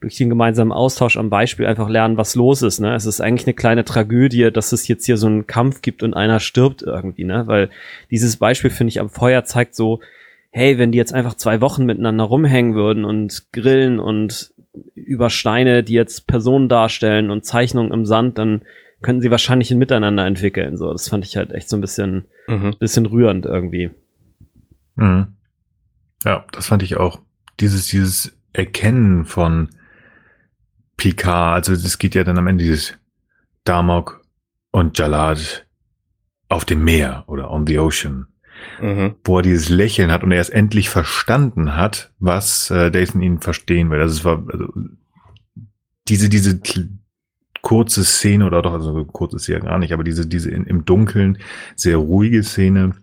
durch 0.00 0.16
den 0.16 0.28
gemeinsamen 0.28 0.72
Austausch 0.72 1.16
am 1.16 1.30
Beispiel 1.30 1.66
einfach 1.66 1.88
lernen, 1.88 2.18
was 2.18 2.34
los 2.34 2.62
ist. 2.62 2.80
Ne? 2.80 2.94
Es 2.94 3.06
ist 3.06 3.20
eigentlich 3.20 3.46
eine 3.46 3.54
kleine 3.54 3.84
Tragödie, 3.84 4.50
dass 4.52 4.72
es 4.72 4.86
jetzt 4.86 5.06
hier 5.06 5.16
so 5.16 5.26
einen 5.26 5.46
Kampf 5.46 5.80
gibt 5.80 6.02
und 6.02 6.14
einer 6.14 6.40
stirbt 6.40 6.82
irgendwie, 6.82 7.24
ne? 7.24 7.46
Weil 7.46 7.70
dieses 8.10 8.36
Beispiel, 8.36 8.70
finde 8.70 8.90
ich, 8.90 9.00
am 9.00 9.08
Feuer 9.08 9.44
zeigt 9.44 9.74
so, 9.74 10.00
hey, 10.50 10.78
wenn 10.78 10.92
die 10.92 10.98
jetzt 10.98 11.14
einfach 11.14 11.34
zwei 11.34 11.60
Wochen 11.60 11.86
miteinander 11.86 12.24
rumhängen 12.24 12.74
würden 12.74 13.04
und 13.04 13.52
grillen 13.52 13.98
und 13.98 14.52
über 14.94 15.30
Steine, 15.30 15.82
die 15.82 15.94
jetzt 15.94 16.26
Personen 16.26 16.68
darstellen 16.68 17.30
und 17.30 17.44
Zeichnungen 17.44 17.92
im 17.92 18.06
Sand, 18.06 18.38
dann 18.38 18.62
könnten 19.02 19.22
sie 19.22 19.30
wahrscheinlich 19.30 19.70
ein 19.70 19.78
Miteinander 19.78 20.26
entwickeln. 20.26 20.76
So, 20.76 20.92
das 20.92 21.08
fand 21.08 21.24
ich 21.24 21.36
halt 21.36 21.52
echt 21.52 21.68
so 21.68 21.76
ein 21.76 21.80
bisschen, 21.80 22.26
mhm. 22.46 22.74
bisschen 22.78 23.06
rührend 23.06 23.46
irgendwie. 23.46 23.90
Mhm. 24.96 25.28
Ja, 26.24 26.44
das 26.52 26.66
fand 26.66 26.82
ich 26.82 26.96
auch. 26.96 27.20
Dieses, 27.60 27.86
dieses 27.86 28.36
Erkennen 28.52 29.24
von 29.24 29.68
Picard, 30.96 31.68
also 31.68 31.72
es 31.72 31.98
geht 31.98 32.14
ja 32.14 32.24
dann 32.24 32.38
am 32.38 32.46
Ende 32.48 32.64
dieses 32.64 32.94
Damok 33.64 34.24
und 34.72 34.98
Jalad 34.98 35.66
auf 36.48 36.64
dem 36.64 36.82
Meer 36.82 37.24
oder 37.26 37.50
on 37.50 37.66
the 37.66 37.78
ocean 37.78 38.26
mhm. 38.80 39.14
wo 39.24 39.38
er 39.38 39.42
dieses 39.42 39.68
Lächeln 39.68 40.10
hat 40.10 40.22
und 40.22 40.32
er 40.32 40.40
es 40.40 40.50
endlich 40.50 40.88
verstanden 40.88 41.76
hat, 41.76 42.12
was 42.18 42.70
äh, 42.70 42.90
Dathan 42.90 43.22
ihn 43.22 43.40
verstehen 43.40 43.90
will. 43.90 44.00
Also 44.00 44.14
es 44.14 44.24
war 44.24 44.42
also, 44.50 44.72
diese, 46.08 46.28
diese 46.28 46.60
kurze 47.62 48.04
Szene 48.04 48.46
oder 48.46 48.62
doch, 48.62 48.72
also 48.72 49.04
kurz 49.04 49.34
ist 49.34 49.44
sie 49.44 49.52
ja 49.52 49.58
gar 49.58 49.78
nicht, 49.78 49.92
aber 49.92 50.04
diese, 50.04 50.26
diese 50.26 50.50
in, 50.50 50.64
im 50.64 50.84
Dunkeln 50.84 51.38
sehr 51.76 51.96
ruhige 51.96 52.42
Szene, 52.42 52.94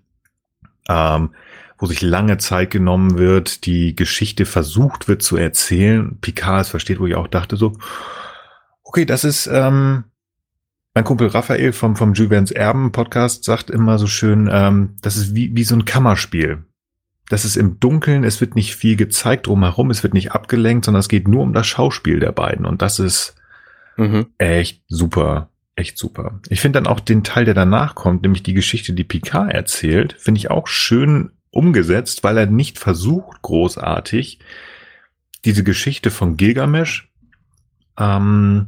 ähm, 0.90 1.32
wo 1.78 1.86
sich 1.88 2.02
lange 2.02 2.38
Zeit 2.38 2.72
genommen 2.72 3.18
wird, 3.18 3.66
die 3.66 3.96
Geschichte 3.96 4.46
versucht 4.46 5.08
wird 5.08 5.22
zu 5.22 5.36
erzählen. 5.36 6.18
Picard 6.22 6.62
es 6.62 6.70
versteht, 6.70 7.00
wo 7.00 7.06
ich 7.06 7.16
auch 7.16 7.28
dachte 7.28 7.58
so, 7.58 7.78
okay, 8.84 9.06
das 9.06 9.24
ist, 9.24 9.48
ähm, 9.48 10.06
mein 10.96 11.04
Kumpel 11.04 11.28
Raphael 11.28 11.74
vom, 11.74 11.98
vom 11.98 12.14
Jules 12.14 12.52
Erben 12.52 12.94
Podcast 12.94 13.44
sagt 13.44 13.70
immer 13.70 14.00
so 14.00 14.08
schön, 14.08 14.50
ähm, 14.52 14.96
das 15.02 15.18
ist 15.18 15.36
wie, 15.36 15.54
wie 15.54 15.66
so 15.66 15.76
ein 15.76 15.84
Kammerspiel. 15.84 16.64
Das 17.28 17.44
ist 17.44 17.58
im 17.58 17.82
Dunkeln, 17.82 18.24
es 18.24 18.40
wird 18.40 18.56
nicht 18.56 18.76
viel 18.76 18.96
gezeigt 18.96 19.48
drumherum, 19.48 19.92
es 19.92 20.04
wird 20.04 20.14
nicht 20.14 20.32
abgelenkt, 20.32 20.86
sondern 20.86 21.02
es 21.02 21.10
geht 21.10 21.28
nur 21.28 21.44
um 21.44 21.54
das 21.54 21.68
Schauspiel 21.68 22.22
der 22.22 22.32
beiden. 22.32 22.66
Und 22.66 22.82
das 22.82 23.00
ist 23.00 23.36
mhm. 23.98 24.28
echt 24.38 24.84
super, 24.88 25.50
echt 25.76 25.98
super. 25.98 26.40
Ich 26.48 26.62
finde 26.62 26.80
dann 26.80 26.88
auch 26.88 27.02
den 27.02 27.26
Teil, 27.26 27.44
der 27.44 27.56
danach 27.56 27.96
kommt, 27.96 28.22
nämlich 28.22 28.44
die 28.44 28.54
Geschichte, 28.54 28.94
die 28.94 29.04
Picard 29.04 29.52
erzählt, 29.52 30.16
finde 30.18 30.38
ich 30.38 30.50
auch 30.50 30.68
schön 30.68 31.32
umgesetzt, 31.52 32.24
weil 32.24 32.38
er 32.38 32.46
nicht 32.46 32.80
versucht, 32.80 33.42
großartig 33.42 34.40
diese 35.44 35.64
Geschichte 35.66 36.10
von 36.10 36.38
Gilgamesh 36.38 37.12
ähm, 37.98 38.68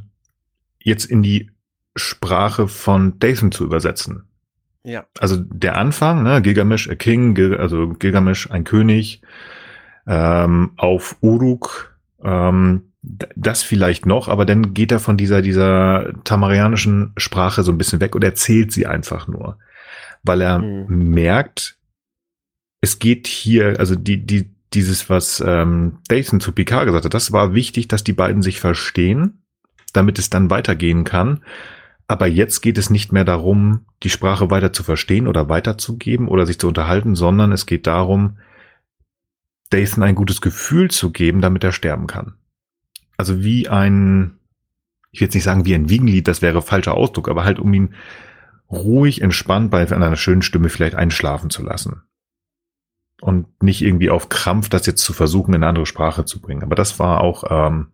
jetzt 0.78 1.06
in 1.06 1.22
die 1.22 1.50
Sprache 1.98 2.68
von 2.68 3.18
Dathan 3.18 3.52
zu 3.52 3.64
übersetzen. 3.64 4.24
Ja. 4.84 5.06
Also 5.18 5.36
der 5.36 5.76
Anfang, 5.76 6.22
ne, 6.22 6.40
Gilgamesh 6.40 6.88
a 6.88 6.94
King, 6.94 7.34
Gil 7.34 7.56
also 7.56 7.88
Gilgamesh 7.88 8.50
ein 8.50 8.64
König, 8.64 9.22
ähm, 10.06 10.70
auf 10.76 11.16
Uruk, 11.20 11.98
ähm, 12.22 12.92
das 13.02 13.62
vielleicht 13.62 14.06
noch, 14.06 14.28
aber 14.28 14.44
dann 14.44 14.74
geht 14.74 14.92
er 14.92 15.00
von 15.00 15.16
dieser, 15.16 15.42
dieser 15.42 16.12
tamarianischen 16.24 17.12
Sprache 17.16 17.62
so 17.62 17.72
ein 17.72 17.78
bisschen 17.78 18.00
weg 18.00 18.14
und 18.14 18.24
erzählt 18.24 18.72
sie 18.72 18.86
einfach 18.86 19.28
nur. 19.28 19.58
Weil 20.22 20.40
er 20.40 20.58
mhm. 20.58 21.10
merkt, 21.10 21.78
es 22.80 22.98
geht 22.98 23.26
hier, 23.26 23.78
also 23.78 23.94
die, 23.94 24.24
die, 24.24 24.50
dieses, 24.72 25.08
was 25.08 25.42
ähm, 25.46 25.98
Dathan 26.08 26.40
zu 26.40 26.52
Picard 26.52 26.86
gesagt 26.86 27.04
hat, 27.04 27.14
das 27.14 27.32
war 27.32 27.54
wichtig, 27.54 27.88
dass 27.88 28.04
die 28.04 28.12
beiden 28.12 28.42
sich 28.42 28.60
verstehen, 28.60 29.42
damit 29.92 30.18
es 30.18 30.30
dann 30.30 30.50
weitergehen 30.50 31.04
kann. 31.04 31.42
Aber 32.08 32.26
jetzt 32.26 32.62
geht 32.62 32.78
es 32.78 32.88
nicht 32.88 33.12
mehr 33.12 33.24
darum, 33.24 33.84
die 34.02 34.08
Sprache 34.08 34.50
weiter 34.50 34.72
zu 34.72 34.82
verstehen 34.82 35.28
oder 35.28 35.50
weiterzugeben 35.50 36.26
oder 36.26 36.46
sich 36.46 36.58
zu 36.58 36.66
unterhalten, 36.66 37.14
sondern 37.14 37.52
es 37.52 37.66
geht 37.66 37.86
darum, 37.86 38.38
Dathan 39.68 40.02
ein 40.02 40.14
gutes 40.14 40.40
Gefühl 40.40 40.90
zu 40.90 41.12
geben, 41.12 41.42
damit 41.42 41.62
er 41.62 41.72
sterben 41.72 42.06
kann. 42.06 42.38
Also 43.18 43.42
wie 43.44 43.68
ein, 43.68 44.38
ich 45.10 45.20
will 45.20 45.26
jetzt 45.26 45.34
nicht 45.34 45.44
sagen 45.44 45.66
wie 45.66 45.74
ein 45.74 45.90
Wiegenlied, 45.90 46.26
das 46.28 46.40
wäre 46.40 46.62
falscher 46.62 46.94
Ausdruck, 46.94 47.28
aber 47.28 47.44
halt 47.44 47.58
um 47.58 47.74
ihn 47.74 47.94
ruhig, 48.70 49.20
entspannt 49.20 49.70
bei 49.70 49.86
einer 49.90 50.16
schönen 50.16 50.42
Stimme 50.42 50.70
vielleicht 50.70 50.94
einschlafen 50.94 51.50
zu 51.50 51.62
lassen. 51.62 52.02
Und 53.20 53.62
nicht 53.62 53.82
irgendwie 53.82 54.10
auf 54.10 54.30
Krampf 54.30 54.70
das 54.70 54.86
jetzt 54.86 55.02
zu 55.02 55.12
versuchen, 55.12 55.52
in 55.52 55.62
eine 55.62 55.66
andere 55.66 55.86
Sprache 55.86 56.24
zu 56.24 56.40
bringen. 56.40 56.62
Aber 56.62 56.76
das 56.76 56.98
war 56.98 57.20
auch 57.20 57.44
ähm, 57.50 57.88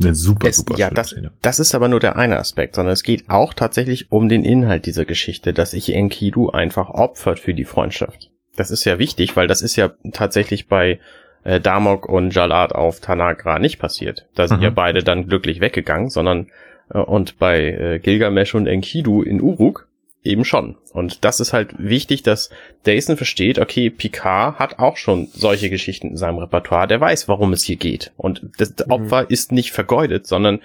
Eine 0.00 0.14
super, 0.14 0.48
es, 0.48 0.56
super 0.56 0.76
ja, 0.76 0.90
das, 0.90 1.10
Szene. 1.10 1.32
das 1.40 1.60
ist 1.60 1.74
aber 1.74 1.88
nur 1.88 2.00
der 2.00 2.16
eine 2.16 2.38
Aspekt, 2.38 2.74
sondern 2.74 2.92
es 2.92 3.04
geht 3.04 3.30
auch 3.30 3.54
tatsächlich 3.54 4.10
um 4.10 4.28
den 4.28 4.44
Inhalt 4.44 4.86
dieser 4.86 5.04
Geschichte, 5.04 5.52
dass 5.52 5.70
sich 5.70 5.94
Enkidu 5.94 6.50
einfach 6.50 6.90
opfert 6.90 7.38
für 7.38 7.54
die 7.54 7.64
Freundschaft. 7.64 8.30
Das 8.56 8.70
ist 8.70 8.84
ja 8.84 8.98
wichtig, 8.98 9.36
weil 9.36 9.46
das 9.46 9.62
ist 9.62 9.76
ja 9.76 9.92
tatsächlich 10.12 10.66
bei 10.66 10.98
äh, 11.44 11.60
Damok 11.60 12.08
und 12.08 12.34
Jalad 12.34 12.74
auf 12.74 13.00
Tanagra 13.00 13.58
nicht 13.58 13.78
passiert. 13.78 14.26
Da 14.34 14.48
sind 14.48 14.58
mhm. 14.58 14.64
ja 14.64 14.70
beide 14.70 15.04
dann 15.04 15.28
glücklich 15.28 15.60
weggegangen, 15.60 16.10
sondern 16.10 16.48
äh, 16.92 16.98
und 16.98 17.38
bei 17.38 17.70
äh, 17.70 17.98
Gilgamesh 18.00 18.54
und 18.54 18.66
Enkidu 18.66 19.22
in 19.22 19.40
Uruk 19.40 19.83
eben 20.24 20.44
schon. 20.44 20.76
Und 20.92 21.24
das 21.24 21.38
ist 21.38 21.52
halt 21.52 21.74
wichtig, 21.78 22.22
dass 22.22 22.50
Dason 22.84 23.16
versteht, 23.16 23.58
okay, 23.58 23.90
Picard 23.90 24.58
hat 24.58 24.78
auch 24.78 24.96
schon 24.96 25.28
solche 25.32 25.70
Geschichten 25.70 26.08
in 26.08 26.16
seinem 26.16 26.38
Repertoire, 26.38 26.88
der 26.88 27.00
weiß, 27.00 27.28
worum 27.28 27.52
es 27.52 27.62
hier 27.62 27.76
geht. 27.76 28.12
Und 28.16 28.50
das 28.58 28.70
mhm. 28.70 28.90
Opfer 28.90 29.30
ist 29.30 29.52
nicht 29.52 29.72
vergeudet, 29.72 30.26
sondern 30.26 30.60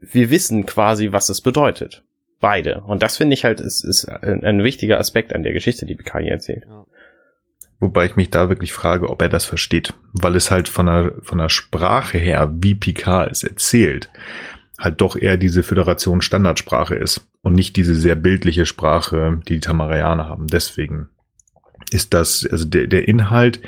wir 0.00 0.30
wissen 0.30 0.66
quasi, 0.66 1.12
was 1.12 1.28
es 1.28 1.40
bedeutet. 1.40 2.02
Beide. 2.40 2.82
Und 2.82 3.02
das 3.02 3.16
finde 3.16 3.34
ich 3.34 3.44
halt, 3.44 3.60
ist, 3.60 3.82
ist 3.82 4.06
ein, 4.06 4.44
ein, 4.44 4.62
wichtiger 4.62 4.98
Aspekt 4.98 5.32
an 5.32 5.42
der 5.42 5.54
Geschichte, 5.54 5.86
die 5.86 5.94
Picard 5.94 6.22
hier 6.22 6.32
erzählt. 6.32 6.64
Ja. 6.68 6.84
Wobei 7.78 8.06
ich 8.06 8.16
mich 8.16 8.30
da 8.30 8.48
wirklich 8.48 8.72
frage, 8.72 9.08
ob 9.08 9.22
er 9.22 9.28
das 9.28 9.44
versteht, 9.44 9.94
weil 10.12 10.34
es 10.34 10.50
halt 10.50 10.68
von 10.68 10.86
der, 10.86 11.12
von 11.22 11.38
der 11.38 11.48
Sprache 11.48 12.18
her, 12.18 12.50
wie 12.54 12.74
Picard 12.74 13.30
es 13.30 13.42
erzählt, 13.42 14.10
halt 14.78 15.00
doch 15.00 15.16
eher 15.16 15.36
diese 15.36 15.62
Föderation 15.62 16.20
Standardsprache 16.20 16.94
ist 16.94 17.26
und 17.42 17.54
nicht 17.54 17.76
diese 17.76 17.94
sehr 17.94 18.14
bildliche 18.14 18.66
Sprache, 18.66 19.40
die 19.48 19.54
die 19.54 19.60
Tamarianer 19.60 20.28
haben. 20.28 20.46
Deswegen 20.46 21.08
ist 21.90 22.14
das, 22.14 22.46
also 22.50 22.64
der, 22.64 22.86
der 22.86 23.08
Inhalt 23.08 23.60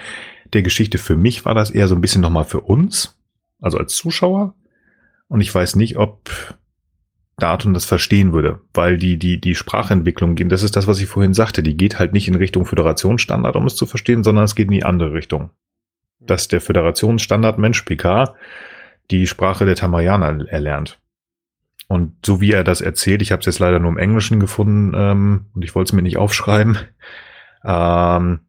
der 0.53 0.63
Geschichte 0.63 0.99
für 0.99 1.17
mich 1.17 1.45
war 1.45 1.55
das 1.55 1.71
eher 1.71 1.89
so 1.89 1.95
ein 1.95 2.01
bisschen 2.01 2.23
nochmal 2.23 2.45
für 2.45 2.61
uns, 2.61 3.17
also 3.61 3.79
als 3.79 3.95
Zuschauer. 3.95 4.55
Und 5.29 5.41
ich 5.41 5.55
weiß 5.55 5.77
nicht, 5.77 5.99
ob 5.99 6.31
Datum 7.37 7.75
das 7.75 7.85
verstehen 7.85 8.33
würde, 8.33 8.61
weil 8.75 8.97
die, 8.97 9.19
die, 9.19 9.41
die 9.41 9.55
Sprachentwicklung 9.55 10.35
gehen, 10.35 10.49
das 10.49 10.63
ist 10.63 10.75
das, 10.75 10.87
was 10.87 11.01
ich 11.01 11.07
vorhin 11.07 11.35
sagte, 11.35 11.63
die 11.63 11.77
geht 11.77 11.99
halt 11.99 12.13
nicht 12.13 12.29
in 12.29 12.35
Richtung 12.35 12.65
Föderationsstandard, 12.65 13.57
um 13.57 13.67
es 13.67 13.77
zu 13.77 13.87
verstehen, 13.87 14.25
sondern 14.25 14.45
es 14.45 14.55
geht 14.55 14.67
in 14.67 14.73
die 14.73 14.85
andere 14.85 15.13
Richtung. 15.13 15.51
Dass 16.19 16.49
der 16.49 16.61
Föderationsstandard 16.61 17.59
Mensch 17.59 17.83
PK 17.83 18.35
die 19.11 19.27
Sprache 19.27 19.65
der 19.65 19.77
Tamarianer 19.77 20.49
erlernt. 20.49 20.99
Und 21.89 22.15
so 22.25 22.41
wie 22.41 22.53
er 22.53 22.65
das 22.65 22.81
erzählt, 22.81 23.23
ich 23.23 23.33
habe 23.33 23.41
es 23.41 23.47
jetzt 23.47 23.59
leider 23.59 23.79
nur 23.79 23.91
im 23.91 23.99
Englischen 23.99 24.41
gefunden 24.41 24.93
ähm, 24.95 25.47
und 25.55 25.65
ich 25.65 25.75
wollte 25.75 25.91
es 25.91 25.93
mir 25.95 26.03
nicht 26.03 26.19
aufschreiben. 26.19 26.79
Ähm, 27.65 28.41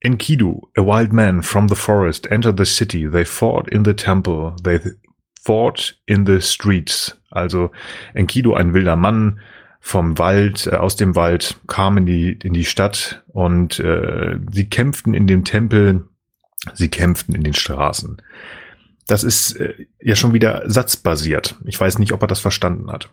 Enkidu, 0.00 0.68
a 0.76 0.82
wild 0.82 1.12
man 1.12 1.42
from 1.42 1.68
the 1.68 1.76
forest, 1.76 2.28
entered 2.30 2.58
the 2.58 2.64
city. 2.64 3.08
They 3.08 3.24
fought 3.24 3.68
in 3.68 3.84
the 3.84 3.94
temple. 3.94 4.56
They 4.64 4.80
fought 5.40 5.96
in 6.06 6.26
the 6.26 6.40
streets. 6.40 7.16
Also 7.30 7.70
Enkidu, 8.14 8.54
ein 8.54 8.74
wilder 8.74 8.96
Mann 8.96 9.40
vom 9.78 10.18
Wald, 10.18 10.66
äh, 10.66 10.76
aus 10.76 10.96
dem 10.96 11.14
Wald, 11.14 11.56
kam 11.68 11.98
in 11.98 12.06
die, 12.06 12.32
in 12.32 12.52
die 12.52 12.64
Stadt 12.64 13.22
und 13.28 13.78
äh, 13.78 14.38
sie 14.50 14.68
kämpften 14.68 15.14
in 15.14 15.28
dem 15.28 15.44
Tempel, 15.44 16.08
sie 16.74 16.88
kämpften 16.88 17.34
in 17.34 17.44
den 17.44 17.54
Straßen. 17.54 18.20
Das 19.12 19.24
ist 19.24 19.56
äh, 19.60 19.74
ja 20.00 20.16
schon 20.16 20.32
wieder 20.32 20.62
satzbasiert. 20.64 21.56
Ich 21.66 21.78
weiß 21.78 21.98
nicht, 21.98 22.12
ob 22.12 22.22
er 22.22 22.28
das 22.28 22.40
verstanden 22.40 22.90
hat. 22.90 23.10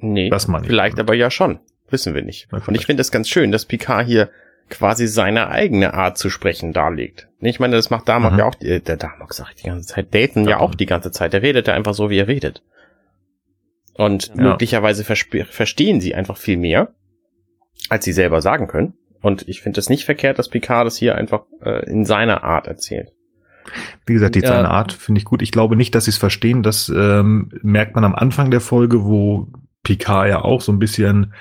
Nee, 0.00 0.28
das 0.28 0.48
man 0.48 0.64
vielleicht 0.64 0.98
aber 0.98 1.14
ja 1.14 1.30
schon. 1.30 1.60
Wissen 1.88 2.16
wir 2.16 2.22
nicht. 2.22 2.48
Und 2.52 2.74
ich 2.74 2.84
finde 2.84 3.00
es 3.00 3.12
ganz 3.12 3.28
schön, 3.28 3.52
dass 3.52 3.64
Picard 3.64 4.08
hier 4.08 4.28
quasi 4.68 5.06
seine 5.06 5.50
eigene 5.50 5.94
Art 5.94 6.18
zu 6.18 6.30
sprechen 6.30 6.72
darlegt. 6.72 7.28
Ich 7.38 7.60
meine, 7.60 7.76
das 7.76 7.90
macht 7.90 8.08
Damok 8.08 8.32
mhm. 8.32 8.38
ja 8.40 8.44
auch, 8.46 8.60
äh, 8.60 8.80
der 8.80 8.96
Damok 8.96 9.34
sagt 9.34 9.62
die 9.62 9.68
ganze 9.68 9.86
Zeit, 9.86 10.12
Dayton 10.12 10.42
ja. 10.42 10.50
ja 10.50 10.58
auch 10.58 10.74
die 10.74 10.86
ganze 10.86 11.12
Zeit. 11.12 11.32
Der 11.32 11.42
redet 11.42 11.68
ja 11.68 11.74
einfach 11.74 11.94
so, 11.94 12.10
wie 12.10 12.18
er 12.18 12.26
redet. 12.26 12.64
Und 13.94 14.34
ja. 14.34 14.34
möglicherweise 14.34 15.04
verstehen 15.04 16.00
sie 16.00 16.16
einfach 16.16 16.38
viel 16.38 16.56
mehr, 16.56 16.92
als 17.88 18.04
sie 18.04 18.12
selber 18.12 18.42
sagen 18.42 18.66
können. 18.66 18.94
Und 19.22 19.48
ich 19.48 19.60
finde 19.60 19.78
es 19.78 19.88
nicht 19.88 20.04
verkehrt, 20.04 20.40
dass 20.40 20.48
Picard 20.48 20.88
das 20.88 20.96
hier 20.96 21.14
einfach 21.14 21.44
äh, 21.62 21.88
in 21.88 22.04
seiner 22.04 22.42
Art 22.42 22.66
erzählt. 22.66 23.12
Wie 24.06 24.14
gesagt, 24.14 24.34
die 24.34 24.40
ja. 24.40 24.48
seine 24.48 24.70
Art 24.70 24.92
finde 24.92 25.18
ich 25.18 25.24
gut. 25.24 25.42
Ich 25.42 25.52
glaube 25.52 25.76
nicht, 25.76 25.94
dass 25.94 26.04
sie 26.04 26.10
es 26.10 26.18
verstehen. 26.18 26.62
Das 26.62 26.88
ähm, 26.88 27.50
merkt 27.62 27.94
man 27.94 28.04
am 28.04 28.14
Anfang 28.14 28.50
der 28.50 28.60
Folge, 28.60 29.04
wo 29.04 29.48
Picard 29.82 30.28
ja 30.28 30.42
auch 30.42 30.60
so 30.60 30.72
ein 30.72 30.78
bisschen 30.78 31.32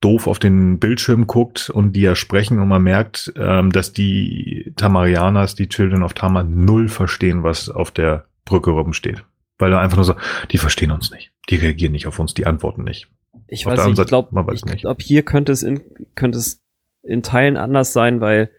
doof 0.00 0.26
auf 0.26 0.38
den 0.38 0.78
Bildschirm 0.78 1.26
guckt 1.26 1.70
und 1.70 1.92
die 1.92 2.00
ja 2.02 2.14
sprechen 2.14 2.58
und 2.58 2.68
man 2.68 2.82
merkt, 2.82 3.32
ähm, 3.36 3.70
dass 3.70 3.92
die 3.92 4.72
Tamarianas, 4.76 5.54
die 5.54 5.68
Children 5.68 6.02
of 6.02 6.12
Tama, 6.12 6.42
null 6.42 6.88
verstehen, 6.88 7.42
was 7.42 7.68
auf 7.68 7.90
der 7.90 8.26
Brücke 8.44 8.70
rumsteht. 8.70 9.24
Weil 9.58 9.72
er 9.72 9.80
einfach 9.80 9.96
nur 9.96 10.04
so, 10.04 10.14
die 10.50 10.58
verstehen 10.58 10.90
uns 10.90 11.10
nicht. 11.10 11.30
Die 11.48 11.56
reagieren 11.56 11.92
nicht 11.92 12.06
auf 12.06 12.18
uns, 12.18 12.34
die 12.34 12.46
antworten 12.46 12.82
nicht. 12.82 13.08
Ich 13.46 13.66
auf 13.66 13.72
weiß 13.72 13.86
nicht, 13.86 13.98
ich 13.98 14.06
glaube, 14.06 14.54
ich 14.54 14.80
glaube, 14.80 15.02
hier 15.02 15.22
könnte 15.22 15.52
es 15.52 15.62
in, 15.62 15.80
könnte 16.14 16.38
es 16.38 16.62
in 17.02 17.22
Teilen 17.22 17.56
anders 17.56 17.92
sein, 17.92 18.20
weil 18.20 18.50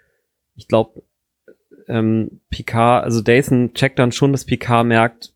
ich 0.56 0.68
glaube, 0.68 1.04
ähm, 1.88 2.40
Picard, 2.50 3.04
also 3.04 3.22
Dathan 3.22 3.74
checkt 3.74 4.00
dann 4.00 4.12
schon, 4.12 4.32
dass 4.32 4.46
Picard 4.46 4.86
merkt, 4.86 5.34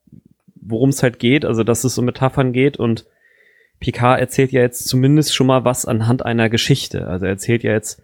worum 0.56 0.90
es 0.90 1.04
halt 1.04 1.20
geht, 1.20 1.46
also 1.46 1.64
dass 1.64 1.84
es 1.84 1.98
um 1.98 2.06
Metaphern 2.06 2.54
geht 2.54 2.78
und 2.78 3.06
Picard 3.80 4.20
erzählt 4.20 4.52
ja 4.52 4.62
jetzt 4.62 4.88
zumindest 4.88 5.36
schon 5.36 5.48
mal 5.48 5.64
was 5.64 5.86
anhand 5.86 6.26
einer 6.26 6.50
Geschichte. 6.50 7.08
Also 7.08 7.26
er 7.26 7.32
erzählt 7.32 7.64
ja 7.64 7.72
jetzt 7.72 8.02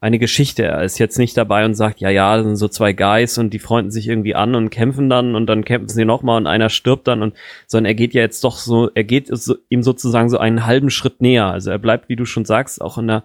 eine 0.00 0.18
Geschichte. 0.18 0.64
Er 0.64 0.82
ist 0.82 0.98
jetzt 0.98 1.16
nicht 1.16 1.36
dabei 1.36 1.64
und 1.64 1.74
sagt, 1.74 2.00
ja, 2.00 2.10
ja, 2.10 2.36
das 2.36 2.44
sind 2.44 2.56
so 2.56 2.66
zwei 2.66 2.92
Guys 2.92 3.38
und 3.38 3.54
die 3.54 3.60
freunden 3.60 3.92
sich 3.92 4.08
irgendwie 4.08 4.34
an 4.34 4.56
und 4.56 4.70
kämpfen 4.70 5.08
dann 5.08 5.36
und 5.36 5.46
dann 5.46 5.64
kämpfen 5.64 5.88
sie 5.88 6.04
nochmal 6.04 6.38
und 6.38 6.48
einer 6.48 6.70
stirbt 6.70 7.06
dann 7.06 7.22
und, 7.22 7.34
sondern 7.68 7.86
er 7.86 7.94
geht 7.94 8.12
ja 8.12 8.20
jetzt 8.20 8.42
doch 8.42 8.56
so, 8.56 8.90
er 8.92 9.04
geht 9.04 9.28
so, 9.28 9.54
ihm 9.68 9.84
sozusagen 9.84 10.28
so 10.28 10.38
einen 10.38 10.66
halben 10.66 10.90
Schritt 10.90 11.20
näher. 11.20 11.46
Also 11.46 11.70
er 11.70 11.78
bleibt, 11.78 12.08
wie 12.08 12.16
du 12.16 12.24
schon 12.24 12.44
sagst, 12.44 12.82
auch 12.82 12.98
in 12.98 13.06
der, 13.06 13.22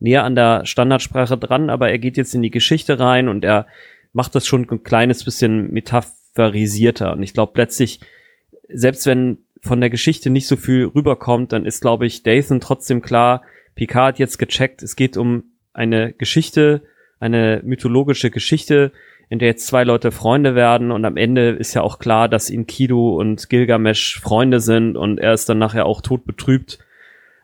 näher 0.00 0.24
an 0.24 0.34
der 0.34 0.66
Standardsprache 0.66 1.38
dran, 1.38 1.70
aber 1.70 1.88
er 1.88 1.98
geht 1.98 2.16
jetzt 2.16 2.34
in 2.34 2.42
die 2.42 2.50
Geschichte 2.50 2.98
rein 2.98 3.28
und 3.28 3.44
er 3.44 3.66
macht 4.12 4.34
das 4.34 4.46
schon 4.46 4.68
ein 4.70 4.82
kleines 4.82 5.24
bisschen 5.24 5.72
metaphorisierter. 5.72 7.12
Und 7.12 7.22
ich 7.22 7.34
glaube 7.34 7.52
letztlich, 7.56 8.00
selbst 8.68 9.06
wenn 9.06 9.38
von 9.62 9.80
der 9.80 9.90
Geschichte 9.90 10.30
nicht 10.30 10.46
so 10.46 10.56
viel 10.56 10.84
rüberkommt, 10.84 11.52
dann 11.52 11.66
ist, 11.66 11.80
glaube 11.80 12.06
ich, 12.06 12.22
Dathan 12.22 12.60
trotzdem 12.60 13.02
klar, 13.02 13.42
Picard 13.74 14.14
hat 14.14 14.18
jetzt 14.18 14.38
gecheckt, 14.38 14.82
es 14.82 14.96
geht 14.96 15.16
um 15.16 15.44
eine 15.72 16.12
Geschichte, 16.12 16.82
eine 17.20 17.62
mythologische 17.64 18.30
Geschichte, 18.30 18.92
in 19.28 19.38
der 19.38 19.48
jetzt 19.48 19.66
zwei 19.66 19.84
Leute 19.84 20.10
Freunde 20.10 20.54
werden. 20.54 20.90
Und 20.90 21.04
am 21.04 21.16
Ende 21.16 21.50
ist 21.50 21.74
ja 21.74 21.82
auch 21.82 21.98
klar, 21.98 22.28
dass 22.28 22.50
ihn 22.50 22.66
Kido 22.66 23.16
und 23.16 23.48
Gilgamesh 23.48 24.20
Freunde 24.20 24.60
sind. 24.60 24.96
Und 24.96 25.18
er 25.18 25.34
ist 25.34 25.48
dann 25.48 25.58
nachher 25.58 25.86
auch 25.86 26.00
tot 26.00 26.24
betrübt, 26.24 26.78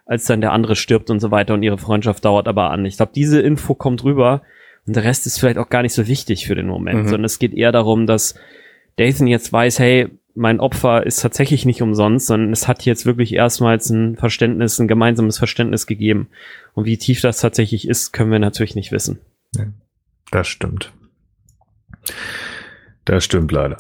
als 0.06 0.24
dann 0.24 0.40
der 0.40 0.52
andere 0.52 0.76
stirbt 0.76 1.10
und 1.10 1.20
so 1.20 1.30
weiter. 1.30 1.54
Und 1.54 1.62
ihre 1.62 1.78
Freundschaft 1.78 2.24
dauert 2.24 2.48
aber 2.48 2.70
an. 2.70 2.84
Ich 2.84 2.96
glaube, 2.96 3.12
diese 3.14 3.40
Info 3.40 3.74
kommt 3.74 4.02
rüber 4.02 4.42
und 4.86 4.96
der 4.96 5.04
Rest 5.04 5.26
ist 5.26 5.38
vielleicht 5.38 5.58
auch 5.58 5.70
gar 5.70 5.82
nicht 5.82 5.94
so 5.94 6.06
wichtig 6.06 6.46
für 6.46 6.54
den 6.54 6.66
Moment, 6.66 7.04
mhm. 7.04 7.08
sondern 7.08 7.24
es 7.24 7.38
geht 7.38 7.54
eher 7.54 7.72
darum, 7.72 8.06
dass 8.06 8.34
Dathan 8.96 9.26
jetzt 9.26 9.52
weiß, 9.52 9.78
hey, 9.78 10.08
mein 10.34 10.60
Opfer 10.60 11.06
ist 11.06 11.20
tatsächlich 11.20 11.64
nicht 11.64 11.80
umsonst, 11.80 12.26
sondern 12.26 12.52
es 12.52 12.66
hat 12.66 12.84
jetzt 12.84 13.06
wirklich 13.06 13.34
erstmals 13.34 13.88
ein 13.90 14.16
Verständnis, 14.16 14.78
ein 14.78 14.88
gemeinsames 14.88 15.38
Verständnis 15.38 15.86
gegeben. 15.86 16.28
Und 16.74 16.86
wie 16.86 16.98
tief 16.98 17.20
das 17.20 17.40
tatsächlich 17.40 17.88
ist, 17.88 18.12
können 18.12 18.32
wir 18.32 18.40
natürlich 18.40 18.74
nicht 18.74 18.90
wissen. 18.90 19.20
Ja, 19.54 19.66
das 20.32 20.48
stimmt. 20.48 20.92
Das 23.04 23.24
stimmt 23.24 23.52
leider. 23.52 23.76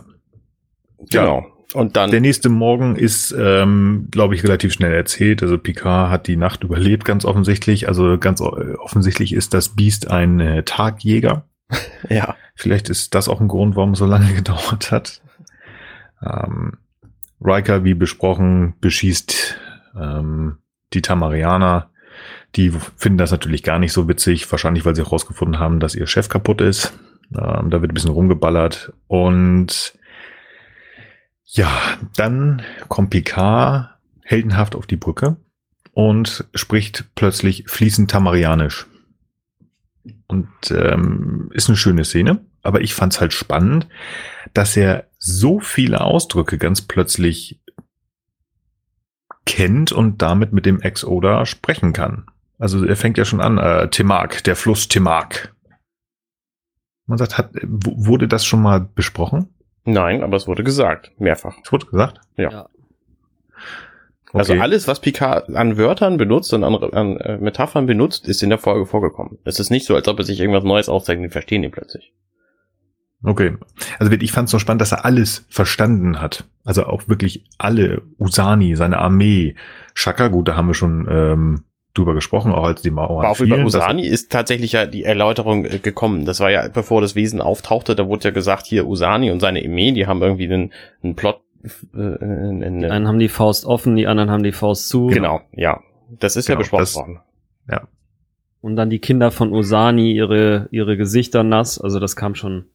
Genau. 1.10 1.40
Ja. 1.40 1.53
Und 1.74 1.96
dann. 1.96 2.12
Der 2.12 2.20
nächste 2.20 2.48
Morgen 2.48 2.94
ist, 2.94 3.34
ähm, 3.36 4.06
glaube 4.12 4.36
ich, 4.36 4.44
relativ 4.44 4.72
schnell 4.72 4.92
erzählt. 4.92 5.42
Also 5.42 5.58
Picard 5.58 6.08
hat 6.08 6.28
die 6.28 6.36
Nacht 6.36 6.62
überlebt, 6.62 7.04
ganz 7.04 7.24
offensichtlich. 7.24 7.88
Also 7.88 8.16
ganz 8.16 8.40
offensichtlich 8.40 9.32
ist 9.32 9.54
das 9.54 9.70
Biest 9.70 10.08
ein 10.08 10.38
äh, 10.38 10.62
Tagjäger. 10.62 11.48
ja. 12.08 12.36
Vielleicht 12.54 12.88
ist 12.90 13.16
das 13.16 13.28
auch 13.28 13.40
ein 13.40 13.48
Grund, 13.48 13.74
warum 13.74 13.92
es 13.92 13.98
so 13.98 14.06
lange 14.06 14.32
gedauert 14.36 14.92
hat. 14.92 15.20
Ähm, 16.22 16.74
Riker, 17.40 17.82
wie 17.82 17.94
besprochen, 17.94 18.74
beschießt 18.80 19.56
ähm, 20.00 20.58
die 20.92 21.02
Tamarianer. 21.02 21.90
Die 22.54 22.70
finden 22.96 23.18
das 23.18 23.32
natürlich 23.32 23.64
gar 23.64 23.80
nicht 23.80 23.92
so 23.92 24.08
witzig, 24.08 24.50
wahrscheinlich 24.52 24.84
weil 24.84 24.94
sie 24.94 25.02
herausgefunden 25.02 25.58
haben, 25.58 25.80
dass 25.80 25.96
ihr 25.96 26.06
Chef 26.06 26.28
kaputt 26.28 26.60
ist. 26.60 26.96
Ähm, 27.36 27.70
da 27.70 27.82
wird 27.82 27.90
ein 27.90 27.94
bisschen 27.94 28.10
rumgeballert. 28.10 28.92
Und 29.08 29.94
ja, 31.44 31.70
dann 32.16 32.62
kommt 32.88 33.10
Picard 33.10 33.90
heldenhaft 34.22 34.74
auf 34.74 34.86
die 34.86 34.96
Brücke 34.96 35.36
und 35.92 36.44
spricht 36.54 37.14
plötzlich 37.14 37.64
fließend 37.66 38.10
Tamarianisch. 38.10 38.86
Und 40.26 40.48
ähm, 40.70 41.50
ist 41.54 41.68
eine 41.68 41.76
schöne 41.76 42.04
Szene, 42.04 42.44
aber 42.62 42.80
ich 42.80 42.94
fand's 42.94 43.20
halt 43.20 43.32
spannend, 43.32 43.86
dass 44.52 44.76
er 44.76 45.08
so 45.18 45.60
viele 45.60 46.00
Ausdrücke 46.00 46.58
ganz 46.58 46.82
plötzlich 46.82 47.60
kennt 49.46 49.92
und 49.92 50.22
damit 50.22 50.52
mit 50.52 50.66
dem 50.66 50.80
Ex-Oda 50.80 51.46
sprechen 51.46 51.92
kann. 51.92 52.26
Also 52.58 52.84
er 52.84 52.96
fängt 52.96 53.18
ja 53.18 53.24
schon 53.24 53.40
an, 53.40 53.58
äh, 53.58 53.88
Temak, 53.90 54.42
der 54.44 54.56
Fluss 54.56 54.88
Temak. 54.88 55.54
Man 57.06 57.18
sagt, 57.18 57.36
hat, 57.36 57.50
wurde 57.62 58.28
das 58.28 58.44
schon 58.46 58.62
mal 58.62 58.80
besprochen? 58.80 59.48
Nein, 59.84 60.22
aber 60.22 60.36
es 60.36 60.46
wurde 60.46 60.64
gesagt, 60.64 61.12
mehrfach. 61.18 61.56
Es 61.62 61.72
wurde 61.72 61.86
gesagt? 61.86 62.20
Ja. 62.36 62.50
ja. 62.50 62.68
Also 64.32 64.54
alles, 64.54 64.88
was 64.88 65.00
Picard 65.00 65.54
an 65.54 65.76
Wörtern 65.76 66.16
benutzt 66.16 66.52
und 66.52 66.64
an, 66.64 66.74
an 66.74 67.16
äh, 67.18 67.38
Metaphern 67.38 67.86
benutzt, 67.86 68.26
ist 68.26 68.42
in 68.42 68.48
der 68.48 68.58
Folge 68.58 68.84
vorgekommen. 68.84 69.38
Es 69.44 69.60
ist 69.60 69.70
nicht 69.70 69.86
so, 69.86 69.94
als 69.94 70.08
ob 70.08 70.18
er 70.18 70.24
sich 70.24 70.40
irgendwas 70.40 70.64
Neues 70.64 70.88
auszeichnet, 70.88 71.30
verstehen 71.30 71.62
ihn 71.62 71.70
plötzlich. 71.70 72.12
Okay. 73.22 73.56
Also 73.98 74.12
ich 74.12 74.32
fand 74.32 74.46
es 74.46 74.50
so 74.50 74.58
spannend, 74.58 74.80
dass 74.80 74.92
er 74.92 75.04
alles 75.04 75.46
verstanden 75.48 76.20
hat. 76.20 76.44
Also 76.64 76.84
auch 76.84 77.06
wirklich 77.08 77.44
alle, 77.58 78.02
Usani, 78.18 78.74
seine 78.74 78.98
Armee, 78.98 79.54
Shaka, 79.94 80.28
gut, 80.28 80.48
da 80.48 80.56
haben 80.56 80.66
wir 80.66 80.74
schon 80.74 81.06
ähm, 81.08 81.64
drüber 81.94 82.14
gesprochen, 82.14 82.52
auch 82.52 82.64
als 82.64 82.82
die 82.82 82.90
Mauer. 82.90 83.20
Aber 83.22 83.30
auch 83.30 83.40
über 83.40 83.58
Usani 83.58 84.06
ist 84.06 84.30
tatsächlich 84.30 84.72
ja 84.72 84.86
die 84.86 85.04
Erläuterung 85.04 85.64
äh, 85.64 85.78
gekommen. 85.78 86.24
Das 86.24 86.40
war 86.40 86.50
ja, 86.50 86.68
bevor 86.68 87.00
das 87.00 87.14
Wesen 87.14 87.40
auftauchte, 87.40 87.94
da 87.94 88.06
wurde 88.06 88.24
ja 88.24 88.30
gesagt, 88.30 88.66
hier 88.66 88.86
Usani 88.86 89.30
und 89.30 89.40
seine 89.40 89.60
Armee, 89.60 89.92
die 89.92 90.06
haben 90.06 90.20
irgendwie 90.20 90.52
einen, 90.52 90.72
einen 91.02 91.14
Plot. 91.14 91.40
Äh, 91.94 91.98
einen, 91.98 92.80
die 92.80 92.86
einen 92.86 93.08
haben 93.08 93.18
die 93.18 93.28
Faust 93.28 93.64
offen, 93.64 93.96
die 93.96 94.06
anderen 94.06 94.30
haben 94.30 94.42
die 94.42 94.52
Faust 94.52 94.88
zu. 94.88 95.06
Genau, 95.06 95.40
ja. 95.52 95.80
Das 96.18 96.36
ist 96.36 96.46
genau, 96.46 96.56
ja 96.56 96.58
besprochen 96.58 96.82
das, 96.82 96.94
worden. 96.96 97.20
Ja. 97.70 97.88
Und 98.60 98.76
dann 98.76 98.90
die 98.90 98.98
Kinder 98.98 99.30
von 99.30 99.52
Usani, 99.52 100.12
ihre, 100.12 100.68
ihre 100.70 100.96
Gesichter 100.96 101.44
nass, 101.44 101.80
also 101.80 102.00
das 102.00 102.16
kam 102.16 102.34
schon. 102.34 102.66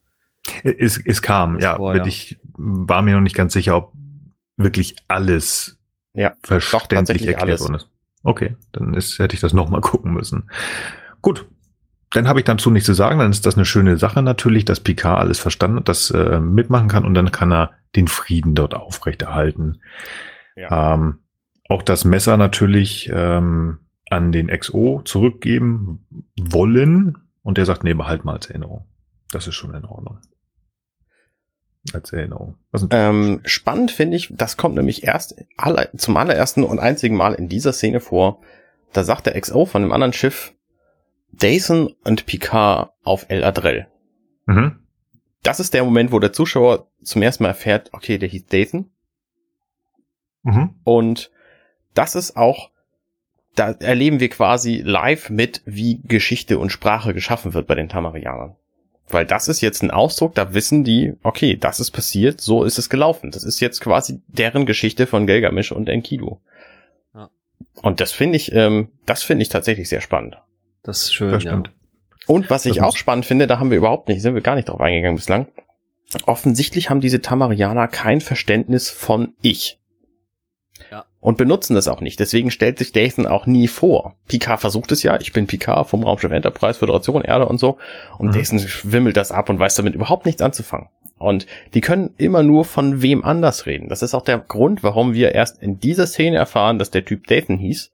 Es, 0.64 1.00
es 1.04 1.20
kam, 1.20 1.58
ja. 1.58 1.76
Vor, 1.76 1.94
ja. 1.94 2.06
Ich 2.06 2.38
war 2.56 3.02
mir 3.02 3.14
noch 3.14 3.20
nicht 3.20 3.36
ganz 3.36 3.52
sicher, 3.52 3.76
ob 3.76 3.92
wirklich 4.56 4.96
alles 5.08 5.78
ja, 6.14 6.32
verständlich 6.42 7.26
erklärt 7.26 7.60
worden 7.60 7.74
ist. 7.76 7.90
Okay, 8.22 8.56
dann 8.72 8.94
ist, 8.94 9.18
hätte 9.18 9.34
ich 9.34 9.40
das 9.40 9.52
nochmal 9.52 9.80
gucken 9.82 10.12
müssen. 10.12 10.50
Gut, 11.22 11.46
dann 12.10 12.28
habe 12.28 12.40
ich 12.40 12.44
dazu 12.44 12.70
nichts 12.70 12.86
zu 12.86 12.94
sagen. 12.94 13.18
Dann 13.18 13.30
ist 13.30 13.46
das 13.46 13.56
eine 13.56 13.64
schöne 13.64 13.96
Sache 13.96 14.22
natürlich, 14.22 14.64
dass 14.64 14.80
Picard 14.80 15.20
alles 15.20 15.38
verstanden 15.38 15.78
hat, 15.78 15.88
das 15.88 16.10
äh, 16.10 16.40
mitmachen 16.40 16.88
kann 16.88 17.04
und 17.04 17.14
dann 17.14 17.30
kann 17.30 17.52
er 17.52 17.72
den 17.96 18.08
Frieden 18.08 18.54
dort 18.54 18.74
aufrechterhalten. 18.74 19.80
Ja. 20.56 20.94
Ähm, 20.94 21.20
auch 21.68 21.82
das 21.82 22.04
Messer 22.04 22.36
natürlich 22.36 23.10
ähm, 23.12 23.78
an 24.10 24.32
den 24.32 24.48
XO 24.48 25.02
zurückgeben 25.04 26.04
wollen 26.36 27.16
und 27.42 27.58
der 27.58 27.66
sagt, 27.66 27.84
nee, 27.84 27.94
behalt 27.94 28.24
mal 28.24 28.34
als 28.34 28.46
Erinnerung. 28.46 28.86
Das 29.30 29.46
ist 29.46 29.54
schon 29.54 29.74
in 29.74 29.84
Ordnung. 29.84 30.18
Als 31.92 32.12
Erinnerung. 32.12 32.56
Ähm, 32.90 33.40
spannend 33.44 33.90
finde 33.90 34.16
ich, 34.16 34.28
das 34.30 34.56
kommt 34.56 34.74
nämlich 34.74 35.02
erst 35.04 35.34
aller, 35.56 35.88
zum 35.96 36.16
allerersten 36.16 36.62
und 36.62 36.78
einzigen 36.78 37.16
Mal 37.16 37.34
in 37.34 37.48
dieser 37.48 37.72
Szene 37.72 38.00
vor. 38.00 38.40
Da 38.92 39.02
sagt 39.02 39.26
der 39.26 39.40
XO 39.40 39.64
von 39.64 39.82
einem 39.82 39.92
anderen 39.92 40.12
Schiff, 40.12 40.52
Dason 41.32 41.94
und 42.04 42.26
Picard 42.26 42.92
auf 43.02 43.26
El 43.28 43.44
Adrel. 43.44 43.86
Mhm. 44.46 44.80
Das 45.42 45.58
ist 45.58 45.72
der 45.72 45.84
Moment, 45.84 46.12
wo 46.12 46.18
der 46.18 46.32
Zuschauer 46.32 46.88
zum 47.02 47.22
ersten 47.22 47.44
Mal 47.44 47.50
erfährt, 47.50 47.90
okay, 47.92 48.18
der 48.18 48.28
hieß 48.28 48.46
Dason. 48.46 48.90
Mhm. 50.42 50.74
Und 50.84 51.30
das 51.94 52.14
ist 52.14 52.36
auch, 52.36 52.70
da 53.54 53.72
erleben 53.72 54.20
wir 54.20 54.28
quasi 54.28 54.82
live 54.84 55.30
mit, 55.30 55.62
wie 55.64 56.02
Geschichte 56.02 56.58
und 56.58 56.70
Sprache 56.70 57.14
geschaffen 57.14 57.54
wird 57.54 57.66
bei 57.66 57.74
den 57.74 57.88
Tamarianern. 57.88 58.56
Weil 59.12 59.26
das 59.26 59.48
ist 59.48 59.60
jetzt 59.60 59.82
ein 59.82 59.90
Ausdruck, 59.90 60.34
da 60.34 60.54
wissen 60.54 60.84
die, 60.84 61.14
okay, 61.22 61.56
das 61.56 61.80
ist 61.80 61.90
passiert, 61.90 62.40
so 62.40 62.64
ist 62.64 62.78
es 62.78 62.88
gelaufen. 62.88 63.30
Das 63.30 63.44
ist 63.44 63.60
jetzt 63.60 63.80
quasi 63.80 64.20
deren 64.28 64.66
Geschichte 64.66 65.06
von 65.06 65.26
Gelgamish 65.26 65.72
und 65.72 65.88
Enkidu. 65.88 66.38
Ja. 67.14 67.30
Und 67.82 68.00
das 68.00 68.12
finde 68.12 68.36
ich, 68.36 68.52
ähm, 68.52 68.88
das 69.06 69.22
finde 69.22 69.42
ich 69.42 69.48
tatsächlich 69.48 69.88
sehr 69.88 70.00
spannend. 70.00 70.38
Das 70.82 71.02
ist 71.02 71.14
schön, 71.14 71.32
das 71.32 71.44
ja. 71.44 71.62
Und 72.26 72.50
was 72.50 72.62
das 72.62 72.72
ich 72.72 72.82
auch 72.82 72.96
spannend 72.96 73.26
finde, 73.26 73.46
da 73.46 73.58
haben 73.58 73.70
wir 73.70 73.78
überhaupt 73.78 74.08
nicht, 74.08 74.22
sind 74.22 74.34
wir 74.34 74.42
gar 74.42 74.54
nicht 74.54 74.68
drauf 74.68 74.80
eingegangen 74.80 75.16
bislang. 75.16 75.48
Offensichtlich 76.26 76.90
haben 76.90 77.00
diese 77.00 77.20
Tamarianer 77.20 77.88
kein 77.88 78.20
Verständnis 78.20 78.90
von 78.90 79.34
ich 79.42 79.79
und 81.20 81.36
benutzen 81.36 81.74
das 81.74 81.88
auch 81.88 82.00
nicht. 82.00 82.18
Deswegen 82.18 82.50
stellt 82.50 82.78
sich 82.78 82.92
Dathan 82.92 83.26
auch 83.26 83.46
nie 83.46 83.68
vor. 83.68 84.16
Picard 84.26 84.60
versucht 84.60 84.90
es 84.92 85.02
ja. 85.02 85.20
Ich 85.20 85.32
bin 85.32 85.46
Picard 85.46 85.88
vom 85.88 86.02
Raumschiff 86.02 86.32
Enterprise, 86.32 86.78
Föderation 86.78 87.22
Erde 87.22 87.46
und 87.46 87.58
so. 87.58 87.78
Und 88.18 88.28
mhm. 88.28 88.32
Dathan 88.32 88.64
wimmelt 88.84 89.16
das 89.16 89.30
ab 89.30 89.50
und 89.50 89.58
weiß 89.58 89.74
damit 89.74 89.94
überhaupt 89.94 90.26
nichts 90.26 90.42
anzufangen. 90.42 90.88
Und 91.18 91.46
die 91.74 91.82
können 91.82 92.14
immer 92.16 92.42
nur 92.42 92.64
von 92.64 93.02
wem 93.02 93.22
anders 93.22 93.66
reden. 93.66 93.90
Das 93.90 94.02
ist 94.02 94.14
auch 94.14 94.22
der 94.22 94.38
Grund, 94.38 94.82
warum 94.82 95.12
wir 95.12 95.34
erst 95.34 95.62
in 95.62 95.78
dieser 95.78 96.06
Szene 96.06 96.38
erfahren, 96.38 96.78
dass 96.78 96.90
der 96.90 97.04
Typ 97.04 97.26
Dathan 97.26 97.58
hieß, 97.58 97.92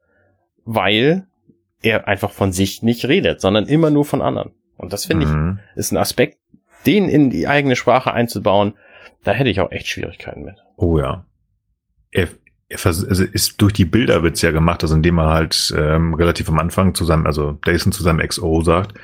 weil 0.65 1.27
er 1.83 2.07
einfach 2.07 2.31
von 2.31 2.53
sich 2.53 2.85
nicht 2.85 3.07
redet, 3.07 3.41
sondern 3.41 3.67
immer 3.67 3.91
nur 3.91 4.05
von 4.05 4.23
anderen. 4.23 4.53
Und 4.77 4.93
das 4.93 5.07
finde 5.07 5.27
mhm. 5.27 5.59
ich 5.75 5.79
ist 5.79 5.93
ein 5.93 5.97
Aspekt, 5.97 6.39
den 6.87 7.09
in 7.09 7.31
die 7.31 7.49
eigene 7.49 7.75
Sprache 7.75 8.13
einzubauen. 8.13 8.75
Da 9.25 9.33
hätte 9.33 9.51
ich 9.51 9.61
auch 9.61 9.73
echt 9.73 9.89
Schwierigkeiten 9.89 10.45
mit. 10.45 10.57
Oh 10.77 10.99
ja. 10.99 11.27
Er, 12.13 12.29
also 12.71 13.07
ist 13.25 13.61
durch 13.61 13.73
die 13.73 13.85
Bilder 13.85 14.23
wird's 14.23 14.43
ja 14.43 14.51
gemacht, 14.51 14.83
also 14.83 14.95
indem 14.95 15.19
er 15.19 15.31
halt 15.31 15.73
ähm, 15.77 16.15
relativ 16.15 16.49
am 16.49 16.59
Anfang 16.59 16.95
zusammen, 16.95 17.27
also 17.27 17.53
Dason 17.65 17.93
zu 17.93 18.03
seinem 18.03 18.27
XO 18.27 18.63
sagt, 18.63 18.95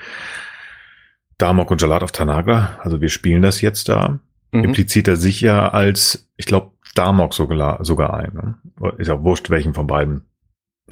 Damok 1.39 1.71
und 1.71 1.81
Jalat 1.81 2.03
auf 2.03 2.13
Tanaga, 2.13 2.79
also 2.83 3.01
wir 3.01 3.09
spielen 3.09 3.43
das 3.43 3.61
jetzt 3.61 3.89
da, 3.89 4.21
mhm. 4.53 4.65
impliziert 4.65 5.09
er 5.09 5.17
sich 5.17 5.41
ja 5.41 5.69
als, 5.69 6.29
ich 6.37 6.47
glaube, 6.47 6.73
Damok 6.95 7.35
sogar, 7.35 7.85
sogar 7.85 8.15
ein. 8.15 8.33
Ne? 8.35 8.93
Ist 8.99 9.09
ja 9.09 9.23
wurscht, 9.23 9.49
welchen 9.51 9.75
von 9.75 9.87
beiden. 9.87 10.27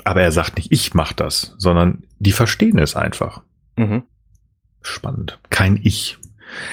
Aber 0.05 0.23
er 0.23 0.33
sagt 0.33 0.57
nicht, 0.57 0.73
ich 0.73 0.95
mach 0.95 1.13
das, 1.13 1.55
sondern 1.59 2.05
die 2.19 2.33
verstehen 2.33 2.79
es 2.79 2.97
einfach. 2.97 3.43
Mhm. 3.77 4.05
Spannend. 4.81 5.39
Kein 5.51 5.79
Ich. 5.83 6.19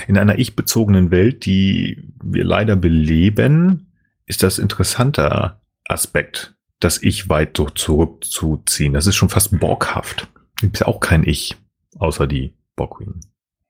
In 0.08 0.18
einer 0.18 0.40
ich-bezogenen 0.40 1.12
Welt, 1.12 1.46
die 1.46 2.10
wir 2.24 2.46
leider 2.46 2.76
beleben, 2.76 3.92
ist 4.26 4.44
das 4.44 4.60
interessanter, 4.60 5.62
Aspekt, 5.88 6.56
das 6.80 7.02
Ich 7.02 7.30
weit 7.30 7.58
zurückzuziehen. 7.76 8.94
Das 8.94 9.08
ist 9.08 9.16
schon 9.16 9.30
fast 9.30 9.60
borghaft. 9.60 10.28
Gibt 10.60 10.80
ja 10.80 10.88
auch 10.88 11.00
kein 11.00 11.24
Ich, 11.24 11.56
außer 11.98 12.28
die 12.28 12.54
Borgwing. 12.76 13.20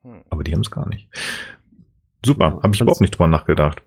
Hm. 0.03 0.23
Aber 0.29 0.43
die 0.43 0.53
haben 0.53 0.61
es 0.61 0.71
gar 0.71 0.87
nicht. 0.87 1.07
Super, 2.25 2.59
habe 2.61 2.73
ich 2.73 2.81
überhaupt 2.81 3.01
nicht 3.01 3.11
drüber 3.11 3.27
nachgedacht. 3.27 3.81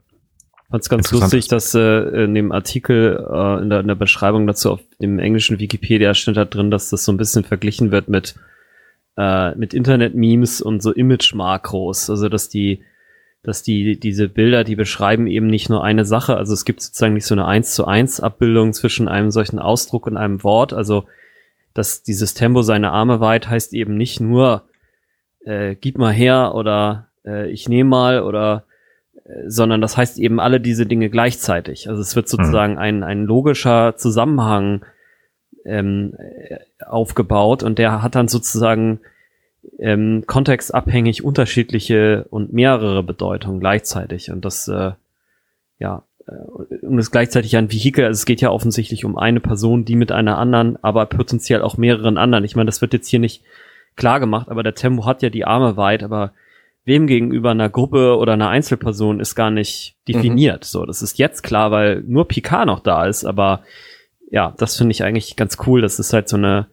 Fand 0.70 0.88
ganz 0.88 1.10
lustig, 1.10 1.48
dass 1.48 1.74
äh, 1.74 2.24
in 2.24 2.34
dem 2.34 2.52
Artikel, 2.52 3.26
äh, 3.28 3.62
in, 3.62 3.70
der, 3.70 3.80
in 3.80 3.88
der 3.88 3.96
Beschreibung 3.96 4.46
dazu 4.46 4.70
auf 4.70 4.80
dem 5.00 5.18
englischen 5.18 5.58
Wikipedia 5.58 6.14
steht 6.14 6.36
da 6.36 6.44
drin, 6.44 6.70
dass 6.70 6.90
das 6.90 7.04
so 7.04 7.10
ein 7.10 7.16
bisschen 7.16 7.42
verglichen 7.42 7.90
wird 7.90 8.08
mit, 8.08 8.36
äh, 9.16 9.52
mit 9.56 9.74
Internet-Memes 9.74 10.60
und 10.60 10.80
so 10.80 10.92
Image-Makros. 10.92 12.08
Also, 12.08 12.28
dass 12.28 12.48
die 12.48 12.84
dass 13.42 13.62
die, 13.62 13.98
diese 13.98 14.28
Bilder, 14.28 14.64
die 14.64 14.76
beschreiben 14.76 15.26
eben 15.26 15.46
nicht 15.46 15.70
nur 15.70 15.82
eine 15.82 16.04
Sache. 16.04 16.36
Also 16.36 16.52
es 16.52 16.64
gibt 16.64 16.82
sozusagen 16.82 17.14
nicht 17.14 17.26
so 17.26 17.34
eine 17.34 17.46
eins 17.46 17.74
zu 17.74 17.86
eins 17.86 18.20
Abbildung 18.20 18.72
zwischen 18.72 19.08
einem 19.08 19.30
solchen 19.30 19.58
Ausdruck 19.58 20.06
und 20.06 20.16
einem 20.16 20.44
Wort. 20.44 20.72
Also, 20.72 21.04
dass 21.72 22.02
dieses 22.02 22.34
Tempo 22.34 22.62
seine 22.62 22.90
Arme 22.90 23.20
weit 23.20 23.48
heißt 23.48 23.72
eben 23.72 23.96
nicht 23.96 24.20
nur, 24.20 24.64
äh, 25.44 25.74
gib 25.74 25.96
mal 25.96 26.12
her 26.12 26.54
oder 26.54 27.08
äh, 27.24 27.48
ich 27.50 27.68
nehme 27.68 27.88
mal 27.88 28.22
oder 28.22 28.64
äh, 29.24 29.48
sondern 29.48 29.80
das 29.80 29.96
heißt 29.96 30.18
eben 30.18 30.38
alle 30.38 30.60
diese 30.60 30.84
Dinge 30.84 31.08
gleichzeitig. 31.08 31.88
Also 31.88 32.02
es 32.02 32.14
wird 32.16 32.26
hm. 32.26 32.30
sozusagen 32.30 32.78
ein, 32.78 33.02
ein 33.02 33.24
logischer 33.24 33.96
Zusammenhang 33.96 34.84
ähm, 35.64 36.14
äh, 36.18 36.58
aufgebaut 36.84 37.62
und 37.62 37.78
der 37.78 38.02
hat 38.02 38.14
dann 38.14 38.28
sozusagen 38.28 39.00
ähm, 39.78 40.24
kontextabhängig 40.26 41.24
unterschiedliche 41.24 42.26
und 42.30 42.52
mehrere 42.52 43.02
Bedeutungen 43.02 43.60
gleichzeitig. 43.60 44.30
Und 44.30 44.44
das, 44.44 44.68
äh, 44.68 44.92
ja, 45.78 46.04
äh, 46.26 46.86
und 46.86 46.98
es 46.98 47.10
gleichzeitig 47.10 47.56
ein 47.56 47.70
Vehikel, 47.70 48.04
also 48.04 48.18
es 48.18 48.26
geht 48.26 48.40
ja 48.40 48.50
offensichtlich 48.50 49.04
um 49.04 49.16
eine 49.16 49.40
Person, 49.40 49.84
die 49.84 49.96
mit 49.96 50.12
einer 50.12 50.38
anderen, 50.38 50.82
aber 50.82 51.06
potenziell 51.06 51.62
auch 51.62 51.76
mehreren 51.76 52.18
anderen. 52.18 52.44
Ich 52.44 52.56
meine, 52.56 52.66
das 52.66 52.80
wird 52.80 52.92
jetzt 52.92 53.08
hier 53.08 53.20
nicht 53.20 53.42
klar 53.96 54.20
gemacht, 54.20 54.48
aber 54.48 54.62
der 54.62 54.74
Tempo 54.74 55.04
hat 55.04 55.22
ja 55.22 55.30
die 55.30 55.44
Arme 55.44 55.76
weit, 55.76 56.02
aber 56.02 56.32
wem 56.84 57.06
gegenüber 57.06 57.50
einer 57.50 57.68
Gruppe 57.68 58.16
oder 58.16 58.32
einer 58.32 58.48
Einzelperson 58.48 59.20
ist 59.20 59.34
gar 59.34 59.50
nicht 59.50 59.96
definiert. 60.08 60.62
Mhm. 60.62 60.66
So, 60.66 60.86
das 60.86 61.02
ist 61.02 61.18
jetzt 61.18 61.42
klar, 61.42 61.70
weil 61.70 62.02
nur 62.06 62.26
Picard 62.26 62.66
noch 62.66 62.80
da 62.80 63.06
ist, 63.06 63.24
aber 63.24 63.62
ja, 64.30 64.54
das 64.58 64.76
finde 64.76 64.92
ich 64.92 65.04
eigentlich 65.04 65.36
ganz 65.36 65.58
cool. 65.66 65.82
Das 65.82 65.98
ist 65.98 66.12
halt 66.12 66.28
so 66.28 66.36
eine, 66.36 66.68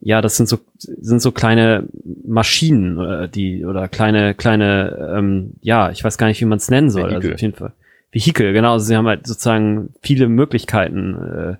ja, 0.00 0.20
das 0.20 0.36
sind 0.36 0.48
so 0.48 0.58
sind 0.78 1.20
so 1.22 1.32
kleine 1.32 1.88
Maschinen 2.26 2.98
oder 2.98 3.28
die 3.28 3.64
oder 3.64 3.88
kleine 3.88 4.34
kleine 4.34 5.14
ähm, 5.16 5.54
ja, 5.62 5.90
ich 5.90 6.04
weiß 6.04 6.18
gar 6.18 6.26
nicht, 6.26 6.40
wie 6.40 6.46
man 6.46 6.58
es 6.58 6.70
nennen 6.70 6.90
soll. 6.90 7.10
Vehikel. 7.10 7.16
Also 7.16 7.34
auf 7.34 7.40
jeden 7.40 7.54
Fall 7.54 7.72
Vehikel, 8.14 8.52
genau. 8.52 8.72
Also 8.74 8.86
sie 8.86 8.96
haben 8.96 9.06
halt 9.06 9.26
sozusagen 9.26 9.92
viele 10.02 10.28
Möglichkeiten, 10.28 11.14
äh, 11.14 11.56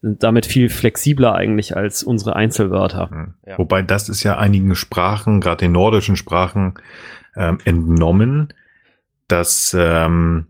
sind 0.00 0.22
damit 0.22 0.46
viel 0.46 0.68
flexibler 0.68 1.34
eigentlich 1.34 1.76
als 1.76 2.04
unsere 2.04 2.36
Einzelwörter. 2.36 3.10
Mhm. 3.10 3.34
Ja. 3.46 3.58
Wobei 3.58 3.82
das 3.82 4.08
ist 4.08 4.22
ja 4.22 4.38
einigen 4.38 4.76
Sprachen, 4.76 5.40
gerade 5.40 5.64
den 5.64 5.72
nordischen 5.72 6.16
Sprachen, 6.16 6.74
ähm, 7.36 7.58
entnommen, 7.64 8.54
dass 9.26 9.76
ähm, 9.78 10.46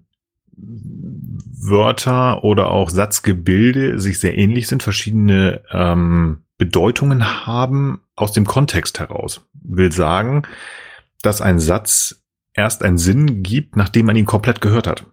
Wörter 0.55 2.45
oder 2.45 2.71
auch 2.71 2.91
Satzgebilde 2.91 3.99
sich 3.99 4.21
sehr 4.21 4.37
ähnlich 4.37 4.69
sind, 4.69 4.83
verschiedene 4.83 5.63
ähm, 5.73 6.43
Bedeutungen 6.59 7.47
haben 7.47 8.02
aus 8.16 8.32
dem 8.32 8.44
Kontext 8.44 8.98
heraus. 8.98 9.48
Will 9.55 9.93
sagen, 9.93 10.43
dass 11.22 11.40
ein 11.40 11.60
Satz 11.60 12.24
erst 12.52 12.82
einen 12.82 12.98
Sinn 12.98 13.43
gibt, 13.43 13.76
nachdem 13.76 14.06
man 14.06 14.16
ihn 14.16 14.26
komplett 14.26 14.60
gehört 14.60 14.89
hat. 14.89 15.06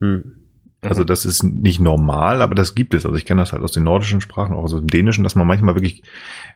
Hm. 0.00 0.43
Also 0.84 1.04
das 1.04 1.24
ist 1.24 1.42
nicht 1.42 1.80
normal, 1.80 2.42
aber 2.42 2.54
das 2.54 2.74
gibt 2.74 2.94
es. 2.94 3.06
Also 3.06 3.16
ich 3.16 3.24
kenne 3.24 3.40
das 3.42 3.52
halt 3.52 3.62
aus 3.62 3.72
den 3.72 3.84
nordischen 3.84 4.20
Sprachen, 4.20 4.54
auch 4.54 4.64
aus 4.64 4.72
dem 4.72 4.86
Dänischen, 4.86 5.24
dass 5.24 5.34
man 5.34 5.46
manchmal 5.46 5.74
wirklich, 5.74 6.02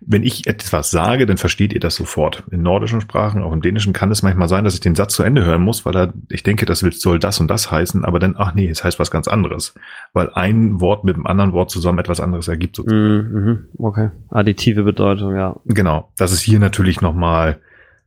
wenn 0.00 0.22
ich 0.22 0.46
etwas 0.46 0.90
sage, 0.90 1.26
dann 1.26 1.36
versteht 1.36 1.72
ihr 1.72 1.80
das 1.80 1.96
sofort. 1.96 2.44
In 2.50 2.62
nordischen 2.62 3.00
Sprachen, 3.00 3.42
auch 3.42 3.52
im 3.52 3.62
Dänischen 3.62 3.92
kann 3.92 4.10
es 4.10 4.22
manchmal 4.22 4.48
sein, 4.48 4.64
dass 4.64 4.74
ich 4.74 4.80
den 4.80 4.94
Satz 4.94 5.14
zu 5.14 5.22
Ende 5.22 5.44
hören 5.44 5.62
muss, 5.62 5.84
weil 5.86 5.96
er, 5.96 6.12
ich 6.30 6.42
denke, 6.42 6.66
das 6.66 6.80
soll 6.80 7.18
das 7.18 7.40
und 7.40 7.48
das 7.48 7.70
heißen, 7.70 8.04
aber 8.04 8.18
dann, 8.18 8.34
ach 8.38 8.54
nee, 8.54 8.68
es 8.68 8.84
heißt 8.84 8.98
was 8.98 9.10
ganz 9.10 9.28
anderes. 9.28 9.74
Weil 10.12 10.30
ein 10.34 10.80
Wort 10.80 11.04
mit 11.04 11.14
einem 11.14 11.26
anderen 11.26 11.52
Wort 11.52 11.70
zusammen 11.70 11.98
etwas 11.98 12.20
anderes 12.20 12.48
ergibt 12.48 12.76
sozusagen. 12.76 13.32
Mhm, 13.32 13.44
mhm. 13.44 13.68
okay. 13.78 14.10
Additive 14.30 14.82
Bedeutung, 14.82 15.34
ja. 15.34 15.56
Genau. 15.64 16.12
Das 16.16 16.32
ist 16.32 16.40
hier 16.40 16.58
natürlich 16.58 17.00
nochmal 17.00 17.60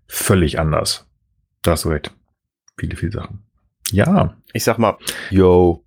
völlig 0.07 0.59
anders. 0.59 1.07
Da 1.61 1.71
hast 1.71 1.85
du 1.85 1.89
recht. 1.89 2.11
Viele, 2.77 2.95
viele 2.95 3.11
Sachen. 3.11 3.39
Ja. 3.91 4.35
Ich 4.53 4.63
sag 4.63 4.79
mal, 4.79 4.97
yo, 5.29 5.83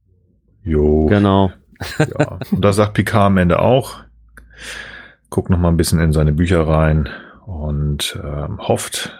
Jo. 0.65 1.07
Genau. 1.07 1.53
Ja. 1.99 2.39
Und 2.51 2.65
das 2.65 2.77
sagt 2.77 2.95
Picard 2.95 3.27
am 3.27 3.37
Ende 3.37 3.59
auch. 3.59 4.03
Guckt 5.29 5.51
noch 5.51 5.59
mal 5.59 5.69
ein 5.69 5.77
bisschen 5.77 6.01
in 6.01 6.13
seine 6.13 6.33
Bücher 6.33 6.67
rein 6.67 7.09
und 7.47 8.19
ähm, 8.23 8.59
hofft, 8.59 9.13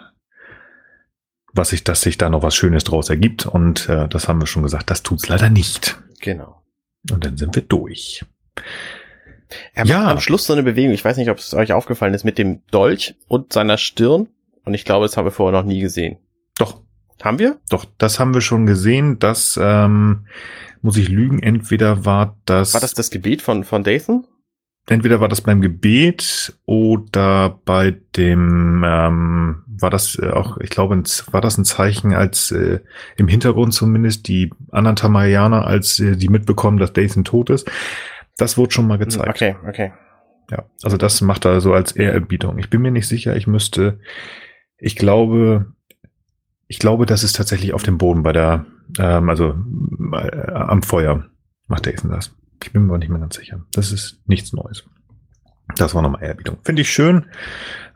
was 1.53 1.69
sich, 1.69 1.83
dass 1.83 2.01
sich 2.01 2.17
da 2.17 2.29
noch 2.29 2.41
was 2.43 2.55
Schönes 2.55 2.83
draus 2.83 3.09
ergibt. 3.09 3.45
Und 3.45 3.87
äh, 3.89 4.07
das 4.07 4.27
haben 4.27 4.41
wir 4.41 4.47
schon 4.47 4.63
gesagt, 4.63 4.89
das 4.89 5.03
tut's 5.03 5.27
leider 5.27 5.49
nicht. 5.49 5.97
Genau. 6.21 6.61
Und 7.11 7.25
dann 7.25 7.37
sind 7.37 7.55
wir 7.55 7.61
durch. 7.61 8.25
Er 9.73 9.85
ja. 9.85 10.09
am 10.09 10.19
Schluss 10.19 10.45
so 10.45 10.53
eine 10.53 10.63
Bewegung, 10.63 10.93
ich 10.93 11.05
weiß 11.05 11.17
nicht, 11.17 11.29
ob 11.29 11.37
es 11.37 11.53
euch 11.53 11.71
aufgefallen 11.73 12.13
ist, 12.13 12.23
mit 12.23 12.37
dem 12.37 12.65
Dolch 12.67 13.15
und 13.27 13.53
seiner 13.53 13.77
Stirn. 13.77 14.27
Und 14.63 14.73
ich 14.73 14.85
glaube, 14.85 15.05
das 15.05 15.17
haben 15.17 15.25
wir 15.25 15.31
vorher 15.31 15.59
noch 15.59 15.67
nie 15.67 15.79
gesehen. 15.79 16.17
Doch. 16.57 16.81
Haben 17.21 17.39
wir? 17.39 17.59
Doch, 17.69 17.85
das 17.97 18.19
haben 18.19 18.33
wir 18.33 18.41
schon 18.41 18.65
gesehen. 18.65 19.19
dass 19.19 19.59
ähm, 19.61 20.25
muss 20.85 20.97
ich 20.97 21.09
lügen, 21.09 21.39
entweder 21.39 22.05
war 22.05 22.37
das. 22.45 22.73
War 22.73 22.79
das 22.79 22.93
das 22.93 23.09
Gebet 23.09 23.41
von, 23.41 23.63
von 23.63 23.83
Dathan? 23.83 24.25
Entweder 24.87 25.19
war 25.19 25.27
das 25.27 25.41
beim 25.41 25.61
Gebet 25.61 26.55
oder 26.65 27.59
bei 27.65 27.97
dem, 28.15 28.83
ähm, 28.85 29.63
war 29.67 29.89
das 29.89 30.19
äh, 30.19 30.29
auch, 30.29 30.59
ich 30.59 30.69
glaube, 30.69 31.01
war 31.31 31.41
das 31.41 31.57
ein 31.57 31.65
Zeichen, 31.65 32.13
als 32.13 32.51
äh, 32.51 32.81
im 33.17 33.27
Hintergrund 33.27 33.73
zumindest 33.73 34.27
die 34.27 34.51
anderen 34.71 34.95
Tamarianer, 34.95 35.65
als 35.65 35.99
äh, 35.99 36.15
die 36.15 36.29
mitbekommen, 36.29 36.77
dass 36.77 36.93
Dathan 36.93 37.23
tot 37.23 37.49
ist. 37.49 37.69
Das 38.37 38.57
wurde 38.57 38.73
schon 38.73 38.85
mal 38.85 38.99
gezeigt. 38.99 39.27
Okay, 39.27 39.55
okay. 39.67 39.91
Ja, 40.51 40.65
also 40.83 40.97
das 40.97 41.19
macht 41.21 41.45
er 41.45 41.61
so 41.61 41.73
als 41.73 41.93
Ehrerbietung. 41.93 42.59
Ich 42.59 42.69
bin 42.69 42.83
mir 42.83 42.91
nicht 42.91 43.07
sicher, 43.07 43.35
ich 43.35 43.47
müsste, 43.47 43.99
ich 44.77 44.95
glaube, 44.95 45.73
ich 46.67 46.79
glaube, 46.79 47.05
das 47.05 47.23
ist 47.23 47.35
tatsächlich 47.35 47.73
auf 47.73 47.83
dem 47.83 47.97
Boden 47.97 48.23
bei 48.23 48.31
der, 48.31 48.65
ähm, 48.99 49.29
also 49.29 49.55
äh, 50.13 50.51
am 50.51 50.83
Feuer 50.83 51.25
macht 51.67 51.85
Jason 51.85 52.11
das. 52.11 52.35
Ich 52.63 52.71
bin 52.71 52.83
mir 52.83 52.89
aber 52.89 52.97
nicht 52.97 53.09
mehr 53.09 53.19
ganz 53.19 53.35
sicher. 53.35 53.63
Das 53.71 53.91
ist 53.91 54.21
nichts 54.27 54.53
Neues. 54.53 54.83
Das 55.77 55.95
war 55.95 56.01
nochmal 56.01 56.23
Ehrerbietung. 56.23 56.57
Finde 56.63 56.83
ich 56.83 56.91
schön. 56.91 57.25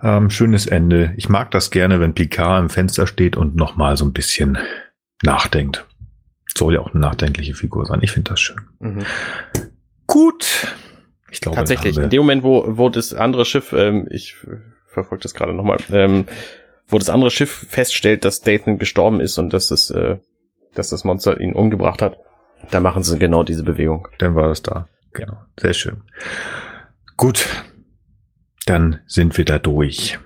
Ähm, 0.01 0.29
schönes 0.29 0.65
Ende. 0.65 1.13
Ich 1.17 1.29
mag 1.29 1.51
das 1.51 1.71
gerne, 1.71 1.99
wenn 1.99 2.13
Picard 2.13 2.61
im 2.61 2.69
Fenster 2.69 3.07
steht 3.07 3.37
und 3.37 3.55
nochmal 3.55 3.95
so 3.95 4.05
ein 4.05 4.13
bisschen 4.13 4.57
nachdenkt. 5.23 5.85
Soll 6.57 6.73
ja 6.73 6.79
auch 6.81 6.93
eine 6.93 6.99
nachdenkliche 6.99 7.53
Figur 7.53 7.85
sein. 7.85 7.99
Ich 8.01 8.11
finde 8.11 8.31
das 8.31 8.39
schön. 8.39 8.61
Mhm. 8.79 9.05
Gut. 10.07 10.75
Ich 11.31 11.41
glaube, 11.41 11.57
Tatsächlich, 11.57 11.97
in 11.97 12.09
dem 12.09 12.21
Moment, 12.21 12.43
wo, 12.43 12.65
wo 12.77 12.89
das 12.89 13.13
andere 13.13 13.45
Schiff, 13.45 13.71
ähm, 13.71 14.07
ich 14.09 14.35
verfolge 14.87 15.21
das 15.21 15.35
gerade 15.35 15.53
nochmal, 15.53 15.77
ähm, 15.91 16.25
wo 16.89 16.97
das 16.97 17.09
andere 17.09 17.31
Schiff 17.31 17.67
feststellt, 17.69 18.25
dass 18.25 18.41
Dathan 18.41 18.77
gestorben 18.77 19.21
ist 19.21 19.37
und 19.37 19.53
dass 19.53 19.71
es, 19.71 19.89
äh, 19.91 20.17
dass 20.73 20.89
das 20.89 21.03
Monster 21.03 21.39
ihn 21.39 21.53
umgebracht 21.53 22.01
hat, 22.01 22.17
da 22.71 22.79
machen 22.79 23.03
sie 23.03 23.17
genau 23.17 23.43
diese 23.43 23.63
Bewegung. 23.63 24.07
Dann 24.17 24.35
war 24.35 24.49
es 24.51 24.61
da. 24.61 24.87
Genau. 25.13 25.37
Sehr 25.59 25.73
schön. 25.73 26.03
Gut. 27.15 27.47
Dann 28.65 28.99
sind 29.07 29.37
wir 29.37 29.45
da 29.45 29.57
durch. 29.57 30.19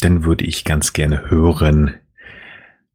Dann 0.00 0.24
würde 0.24 0.44
ich 0.44 0.64
ganz 0.64 0.92
gerne 0.92 1.30
hören, 1.30 1.94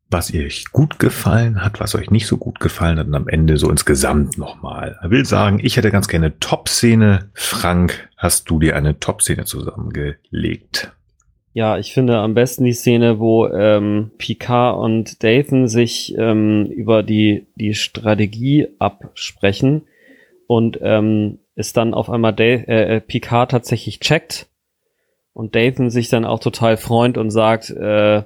was 0.10 0.34
euch 0.34 0.72
gut 0.72 0.98
gefallen 1.00 1.64
hat, 1.64 1.80
was 1.80 1.96
euch 1.96 2.10
nicht 2.10 2.28
so 2.28 2.38
gut 2.38 2.60
gefallen 2.60 2.98
hat 3.00 3.08
und 3.08 3.16
am 3.16 3.28
Ende 3.28 3.58
so 3.58 3.70
insgesamt 3.70 4.38
nochmal. 4.38 4.98
Ich 5.04 5.10
will 5.10 5.26
sagen, 5.26 5.60
ich 5.62 5.78
hätte 5.78 5.92
ganz 5.92 6.08
gerne 6.08 6.40
Top-Szene. 6.40 7.30
Frank, 7.34 8.10
hast 8.18 8.50
du 8.50 8.60
dir 8.60 8.76
eine 8.76 9.00
Top-Szene 9.00 9.46
zusammengelegt? 9.46 10.95
Ja, 11.56 11.78
ich 11.78 11.94
finde 11.94 12.18
am 12.18 12.34
besten 12.34 12.66
die 12.66 12.74
Szene, 12.74 13.18
wo 13.18 13.48
ähm, 13.48 14.12
Picard 14.18 14.78
und 14.78 15.24
Dathan 15.24 15.70
sich 15.70 16.14
ähm, 16.18 16.66
über 16.66 17.02
die, 17.02 17.48
die 17.56 17.74
Strategie 17.76 18.68
absprechen 18.78 19.84
und 20.48 20.80
ähm, 20.82 21.40
es 21.56 21.72
dann 21.72 21.94
auf 21.94 22.10
einmal 22.10 22.34
da 22.34 22.44
äh, 22.44 23.00
Picard 23.00 23.52
tatsächlich 23.52 24.02
checkt 24.02 24.50
und 25.32 25.56
Dathan 25.56 25.92
sich 25.92 26.10
dann 26.10 26.26
auch 26.26 26.40
total 26.40 26.76
freut 26.76 27.18
und 27.18 27.32
sagt, 27.32 27.70
äh, 27.70 28.24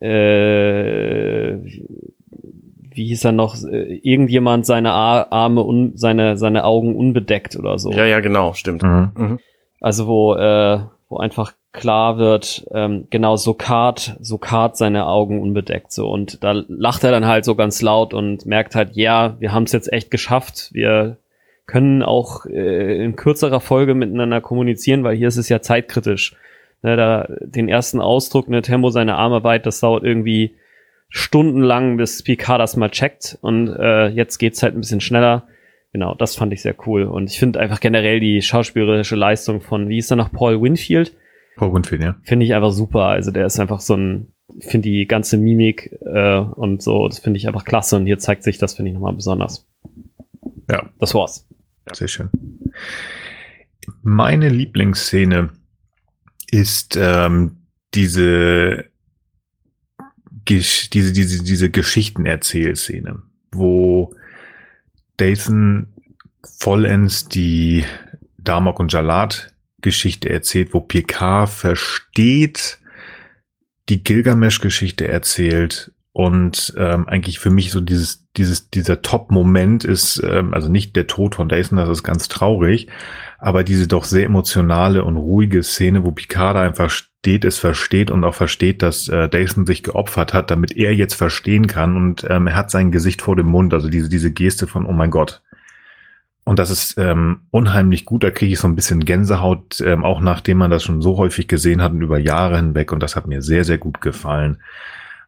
äh, 0.00 1.58
wie 1.62 3.06
hieß 3.06 3.24
er 3.24 3.32
noch, 3.32 3.54
äh, 3.62 4.00
irgendjemand 4.02 4.66
seine 4.66 4.94
Arme 4.94 5.62
und 5.62 5.96
seine, 5.96 6.36
seine 6.36 6.64
Augen 6.64 6.96
unbedeckt 6.96 7.54
oder 7.54 7.78
so. 7.78 7.92
Ja, 7.92 8.04
ja, 8.04 8.18
genau, 8.18 8.54
stimmt. 8.54 8.82
Mhm. 8.82 9.12
Mhm. 9.16 9.38
Also 9.80 10.08
wo, 10.08 10.34
äh, 10.34 10.80
wo 11.08 11.18
einfach 11.18 11.52
klar 11.72 12.18
wird, 12.18 12.66
ähm, 12.72 13.06
genau, 13.10 13.36
Sokart, 13.36 14.16
Sokart 14.20 14.76
seine 14.76 15.06
Augen 15.06 15.40
unbedeckt 15.40 15.92
so 15.92 16.08
und 16.10 16.42
da 16.42 16.64
lacht 16.68 17.04
er 17.04 17.10
dann 17.10 17.26
halt 17.26 17.44
so 17.44 17.54
ganz 17.54 17.82
laut 17.82 18.14
und 18.14 18.46
merkt 18.46 18.74
halt, 18.74 18.96
ja, 18.96 19.36
wir 19.38 19.52
haben 19.52 19.64
es 19.64 19.72
jetzt 19.72 19.92
echt 19.92 20.10
geschafft, 20.10 20.70
wir 20.72 21.18
können 21.66 22.02
auch 22.02 22.46
äh, 22.46 23.04
in 23.04 23.14
kürzerer 23.14 23.60
Folge 23.60 23.94
miteinander 23.94 24.40
kommunizieren, 24.40 25.04
weil 25.04 25.16
hier 25.16 25.28
ist 25.28 25.36
es 25.36 25.48
ja 25.48 25.60
zeitkritisch. 25.60 26.34
Ne, 26.82 26.96
da 26.96 27.26
den 27.40 27.68
ersten 27.68 28.00
Ausdruck, 28.00 28.48
ne, 28.48 28.62
Tempo 28.62 28.90
seine 28.90 29.16
Arme 29.16 29.42
weit, 29.42 29.66
das 29.66 29.80
dauert 29.80 30.04
irgendwie 30.04 30.54
stundenlang, 31.08 31.96
bis 31.96 32.22
Picard 32.22 32.60
das 32.60 32.76
mal 32.76 32.90
checkt 32.90 33.36
und 33.40 33.68
äh, 33.68 34.08
jetzt 34.08 34.38
geht's 34.38 34.62
halt 34.62 34.74
ein 34.74 34.80
bisschen 34.80 35.00
schneller. 35.00 35.48
Genau, 35.92 36.14
das 36.14 36.36
fand 36.36 36.52
ich 36.52 36.62
sehr 36.62 36.76
cool 36.86 37.04
und 37.04 37.30
ich 37.30 37.38
finde 37.38 37.60
einfach 37.60 37.80
generell 37.80 38.20
die 38.20 38.42
schauspielerische 38.42 39.16
Leistung 39.16 39.60
von, 39.60 39.88
wie 39.88 39.98
ist 39.98 40.10
da 40.10 40.16
noch 40.16 40.32
Paul 40.32 40.60
Winfield? 40.62 41.12
Paul 41.58 41.74
Winfield, 41.74 42.02
ja. 42.02 42.16
Finde 42.22 42.46
ich 42.46 42.54
einfach 42.54 42.72
super. 42.72 43.06
Also 43.06 43.30
der 43.30 43.44
ist 43.44 43.60
einfach 43.60 43.80
so 43.80 43.94
ein, 43.94 44.32
finde 44.60 44.88
die 44.88 45.06
ganze 45.06 45.36
Mimik 45.36 45.92
äh, 46.06 46.38
und 46.38 46.82
so, 46.82 47.06
das 47.08 47.18
finde 47.18 47.36
ich 47.36 47.46
einfach 47.46 47.64
klasse. 47.64 47.96
Und 47.96 48.06
hier 48.06 48.18
zeigt 48.18 48.44
sich 48.44 48.56
das, 48.56 48.74
finde 48.74 48.90
ich 48.90 48.94
nochmal 48.94 49.14
besonders. 49.14 49.68
Ja. 50.70 50.88
Das 50.98 51.14
war's. 51.14 51.46
Sehr 51.92 52.08
schön. 52.08 52.30
Meine 54.02 54.48
Lieblingsszene 54.48 55.50
ist 56.50 56.96
ähm, 56.96 57.56
diese, 57.94 58.84
diese, 60.48 61.12
diese, 61.12 61.42
diese 61.42 61.70
Geschichtenerzählszene, 61.70 63.22
wo 63.52 64.14
Dathan 65.16 65.88
vollends 66.42 67.28
die 67.28 67.84
Damok 68.38 68.78
und 68.80 68.92
Jalat 68.92 69.52
Geschichte 69.80 70.28
erzählt, 70.28 70.74
wo 70.74 70.80
Picard 70.80 71.48
versteht, 71.48 72.78
die 73.88 74.02
Gilgamesch-Geschichte 74.02 75.08
erzählt 75.08 75.92
und 76.12 76.74
ähm, 76.76 77.08
eigentlich 77.08 77.38
für 77.38 77.50
mich 77.50 77.70
so 77.70 77.80
dieses, 77.80 78.26
dieses, 78.36 78.70
dieser 78.70 79.02
Top-Moment 79.02 79.84
ist, 79.84 80.20
ähm, 80.24 80.52
also 80.52 80.68
nicht 80.68 80.96
der 80.96 81.06
Tod 81.06 81.36
von 81.36 81.48
Dyson, 81.48 81.78
das 81.78 81.88
ist 81.88 82.02
ganz 82.02 82.28
traurig, 82.28 82.88
aber 83.38 83.62
diese 83.62 83.86
doch 83.86 84.04
sehr 84.04 84.26
emotionale 84.26 85.04
und 85.04 85.16
ruhige 85.16 85.62
Szene, 85.62 86.04
wo 86.04 86.10
Picard 86.10 86.56
einfach 86.56 86.90
steht, 86.90 87.44
es 87.44 87.58
versteht 87.58 88.10
und 88.10 88.24
auch 88.24 88.34
versteht, 88.34 88.82
dass 88.82 89.08
äh, 89.08 89.28
Dyson 89.28 89.64
sich 89.64 89.84
geopfert 89.84 90.34
hat, 90.34 90.50
damit 90.50 90.76
er 90.76 90.92
jetzt 90.92 91.14
verstehen 91.14 91.68
kann 91.68 91.96
und 91.96 92.26
ähm, 92.28 92.48
er 92.48 92.56
hat 92.56 92.70
sein 92.72 92.90
Gesicht 92.90 93.22
vor 93.22 93.36
dem 93.36 93.46
Mund, 93.46 93.72
also 93.72 93.88
diese, 93.88 94.08
diese 94.08 94.32
Geste 94.32 94.66
von, 94.66 94.86
oh 94.86 94.92
mein 94.92 95.10
Gott, 95.10 95.42
und 96.48 96.58
das 96.58 96.70
ist 96.70 96.96
ähm, 96.96 97.40
unheimlich 97.50 98.06
gut. 98.06 98.24
Da 98.24 98.30
kriege 98.30 98.54
ich 98.54 98.58
so 98.58 98.66
ein 98.66 98.74
bisschen 98.74 99.04
Gänsehaut, 99.04 99.82
ähm, 99.82 100.02
auch 100.02 100.22
nachdem 100.22 100.56
man 100.56 100.70
das 100.70 100.82
schon 100.82 101.02
so 101.02 101.18
häufig 101.18 101.46
gesehen 101.46 101.82
hat 101.82 101.92
und 101.92 102.00
über 102.00 102.18
Jahre 102.18 102.56
hinweg. 102.56 102.90
Und 102.90 103.02
das 103.02 103.16
hat 103.16 103.26
mir 103.26 103.42
sehr, 103.42 103.64
sehr 103.64 103.76
gut 103.76 104.00
gefallen, 104.00 104.62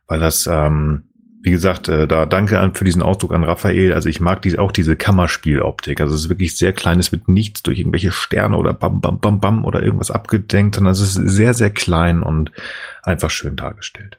weil 0.07 0.19
das, 0.19 0.47
ähm, 0.51 1.03
wie 1.43 1.51
gesagt, 1.51 1.89
äh, 1.91 2.09
da 2.09 2.25
danke 2.25 2.59
an, 2.59 2.75
für 2.75 2.87
diesen 2.87 3.03
Ausdruck 3.03 3.35
an 3.35 3.45
Raphael. 3.45 3.93
Also 3.93 4.09
ich 4.09 4.23
mag 4.23 4.41
die, 4.41 4.59
auch 4.59 4.73
diese 4.73 4.97
Kammerspieloptik. 4.97 6.01
Also 6.01 6.15
es 6.15 6.23
ist 6.23 6.29
wirklich 6.31 6.57
sehr 6.57 6.73
klein. 6.73 6.99
Es 6.99 7.13
wird 7.13 7.29
nichts 7.29 7.63
durch 7.63 7.79
irgendwelche 7.79 8.13
Sterne 8.13 8.57
oder 8.57 8.73
bam, 8.73 9.03
bam, 9.03 9.21
bam, 9.21 9.41
bam 9.41 9.67
oder 9.67 9.83
irgendwas 9.83 10.11
abgedenkt, 10.11 10.77
sondern 10.77 10.93
es 10.93 11.03
ist 11.03 11.13
sehr, 11.17 11.53
sehr 11.53 11.69
klein 11.69 12.23
und 12.23 12.51
einfach 13.03 13.29
schön 13.29 13.57
dargestellt. 13.57 14.19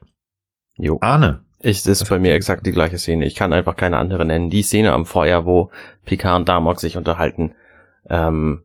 Jo. 0.77 0.99
Arne, 1.01 1.39
ich, 1.63 1.83
das 1.83 2.01
ist 2.01 2.09
bei 2.09 2.19
mir 2.19 2.33
exakt 2.33 2.65
die 2.65 2.71
gleiche 2.71 2.97
Szene. 2.97 3.25
Ich 3.25 3.35
kann 3.35 3.53
einfach 3.53 3.75
keine 3.75 3.97
andere 3.97 4.25
nennen. 4.25 4.49
Die 4.49 4.63
Szene 4.63 4.93
am 4.93 5.05
Feuer, 5.05 5.45
wo 5.45 5.71
Picard 6.05 6.39
und 6.39 6.49
Damok 6.49 6.79
sich 6.79 6.97
unterhalten, 6.97 7.53
ähm, 8.09 8.63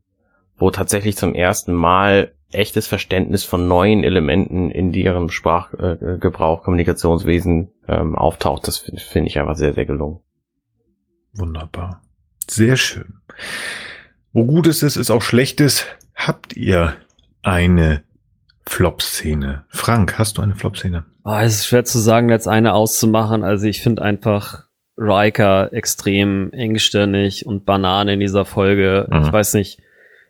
wo 0.56 0.70
tatsächlich 0.70 1.16
zum 1.16 1.35
ersten 1.35 1.74
Mal 1.74 2.32
echtes 2.52 2.86
Verständnis 2.86 3.44
von 3.44 3.68
neuen 3.68 4.05
Elementen 4.05 4.70
in 4.70 4.93
deren 4.93 5.31
Sprachgebrauch, 5.31 6.60
äh, 6.60 6.64
Kommunikationswesen 6.64 7.70
ähm, 7.89 8.16
auftaucht. 8.16 8.66
Das 8.66 8.78
finde 8.78 9.01
find 9.01 9.27
ich 9.27 9.39
einfach 9.39 9.56
sehr, 9.56 9.74
sehr 9.74 9.86
gelungen. 9.86 10.20
Wunderbar. 11.32 12.02
Sehr 12.48 12.77
schön. 12.77 13.20
Wo 14.32 14.44
Gutes 14.44 14.82
ist, 14.82 14.97
ist 14.97 15.10
auch 15.10 15.23
Schlechtes. 15.23 15.86
Habt 16.14 16.56
ihr 16.56 16.94
eine 17.43 18.05
Flop-Szene? 18.64 19.64
Frank, 19.68 20.18
hast 20.18 20.39
du 20.39 20.43
eine 20.43 20.55
Flop-Szene? 20.55 21.05
Oh, 21.28 21.39
es 21.40 21.57
ist 21.57 21.66
schwer 21.66 21.85
zu 21.85 21.98
sagen, 21.98 22.28
jetzt 22.28 22.47
eine 22.47 22.73
auszumachen. 22.73 23.43
Also 23.43 23.66
ich 23.66 23.82
finde 23.82 24.03
einfach 24.03 24.66
Riker 24.97 25.73
extrem 25.73 26.53
engstirnig 26.53 27.44
und 27.44 27.66
Banane 27.66 28.15
in 28.15 28.20
dieser 28.20 28.44
Folge. 28.44 29.09
Mhm. 29.11 29.23
Ich 29.23 29.32
weiß 29.32 29.55
nicht, 29.55 29.81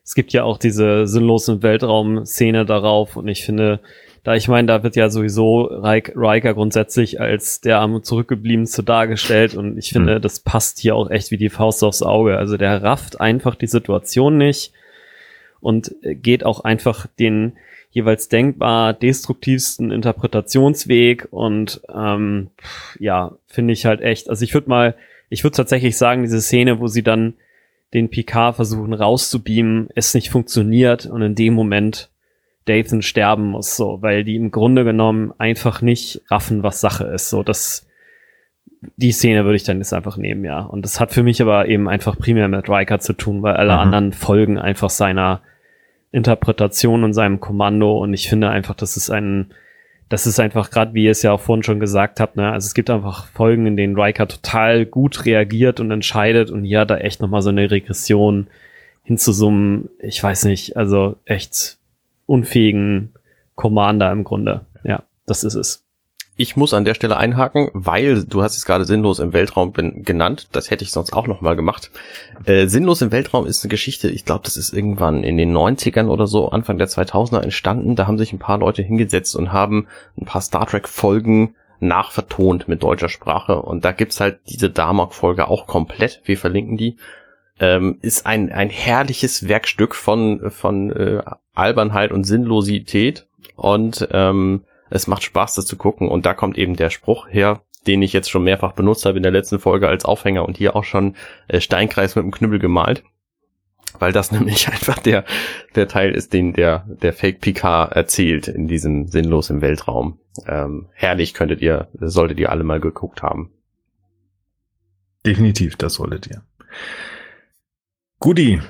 es 0.03 0.15
gibt 0.15 0.33
ja 0.33 0.45
auch 0.45 0.57
diese 0.57 1.07
sinnlosen 1.07 1.63
Weltraum-Szene 1.63 2.65
darauf 2.65 3.17
und 3.17 3.29
ich 3.29 3.45
finde, 3.45 3.81
da 4.25 4.37
ich 4.37 4.49
meine, 4.49 4.69
da 4.69 4.83
wird 4.83 4.97
ja 4.97 5.11
sowieso 5.11 5.65
Riker 5.67 6.55
grundsätzlich 6.55 7.21
als 7.21 7.61
der 7.61 7.81
am 7.81 8.03
zurückgebliebenste 8.03 8.83
dargestellt 8.83 9.55
und 9.55 9.77
ich 9.77 9.91
finde, 9.91 10.17
mhm. 10.17 10.23
das 10.23 10.41
passt 10.41 10.79
hier 10.79 10.97
auch 10.97 11.11
echt 11.11 11.31
wie 11.31 11.37
die 11.37 11.51
Faust 11.51 11.85
aufs 11.85 12.03
Auge. 12.03 12.39
Also 12.39 12.57
der 12.57 12.83
rafft 12.83 13.21
einfach 13.21 13.55
die 13.55 13.67
Situation 13.67 14.39
nicht 14.39 14.73
und 15.61 15.95
geht 16.03 16.43
auch 16.43 16.61
einfach 16.61 17.07
den 17.19 17.59
jeweils 17.97 18.29
denkbar 18.29 18.93
destruktivsten 18.93 19.91
Interpretationsweg 19.91 21.29
und 21.31 21.81
ähm, 21.89 22.51
ja, 22.99 23.33
finde 23.47 23.73
ich 23.73 23.87
halt 23.87 24.03
echt, 24.03 24.29
also 24.29 24.45
ich 24.45 24.53
würde 24.53 24.69
mal, 24.69 24.97
ich 25.31 25.45
würde 25.45 25.57
tatsächlich 25.57 25.97
sagen, 25.97 26.23
diese 26.23 26.43
Szene, 26.43 26.79
wo 26.79 26.89
sie 26.89 27.03
dann 27.03 27.33
den 27.95 28.11
Picard 28.11 28.57
versuchen 28.57 28.93
rauszubeamen, 28.93 29.89
es 29.95 30.13
nicht 30.13 30.29
funktioniert 30.29 31.07
und 31.07 31.23
in 31.23 31.35
dem 31.35 31.55
Moment 31.55 32.11
Dathan 32.67 33.01
sterben 33.01 33.47
muss, 33.47 33.77
so, 33.77 34.03
weil 34.03 34.25
die 34.25 34.37
im 34.37 34.51
Grunde 34.51 34.85
genommen 34.85 35.33
einfach 35.39 35.81
nicht 35.81 36.21
raffen, 36.31 36.63
was 36.63 36.83
Sache 36.83 37.05
ist. 37.05 37.31
So, 37.31 37.43
das, 37.43 37.89
die 38.99 39.13
Szene 39.13 39.45
würde 39.45 39.57
ich 39.57 39.65
dann 39.65 39.79
jetzt 39.79 39.95
einfach 39.95 40.19
nehmen, 40.19 40.45
ja. 40.45 40.61
Und 40.61 40.85
das 40.85 41.01
hat 41.01 41.13
für 41.13 41.23
mich 41.23 41.41
aber 41.41 41.67
eben 41.67 41.89
einfach 41.89 42.19
primär 42.19 42.49
mit 42.49 42.69
Riker 42.69 42.99
zu 42.99 43.15
tun, 43.15 43.43
weil 43.43 43.57
alle 43.57 43.73
mhm. 43.73 43.79
anderen 43.79 44.13
folgen 44.13 44.59
einfach 44.59 44.91
seiner 44.91 45.41
Interpretation 46.17 47.05
und 47.05 47.13
seinem 47.13 47.41
Kommando 47.41 47.99
und 47.99 48.15
ich 48.15 48.29
finde 48.29 48.49
einfach, 48.49 48.75
das 48.75 48.97
ist 48.97 49.11
ein, 49.11 49.53
das 50.09 50.27
ist 50.27 50.41
einfach 50.41 50.71
gerade, 50.71 50.95
wie 50.95 51.05
ihr 51.05 51.11
es 51.11 51.21
ja 51.21 51.33
auch 51.33 51.41
vorhin 51.41 51.63
schon 51.63 51.79
gesagt 51.79 52.21
habt, 52.21 52.37
ne, 52.37 52.51
also 52.51 52.65
es 52.65 52.73
gibt 52.73 52.89
einfach 52.89 53.27
Folgen, 53.27 53.67
in 53.67 53.77
denen 53.77 54.01
Riker 54.01 54.27
total 54.27 54.87
gut 54.87 55.27
reagiert 55.27 55.79
und 55.79 55.91
entscheidet 55.91 56.51
und 56.51 56.65
hier 56.65 56.81
hat 56.81 56.91
er 56.91 57.05
echt 57.05 57.21
nochmal 57.21 57.43
so 57.43 57.51
eine 57.51 57.71
Regression 57.71 58.47
hin 59.03 59.19
zu 59.19 59.33
so 59.33 59.49
einem, 59.49 59.91
ich 59.99 60.23
weiß 60.23 60.47
nicht, 60.47 60.79
also 60.79 61.17
echt 61.27 61.77
unfähigen 62.25 63.13
Commander 63.55 64.11
im 64.11 64.25
Grunde. 64.25 64.63
Ja, 64.85 65.03
das 65.27 65.45
ist 65.45 65.55
es. 65.55 65.86
Ich 66.39 66.55
muss 66.55 66.75
an 66.75 66.85
der 66.85 66.93
Stelle 66.93 67.17
einhaken, 67.17 67.71
weil 67.73 68.25
du 68.25 68.43
hast 68.43 68.59
es 68.59 68.67
gerade 68.67 68.85
sinnlos 68.85 69.21
im 69.21 69.33
Weltraum 69.33 69.73
genannt. 69.73 70.49
Das 70.53 70.71
hätte 70.71 70.85
ich 70.85 70.93
sonst 70.93 71.15
auch 71.15 71.27
noch 71.27 71.41
mal 71.41 71.57
gemacht. 71.57 71.91
Äh, 72.45 72.67
sinnlos 72.67 73.01
im 73.01 73.11
Weltraum 73.11 73.47
ist 73.47 73.65
eine 73.65 73.71
Geschichte. 73.71 74.11
Ich 74.11 74.27
glaube, 74.27 74.43
das 74.45 74.59
ist 74.59 74.75
irgendwann 74.75 75.25
in 75.25 75.39
den 75.39 75.57
90ern 75.57 76.09
oder 76.09 76.27
so, 76.27 76.51
Anfang 76.51 76.77
der 76.77 76.89
2000er 76.89 77.41
entstanden. 77.41 77.97
Da 77.97 78.07
haben 78.07 78.19
sich 78.19 78.35
ein 78.35 78.39
paar 78.39 78.59
Leute 78.59 78.83
hingesetzt 78.83 79.35
und 79.35 79.51
haben 79.51 79.87
ein 80.21 80.27
paar 80.27 80.43
Star 80.43 80.67
Trek 80.67 80.89
Folgen 80.89 81.55
nachvertont 81.81 82.69
mit 82.69 82.83
deutscher 82.83 83.09
Sprache. 83.09 83.63
Und 83.63 83.87
da 83.87 83.93
gibt's 83.93 84.21
halt 84.21 84.41
diese 84.51 84.69
Darmok 84.69 85.15
Folge 85.15 85.49
auch 85.49 85.67
komplett. 85.67 86.21
Wir 86.25 86.37
verlinken 86.37 86.77
die. 86.77 86.97
Ähm, 87.59 87.97
ist 88.03 88.27
ein, 88.27 88.53
ein 88.53 88.69
herrliches 88.69 89.49
Werkstück 89.49 89.95
von, 89.95 90.51
von 90.51 90.91
äh, 90.93 91.23
Albernheit 91.55 92.13
und 92.13 92.25
Sinnlosität. 92.25 93.27
Und 93.57 94.07
ähm, 94.13 94.65
es 94.91 95.07
macht 95.07 95.23
Spaß, 95.23 95.55
das 95.55 95.67
zu 95.67 95.77
gucken. 95.77 96.09
Und 96.09 96.27
da 96.27 96.35
kommt 96.35 96.59
eben 96.59 96.77
der 96.77 96.91
Spruch 96.91 97.29
her, 97.29 97.63
den 97.87 98.03
ich 98.03 98.13
jetzt 98.13 98.31
schon 98.31 98.45
mehrfach 98.45 98.73
benutzt 98.73 99.05
habe 99.07 99.17
in 99.17 99.23
der 99.23 99.33
letzten 99.33 99.59
Folge 99.59 99.89
als 99.89 100.05
Aufhänger 100.05 100.45
und 100.47 100.57
hier 100.57 100.77
auch 100.77 100.85
schon 100.85 101.15
äh, 101.49 101.61
Steinkreis 101.61 102.17
mit 102.17 102.25
dem 102.25 102.33
Knüppel 102.33 102.59
gemalt. 102.59 103.05
Weil 103.99 104.13
das 104.13 104.33
nämlich 104.33 104.69
einfach 104.69 104.99
der, 104.99 105.25
der 105.75 105.89
Teil 105.89 106.13
ist, 106.13 106.33
den 106.33 106.53
der, 106.53 106.87
der 106.89 107.13
Fake 107.13 107.41
Picard 107.41 107.93
erzählt 107.93 108.49
in 108.49 108.69
diesem 108.69 109.07
Sinnlos 109.07 109.51
im 109.51 109.61
Weltraum. 109.61 110.19
Ähm, 110.47 110.89
herrlich 110.93 111.35
könntet 111.35 111.61
ihr, 111.63 111.89
solltet 111.95 112.39
ihr 112.39 112.51
alle 112.51 112.65
mal 112.65 112.81
geguckt 112.81 113.23
haben. 113.23 113.53
Definitiv, 115.25 115.77
das 115.77 115.95
solltet 115.95 116.29
ihr. 116.29 116.43
Goodie, 118.21 118.61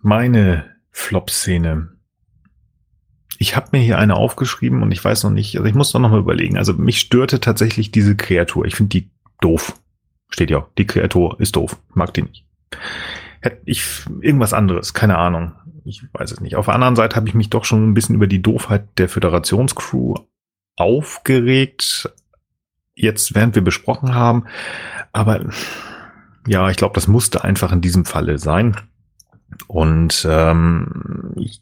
meine 0.00 0.76
Flop-Szene 0.90 1.93
ich 3.44 3.56
habe 3.56 3.68
mir 3.72 3.80
hier 3.80 3.98
eine 3.98 4.16
aufgeschrieben 4.16 4.82
und 4.82 4.90
ich 4.90 5.04
weiß 5.04 5.24
noch 5.24 5.30
nicht, 5.30 5.54
also 5.54 5.68
ich 5.68 5.74
muss 5.74 5.92
noch 5.92 6.00
mal 6.00 6.18
überlegen. 6.18 6.56
Also 6.56 6.72
mich 6.72 6.98
störte 6.98 7.40
tatsächlich 7.40 7.90
diese 7.90 8.16
Kreatur. 8.16 8.64
Ich 8.64 8.74
finde 8.74 8.88
die 8.88 9.10
doof. 9.42 9.78
Steht 10.30 10.48
ja, 10.48 10.66
die 10.78 10.86
Kreatur 10.86 11.38
ist 11.38 11.54
doof. 11.54 11.76
Mag 11.92 12.14
die 12.14 12.22
nicht. 12.22 12.46
Hätte 13.42 13.60
ich 13.66 13.84
irgendwas 14.22 14.54
anderes, 14.54 14.94
keine 14.94 15.18
Ahnung. 15.18 15.52
Ich 15.84 16.02
weiß 16.14 16.32
es 16.32 16.40
nicht. 16.40 16.56
Auf 16.56 16.64
der 16.64 16.74
anderen 16.74 16.96
Seite 16.96 17.16
habe 17.16 17.28
ich 17.28 17.34
mich 17.34 17.50
doch 17.50 17.66
schon 17.66 17.86
ein 17.86 17.92
bisschen 17.92 18.14
über 18.14 18.26
die 18.26 18.40
Doofheit 18.40 18.88
der 18.96 19.10
Föderationscrew 19.10 20.14
aufgeregt. 20.76 22.10
Jetzt, 22.94 23.34
während 23.34 23.56
wir 23.56 23.62
besprochen 23.62 24.14
haben. 24.14 24.46
Aber 25.12 25.44
ja, 26.46 26.70
ich 26.70 26.78
glaube, 26.78 26.94
das 26.94 27.08
musste 27.08 27.44
einfach 27.44 27.72
in 27.72 27.82
diesem 27.82 28.06
Falle 28.06 28.38
sein. 28.38 28.74
Und 29.66 30.26
ähm, 30.30 31.34
ich 31.36 31.60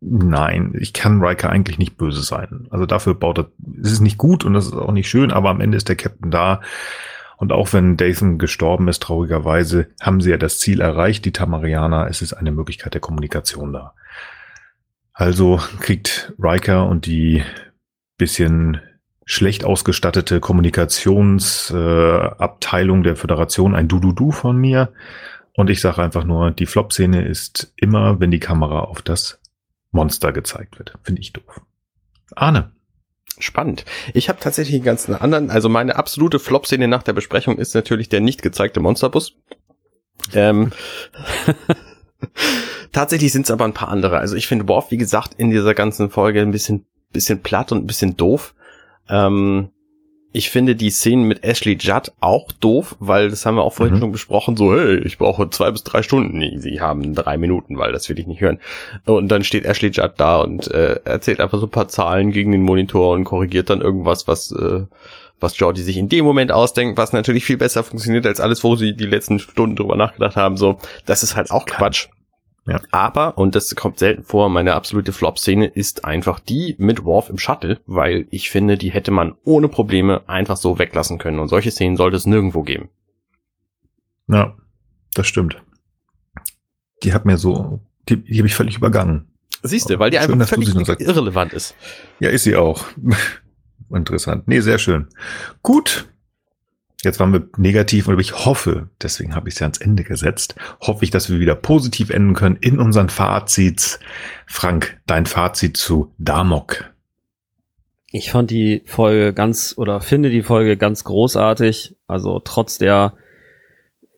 Nein, 0.00 0.74
ich 0.78 0.92
kann 0.92 1.22
Riker 1.22 1.50
eigentlich 1.50 1.78
nicht 1.78 1.96
böse 1.96 2.22
sein. 2.22 2.66
Also 2.70 2.86
dafür 2.86 3.14
baut 3.14 3.38
er, 3.38 3.50
es 3.82 3.92
ist 3.92 4.00
nicht 4.00 4.18
gut 4.18 4.44
und 4.44 4.54
das 4.54 4.66
ist 4.66 4.74
auch 4.74 4.92
nicht 4.92 5.08
schön, 5.08 5.30
aber 5.30 5.50
am 5.50 5.60
Ende 5.60 5.76
ist 5.76 5.88
der 5.88 5.96
Captain 5.96 6.30
da. 6.30 6.60
Und 7.38 7.52
auch 7.52 7.72
wenn 7.72 7.96
Dathan 7.96 8.38
gestorben 8.38 8.88
ist, 8.88 9.02
traurigerweise, 9.02 9.88
haben 10.00 10.20
sie 10.20 10.30
ja 10.30 10.38
das 10.38 10.58
Ziel 10.58 10.80
erreicht, 10.80 11.24
die 11.24 11.32
Tamarianer. 11.32 12.08
Es 12.08 12.22
ist 12.22 12.32
eine 12.32 12.50
Möglichkeit 12.50 12.94
der 12.94 13.00
Kommunikation 13.00 13.72
da. 13.72 13.94
Also 15.12 15.60
kriegt 15.80 16.32
Riker 16.38 16.86
und 16.86 17.06
die 17.06 17.42
bisschen 18.18 18.80
schlecht 19.24 19.64
ausgestattete 19.64 20.40
Kommunikationsabteilung 20.40 23.00
äh, 23.00 23.02
der 23.02 23.16
Föderation 23.16 23.74
ein 23.74 23.88
Du-Du-Du 23.88 24.30
von 24.30 24.56
mir. 24.56 24.92
Und 25.54 25.70
ich 25.70 25.80
sage 25.80 26.02
einfach 26.02 26.24
nur, 26.24 26.50
die 26.50 26.66
Flop-Szene 26.66 27.26
ist 27.26 27.72
immer, 27.76 28.20
wenn 28.20 28.30
die 28.30 28.40
Kamera 28.40 28.80
auf 28.80 29.00
das 29.02 29.40
Monster 29.96 30.32
gezeigt 30.32 30.78
wird. 30.78 30.92
Finde 31.02 31.20
ich 31.20 31.32
doof. 31.32 31.62
Arne. 32.36 32.70
Spannend. 33.38 33.84
Ich 34.14 34.28
habe 34.28 34.40
tatsächlich 34.40 34.76
einen 34.76 34.84
ganz 34.84 35.10
anderen, 35.10 35.50
also 35.50 35.68
meine 35.68 35.96
absolute 35.96 36.38
Flop-Szene 36.38 36.88
nach 36.88 37.02
der 37.02 37.12
Besprechung 37.12 37.58
ist 37.58 37.74
natürlich 37.74 38.08
der 38.08 38.20
nicht 38.20 38.40
gezeigte 38.40 38.80
Monsterbus. 38.80 39.34
Ähm, 40.32 40.72
tatsächlich 42.92 43.32
sind 43.32 43.44
es 43.44 43.50
aber 43.50 43.64
ein 43.64 43.74
paar 43.74 43.88
andere. 43.88 44.18
Also 44.18 44.36
ich 44.36 44.46
finde 44.46 44.68
Worf, 44.68 44.90
wie 44.90 44.96
gesagt, 44.96 45.34
in 45.34 45.50
dieser 45.50 45.74
ganzen 45.74 46.08
Folge 46.08 46.40
ein 46.40 46.50
bisschen, 46.50 46.86
bisschen 47.12 47.42
platt 47.42 47.72
und 47.72 47.84
ein 47.84 47.86
bisschen 47.86 48.16
doof. 48.16 48.54
Ähm, 49.08 49.70
ich 50.36 50.50
finde 50.50 50.76
die 50.76 50.90
Szenen 50.90 51.24
mit 51.24 51.44
Ashley 51.44 51.78
Judd 51.80 52.12
auch 52.20 52.52
doof, 52.52 52.96
weil 53.00 53.30
das 53.30 53.46
haben 53.46 53.54
wir 53.54 53.62
auch 53.62 53.72
vorhin 53.72 53.96
mhm. 53.96 54.00
schon 54.00 54.12
besprochen, 54.12 54.54
so, 54.54 54.74
hey, 54.74 54.98
ich 54.98 55.16
brauche 55.16 55.48
zwei 55.48 55.70
bis 55.70 55.82
drei 55.82 56.02
Stunden. 56.02 56.36
Nee, 56.36 56.58
sie 56.58 56.82
haben 56.82 57.14
drei 57.14 57.38
Minuten, 57.38 57.78
weil 57.78 57.92
das 57.92 58.06
will 58.10 58.18
ich 58.18 58.26
nicht 58.26 58.42
hören. 58.42 58.60
Und 59.06 59.28
dann 59.28 59.44
steht 59.44 59.64
Ashley 59.64 59.88
Judd 59.88 60.12
da 60.18 60.40
und 60.42 60.70
äh, 60.70 61.00
erzählt 61.04 61.40
einfach 61.40 61.58
so 61.58 61.64
ein 61.64 61.70
paar 61.70 61.88
Zahlen 61.88 62.32
gegen 62.32 62.52
den 62.52 62.60
Monitor 62.60 63.14
und 63.14 63.24
korrigiert 63.24 63.70
dann 63.70 63.80
irgendwas, 63.80 64.28
was, 64.28 64.52
äh, 64.52 64.84
was 65.40 65.58
Jordi 65.58 65.80
sich 65.80 65.96
in 65.96 66.10
dem 66.10 66.26
Moment 66.26 66.52
ausdenkt, 66.52 66.98
was 66.98 67.14
natürlich 67.14 67.46
viel 67.46 67.56
besser 67.56 67.82
funktioniert 67.82 68.26
als 68.26 68.38
alles, 68.38 68.62
wo 68.62 68.76
sie 68.76 68.94
die 68.94 69.06
letzten 69.06 69.38
Stunden 69.38 69.76
drüber 69.76 69.96
nachgedacht 69.96 70.36
haben. 70.36 70.58
So, 70.58 70.78
das 71.06 71.22
ist 71.22 71.34
halt 71.34 71.50
auch 71.50 71.64
Quatsch. 71.64 72.08
Ja. 72.66 72.80
Aber, 72.90 73.38
und 73.38 73.54
das 73.54 73.74
kommt 73.76 73.98
selten 73.98 74.24
vor, 74.24 74.48
meine 74.48 74.74
absolute 74.74 75.12
Flop-Szene 75.12 75.66
ist 75.66 76.04
einfach 76.04 76.40
die 76.40 76.74
mit 76.78 77.04
Worf 77.04 77.30
im 77.30 77.38
Shuttle, 77.38 77.80
weil 77.86 78.26
ich 78.30 78.50
finde, 78.50 78.76
die 78.76 78.90
hätte 78.90 79.12
man 79.12 79.34
ohne 79.44 79.68
Probleme 79.68 80.28
einfach 80.28 80.56
so 80.56 80.78
weglassen 80.78 81.18
können. 81.18 81.38
Und 81.38 81.48
solche 81.48 81.70
Szenen 81.70 81.96
sollte 81.96 82.16
es 82.16 82.26
nirgendwo 82.26 82.62
geben. 82.62 82.88
Ja, 84.28 84.56
das 85.14 85.28
stimmt. 85.28 85.62
Die 87.04 87.12
hat 87.12 87.24
mir 87.24 87.38
so, 87.38 87.80
die, 88.08 88.16
die 88.16 88.38
habe 88.38 88.48
ich 88.48 88.54
völlig 88.54 88.76
übergangen. 88.76 89.28
Siehst 89.62 89.88
du, 89.88 89.98
weil 90.00 90.10
die 90.10 90.18
schön, 90.18 90.32
einfach 90.32 90.48
völlig 90.48 90.74
irrelevant 91.00 91.52
ist. 91.52 91.76
Ja, 92.18 92.30
ist 92.30 92.44
sie 92.44 92.56
auch. 92.56 92.84
Interessant. 93.90 94.48
Nee, 94.48 94.60
sehr 94.60 94.78
schön. 94.78 95.06
Gut, 95.62 96.08
Jetzt 97.02 97.20
waren 97.20 97.32
wir 97.32 97.48
negativ 97.56 98.08
und 98.08 98.18
ich 98.18 98.46
hoffe, 98.46 98.88
deswegen 99.02 99.34
habe 99.34 99.48
ich 99.48 99.54
es 99.54 99.60
ja 99.60 99.66
ans 99.66 99.78
Ende 99.78 100.02
gesetzt, 100.02 100.54
hoffe 100.80 101.04
ich, 101.04 101.10
dass 101.10 101.30
wir 101.30 101.40
wieder 101.40 101.54
positiv 101.54 102.10
enden 102.10 102.34
können 102.34 102.56
in 102.56 102.78
unseren 102.78 103.10
Fazits. 103.10 104.00
Frank, 104.46 104.98
dein 105.06 105.26
Fazit 105.26 105.76
zu 105.76 106.14
Damok. 106.18 106.92
Ich 108.10 108.30
fand 108.30 108.50
die 108.50 108.82
Folge 108.86 109.34
ganz 109.34 109.74
oder 109.76 110.00
finde 110.00 110.30
die 110.30 110.42
Folge 110.42 110.76
ganz 110.76 111.04
großartig. 111.04 111.96
Also 112.06 112.40
trotz 112.40 112.78
der 112.78 113.12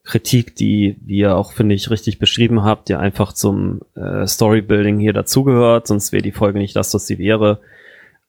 Kritik, 0.04 0.54
die, 0.54 0.96
wie 1.04 1.18
ihr 1.18 1.36
auch, 1.36 1.52
finde 1.52 1.74
ich, 1.74 1.90
richtig 1.90 2.18
beschrieben 2.18 2.62
habt, 2.62 2.88
die 2.88 2.94
einfach 2.94 3.32
zum 3.32 3.80
äh, 3.94 4.26
Storybuilding 4.26 4.98
hier 4.98 5.12
dazugehört, 5.12 5.86
sonst 5.86 6.12
wäre 6.12 6.22
die 6.22 6.32
Folge 6.32 6.58
nicht 6.58 6.76
das, 6.76 6.94
was 6.94 7.06
sie 7.06 7.18
wäre. 7.18 7.60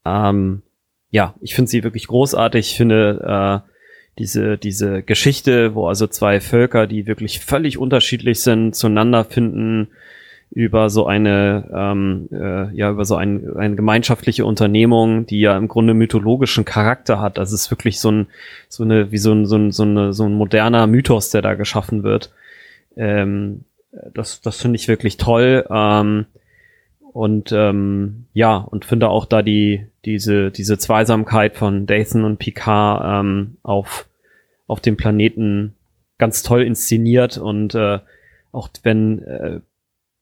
Ähm, 0.05 0.61
ja, 1.09 1.35
ich 1.39 1.55
finde 1.55 1.71
sie 1.71 1.83
wirklich 1.83 2.07
großartig. 2.07 2.71
Ich 2.71 2.77
finde 2.77 3.63
äh, 3.65 3.69
diese, 4.17 4.57
diese 4.57 5.03
Geschichte, 5.03 5.75
wo 5.75 5.87
also 5.87 6.07
zwei 6.07 6.41
Völker, 6.41 6.87
die 6.87 7.07
wirklich 7.07 7.39
völlig 7.39 7.77
unterschiedlich 7.77 8.41
sind, 8.41 8.75
zueinander 8.75 9.23
finden, 9.23 9.89
über 10.51 10.89
so 10.89 11.05
eine 11.05 11.69
ähm, 11.73 12.27
äh, 12.31 12.75
ja 12.75 12.89
über 12.89 13.05
so 13.05 13.15
ein, 13.15 13.55
eine 13.55 13.75
gemeinschaftliche 13.75 14.45
Unternehmung, 14.45 15.27
die 15.27 15.41
ja 15.41 15.55
im 15.55 15.67
Grunde 15.67 15.93
mythologischen 15.93 16.65
Charakter 16.65 17.21
hat. 17.21 17.37
Also 17.37 17.55
es 17.55 17.63
ist 17.63 17.71
wirklich 17.71 17.99
so 17.99 18.11
ein 18.11 18.27
so 18.67 18.83
eine 18.83 19.11
wie 19.11 19.19
so 19.19 19.31
ein 19.31 19.45
so 19.45 19.57
ein 19.57 19.71
so, 19.71 19.83
eine, 19.83 20.11
so 20.13 20.25
ein 20.25 20.33
moderner 20.33 20.87
Mythos, 20.87 21.29
der 21.29 21.43
da 21.43 21.53
geschaffen 21.53 22.03
wird. 22.03 22.31
Ähm, 22.97 23.63
das 24.13 24.41
das 24.41 24.59
finde 24.59 24.77
ich 24.77 24.87
wirklich 24.87 25.17
toll. 25.17 25.65
Ähm, 25.69 26.25
und 27.13 27.51
ähm, 27.51 28.25
ja 28.33 28.57
und 28.57 28.85
finde 28.85 29.09
auch 29.09 29.25
da 29.25 29.41
die 29.41 29.85
diese 30.05 30.51
diese 30.51 30.77
Zweisamkeit 30.77 31.57
von 31.57 31.85
Dathan 31.85 32.23
und 32.23 32.37
Picard 32.37 33.03
ähm, 33.05 33.57
auf 33.63 34.07
auf 34.67 34.79
dem 34.79 34.97
Planeten 34.97 35.75
ganz 36.17 36.43
toll 36.43 36.63
inszeniert 36.63 37.37
und 37.37 37.75
äh, 37.75 37.99
auch 38.51 38.69
wenn 38.83 39.23
äh, 39.23 39.59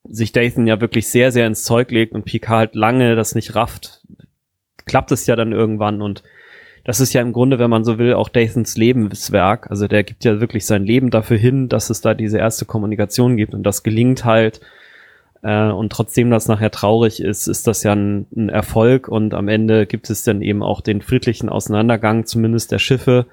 sich 0.09 0.31
Dathan 0.31 0.67
ja 0.67 0.79
wirklich 0.79 1.09
sehr, 1.09 1.31
sehr 1.31 1.47
ins 1.47 1.63
Zeug 1.63 1.91
legt 1.91 2.13
und 2.13 2.25
Picard 2.25 2.57
halt 2.57 2.75
lange 2.75 3.15
das 3.15 3.35
nicht 3.35 3.55
rafft, 3.55 4.01
klappt 4.85 5.11
es 5.11 5.27
ja 5.27 5.35
dann 5.35 5.51
irgendwann 5.51 6.01
und 6.01 6.23
das 6.85 7.01
ist 7.01 7.11
ja 7.11 7.21
im 7.21 7.33
Grunde, 7.33 7.59
wenn 7.59 7.69
man 7.69 7.83
so 7.83 7.97
will, 7.97 8.13
auch 8.13 8.29
Dathans 8.29 8.77
Lebenswerk. 8.77 9.69
Also 9.69 9.89
der 9.89 10.05
gibt 10.05 10.23
ja 10.23 10.39
wirklich 10.39 10.65
sein 10.65 10.85
Leben 10.85 11.09
dafür 11.09 11.37
hin, 11.37 11.67
dass 11.67 11.89
es 11.89 11.99
da 11.99 12.13
diese 12.13 12.37
erste 12.37 12.63
Kommunikation 12.63 13.35
gibt 13.35 13.53
und 13.53 13.63
das 13.63 13.83
gelingt 13.83 14.23
halt. 14.23 14.61
Äh, 15.43 15.69
und 15.71 15.91
trotzdem 15.91 16.29
das 16.29 16.47
nachher 16.47 16.71
traurig 16.71 17.21
ist, 17.21 17.47
ist 17.47 17.67
das 17.67 17.83
ja 17.83 17.93
ein, 17.93 18.27
ein 18.35 18.49
Erfolg 18.49 19.07
und 19.07 19.33
am 19.33 19.47
Ende 19.47 19.85
gibt 19.85 20.09
es 20.09 20.23
dann 20.23 20.41
eben 20.41 20.63
auch 20.63 20.81
den 20.81 21.01
friedlichen 21.01 21.49
Auseinandergang, 21.49 22.25
zumindest 22.25 22.71
der 22.71 22.79
Schiffe. 22.79 23.25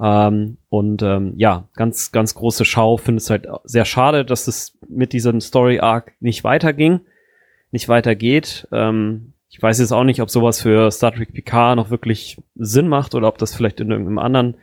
Ähm, 0.00 0.58
und 0.68 1.02
ähm, 1.02 1.34
ja, 1.36 1.68
ganz, 1.74 2.12
ganz 2.12 2.34
große 2.34 2.64
Schau. 2.64 2.96
Finde 2.96 3.18
es 3.18 3.30
halt 3.30 3.46
sehr 3.64 3.84
schade, 3.84 4.24
dass 4.24 4.46
es 4.46 4.76
mit 4.88 5.12
diesem 5.12 5.40
Story 5.40 5.80
Arc 5.80 6.12
nicht 6.20 6.44
weiterging, 6.44 7.00
nicht 7.70 7.88
weitergeht. 7.88 8.68
Ähm, 8.72 9.32
ich 9.48 9.62
weiß 9.62 9.78
jetzt 9.78 9.92
auch 9.92 10.04
nicht, 10.04 10.20
ob 10.20 10.30
sowas 10.30 10.60
für 10.60 10.90
Star 10.90 11.14
Trek 11.14 11.32
Picard 11.32 11.76
noch 11.76 11.90
wirklich 11.90 12.36
Sinn 12.56 12.88
macht 12.88 13.14
oder 13.14 13.28
ob 13.28 13.38
das 13.38 13.54
vielleicht 13.54 13.80
in 13.80 13.90
irgendeinem 13.90 14.18
anderen, 14.18 14.56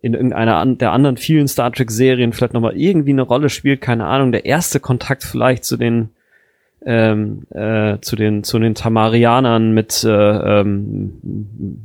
in 0.00 0.14
irgendeiner 0.14 0.64
der 0.66 0.92
anderen 0.92 1.16
vielen 1.16 1.48
Star 1.48 1.72
Trek 1.72 1.90
Serien 1.90 2.32
vielleicht 2.32 2.54
nochmal 2.54 2.76
irgendwie 2.76 3.10
eine 3.10 3.22
Rolle 3.22 3.48
spielt. 3.48 3.80
Keine 3.80 4.06
Ahnung. 4.06 4.32
Der 4.32 4.44
erste 4.44 4.80
Kontakt 4.80 5.24
vielleicht 5.24 5.64
zu 5.64 5.76
den 5.76 6.10
ähm, 6.86 7.42
äh, 7.50 7.98
zu 8.00 8.14
den 8.14 8.44
zu 8.44 8.58
den 8.58 8.74
Tamarianern 8.74 9.72
mit 9.72 10.04
äh, 10.04 10.08
ähm, 10.08 11.18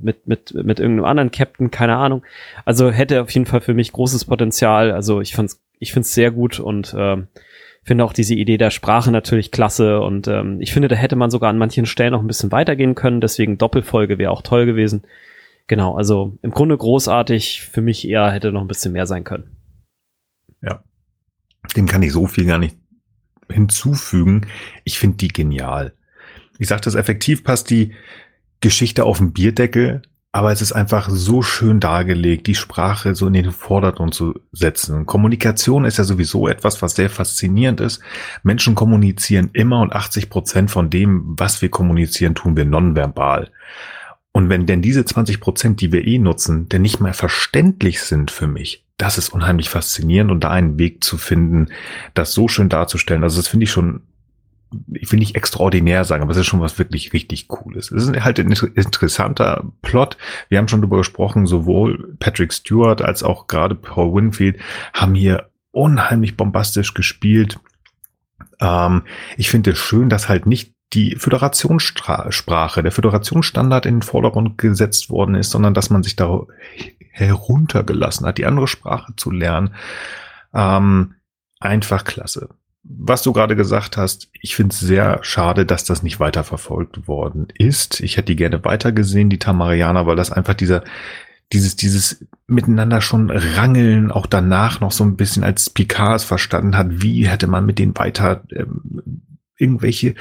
mit 0.01 0.27
mit 0.27 0.53
mit 0.53 0.79
irgendeinem 0.79 1.05
anderen 1.05 1.31
Captain, 1.31 1.71
keine 1.71 1.97
Ahnung. 1.97 2.23
Also 2.63 2.91
hätte 2.91 3.21
auf 3.21 3.31
jeden 3.31 3.47
Fall 3.47 3.61
für 3.61 3.73
mich 3.73 3.91
großes 3.91 4.25
Potenzial. 4.25 4.91
Also 4.91 5.19
ich 5.19 5.33
fand's 5.33 5.59
ich 5.79 5.93
find's 5.93 6.13
sehr 6.13 6.31
gut 6.31 6.59
und 6.59 6.95
ähm, 6.97 7.27
finde 7.83 8.05
auch 8.05 8.13
diese 8.13 8.35
Idee 8.35 8.57
der 8.57 8.69
Sprache 8.69 9.11
natürlich 9.11 9.51
klasse 9.51 9.99
und 9.99 10.27
ähm, 10.27 10.61
ich 10.61 10.71
finde, 10.71 10.87
da 10.87 10.95
hätte 10.95 11.15
man 11.15 11.31
sogar 11.31 11.49
an 11.49 11.57
manchen 11.57 11.85
Stellen 11.85 12.13
noch 12.13 12.21
ein 12.21 12.27
bisschen 12.27 12.51
weitergehen 12.51 12.95
können. 12.95 13.19
Deswegen 13.19 13.57
Doppelfolge 13.57 14.17
wäre 14.17 14.31
auch 14.31 14.41
toll 14.43 14.65
gewesen. 14.65 15.03
Genau, 15.67 15.95
also 15.95 16.37
im 16.41 16.51
Grunde 16.51 16.77
großartig. 16.77 17.61
Für 17.61 17.81
mich 17.81 18.07
eher 18.07 18.31
hätte 18.31 18.51
noch 18.51 18.61
ein 18.61 18.67
bisschen 18.67 18.93
mehr 18.93 19.05
sein 19.05 19.23
können. 19.23 19.55
Ja, 20.61 20.83
dem 21.75 21.87
kann 21.87 22.03
ich 22.03 22.11
so 22.11 22.27
viel 22.27 22.45
gar 22.45 22.57
nicht 22.57 22.77
hinzufügen. 23.49 24.47
Ich 24.83 24.99
finde 24.99 25.17
die 25.17 25.29
genial. 25.29 25.93
Ich 26.59 26.67
sage 26.67 26.81
das 26.81 26.95
effektiv 26.95 27.43
passt 27.43 27.69
die 27.69 27.93
Geschichte 28.59 29.03
auf 29.03 29.17
den 29.17 29.33
Bierdeckel, 29.33 30.01
aber 30.31 30.51
es 30.51 30.61
ist 30.61 30.71
einfach 30.71 31.09
so 31.09 31.41
schön 31.41 31.79
dargelegt, 31.79 32.47
die 32.47 32.55
Sprache 32.55 33.13
so 33.13 33.27
in 33.27 33.33
den 33.33 33.51
Vordergrund 33.51 34.13
zu 34.13 34.39
setzen. 34.51 35.05
Kommunikation 35.05 35.85
ist 35.85 35.97
ja 35.97 36.03
sowieso 36.03 36.47
etwas, 36.47 36.81
was 36.81 36.95
sehr 36.95 37.09
faszinierend 37.09 37.81
ist. 37.81 38.01
Menschen 38.41 38.73
kommunizieren 38.73 39.49
immer 39.53 39.81
und 39.81 39.93
80 39.93 40.29
Prozent 40.29 40.71
von 40.71 40.89
dem, 40.89 41.35
was 41.37 41.61
wir 41.61 41.69
kommunizieren, 41.69 42.35
tun 42.35 42.57
wir 42.57 42.65
nonverbal. 42.65 43.51
Und 44.33 44.49
wenn 44.49 44.65
denn 44.65 44.81
diese 44.81 45.05
20 45.05 45.39
Prozent, 45.39 45.79
die 45.79 45.91
wir 45.91 46.05
eh 46.05 46.17
nutzen, 46.17 46.67
denn 46.67 46.81
nicht 46.81 46.99
mehr 46.99 47.13
verständlich 47.13 48.01
sind 48.01 48.31
für 48.31 48.47
mich, 48.47 48.83
das 48.97 49.19
ist 49.19 49.29
unheimlich 49.29 49.69
faszinierend 49.69 50.31
und 50.31 50.43
da 50.43 50.49
einen 50.49 50.79
Weg 50.79 51.03
zu 51.03 51.17
finden, 51.17 51.67
das 52.15 52.33
so 52.33 52.47
schön 52.47 52.67
darzustellen. 52.67 53.23
Also 53.23 53.37
das 53.37 53.47
finde 53.47 53.65
ich 53.65 53.71
schon, 53.71 54.01
ich 54.91 55.11
will 55.11 55.19
nicht 55.19 55.35
extraordinär 55.35 56.03
sagen, 56.03 56.23
aber 56.23 56.31
es 56.31 56.37
ist 56.37 56.47
schon 56.47 56.61
was 56.61 56.79
wirklich 56.79 57.13
richtig 57.13 57.47
Cooles. 57.47 57.91
Es 57.91 58.07
ist 58.07 58.23
halt 58.23 58.39
ein 58.39 58.51
interessanter 58.51 59.65
Plot. 59.83 60.17
Wir 60.49 60.57
haben 60.57 60.67
schon 60.67 60.81
darüber 60.81 60.97
gesprochen, 60.97 61.45
sowohl 61.45 62.15
Patrick 62.17 62.53
Stewart 62.53 63.03
als 63.03 63.21
auch 63.21 63.45
gerade 63.45 63.75
Paul 63.75 64.15
Winfield 64.15 64.57
haben 64.93 65.13
hier 65.13 65.49
unheimlich 65.71 66.37
bombastisch 66.37 66.95
gespielt. 66.95 67.59
Ähm, 68.59 69.03
ich 69.37 69.51
finde 69.51 69.71
es 69.71 69.77
schön, 69.77 70.09
dass 70.09 70.27
halt 70.27 70.47
nicht 70.47 70.72
die 70.93 71.15
Föderationssprache, 71.15 72.83
der 72.83 72.91
Föderationsstandard 72.91 73.85
in 73.85 73.95
den 73.95 74.01
Vordergrund 74.01 74.57
gesetzt 74.57 75.09
worden 75.09 75.35
ist, 75.35 75.51
sondern 75.51 75.73
dass 75.73 75.89
man 75.89 76.03
sich 76.03 76.15
da 76.15 76.41
heruntergelassen 77.11 78.25
hat, 78.25 78.37
die 78.37 78.45
andere 78.45 78.67
Sprache 78.67 79.13
zu 79.15 79.31
lernen. 79.31 79.75
Ähm, 80.53 81.15
einfach 81.59 82.03
klasse. 82.03 82.49
Was 82.83 83.23
du 83.23 83.31
gerade 83.31 83.55
gesagt 83.55 83.95
hast, 83.95 84.29
ich 84.41 84.55
finde 84.55 84.73
es 84.73 84.79
sehr 84.79 85.19
schade, 85.21 85.65
dass 85.65 85.85
das 85.85 86.03
nicht 86.03 86.19
weiterverfolgt 86.19 87.07
worden 87.07 87.47
ist. 87.57 88.01
Ich 88.01 88.17
hätte 88.17 88.27
die 88.27 88.35
gerne 88.35 88.63
weitergesehen, 88.65 89.29
die 89.29 89.39
Tamarianer, 89.39 90.05
weil 90.05 90.17
das 90.17 90.31
einfach 90.31 90.53
dieser, 90.53 90.83
dieses, 91.53 91.77
dieses 91.77 92.25
miteinander 92.45 92.99
schon 92.99 93.29
rangeln, 93.29 94.11
auch 94.11 94.25
danach 94.25 94.81
noch 94.81 94.91
so 94.91 95.05
ein 95.05 95.15
bisschen 95.15 95.45
als 95.45 95.69
Picard 95.69 96.17
es 96.17 96.23
verstanden 96.25 96.77
hat, 96.77 96.87
wie 96.89 97.27
hätte 97.27 97.47
man 97.47 97.65
mit 97.65 97.79
denen 97.79 97.97
weiter 97.97 98.43
ähm, 98.51 99.21
irgendwelche 99.57 100.15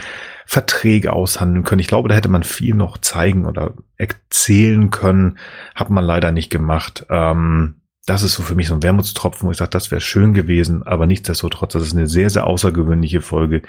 Verträge 0.46 1.12
aushandeln 1.12 1.64
können. 1.64 1.80
Ich 1.80 1.86
glaube, 1.86 2.08
da 2.08 2.14
hätte 2.14 2.28
man 2.28 2.42
viel 2.42 2.74
noch 2.74 2.98
zeigen 2.98 3.46
oder 3.46 3.74
erzählen 3.96 4.90
können. 4.90 5.38
Hat 5.74 5.90
man 5.90 6.04
leider 6.04 6.32
nicht 6.32 6.50
gemacht. 6.50 7.06
Ähm, 7.08 7.82
das 8.06 8.22
ist 8.22 8.34
so 8.34 8.42
für 8.42 8.54
mich 8.54 8.68
so 8.68 8.74
ein 8.74 8.82
Wermutstropfen, 8.82 9.46
wo 9.46 9.52
ich 9.52 9.58
sage, 9.58 9.70
das 9.70 9.90
wäre 9.90 10.00
schön 10.00 10.34
gewesen, 10.34 10.82
aber 10.82 11.06
nichtsdestotrotz, 11.06 11.74
das 11.74 11.84
ist 11.84 11.96
eine 11.96 12.08
sehr, 12.08 12.30
sehr 12.30 12.46
außergewöhnliche 12.46 13.20
Folge, 13.20 13.62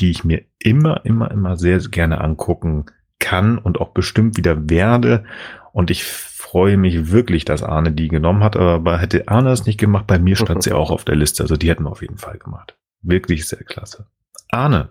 die 0.00 0.10
ich 0.10 0.24
mir 0.24 0.42
immer, 0.58 1.04
immer, 1.04 1.30
immer 1.30 1.56
sehr 1.56 1.78
gerne 1.78 2.20
angucken 2.20 2.86
kann 3.20 3.58
und 3.58 3.80
auch 3.80 3.90
bestimmt 3.90 4.36
wieder 4.36 4.68
werde. 4.68 5.24
Und 5.72 5.90
ich 5.90 6.04
freue 6.04 6.76
mich 6.76 7.12
wirklich, 7.12 7.44
dass 7.44 7.62
Arne 7.62 7.92
die 7.92 8.08
genommen 8.08 8.42
hat, 8.42 8.56
aber 8.56 8.98
hätte 8.98 9.28
Arne 9.28 9.50
es 9.50 9.66
nicht 9.66 9.78
gemacht, 9.78 10.06
bei 10.08 10.18
mir 10.18 10.34
stand 10.34 10.62
sie 10.62 10.72
auch 10.74 10.90
auf 10.90 11.04
der 11.04 11.16
Liste. 11.16 11.44
Also 11.44 11.56
die 11.56 11.68
hätten 11.68 11.84
wir 11.84 11.90
auf 11.90 12.02
jeden 12.02 12.18
Fall 12.18 12.38
gemacht. 12.38 12.76
Wirklich 13.02 13.46
sehr 13.46 13.62
klasse. 13.62 14.06
Arne, 14.50 14.88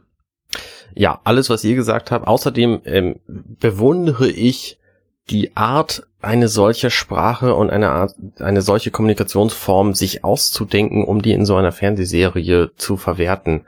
ja, 0.97 1.21
alles, 1.23 1.49
was 1.49 1.63
ihr 1.63 1.75
gesagt 1.75 2.11
habt. 2.11 2.27
Außerdem 2.27 2.81
ähm, 2.85 3.15
bewundere 3.27 4.29
ich 4.29 4.79
die 5.29 5.55
Art, 5.55 6.03
eine 6.21 6.47
solche 6.47 6.89
Sprache 6.89 7.53
und 7.53 7.69
eine 7.69 7.89
Art, 7.89 8.15
eine 8.39 8.61
solche 8.61 8.89
Kommunikationsform 8.89 9.93
sich 9.93 10.23
auszudenken, 10.23 11.03
um 11.03 11.21
die 11.21 11.31
in 11.31 11.45
so 11.45 11.55
einer 11.55 11.71
Fernsehserie 11.71 12.71
zu 12.75 12.97
verwerten. 12.97 13.61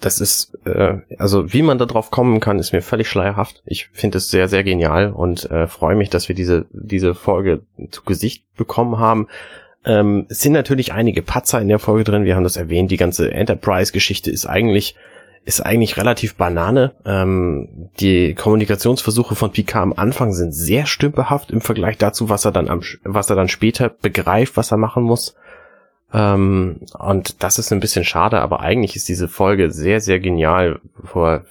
Das 0.00 0.20
ist, 0.20 0.58
äh, 0.64 0.96
also 1.18 1.52
wie 1.52 1.62
man 1.62 1.78
da 1.78 1.84
drauf 1.84 2.10
kommen 2.10 2.40
kann, 2.40 2.58
ist 2.58 2.72
mir 2.72 2.82
völlig 2.82 3.08
schleierhaft. 3.08 3.62
Ich 3.66 3.88
finde 3.92 4.18
es 4.18 4.30
sehr, 4.30 4.48
sehr 4.48 4.64
genial 4.64 5.12
und 5.12 5.50
äh, 5.50 5.66
freue 5.66 5.94
mich, 5.94 6.08
dass 6.08 6.28
wir 6.28 6.34
diese, 6.34 6.64
diese 6.70 7.14
Folge 7.14 7.60
zu 7.90 8.02
Gesicht 8.02 8.44
bekommen 8.56 8.98
haben. 8.98 9.28
Ähm, 9.84 10.26
es 10.30 10.40
sind 10.40 10.52
natürlich 10.52 10.92
einige 10.92 11.22
Patzer 11.22 11.60
in 11.60 11.68
der 11.68 11.78
Folge 11.78 12.04
drin, 12.04 12.24
wir 12.24 12.36
haben 12.36 12.44
das 12.44 12.56
erwähnt, 12.56 12.90
die 12.90 12.96
ganze 12.96 13.30
Enterprise-Geschichte 13.32 14.30
ist 14.30 14.46
eigentlich 14.46 14.96
ist 15.44 15.60
eigentlich 15.60 15.96
relativ 15.96 16.36
Banane. 16.36 16.92
Ähm, 17.04 17.90
die 17.98 18.34
Kommunikationsversuche 18.34 19.34
von 19.34 19.50
Picard 19.50 19.82
am 19.82 19.92
Anfang 19.94 20.32
sind 20.32 20.52
sehr 20.52 20.86
stümperhaft 20.86 21.50
im 21.50 21.60
Vergleich 21.60 21.98
dazu, 21.98 22.28
was 22.28 22.44
er 22.44 22.52
dann 22.52 22.68
am, 22.68 22.80
was 23.02 23.28
er 23.28 23.36
dann 23.36 23.48
später 23.48 23.88
begreift, 23.88 24.56
was 24.56 24.70
er 24.70 24.78
machen 24.78 25.02
muss. 25.02 25.34
Ähm, 26.12 26.80
und 26.98 27.42
das 27.42 27.58
ist 27.58 27.72
ein 27.72 27.80
bisschen 27.80 28.04
schade, 28.04 28.40
aber 28.40 28.60
eigentlich 28.60 28.94
ist 28.94 29.08
diese 29.08 29.28
Folge 29.28 29.70
sehr, 29.70 30.00
sehr 30.00 30.20
genial 30.20 30.80
für, 31.04 31.44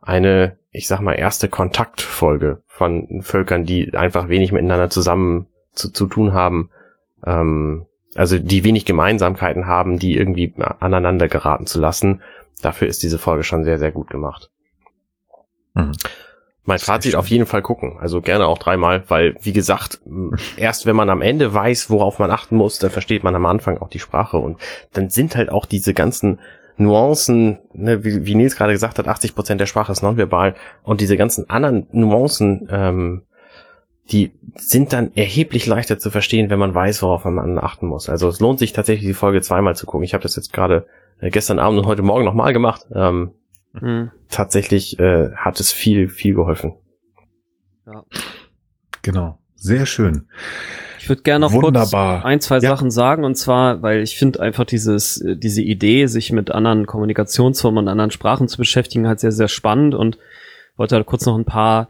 eine, 0.00 0.58
ich 0.70 0.86
sag 0.86 1.00
mal, 1.00 1.14
erste 1.14 1.48
Kontaktfolge 1.48 2.62
von 2.66 3.22
Völkern, 3.22 3.64
die 3.64 3.94
einfach 3.94 4.28
wenig 4.28 4.52
miteinander 4.52 4.90
zusammen 4.90 5.46
zu, 5.72 5.90
zu 5.90 6.06
tun 6.06 6.34
haben. 6.34 6.70
Ähm, 7.26 7.86
also 8.14 8.38
die 8.38 8.62
wenig 8.62 8.84
Gemeinsamkeiten 8.84 9.66
haben, 9.66 9.98
die 9.98 10.16
irgendwie 10.16 10.54
aneinander 10.78 11.26
geraten 11.26 11.66
zu 11.66 11.80
lassen 11.80 12.20
dafür 12.64 12.88
ist 12.88 13.02
diese 13.02 13.18
Folge 13.18 13.44
schon 13.44 13.64
sehr, 13.64 13.78
sehr 13.78 13.92
gut 13.92 14.10
gemacht. 14.10 14.50
Mhm. 15.74 15.92
Mein 16.66 16.78
Fazit 16.78 17.14
auf 17.14 17.26
jeden 17.26 17.44
Fall 17.44 17.60
gucken. 17.60 17.98
Also 18.00 18.22
gerne 18.22 18.46
auch 18.46 18.58
dreimal, 18.58 19.04
weil, 19.08 19.36
wie 19.42 19.52
gesagt, 19.52 20.00
erst 20.56 20.86
wenn 20.86 20.96
man 20.96 21.10
am 21.10 21.20
Ende 21.20 21.52
weiß, 21.52 21.90
worauf 21.90 22.18
man 22.18 22.30
achten 22.30 22.56
muss, 22.56 22.78
dann 22.78 22.90
versteht 22.90 23.22
man 23.22 23.34
am 23.34 23.44
Anfang 23.44 23.78
auch 23.78 23.88
die 23.88 23.98
Sprache. 23.98 24.38
Und 24.38 24.58
dann 24.94 25.10
sind 25.10 25.36
halt 25.36 25.50
auch 25.50 25.66
diese 25.66 25.92
ganzen 25.92 26.40
Nuancen, 26.78 27.58
ne, 27.74 28.02
wie, 28.02 28.24
wie 28.24 28.34
Nils 28.34 28.56
gerade 28.56 28.72
gesagt 28.72 28.98
hat, 28.98 29.06
80 29.06 29.34
Prozent 29.34 29.60
der 29.60 29.66
Sprache 29.66 29.92
ist 29.92 30.02
nonverbal. 30.02 30.54
Und 30.82 31.02
diese 31.02 31.18
ganzen 31.18 31.50
anderen 31.50 31.86
Nuancen, 31.92 32.66
ähm, 32.70 33.22
die 34.10 34.32
sind 34.56 34.92
dann 34.92 35.12
erheblich 35.14 35.66
leichter 35.66 35.98
zu 35.98 36.10
verstehen, 36.10 36.48
wenn 36.48 36.58
man 36.58 36.74
weiß, 36.74 37.02
worauf 37.02 37.24
man 37.24 37.58
achten 37.58 37.86
muss. 37.86 38.08
Also 38.08 38.28
es 38.28 38.40
lohnt 38.40 38.58
sich 38.58 38.72
tatsächlich, 38.72 39.06
die 39.06 39.14
Folge 39.14 39.42
zweimal 39.42 39.76
zu 39.76 39.86
gucken. 39.86 40.04
Ich 40.04 40.14
habe 40.14 40.22
das 40.22 40.36
jetzt 40.36 40.52
gerade 40.52 40.86
äh, 41.20 41.30
gestern 41.30 41.58
Abend 41.58 41.78
und 41.78 41.86
heute 41.86 42.02
Morgen 42.02 42.24
nochmal 42.24 42.52
gemacht. 42.52 42.86
Ähm, 42.94 43.32
Mhm. 43.80 44.10
Tatsächlich 44.28 44.98
äh, 44.98 45.30
hat 45.34 45.58
es 45.60 45.72
viel, 45.72 46.08
viel 46.08 46.34
geholfen. 46.34 46.74
Ja. 47.86 48.04
Genau. 49.02 49.38
Sehr 49.56 49.86
schön. 49.86 50.28
Ich 50.98 51.08
würde 51.08 51.22
gerne 51.22 51.46
noch 51.46 51.52
Wunderbar. 51.52 52.20
kurz 52.20 52.24
ein, 52.24 52.40
zwei 52.40 52.56
ja. 52.56 52.70
Sachen 52.70 52.90
sagen 52.90 53.24
und 53.24 53.34
zwar, 53.34 53.82
weil 53.82 54.02
ich 54.02 54.16
finde 54.16 54.40
einfach 54.40 54.64
dieses, 54.64 55.20
äh, 55.20 55.36
diese 55.36 55.60
Idee, 55.62 56.06
sich 56.06 56.32
mit 56.32 56.50
anderen 56.50 56.86
Kommunikationsformen 56.86 57.84
und 57.84 57.88
anderen 57.88 58.10
Sprachen 58.10 58.48
zu 58.48 58.58
beschäftigen, 58.58 59.06
halt 59.06 59.20
sehr, 59.20 59.32
sehr 59.32 59.48
spannend 59.48 59.94
und 59.94 60.18
wollte 60.76 60.94
halt 60.94 61.06
kurz 61.06 61.26
noch 61.26 61.36
ein 61.36 61.44
paar 61.44 61.88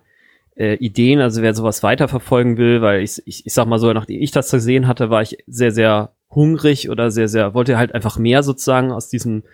äh, 0.57 0.75
Ideen, 0.77 1.21
also 1.21 1.43
wer 1.43 1.55
sowas 1.55 1.83
weiterverfolgen 1.83 2.57
will, 2.57 2.81
weil 2.81 3.03
ich, 3.03 3.23
ich, 3.27 3.47
ich 3.47 3.53
sag 3.53 3.67
mal 3.67 3.79
so, 3.79 3.93
nachdem 3.93 4.21
ich 4.21 4.31
das 4.31 4.51
gesehen 4.51 4.89
hatte, 4.89 5.11
war 5.11 5.23
ich 5.23 5.37
sehr, 5.47 5.71
sehr 5.71 6.14
hungrig 6.35 6.91
oder 6.91 7.11
sehr, 7.11 7.29
sehr, 7.29 7.55
wollte 7.55 7.79
halt 7.79 7.95
einfach 7.95 8.19
mehr 8.19 8.43
sozusagen 8.43 8.93
aus 8.93 9.09
diesem 9.09 9.45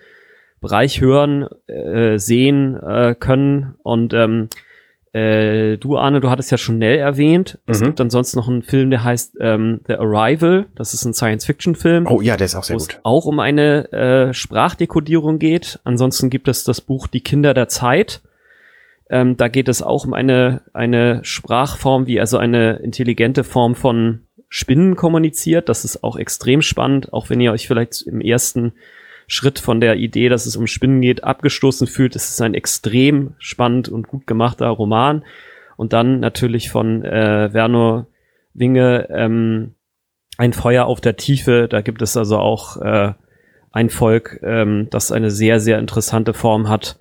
Bereich 0.61 1.01
hören, 1.01 1.49
äh, 1.67 2.19
sehen 2.19 2.77
äh, 2.77 3.15
können. 3.19 3.75
Und 3.83 4.13
ähm, 4.13 4.49
äh, 5.13 5.77
du, 5.79 5.97
Arne, 5.97 6.21
du 6.21 6.31
hattest 6.31 6.51
ja 6.53 6.59
schon 6.59 6.79
Nell 6.79 6.99
erwähnt. 6.99 7.59
Mhm. 7.67 7.73
Es 7.73 7.81
gibt 7.81 8.01
ansonsten 8.01 8.39
noch 8.39 8.49
einen 8.49 8.63
Film, 8.63 8.91
der 8.91 9.03
heißt 9.03 9.39
ähm, 9.41 9.81
The 9.87 9.95
Arrival. 9.95 10.67
Das 10.75 10.95
ist 10.95 11.05
ein 11.05 11.15
Science-Fiction-Film. 11.15 12.07
Oh 12.07 12.21
ja, 12.21 12.37
der 12.37 12.45
ist 12.45 12.55
auch 12.55 12.63
sehr 12.63 12.77
gut. 12.77 13.01
auch 13.03 13.25
um 13.25 13.41
eine 13.41 13.91
äh, 13.93 14.35
Sprachdekodierung 14.35 15.39
geht. 15.39 15.81
Ansonsten 15.85 16.31
gibt 16.31 16.47
es 16.47 16.65
das 16.65 16.81
Buch 16.81 17.07
Die 17.07 17.23
Kinder 17.23 17.55
der 17.55 17.69
Zeit. 17.69 18.21
Ähm, 19.09 19.37
da 19.37 19.49
geht 19.49 19.69
es 19.69 19.83
auch 19.83 20.05
um 20.05 20.15
eine, 20.15 20.63
eine 20.73 21.25
Sprachform, 21.25 22.07
wie 22.07 22.21
also 22.21 22.39
eine 22.39 22.77
intelligente 22.77 23.43
Form 23.43 23.75
von 23.75 24.21
Spinnen 24.51 24.97
kommuniziert. 24.97 25.69
Das 25.69 25.85
ist 25.85 26.05
auch 26.05 26.17
extrem 26.17 26.61
spannend, 26.61 27.13
auch 27.13 27.31
wenn 27.31 27.41
ihr 27.41 27.53
euch 27.53 27.69
vielleicht 27.69 28.03
im 28.03 28.21
ersten 28.21 28.73
Schritt 29.29 29.61
von 29.61 29.81
der 29.81 29.97
Idee, 29.97 30.29
dass 30.29 30.45
es 30.45 30.57
um 30.57 30.67
Spinnen 30.67 31.01
geht, 31.01 31.23
abgestoßen 31.23 31.87
fühlt. 31.87 32.17
Es 32.17 32.31
ist 32.31 32.43
ein 32.43 32.55
extrem 32.55 33.35
spannend 33.39 33.89
und 33.89 34.09
gut 34.09 34.27
gemachter 34.27 34.67
Roman. 34.67 35.25
Und 35.77 35.93
dann 35.93 36.19
natürlich 36.19 36.69
von 36.69 37.05
äh, 37.05 37.55
Werner 37.55 38.07
Winge 38.53 39.09
ähm, 39.11 39.75
ein 40.37 40.53
Feuer 40.53 40.87
auf 40.87 41.01
der 41.01 41.17
Tiefe. 41.17 41.69
Da 41.69 41.81
gibt 41.81 42.03
es 42.03 42.17
also 42.17 42.39
auch 42.39 42.77
äh, 42.79 43.13
ein 43.71 43.89
Volk, 43.89 44.41
ähm, 44.43 44.89
das 44.91 45.13
eine 45.13 45.31
sehr, 45.31 45.61
sehr 45.61 45.79
interessante 45.79 46.35
Form 46.35 46.69
hat, 46.69 46.99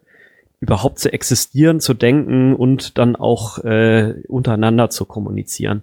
überhaupt 0.59 0.99
zu 0.99 1.11
existieren, 1.11 1.79
zu 1.79 1.95
denken 1.95 2.55
und 2.55 2.99
dann 2.99 3.15
auch 3.15 3.57
äh, 3.63 4.21
untereinander 4.27 4.91
zu 4.91 5.05
kommunizieren. 5.05 5.81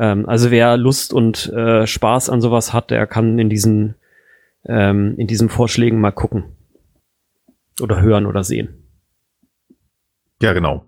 Ähm, 0.00 0.26
also 0.26 0.50
wer 0.50 0.76
Lust 0.76 1.12
und 1.12 1.52
äh, 1.52 1.86
Spaß 1.86 2.30
an 2.30 2.40
sowas 2.40 2.72
hat, 2.72 2.90
der 2.90 3.06
kann 3.06 3.38
in 3.38 3.50
diesen 3.50 3.94
ähm, 4.64 5.14
in 5.16 5.26
diesen 5.26 5.48
Vorschlägen 5.48 6.00
mal 6.00 6.10
gucken. 6.10 6.56
Oder 7.80 8.00
hören 8.00 8.26
oder 8.26 8.42
sehen. 8.42 8.86
Ja, 10.42 10.52
genau. 10.52 10.86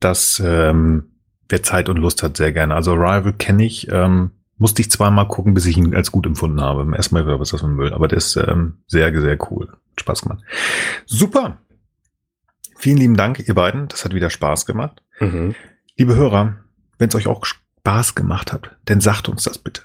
Das, 0.00 0.42
ähm, 0.44 1.12
wer 1.48 1.62
Zeit 1.62 1.88
und 1.88 1.96
Lust 1.96 2.22
hat, 2.22 2.36
sehr 2.36 2.52
gerne. 2.52 2.74
Also 2.74 2.94
Rival 2.94 3.32
kenne 3.32 3.64
ich, 3.64 3.88
ähm, 3.90 4.32
musste 4.56 4.82
ich 4.82 4.90
zweimal 4.90 5.26
gucken, 5.26 5.54
bis 5.54 5.66
ich 5.66 5.76
ihn 5.76 5.94
als 5.94 6.12
gut 6.12 6.26
empfunden 6.26 6.60
habe. 6.60 6.94
Erstmal 6.96 7.26
wieder 7.26 7.40
was 7.40 7.50
das 7.50 7.60
von 7.60 7.74
Müll, 7.74 7.92
aber 7.92 8.08
der 8.08 8.18
ist 8.18 8.36
ähm, 8.36 8.78
sehr, 8.86 9.12
sehr 9.20 9.38
cool. 9.50 9.72
Spaß 9.98 10.22
gemacht. 10.22 10.42
Super. 11.06 11.58
Vielen 12.76 12.98
lieben 12.98 13.16
Dank, 13.16 13.46
ihr 13.46 13.54
beiden. 13.54 13.88
Das 13.88 14.04
hat 14.04 14.14
wieder 14.14 14.30
Spaß 14.30 14.66
gemacht. 14.66 15.02
Mhm. 15.20 15.54
Liebe 15.96 16.16
Hörer, 16.16 16.56
wenn 16.98 17.08
es 17.08 17.14
euch 17.14 17.28
auch 17.28 17.44
Spaß 17.84 18.14
gemacht 18.14 18.50
hat, 18.50 18.70
dann 18.86 19.02
sagt 19.02 19.28
uns 19.28 19.42
das 19.42 19.58
bitte. 19.58 19.82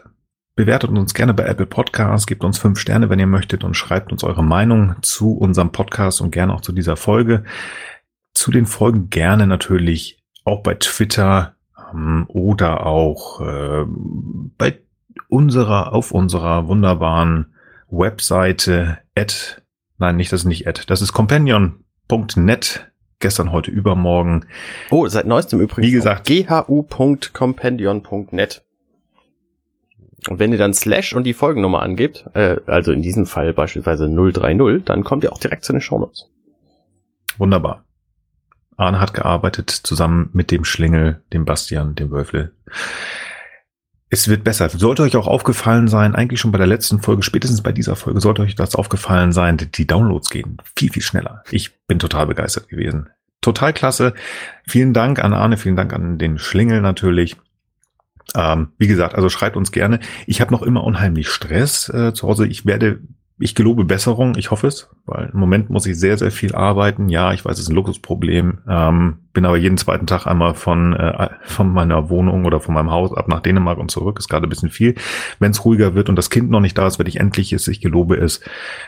Bewertet 0.55 0.89
uns 0.89 1.13
gerne 1.13 1.33
bei 1.33 1.43
Apple 1.43 1.65
Podcasts, 1.65 2.27
gebt 2.27 2.45
uns 2.45 2.57
fünf 2.57 2.79
Sterne, 2.79 3.09
wenn 3.09 3.19
ihr 3.19 3.27
möchtet 3.27 3.65
und 3.65 3.75
schreibt 3.75 4.13
uns 4.13 4.23
eure 4.23 4.43
Meinung 4.43 4.95
zu 5.01 5.33
unserem 5.33 5.73
Podcast 5.73 6.21
und 6.21 6.31
gerne 6.31 6.53
auch 6.53 6.61
zu 6.61 6.71
dieser 6.71 6.95
Folge. 6.95 7.43
Zu 8.33 8.51
den 8.51 8.65
Folgen 8.67 9.09
gerne 9.09 9.47
natürlich 9.47 10.23
auch 10.45 10.63
bei 10.63 10.75
Twitter 10.75 11.55
ähm, 11.93 12.23
oder 12.29 12.85
auch 12.85 13.41
äh, 13.41 13.85
bei 14.57 14.79
unserer, 15.27 15.91
auf 15.91 16.11
unserer 16.11 16.69
wunderbaren 16.69 17.53
Webseite 17.89 18.99
at, 19.13 19.61
nein, 19.97 20.15
nicht, 20.15 20.31
das 20.31 20.41
ist 20.41 20.45
nicht 20.45 20.67
at, 20.67 20.89
das 20.89 21.01
ist 21.01 21.11
companion.net 21.11 22.88
gestern, 23.19 23.51
heute, 23.51 23.69
übermorgen. 23.71 24.45
Oh, 24.89 25.05
seit 25.07 25.27
neuestem 25.27 25.59
übrigens. 25.59 25.87
Wie 25.87 25.91
gesagt. 25.91 26.27
ghu.compendion.net. 26.27 28.63
Und 30.27 30.39
wenn 30.39 30.51
ihr 30.51 30.57
dann 30.57 30.73
Slash 30.73 31.13
und 31.13 31.23
die 31.23 31.33
Folgennummer 31.33 31.81
angebt, 31.81 32.25
äh, 32.33 32.57
also 32.65 32.91
in 32.91 33.01
diesem 33.01 33.25
Fall 33.25 33.53
beispielsweise 33.53 34.09
030, 34.09 34.83
dann 34.83 35.05
kommt 35.05 35.23
ihr 35.23 35.31
auch 35.31 35.37
direkt 35.37 35.63
zu 35.63 35.71
den 35.71 35.79
Shownotes. 35.81 36.29
Wunderbar. 37.37 37.85
Arne 38.75 38.99
hat 38.99 39.13
gearbeitet 39.13 39.69
zusammen 39.69 40.29
mit 40.33 40.51
dem 40.51 40.65
Schlingel, 40.65 41.21
dem 41.33 41.45
Bastian, 41.45 41.95
dem 41.95 42.11
Wölfle. 42.11 42.51
Es 44.11 44.27
wird 44.27 44.43
besser. 44.43 44.69
Sollte 44.69 45.03
euch 45.03 45.15
auch 45.15 45.27
aufgefallen 45.27 45.87
sein, 45.87 46.15
eigentlich 46.15 46.39
schon 46.39 46.51
bei 46.51 46.57
der 46.57 46.67
letzten 46.67 46.99
Folge, 46.99 47.21
spätestens 47.21 47.61
bei 47.61 47.71
dieser 47.71 47.95
Folge, 47.95 48.21
sollte 48.21 48.41
euch 48.41 48.55
das 48.55 48.75
aufgefallen 48.75 49.31
sein, 49.31 49.57
die 49.57 49.85
Downloads 49.85 50.29
gehen 50.29 50.57
viel, 50.75 50.91
viel 50.91 51.03
schneller. 51.03 51.43
Ich 51.51 51.77
bin 51.85 51.99
total 51.99 52.25
begeistert 52.25 52.69
gewesen. 52.69 53.09
Total 53.41 53.71
klasse. 53.71 54.13
Vielen 54.67 54.93
Dank 54.93 55.23
an 55.23 55.33
Arne, 55.33 55.57
vielen 55.57 55.75
Dank 55.75 55.93
an 55.93 56.17
den 56.17 56.39
Schlingel 56.39 56.81
natürlich. 56.81 57.37
Ähm, 58.35 58.69
wie 58.77 58.87
gesagt, 58.87 59.15
also 59.15 59.29
schreibt 59.29 59.55
uns 59.55 59.71
gerne. 59.71 59.99
Ich 60.25 60.41
habe 60.41 60.51
noch 60.51 60.61
immer 60.61 60.83
unheimlich 60.83 61.29
Stress 61.29 61.89
äh, 61.89 62.13
zu 62.13 62.27
Hause. 62.27 62.47
Ich 62.47 62.65
werde, 62.65 62.99
ich 63.41 63.55
gelobe 63.55 63.85
Besserung, 63.85 64.35
ich 64.37 64.51
hoffe 64.51 64.67
es, 64.67 64.89
weil 65.05 65.29
im 65.33 65.39
Moment 65.39 65.69
muss 65.69 65.85
ich 65.85 65.97
sehr, 65.97 66.17
sehr 66.17 66.31
viel 66.31 66.53
arbeiten. 66.53 67.07
Ja, 67.07 67.31
ich 67.31 67.45
weiß, 67.45 67.53
es 67.53 67.61
ist 67.61 67.69
ein 67.69 67.75
Luxusproblem. 67.75 68.59
Ähm, 68.67 69.19
bin 69.31 69.45
aber 69.45 69.55
jeden 69.55 69.77
zweiten 69.77 70.07
Tag 70.07 70.27
einmal 70.27 70.55
von, 70.55 70.93
äh, 70.93 71.29
von 71.43 71.71
meiner 71.71 72.09
Wohnung 72.09 72.43
oder 72.43 72.59
von 72.59 72.73
meinem 72.73 72.91
Haus 72.91 73.15
ab 73.15 73.29
nach 73.29 73.39
Dänemark 73.39 73.77
und 73.77 73.89
zurück. 73.89 74.19
Ist 74.19 74.27
gerade 74.27 74.45
ein 74.45 74.49
bisschen 74.49 74.69
viel. 74.69 74.95
Wenn 75.39 75.51
es 75.51 75.63
ruhiger 75.63 75.95
wird 75.95 76.09
und 76.09 76.17
das 76.17 76.29
Kind 76.29 76.49
noch 76.49 76.59
nicht 76.59 76.77
da 76.77 76.85
ist, 76.85 76.99
werde 76.99 77.09
ich 77.09 77.21
endlich 77.21 77.53
ist, 77.53 77.69
ich 77.69 77.79
gelobe 77.79 78.17
es, 78.17 78.41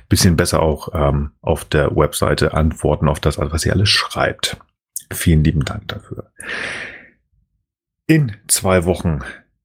bisschen 0.10 0.36
besser 0.36 0.61
auch 0.61 0.90
ähm, 0.94 1.32
auf 1.41 1.64
der 1.64 1.95
Webseite 1.95 2.53
antworten 2.53 3.07
auf 3.07 3.22
das, 3.22 3.38
was 3.38 3.65
ihr 3.65 3.72
alles 3.72 3.90
schreibt. 3.90 4.57
Vielen 5.14 5.45
lieben 5.45 5.64
Dank 5.64 5.88
dafür. 5.88 6.32
In 8.06 8.34
zwei 8.48 8.84
Wochen 8.84 9.22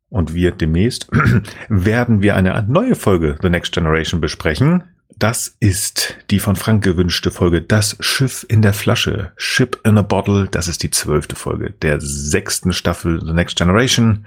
und 0.09 0.35
wir 0.35 0.53
demnächst 0.53 1.09
werden 1.69 2.23
wir 2.23 2.37
eine 2.37 2.65
neue 2.69 2.95
Folge 2.95 3.37
The 3.43 3.51
Next 3.51 3.73
Generation 3.73 4.21
besprechen. 4.21 4.85
Das 5.19 5.57
ist 5.61 6.17
die 6.31 6.41
von 6.41 6.57
Frank 6.57 6.85
gewünschte 6.85 7.31
Folge 7.31 7.63
Das 7.63 7.97
Schiff 8.01 8.45
in 8.49 8.61
der 8.61 8.75
Flasche. 8.75 9.33
Ship 9.37 9.81
in 9.85 9.97
a 9.97 10.03
Bottle. 10.03 10.47
Das 10.51 10.69
ist 10.69 10.83
die 10.83 10.91
zwölfte 10.91 11.37
Folge 11.37 11.71
der 11.71 12.01
sechsten 12.01 12.73
Staffel 12.73 13.25
The 13.25 13.33
Next 13.33 13.57
Generation. 13.57 14.27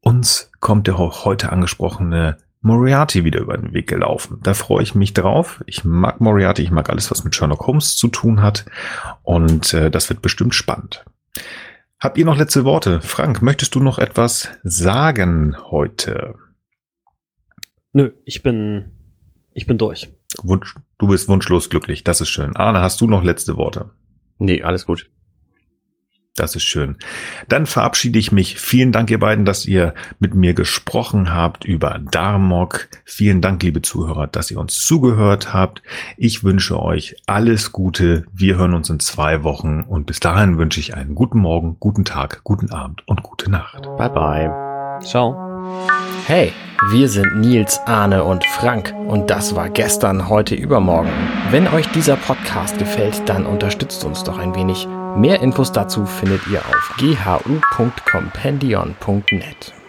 Uns 0.00 0.50
kommt 0.58 0.88
der 0.88 0.98
heute 0.98 1.52
angesprochene 1.52 2.38
Moriarty 2.62 3.24
wieder 3.24 3.40
über 3.40 3.56
den 3.56 3.72
Weg 3.72 3.88
gelaufen. 3.88 4.38
Da 4.42 4.54
freue 4.54 4.82
ich 4.82 4.94
mich 4.94 5.14
drauf. 5.14 5.62
Ich 5.66 5.84
mag 5.84 6.20
Moriarty, 6.20 6.62
ich 6.62 6.70
mag 6.70 6.90
alles, 6.90 7.10
was 7.10 7.22
mit 7.22 7.34
Sherlock 7.34 7.66
Holmes 7.66 7.96
zu 7.96 8.08
tun 8.08 8.42
hat. 8.42 8.64
Und 9.22 9.72
äh, 9.74 9.90
das 9.90 10.08
wird 10.08 10.22
bestimmt 10.22 10.54
spannend. 10.54 11.04
Habt 12.02 12.18
ihr 12.18 12.24
noch 12.24 12.36
letzte 12.36 12.64
Worte? 12.64 13.00
Frank, 13.00 13.42
möchtest 13.42 13.76
du 13.76 13.80
noch 13.80 14.00
etwas 14.00 14.48
sagen 14.64 15.56
heute? 15.70 16.34
Nö, 17.92 18.10
ich 18.24 18.42
bin, 18.42 18.90
ich 19.52 19.68
bin 19.68 19.78
durch. 19.78 20.12
Wunsch, 20.42 20.74
du 20.98 21.06
bist 21.06 21.28
wunschlos 21.28 21.70
glücklich. 21.70 22.02
Das 22.02 22.20
ist 22.20 22.28
schön. 22.28 22.56
Arne, 22.56 22.80
hast 22.80 23.00
du 23.00 23.06
noch 23.06 23.22
letzte 23.22 23.56
Worte? 23.56 23.90
Nee, 24.38 24.64
alles 24.64 24.84
gut. 24.84 25.12
Das 26.34 26.56
ist 26.56 26.62
schön. 26.62 26.96
Dann 27.48 27.66
verabschiede 27.66 28.18
ich 28.18 28.32
mich. 28.32 28.58
Vielen 28.58 28.90
Dank, 28.90 29.10
ihr 29.10 29.20
beiden, 29.20 29.44
dass 29.44 29.66
ihr 29.66 29.92
mit 30.18 30.34
mir 30.34 30.54
gesprochen 30.54 31.34
habt 31.34 31.66
über 31.66 31.98
Darmok. 31.98 32.88
Vielen 33.04 33.42
Dank, 33.42 33.62
liebe 33.62 33.82
Zuhörer, 33.82 34.28
dass 34.28 34.50
ihr 34.50 34.58
uns 34.58 34.80
zugehört 34.80 35.52
habt. 35.52 35.82
Ich 36.16 36.42
wünsche 36.42 36.80
euch 36.80 37.16
alles 37.26 37.70
Gute. 37.70 38.24
Wir 38.32 38.56
hören 38.56 38.72
uns 38.72 38.88
in 38.88 38.98
zwei 38.98 39.42
Wochen 39.42 39.82
und 39.82 40.06
bis 40.06 40.20
dahin 40.20 40.56
wünsche 40.56 40.80
ich 40.80 40.94
einen 40.94 41.14
guten 41.14 41.38
Morgen, 41.38 41.76
guten 41.78 42.06
Tag, 42.06 42.40
guten 42.44 42.70
Abend 42.70 43.06
und 43.06 43.22
gute 43.22 43.50
Nacht. 43.50 43.82
Bye 43.98 44.08
bye. 44.08 45.00
Ciao. 45.02 45.36
Hey, 46.26 46.50
wir 46.92 47.10
sind 47.10 47.40
Nils, 47.40 47.78
Arne 47.84 48.24
und 48.24 48.46
Frank 48.46 48.94
und 49.06 49.28
das 49.28 49.54
war 49.54 49.68
gestern, 49.68 50.30
heute, 50.30 50.54
übermorgen. 50.54 51.10
Wenn 51.50 51.68
euch 51.68 51.86
dieser 51.88 52.16
Podcast 52.16 52.78
gefällt, 52.78 53.28
dann 53.28 53.44
unterstützt 53.44 54.02
uns 54.04 54.24
doch 54.24 54.38
ein 54.38 54.54
wenig 54.54 54.88
Mehr 55.16 55.40
Infos 55.40 55.72
dazu 55.72 56.06
findet 56.06 56.46
ihr 56.48 56.60
auf 56.60 56.94
ghu.compendion.net. 56.98 59.81